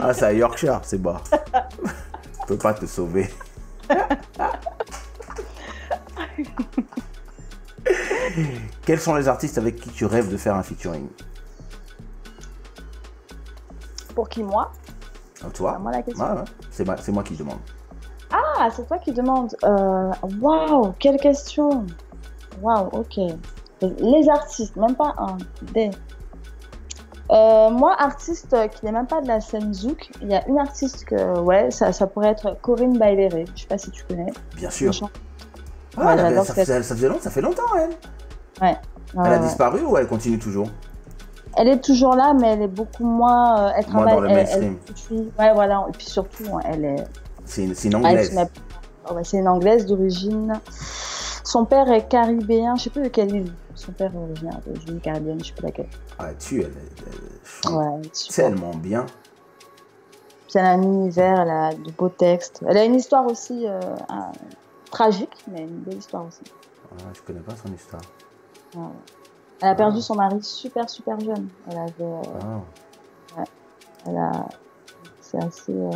[0.02, 1.16] Ah, c'est un Yorkshire, c'est bon.
[1.32, 3.30] Je peux pas te sauver.
[8.86, 11.08] Quels sont les artistes avec qui tu rêves de faire un featuring?
[14.16, 14.72] Pour qui, moi?
[15.44, 16.26] Ah, Toi C'est à moi la question.
[16.26, 16.46] Ouais, ouais.
[16.70, 17.60] C'est moi, c'est moi qui demande.
[18.32, 19.56] Ah, c'est toi qui demandes.
[19.64, 21.86] Euh, Waouh, quelle question.
[22.62, 23.20] Waouh, ok.
[23.82, 25.38] Les artistes, même pas un,
[25.74, 25.90] des.
[27.32, 30.60] Euh, moi, artiste qui n'est même pas de la scène Zouk, il y a une
[30.60, 33.46] artiste que, ouais, ça, ça pourrait être Corinne Bailere.
[33.56, 34.32] Je sais pas si tu connais.
[34.56, 34.92] Bien sûr.
[35.98, 36.54] Ah, Ouais, elle ça, ça
[36.96, 37.90] faisait long- ça fait longtemps, elle.
[38.62, 38.76] Ouais,
[39.14, 39.40] Elle a ouais.
[39.40, 40.68] disparu ou elle continue toujours?
[41.58, 43.60] Elle est toujours là, mais elle est beaucoup moins.
[43.60, 44.14] euh, elle travaille.
[44.16, 44.78] dans le mainstream.
[45.10, 45.86] elle ouais, voilà.
[45.90, 47.04] Et puis surtout, hein, elle est.
[47.46, 48.36] C'est une, Ah, anglaise.
[49.14, 50.54] ouais, c'est une anglaise d'origine.
[51.44, 53.54] Son père est caribéen, je sais plus de quelle île.
[53.76, 55.90] Son père est originaire d'origine caribéenne, je sais plus laquelle.
[56.20, 59.06] Ah, tu, elle, elle- elle chante Ouais, tellement bien.
[60.48, 62.62] Puis elle a un univers, elle a de beaux textes.
[62.68, 64.32] Elle a une histoire aussi euh, un-
[64.92, 66.42] tragique, mais une belle histoire aussi.
[66.92, 68.02] Ah, je connais pas son histoire.
[68.76, 68.88] Ouais, ouais.
[69.62, 71.48] Elle a perdu son mari super super jeune.
[71.70, 72.22] Elle avait, euh,
[73.38, 73.44] Ah,
[74.08, 74.46] elle a,
[75.22, 75.92] c'est assez euh,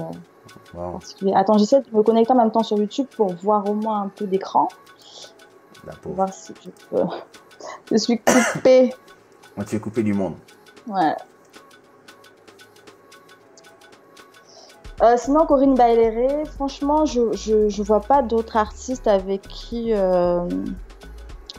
[0.74, 1.34] wow, particulier.
[1.36, 4.08] Attends, j'essaie de me connecter en même temps sur YouTube pour voir au moins un
[4.10, 4.70] peu d'écran,
[5.86, 6.16] la pour pauvre.
[6.16, 7.04] voir si je peux.
[7.92, 8.20] Je suis
[8.54, 8.94] coupée.
[9.56, 10.36] Moi, tu es coupé du monde.
[10.88, 11.16] Ouais.
[15.02, 19.92] Euh, sinon, Corinne Bailere, franchement, je, je, je vois pas d'autres artistes avec qui.
[19.94, 20.48] euh,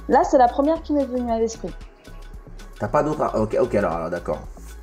[0.09, 1.75] Là, c'est la première qui m'est venue à l'esprit.
[2.79, 3.39] T'as pas d'autres.
[3.39, 4.39] Ok, ok, alors, alors, d'accord.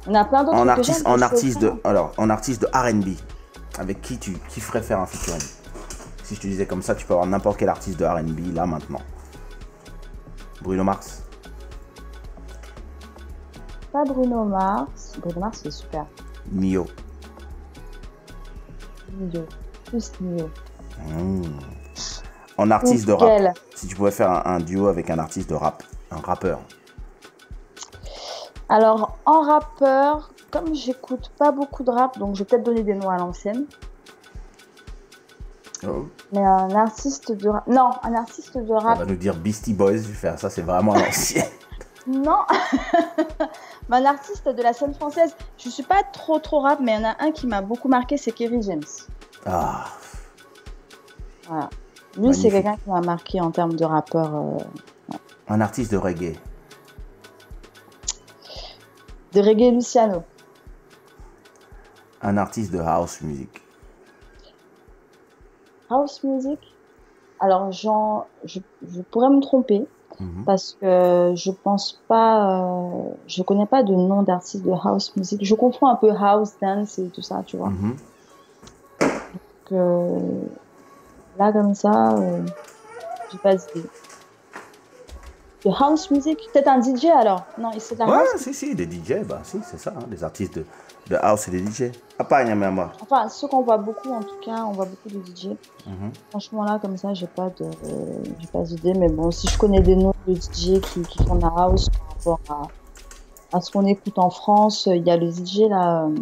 [0.06, 3.16] On a plein d'autres En artiste, en artiste de, alors, en artiste de R&B.
[3.80, 5.42] avec qui tu kifferais faire un featuring?
[6.24, 8.66] Si je te disais comme ça, tu peux avoir n'importe quel artiste de RB là
[8.66, 9.00] maintenant.
[10.64, 11.24] Bruno Mars
[13.92, 15.14] Pas Bruno Mars.
[15.20, 16.06] Bruno Mars, c'est super.
[16.52, 16.88] Nio
[19.20, 19.46] Nio.
[19.86, 20.50] Plus Nio.
[21.00, 21.44] Hmm.
[22.58, 23.60] En artiste de rap.
[23.76, 26.60] Si tu pouvais faire un, un duo avec un artiste de rap, un rappeur.
[28.70, 32.96] Alors, en rappeur, comme j'écoute pas beaucoup de rap, donc je vais peut-être donner des
[32.96, 33.66] noms à l'ancienne.
[35.86, 36.08] Oh.
[36.34, 37.68] Mais un artiste de rap.
[37.68, 38.98] Non, un artiste de On rap.
[39.00, 41.44] va nous dire Beastie Boys, je vais faire ça, c'est vraiment l'ancien.
[42.08, 42.40] Non
[43.90, 45.36] Mais un artiste de la scène française.
[45.58, 47.88] Je suis pas trop trop rap, mais il y en a un qui m'a beaucoup
[47.88, 48.84] marqué, c'est Kerry James.
[49.46, 49.86] Ah,
[51.48, 51.70] Voilà.
[52.18, 54.36] Lui, c'est quelqu'un qui m'a marqué en termes de rappeur.
[54.36, 55.18] euh,
[55.50, 56.36] un artiste de reggae.
[59.34, 60.24] De reggae Luciano.
[62.22, 63.63] Un artiste de house music.
[65.94, 66.60] House music.
[67.40, 68.60] Alors, j'en- je,
[68.92, 69.86] je pourrais me tromper
[70.20, 70.44] Mhm.
[70.46, 75.40] parce que je pense pas, euh, je connais pas de nom d'artiste de house music.
[75.44, 77.70] Je confonds un peu house dance et tout ça, tu vois.
[77.70, 77.96] Mhm.
[79.66, 80.20] que
[81.40, 82.40] là comme ça, euh,
[83.32, 83.88] j'ai pas d'idée.
[85.66, 88.42] De house music, peut-être un DJ alors Non, c'est de la Ouais, house.
[88.42, 90.66] si, si, des DJ, bah si, c'est ça, hein, des artistes de,
[91.10, 91.92] de house et des DJ.
[92.20, 92.92] Ah, pas Nyamama.
[93.02, 95.48] Enfin, ceux qu'on voit beaucoup en tout cas, on voit beaucoup de DJ.
[95.86, 96.12] Mhm.
[96.30, 98.94] Franchement là comme ça, j'ai pas de, euh, pas d'idée.
[98.94, 101.90] Mais bon, si je connais des noms de DJ qui, qui font de la house
[101.90, 102.72] par rapport
[103.52, 106.16] à, à ce qu'on écoute en France, il y a le DJ là, euh,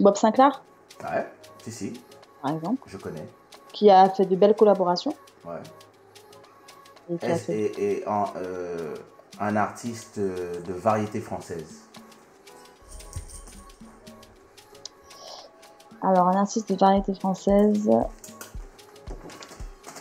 [0.00, 0.62] Bob Sinclair
[1.02, 1.26] Ouais,
[1.64, 1.92] si, si,
[2.42, 3.26] par exemple, je connais.
[3.72, 5.14] qui a fait de belles collaborations.
[5.46, 5.54] Ouais.
[7.10, 7.58] Et qui a Est-ce- fait...
[7.58, 8.94] Et, et en, euh,
[9.40, 11.88] un artiste euh, de variété française.
[16.02, 17.88] Alors, un artiste de variété française.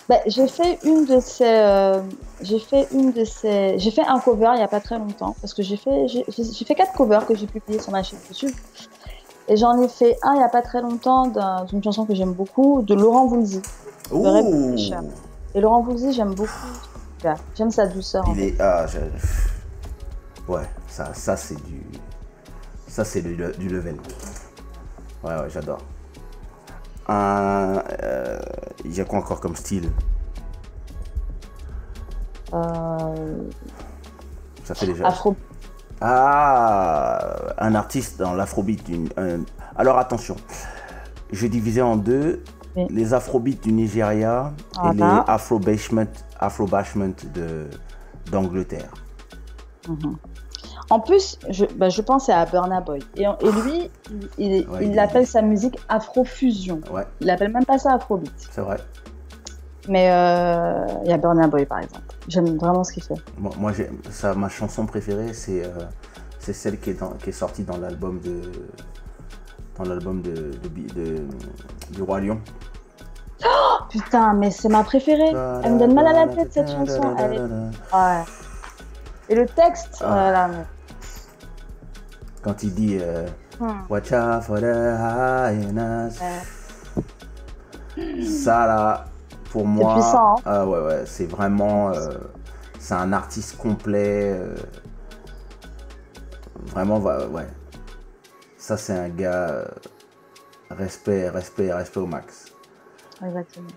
[0.07, 1.43] Ben, j'ai fait une de ces.
[1.45, 2.01] euh,
[2.41, 3.77] j'ai fait une de ces.
[3.77, 6.25] J'ai fait un cover il n'y a pas très longtemps parce que j'ai fait j'ai
[6.27, 8.55] j'ai fait quatre covers que j'ai publiés sur ma chaîne YouTube
[9.47, 12.15] et j'en ai fait un il n'y a pas très longtemps d'un- d'une chanson que
[12.15, 13.61] j'aime beaucoup de Laurent Voulzy.
[15.53, 16.49] Et Laurent Voulzy j'aime beaucoup.
[17.55, 18.27] J'aime sa douceur.
[18.27, 18.47] en Il fait.
[18.47, 18.61] est.
[18.61, 21.83] Ah, je- Ouais, ça, ça c'est du.
[22.87, 23.97] Ça, c'est du, du level.
[25.23, 25.79] Ouais, ouais, j'adore.
[27.07, 27.81] Un.
[28.03, 28.39] euh,
[28.85, 29.89] Il y a quoi encore comme style?
[32.53, 33.49] Euh,
[34.63, 35.07] Ça fait déjà.
[35.07, 35.35] Afro.
[36.01, 37.19] Ah,
[37.57, 38.83] un artiste dans l'afrobeat.
[38.85, 39.41] d'une- un-
[39.75, 40.35] Alors attention,
[41.31, 42.41] je divisais en deux
[42.75, 42.85] Oui.
[42.89, 44.53] les afrobeats du Nigeria
[44.85, 46.05] et les afro-bashment
[46.39, 47.67] afro de
[48.31, 48.91] d'Angleterre.
[50.89, 52.99] En plus, je, bah, je pensais à Burna Boy.
[53.15, 56.81] Et, et lui, il, il, Ouais, il il- appelle sa musique Afrofusion.
[56.91, 58.31] Ouais, Il appelle même pas ça Afrobeat.
[58.51, 58.77] c'est vrai.
[59.87, 62.05] Mais euh, il y a Burna Boy par exemple.
[62.27, 63.15] J'aime vraiment ce qu'il fait.
[63.37, 63.71] Moi,
[64.11, 65.69] ça, ma chanson préférée, c'est euh,
[66.37, 68.41] c'est celle qui est, dans- qui est sortie dans l'album de
[69.77, 71.25] dans l'album de, de, Bi- de-
[71.91, 72.39] du roi lion.
[73.45, 75.29] Oh, putain, mais c'est ma préférée.
[75.63, 77.15] Elle me donne mal à la tête cette chanson.
[77.17, 77.39] Elle est...
[77.39, 78.23] ouais.
[79.29, 80.07] Et le texte, Ah.
[80.11, 80.49] voilà.
[82.41, 83.27] Quand il dit euh,
[83.59, 83.81] Hmm.
[83.89, 86.17] Watch out for the hyenas.
[86.21, 87.03] Ouais.
[88.23, 89.05] Ça là,
[89.51, 90.41] pour moi, puissant, hein.
[90.45, 92.13] ah ouais ouais, c'est vraiment, euh,
[92.79, 94.31] c'est un artiste complet.
[94.31, 94.55] euh,
[96.67, 97.47] vraiment, ouais.
[98.57, 99.65] Ça c'est un gars, euh,
[100.69, 102.45] respect, respect, respect au max.
[103.25, 103.67] Exactement.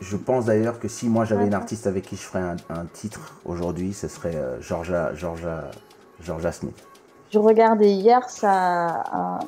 [0.00, 2.86] Je pense d'ailleurs que si moi j'avais une artiste avec qui je ferais un, un
[2.86, 5.70] titre aujourd'hui, ce serait euh, Georgia, Georgia,
[6.22, 6.82] Georgia Smith.
[7.32, 9.40] Je regardais hier, ça, un-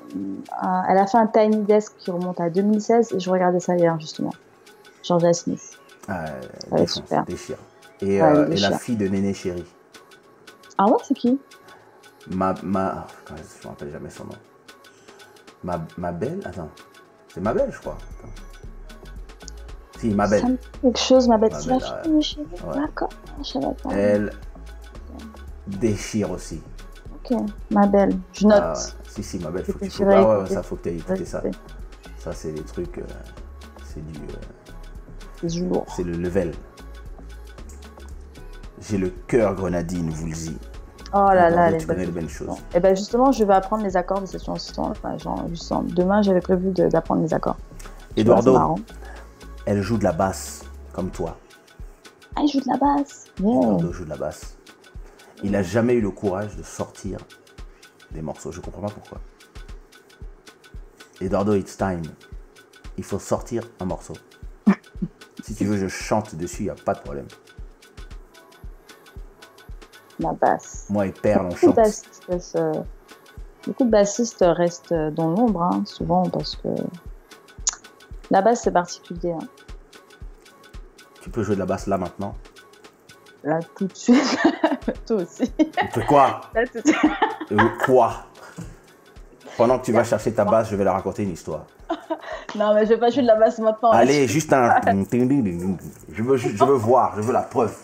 [0.60, 3.76] un- elle a fait un Tiny Desk qui remonte à 2016 et je regardais ça
[3.76, 4.32] hier justement.
[5.02, 5.78] Georgia Smith.
[6.08, 6.24] Ah,
[6.70, 7.24] Ouais, super.
[7.24, 7.57] déchire.
[8.00, 8.81] Et, Ouais, euh, et la déchire.
[8.81, 9.65] fille de Néné Chéri.
[10.76, 11.39] Ah ouais, c'est qui?
[12.31, 14.31] Ma, ma, oh, je me rappelle jamais son nom.
[15.65, 16.68] Ma, ma belle, attends,
[17.32, 17.97] c'est ma belle, je crois.
[18.18, 18.32] Attends.
[19.98, 20.44] Si, ma Ça belle.
[20.44, 21.39] me dit quelque chose, ma.
[21.39, 22.47] Ma C'est la belle, fille de chérie.
[22.66, 22.74] ouais.
[22.81, 23.08] D'accord.
[23.39, 23.90] Je savais pas.
[23.92, 24.32] Elle
[25.66, 26.60] déchire aussi.
[27.31, 27.40] Ok,
[27.70, 28.16] ma belle.
[28.32, 28.60] Je note.
[28.62, 28.84] Ah ouais.
[29.08, 31.24] Si, si, ma belle, faut que tu ah ouais, ça faut que tu aies écouté
[31.24, 31.42] ça.
[31.42, 31.50] Ouais,
[32.18, 33.02] Ça, c'est des trucs, euh,
[33.84, 34.36] c'est du, euh,
[35.40, 35.86] C'est du lourd.
[35.94, 36.52] c'est le level.
[38.81, 40.57] J'ai le cœur grenadine, vous le dis.
[41.15, 42.57] Oh là là, les belles choses.
[42.74, 44.82] Et ben justement, je vais apprendre les accords de cette chanson.
[44.82, 47.57] Enfin, genre, justement, demain, j'avais prévu d'apprendre les accords.
[48.16, 48.76] Eduardo,
[49.65, 51.36] elle joue de la basse, comme toi.
[52.36, 53.26] Ah, il joue de la basse.
[53.40, 53.52] Yeah.
[53.52, 54.57] Eduardo joue de la basse.
[55.42, 57.18] Il a jamais eu le courage de sortir
[58.10, 58.50] des morceaux.
[58.52, 59.20] Je comprends pas pourquoi.
[61.20, 62.02] Eduardo, it's time.
[62.97, 64.15] il faut sortir un morceau.
[65.42, 67.26] si tu veux, je chante dessus, il n'y a pas de problème.
[70.20, 70.86] La basse.
[70.91, 71.76] Moi et Perle, on Beaucoup de chante.
[71.76, 72.73] bassistes restent, euh,
[73.67, 76.68] beaucoup de bassistes restent dans l'ombre, hein, souvent parce que
[78.31, 79.31] la basse c'est particulier.
[79.33, 79.47] hein.
[81.20, 82.34] Tu peux jouer de la basse là maintenant.
[83.44, 84.39] Là tout de suite,
[85.07, 85.52] toi aussi.
[86.08, 87.78] Quoi Là, tout de suite.
[87.84, 88.12] Quoi
[89.57, 91.65] Pendant que tu vas chercher ta basse, je vais leur raconter une histoire.
[92.57, 93.91] Non mais je vais pas jouer de la basse maintenant.
[93.91, 94.81] Allez, juste un.
[96.10, 97.75] Je veux, je veux voir, je veux la preuve.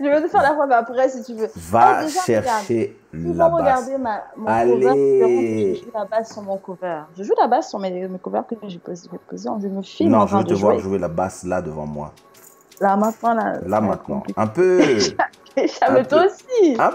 [0.00, 1.48] Je vais te faire la preuve après si tu veux.
[1.54, 3.36] Va Ah, déjà, chercher regarde.
[3.36, 3.60] La basse.
[3.60, 4.80] regarder ma, mon Allez.
[5.20, 7.02] cover, je joue la basse sur mon cover.
[7.16, 9.08] Je joue la basse sur mes, mes covers que j'ai posés.
[9.32, 10.82] Je me filme en Non, je veux te voir jouer.
[10.82, 12.12] jouer la basse là devant moi.
[12.80, 13.58] Là maintenant, là.
[13.66, 14.22] Là maintenant.
[14.36, 14.80] Un peu.
[16.04, 16.24] peu.
[16.26, 16.76] aussi.
[16.78, 16.90] Un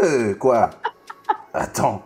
[0.00, 0.34] peu.
[0.34, 0.70] Quoi
[1.54, 2.02] Attends.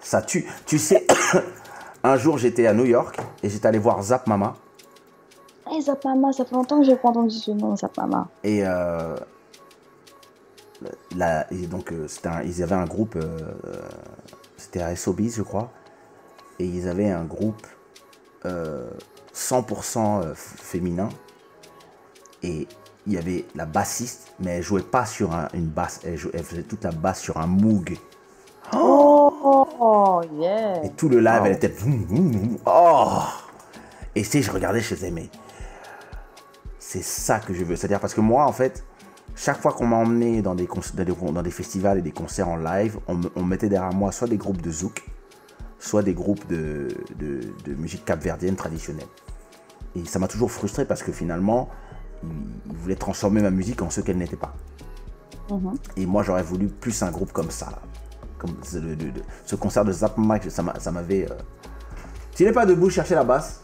[0.00, 0.46] Ça tue.
[0.66, 1.06] Tu sais,
[2.04, 4.54] un jour j'étais à New York et j'étais allé voir Zap Mama.
[5.70, 8.28] Hey, Zapama, ça fait longtemps que j'ai pas entendu ce nom, Zapama.
[8.42, 9.16] Et, euh,
[11.50, 13.36] et donc, euh, un- ils avaient un groupe, euh,
[14.56, 15.70] c'était à SOBIS, je crois,
[16.58, 17.66] et ils avaient un groupe
[18.46, 18.88] euh,
[19.34, 21.08] 100% euh, f- féminin.
[22.42, 22.68] Et
[23.06, 26.62] il y avait la bassiste, mais elle jouait pas sur un- une basse, elle, faisait
[26.62, 27.96] toute la basse sur un Moog.
[28.74, 30.84] Oh, oh, yeah.
[30.84, 31.74] Et tout le live, elle était.
[32.66, 33.22] Oh
[34.14, 35.30] Et tu sais, je regardais, je disais, mais
[36.78, 37.76] c'est ça que je veux.
[37.76, 38.84] C'est-à-dire, parce que moi, en fait,
[39.34, 42.12] chaque fois qu'on m'a emmené dans des, conc- dans, des, dans des festivals et des
[42.12, 42.98] concerts en live,
[43.36, 45.02] on mettait derrière moi soit des groupes de zouk,
[45.78, 49.06] soit des groupes de, de, de musique capverdienne traditionnelle.
[49.96, 51.68] Et ça m'a toujours frustré parce que finalement,
[52.24, 54.52] ils voulaient transformer ma musique en ce qu'elle n'était pas.
[55.50, 55.74] Mhm.
[55.96, 57.68] Et moi, j'aurais voulu plus un groupe comme ça.
[58.38, 59.12] Comme ce, le- le-
[59.46, 61.24] ce concert de Zap Mike, ça m'a- ça m'avait.
[61.30, 61.34] Euh...
[62.34, 63.62] Tu n'es pas debout chercher la basse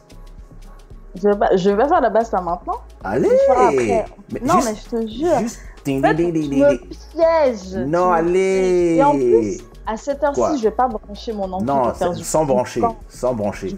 [1.15, 2.81] Je vais, pas, je vais faire la basse là maintenant.
[3.05, 3.29] Allez.
[4.33, 5.39] Mais non, juste- mais je te jure.
[5.41, 5.61] Juste.
[5.87, 7.77] En fait, tu me pièges.
[7.87, 8.97] Non, Tu me allez.
[8.97, 8.97] pièges.
[8.99, 11.93] Et en plus, à cette heure-ci, je vais pas brancher mon ampli Non,
[12.23, 12.83] sans brancher.
[13.09, 13.77] Sans brancher.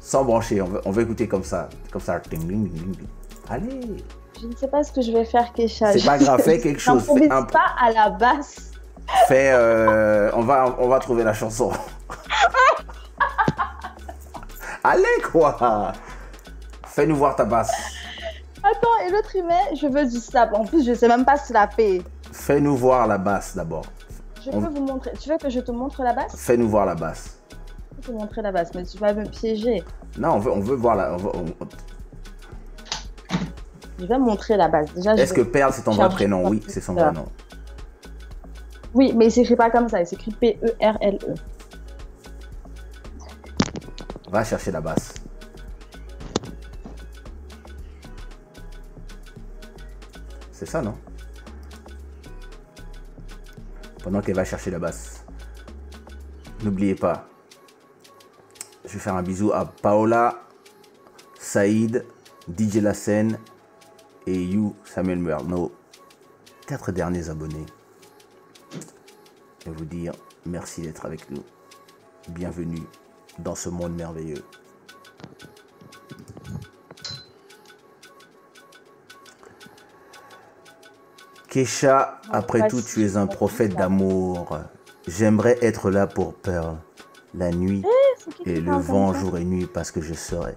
[0.00, 0.60] Sans brancher.
[0.60, 1.68] On va, on va écouter comme ça.
[1.90, 2.18] Comme ça.
[2.30, 3.06] Ding, ding, ding, ding.
[3.50, 3.96] Allez
[4.40, 5.92] Je ne sais pas ce que je vais faire, Kesha.
[5.92, 8.70] C'est pas grave, fais quelque chose, fais J'improvise un- pas à la basse.
[9.28, 9.50] Fais.
[9.52, 11.70] euh, on, va, on va trouver la chanson.
[14.82, 15.92] allez, quoi
[16.86, 17.72] Fais-nous voir ta basse.
[18.62, 20.54] Attends, et l'autre, il met, je veux du slap.
[20.54, 22.02] En plus, je sais même pas slapper.
[22.32, 23.84] Fais-nous voir la basse d'abord.
[24.44, 25.12] Je On- peux vous montrer.
[25.20, 26.34] Tu veux que je te montre la basse?
[26.36, 27.38] Fais-nous voir la basse.
[28.00, 29.82] Je peux te montrer la basse, mais tu vas me piéger.
[30.18, 31.12] Non, on veut, on veut voir la.
[31.12, 31.66] on veut- on-
[33.98, 34.68] Je vais montrer la.
[34.68, 37.26] Déjà, je Est-ce que Perle, c'est ton vrai prénom Oui, c'est son vrai nom.
[38.94, 40.00] Oui, mais il s'écrit pas comme ça.
[40.00, 41.34] Il s'écrit E P-E-R-L-E.
[44.30, 45.14] Va chercher la basse.
[50.50, 50.94] C'est ça, non
[54.02, 55.24] Pendant qu'elle va chercher la basse.
[56.62, 57.26] N'oubliez pas.
[58.84, 60.34] Je vais faire un bisou à Paola,
[61.38, 62.04] Saïd,
[62.56, 63.38] DJ Lassen
[64.26, 65.72] et You, Samuel Muir, nos
[66.66, 67.66] quatre derniers abonnés.
[69.66, 70.12] Et vous dire
[70.46, 71.42] merci d'être avec nous.
[72.28, 72.82] Bienvenue
[73.38, 74.42] dans ce monde merveilleux.
[81.48, 84.58] Kesha, après tout, tu es un prophète d'amour.
[85.06, 86.76] J'aimerais être là pour Pearl,
[87.34, 87.82] la nuit
[88.42, 90.54] qui et le vent jour et nuit parce que je serai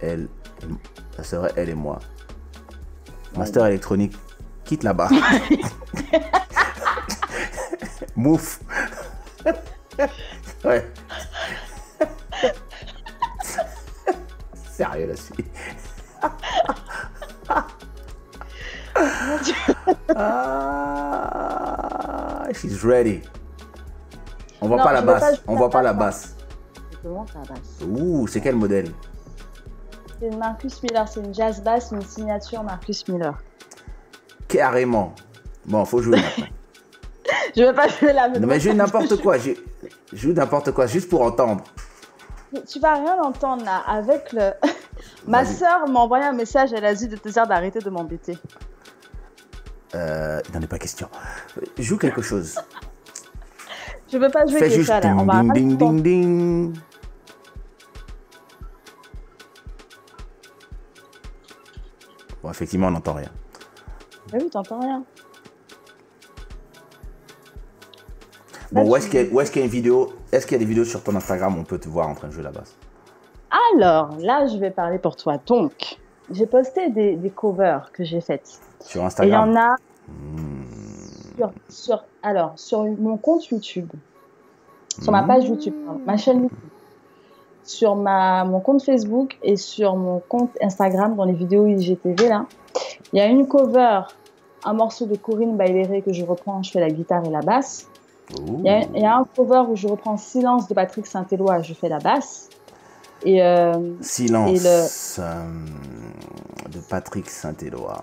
[0.00, 0.28] elle,
[0.62, 1.98] et- ça serait elle et moi.
[3.36, 4.16] Master électronique,
[4.64, 5.08] quitte là-bas.
[8.16, 8.60] Mouf.
[10.64, 10.90] ouais.
[14.72, 15.32] Sérieux là-dessus.
[20.14, 23.20] ah, she's ready.
[24.62, 25.34] On voit Non, pas la pas basse.
[25.34, 25.82] jouer On voit pas
[27.10, 27.60] montre la basse.
[27.86, 28.90] Ouh, c'est quel modèle?
[30.20, 31.08] C'est une Marcus Miller.
[31.08, 33.34] C'est une jazz basse, une signature Marcus Miller.
[34.48, 35.14] Carrément.
[35.66, 36.46] Bon, faut jouer maintenant.
[37.56, 39.38] Je vais pas jouer la Non mais joue n'importe quoi.
[39.38, 39.54] Joue,
[40.12, 41.64] joue n'importe quoi, juste pour entendre.
[42.68, 43.82] Tu vas rien entendre là.
[43.86, 44.52] Avec le.
[45.26, 46.72] Ma sœur m'a envoyé un message.
[46.72, 48.38] Elle a dit de te dire d'arrêter de m'embêter.
[49.94, 51.08] Euh, il n'en est pas question.
[51.78, 52.56] Joue quelque chose.
[54.12, 55.16] Je veux pas jouer Fais que juste ça là.
[55.16, 56.76] On ding va ding ding ding ding.
[62.46, 63.30] Bon, effectivement, on n'entend rien.
[64.32, 65.02] Ah oui, t'entends rien.
[68.70, 70.84] Bon, où est-ce qu'il y, y a une vidéo Est-ce qu'il y a des vidéos
[70.84, 72.76] sur ton Instagram où on peut te voir en train de jouer la basse
[73.74, 75.38] Alors, là, je vais parler pour toi.
[75.44, 75.98] Donc,
[76.30, 78.60] j'ai posté des, des covers que j'ai faites.
[78.80, 79.50] Sur Et il y Instagram.
[79.50, 79.76] en a
[80.08, 80.62] Hmm.
[81.36, 83.90] sur, sur- alors, sur mon compte YouTube,
[85.02, 85.26] sur ma Mhm.
[85.26, 85.74] page YouTube,
[86.06, 86.58] ma chaîne YouTube,
[87.66, 92.46] sur ma, mon compte Facebook et sur mon compte Instagram dans les vidéos IGTV, là,
[93.12, 94.00] il y a une cover,
[94.64, 97.86] un morceau de Corinne Bailéré que je reprends, je fais la guitare et la basse.
[98.38, 101.62] Il y, a, il y a un cover où je reprends Silence de Patrick Saint-Éloi,
[101.62, 102.48] je fais la basse.
[103.24, 104.58] Et euh, Silence Et
[105.20, 108.02] le- euh, de Patrick Saint-Éloi.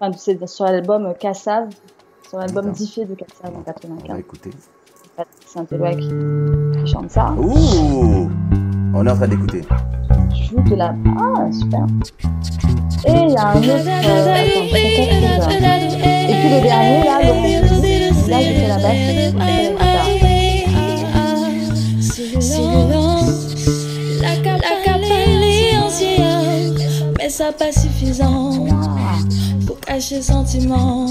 [0.00, 1.68] enfin, c'est sur l'album Cassav,
[2.28, 2.72] sur l'album.
[2.72, 4.18] Diffé de Cassav en On va 95.
[4.18, 4.50] écouter.
[5.46, 6.08] Saint-Éloi qui,
[6.84, 7.32] qui chante ça.
[7.38, 8.30] Ouh
[8.94, 9.62] On est en train d'écouter.
[10.30, 10.94] Je joue de la.
[11.18, 11.86] Ah, super.
[13.06, 13.68] Et il y a un autre.
[13.68, 15.50] euh, attends.
[16.26, 19.34] Et puis le dernier, là, le là, je fais la basse
[27.18, 29.18] mais ça pas suffisant Ah,
[29.66, 31.06] pour cacher sentiment.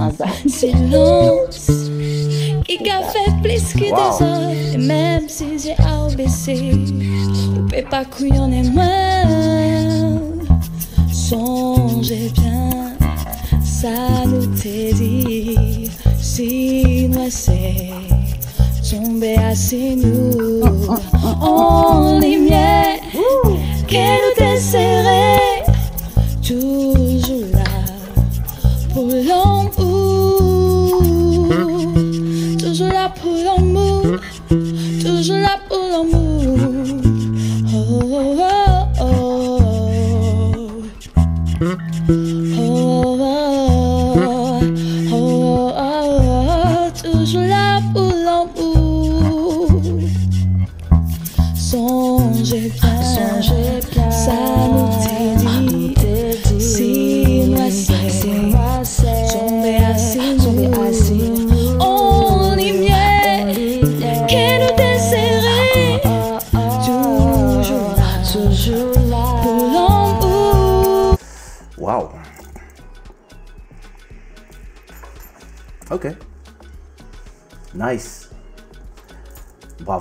[0.00, 0.26] ah, bah.
[0.46, 1.70] Silence,
[2.66, 3.96] qui a fait plus que Wow.
[3.96, 6.72] des autres, et même si j'ai ABC,
[7.56, 10.20] on peut pas couillonner moins.
[11.12, 12.92] Songez bien,
[13.62, 17.90] ça nous t'est dit, si nous c'est
[18.90, 20.60] tomber à ses nous
[21.40, 22.98] en lumière,
[23.86, 25.38] qu'elle nous serré,
[26.42, 27.64] toujours là
[28.92, 29.63] pour l'amour,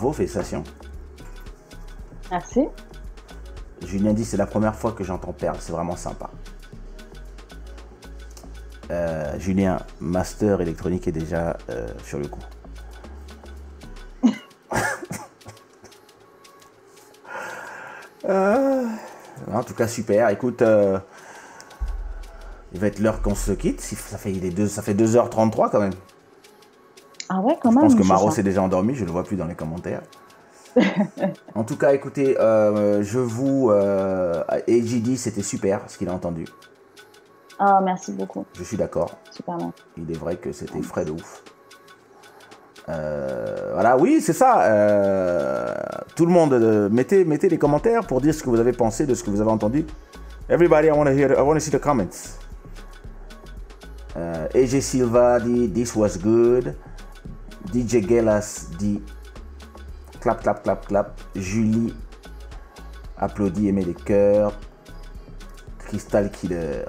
[0.04, 0.66] Bravo, félicitations.
[2.30, 2.68] Merci.
[3.86, 6.30] Julien dit c'est la première fois que j'entends Perle, c'est vraiment sympa.
[8.92, 12.42] Euh, Julien, master électronique est déjà euh, sur le coup.
[18.26, 18.86] Euh,
[19.52, 20.30] en tout cas, super.
[20.30, 20.64] Écoute,
[22.74, 23.82] il va être l'heure qu'on se quitte.
[23.82, 25.94] Si- Ça fait, il est deux, ça fait 2h33 quand même.
[27.36, 27.86] Ah ouais, quand Je même.
[27.86, 30.02] pense que Maro s'est déjà endormi, je ne le vois plus dans les commentaires.
[31.56, 33.72] en tout cas, écoutez, euh, je vous...
[33.72, 36.46] Euh, et JD, c'était super ce qu'il a entendu.
[37.58, 38.46] Ah, merci beaucoup.
[38.56, 39.18] Je suis d'accord.
[39.32, 39.74] Super bien.
[39.98, 41.44] Il est vrai que c'était frais de ouf.
[42.90, 44.62] Euh, voilà, oui, c'est ça.
[44.66, 45.74] euh,
[46.16, 46.54] tout le monde,
[46.92, 49.42] mettez, mettez les commentaires pour dire ce que vous avez pensé de ce que vous
[49.42, 49.88] avez entendu.
[50.50, 52.38] Everybody, I want to hear, I want to see the comments.
[54.54, 56.76] AJ Silva dit This was good.
[57.72, 59.02] DJ Gelas dit
[60.20, 61.22] Clap, clap, clap, clap.
[61.36, 61.94] Julie
[63.18, 64.54] applaudit et met des cœurs.
[65.80, 66.86] Crystal Killer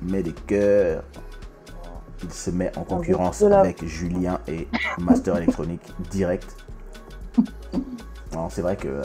[0.00, 1.04] met des cœurs.
[2.22, 4.68] Il se met en concurrence avec Julien et
[4.98, 6.56] Master Electronique direct.
[8.34, 9.02] Non, c'est vrai que euh,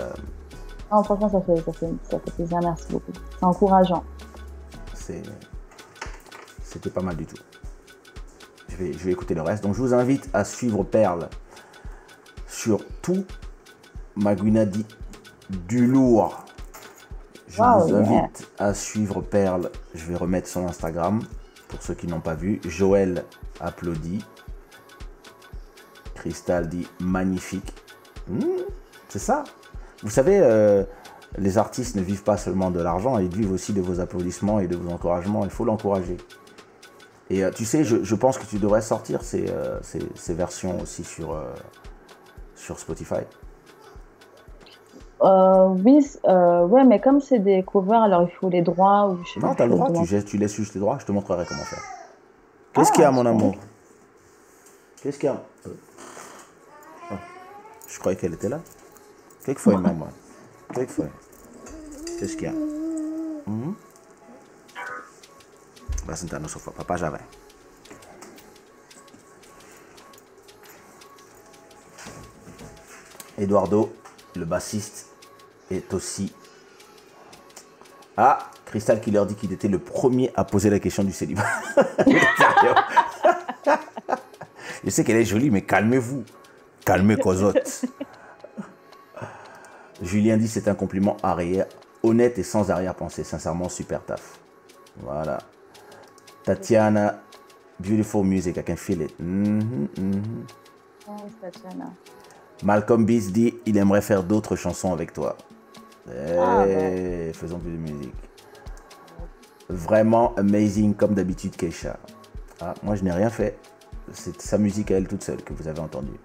[0.90, 2.60] Non, franchement, ça fait, ça, fait, ça fait plaisir.
[2.64, 3.12] Merci beaucoup.
[3.38, 4.04] C'est encourageant.
[4.94, 5.22] c'est
[6.64, 7.36] c'était pas mal du tout.
[8.78, 9.64] Je vais, je vais écouter le reste.
[9.64, 11.30] Donc je vous invite à suivre Perle
[12.48, 13.26] sur tout.
[14.16, 14.86] Maguina dit
[15.50, 16.44] du lourd.
[17.48, 17.98] Je Wow, vous yeah.
[18.00, 19.72] invite à suivre Perle.
[19.96, 21.22] Je vais remettre son Instagram
[21.68, 22.60] pour ceux qui n'ont pas vu.
[22.66, 23.26] Joël
[23.60, 24.24] applaudit.
[26.16, 27.74] Cristal dit magnifique.
[28.28, 28.42] Hmm,
[29.10, 29.44] c'est ça.
[30.04, 30.84] Vous savez, euh,
[31.38, 34.68] les artistes ne vivent pas seulement de l'argent, ils vivent aussi de vos applaudissements et
[34.68, 35.44] de vos encouragements.
[35.44, 36.18] Il faut l'encourager.
[37.30, 40.34] Et euh, tu sais, je, je pense que tu devrais sortir ces, euh, ces, ces
[40.34, 41.54] versions aussi sur, euh,
[42.56, 43.22] sur Spotify.
[45.24, 49.24] Euh, oui, euh, ouais, mais comme c'est des covers, alors il faut les droits ou
[49.26, 51.64] je sais Non, t'as le droit, tu, laisses juste les droits, je te montrerai comment
[51.64, 51.82] faire.
[52.74, 53.56] Qu'est-ce Ah, qu'il y a, mon amour
[55.02, 55.42] Qu'est-ce qu'il y a?
[57.88, 58.60] Je croyais qu'elle était là.
[59.44, 60.08] Quelquefois, maman.
[60.74, 61.08] Quelquefois.
[62.20, 62.54] Qu'est-ce qu'il y a?
[63.48, 63.74] Mhm.
[66.16, 67.22] Sentar no sofá, papá já vai.
[73.38, 73.94] Eduardo,
[74.36, 75.08] le bassiste,
[75.70, 76.34] est aussi.
[78.16, 81.46] Ah, Crystal qui leur dit qu'il était le premier à poser la question du célibat.
[84.84, 86.24] Je sais qu'elle est jolie, mais calmez-vous.
[86.86, 87.86] Calmez Cozotte.
[90.02, 91.66] Julien dit c'est un compliment arrière,
[92.04, 93.24] honnête et sans arrière-pensée.
[93.24, 94.40] Sincèrement, super taf.
[94.98, 95.40] Voilà.
[96.48, 97.20] Tatiana,
[97.78, 99.14] beautiful music, I can feel it.
[99.20, 100.46] Mhm, mhm.
[101.42, 101.92] Tatiana.
[102.64, 105.36] Malcolm Beast dit il aimerait faire d'autres chansons avec toi.
[106.10, 106.64] Eh, Ah,
[107.34, 108.14] Faisons plus de musique.
[109.70, 112.00] Vraiment amazing comme d'habitude Keisha.
[112.62, 113.58] Ah, moi je n'ai rien fait.
[114.14, 116.18] C'est sa musique à elle toute seule que vous avez entendue.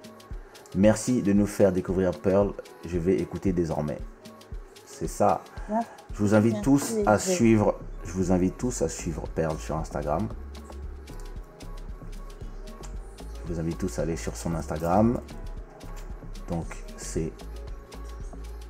[0.76, 2.52] Merci de nous faire découvrir Pearl.
[2.86, 3.99] Je vais écouter désormais.
[4.86, 5.41] C'est ça.
[5.68, 7.75] Je vous invite Merci, tous à suivre.
[8.05, 10.28] Je vous invite tous à suivre Pearl sur Instagram.
[13.47, 15.20] Je vous invite tous à aller sur son Instagram.
[16.48, 16.66] Donc
[16.97, 17.32] c'est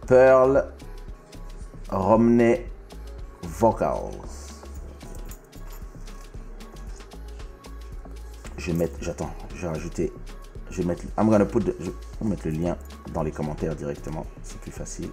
[0.07, 0.65] Pearl
[1.91, 2.71] Romney
[3.43, 4.13] Vocals.
[8.59, 10.13] Je vais mettre, j'attends, je vais rajouter,
[10.71, 12.77] je vais mettre, I'm gonna put, the- je vais mettre le lien
[13.13, 15.11] dans les commentaires directement, c'est plus facile.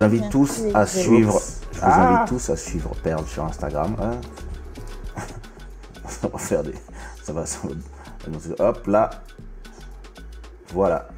[0.00, 1.38] Invite tous à suivre,
[1.72, 2.22] je vous Ah.
[2.22, 3.94] invite tous à suivre Pearl sur Instagram.
[4.00, 4.18] hein.
[6.08, 6.74] ça va faire des,
[7.22, 9.10] ça va, ça va- hop là,
[10.72, 11.08] voilà.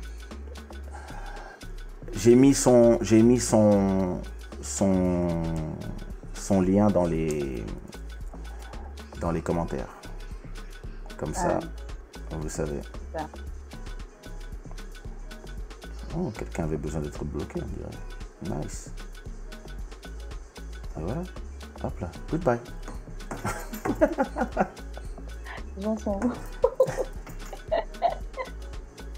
[2.15, 4.21] J'ai mis son, j'ai mis son,
[4.61, 5.29] son,
[6.35, 7.65] son lien dans les,
[9.21, 9.89] dans les commentaires.
[11.17, 11.59] Comme ça,
[12.33, 12.81] vous savez.
[16.17, 17.97] Oh, quelqu'un avait besoin d'être bloqué, on dirait.
[18.49, 18.91] Nice.
[20.99, 21.23] Et voilà.
[21.85, 22.11] Hop là.
[22.31, 22.59] Goodbye.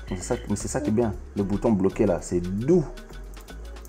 [0.08, 1.14] C'est ça- Mais c'est ça qui est bien.
[1.36, 2.84] Le bouton bloqué là, c'est doux.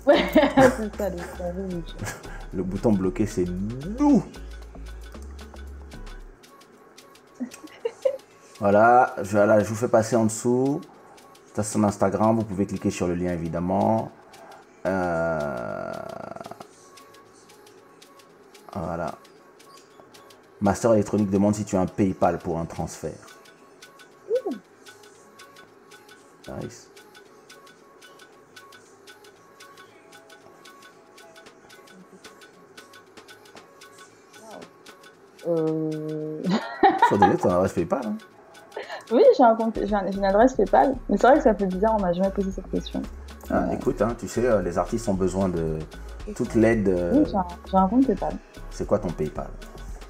[0.06, 1.84] Ouais, c'est ça, les séries.
[2.54, 4.22] Le bouton bloqué, c'est doux.
[8.58, 10.80] Voilà, je, voilà, je vous fais passer en dessous.
[11.54, 12.36] Ça, c'est son Instagram.
[12.36, 14.10] Vous pouvez cliquer sur le lien, évidemment.
[14.86, 15.92] Euh,
[18.74, 19.14] Voilà.
[20.60, 23.12] Master électronique demande si tu as un PayPal pour un transfert.
[26.62, 26.88] Nice.
[35.46, 36.42] Euh...
[37.08, 38.00] Faut donner ton adresse PayPal.
[38.04, 38.16] hein.
[39.12, 41.54] Oui, j'ai un compte, j'ai un- j'ai une adresse PayPal, mais c'est vrai que ça
[41.54, 43.00] fait bizarre, on m'a jamais posé cette question.
[43.50, 45.78] Ah, écoute, hein, tu sais, euh, les artistes ont besoin de
[46.34, 46.88] toute l'aide.
[47.12, 47.24] Oui,
[47.70, 48.34] j'ai un, compte PayPal.
[48.70, 49.48] c'est quoi ton PayPal?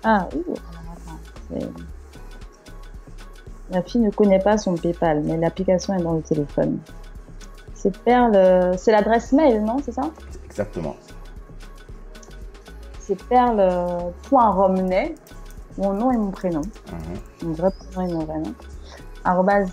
[0.02, 1.72] Ah oui, attends.
[3.70, 6.78] La fille ne connaît pas son PayPal, mais l'application est dans le téléphone.
[7.74, 10.02] C'est Perle, c'est l'adresse mail, non C'est ça?
[10.44, 10.96] Exactement.
[13.06, 15.14] C'est perle.romney,
[15.78, 16.62] mon nom et mon prénom.
[16.62, 17.20] Mhm.
[17.44, 18.52] Mon vrai prénom et mon vrai nom.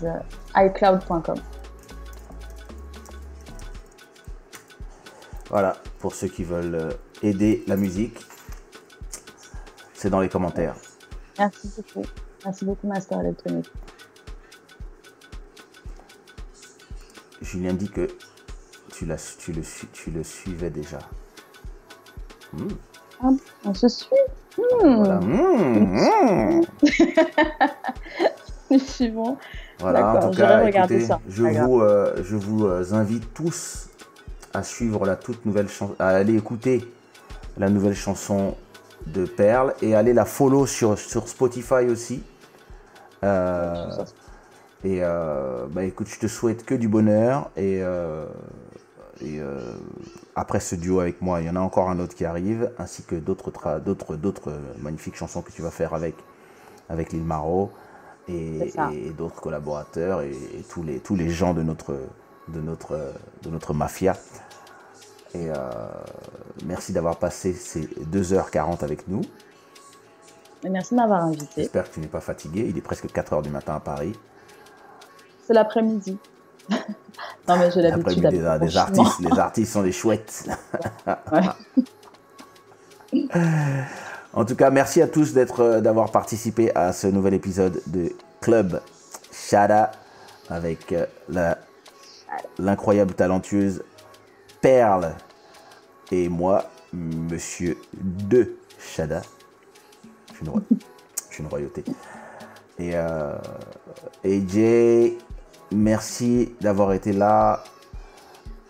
[0.04, 0.20] euh,
[0.54, 1.34] iCloud.com.
[5.50, 6.90] Voilà, pour ceux qui veulent euh,
[7.22, 8.18] aider la musique,
[9.92, 10.74] c'est dans les commentaires.
[11.38, 12.06] Merci beaucoup.
[12.44, 13.70] Merci beaucoup, Master Electronic.
[17.42, 18.08] Julien dit que
[18.92, 20.98] tu, l'as- tu, le, tu le suivais déjà.
[22.52, 22.68] Hmm,
[23.22, 23.28] Ah,
[23.64, 24.08] on se suit?
[24.58, 24.96] Hmm.
[25.04, 25.20] Voilà.
[28.70, 29.36] Nous suivons.
[29.80, 31.20] Voilà, en tout cas, écoutez, ça.
[31.28, 33.88] je vous, euh, je vous euh, invite tous
[34.54, 36.84] à suivre la toute nouvelle chanson, à aller écouter
[37.58, 38.56] la nouvelle chanson
[39.06, 42.22] de Perle et aller la follow sur, sur Spotify aussi.
[43.22, 43.90] Euh,
[44.84, 48.26] et euh, bah écoute, je te souhaite que du bonheur et, euh,
[49.20, 49.40] et
[50.34, 53.02] après ce duo avec moi, il y en a encore un autre qui arrive, ainsi
[53.02, 56.14] que d'autres d'autres d'autres magnifiques chansons que tu vas faire avec
[56.88, 57.70] avec Lil Maro
[58.28, 58.72] et
[59.16, 61.96] d'autres collaborateurs et, et tous les tous les gens de notre
[62.48, 64.16] de notre de notre mafia.
[65.34, 65.54] Et euh,
[66.64, 69.22] merci d'avoir passé ces 2h40 avec nous.
[70.70, 71.62] Merci de m'avoir invité.
[71.62, 72.66] J'espère que tu n'es pas fatigué.
[72.68, 74.12] Il est presque 4h du matin à Paris.
[75.46, 76.16] C'est l'après-midi.
[76.70, 79.20] non, mais j'ai l'habitude L'après-midi des, artistes.
[79.20, 80.48] Les artistes sont des chouettes.
[84.32, 88.12] en tout cas, merci à tous d'être, euh, d'avoir participé à ce nouvel épisode de
[88.40, 88.80] Club
[89.32, 89.92] Shada
[90.48, 91.58] avec euh, la,
[92.58, 93.82] l'incroyable talentueuse
[94.60, 95.14] Perle
[96.10, 99.22] et moi, Monsieur De Shada.
[100.30, 100.62] Je suis une, roi-
[101.28, 101.84] je suis une royauté.
[102.78, 103.36] Et euh,
[104.24, 105.12] AJ,
[105.72, 107.62] merci d'avoir été là.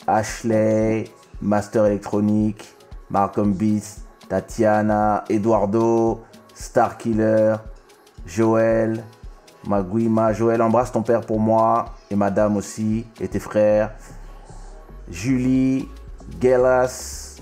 [0.06, 1.04] Ashley,
[1.40, 2.74] Master Electronique,
[3.10, 6.22] Malcolm Beats, Tatiana, Eduardo,
[6.54, 7.56] Star Killer,
[8.26, 9.04] Joël,
[9.66, 10.32] Maguima.
[10.32, 13.94] Joël, embrasse ton père pour moi et madame aussi, et tes frères.
[15.10, 15.88] Julie,
[16.40, 17.36] Gelas,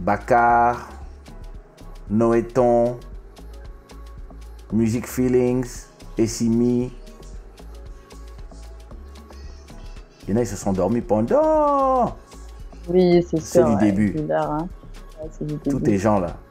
[0.00, 0.88] Bakar,
[2.10, 2.98] Noéton,
[4.72, 5.86] Music Feelings,
[6.18, 6.92] Essimi.
[10.26, 12.16] Il y en a, ils se sont dormis pendant
[12.88, 14.68] Oui, c'est du ouais, bizarre, hein.
[15.20, 15.82] Ouais, c'est du tous début.
[15.82, 16.41] tes gens là.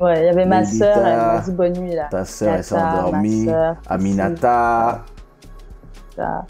[0.00, 2.08] Ouais, il y avait ma sœur, elle m'a dit bonne nuit là.
[2.10, 3.44] Ta soeur, elle s'est endormie.
[3.44, 5.04] sœur, Aminata,
[6.16, 6.46] ça.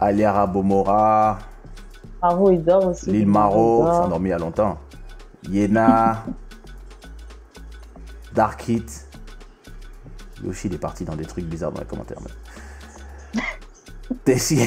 [0.00, 1.38] Aliara Bomora,
[2.22, 3.10] Maro, il dort aussi.
[3.12, 4.04] Lil Maro, s'est dort.
[4.06, 4.78] endormi il y a longtemps.
[5.48, 6.24] Yena,
[8.34, 9.06] Dark Hit.
[10.42, 12.18] Yoshi, il est parti dans des trucs bizarres dans les commentaires.
[12.22, 13.42] mais-
[14.24, 14.66] Tessie.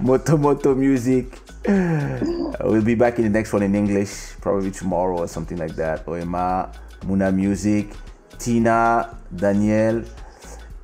[0.00, 1.41] Moto Moto Music.
[1.64, 6.04] We'll be back in the next one in English, probably tomorrow or something like that.
[6.06, 6.72] Oema,
[7.06, 7.92] Muna Music,
[8.38, 10.04] Tina, Daniel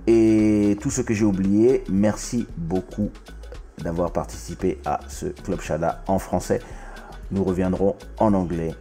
[0.07, 1.83] et tout ce que j'ai oublié.
[1.91, 3.11] Merci beaucoup
[3.79, 6.61] d'avoir participé à ce Club Shada en français.
[7.31, 8.75] Nous reviendrons en anglais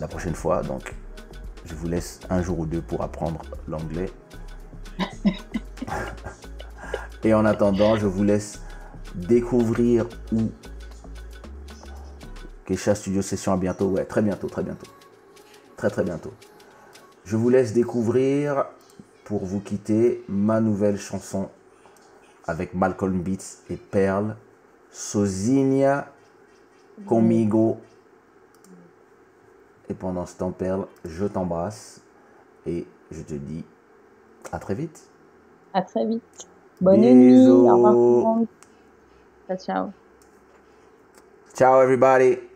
[0.00, 0.62] la prochaine fois.
[0.62, 0.94] Donc,
[1.64, 4.10] je vous laisse un jour ou deux pour apprendre l'anglais.
[7.24, 8.62] Et en attendant, je vous laisse
[9.26, 10.50] découvrir où
[12.64, 13.86] Kesha Studio Session à bientôt.
[13.86, 14.86] Ouais, très bientôt, très bientôt.
[15.76, 16.32] Très très bientôt.
[17.24, 18.66] Je vous laisse découvrir
[19.24, 21.48] pour vous quitter ma nouvelle chanson
[22.46, 24.36] avec Malcolm Beats et Pearl,
[24.90, 26.10] Sozinha
[27.06, 27.78] Comigo.
[29.88, 32.00] Et pendant ce temps, Pearl, je t'embrasse
[32.66, 33.64] et je te dis
[34.52, 35.08] à très vite.
[35.74, 36.22] À très vite.
[36.80, 37.48] Bonne nuit.
[37.48, 38.38] Au revoir.
[39.48, 39.94] Ciao, ciao.
[41.54, 42.47] Ciao everybody.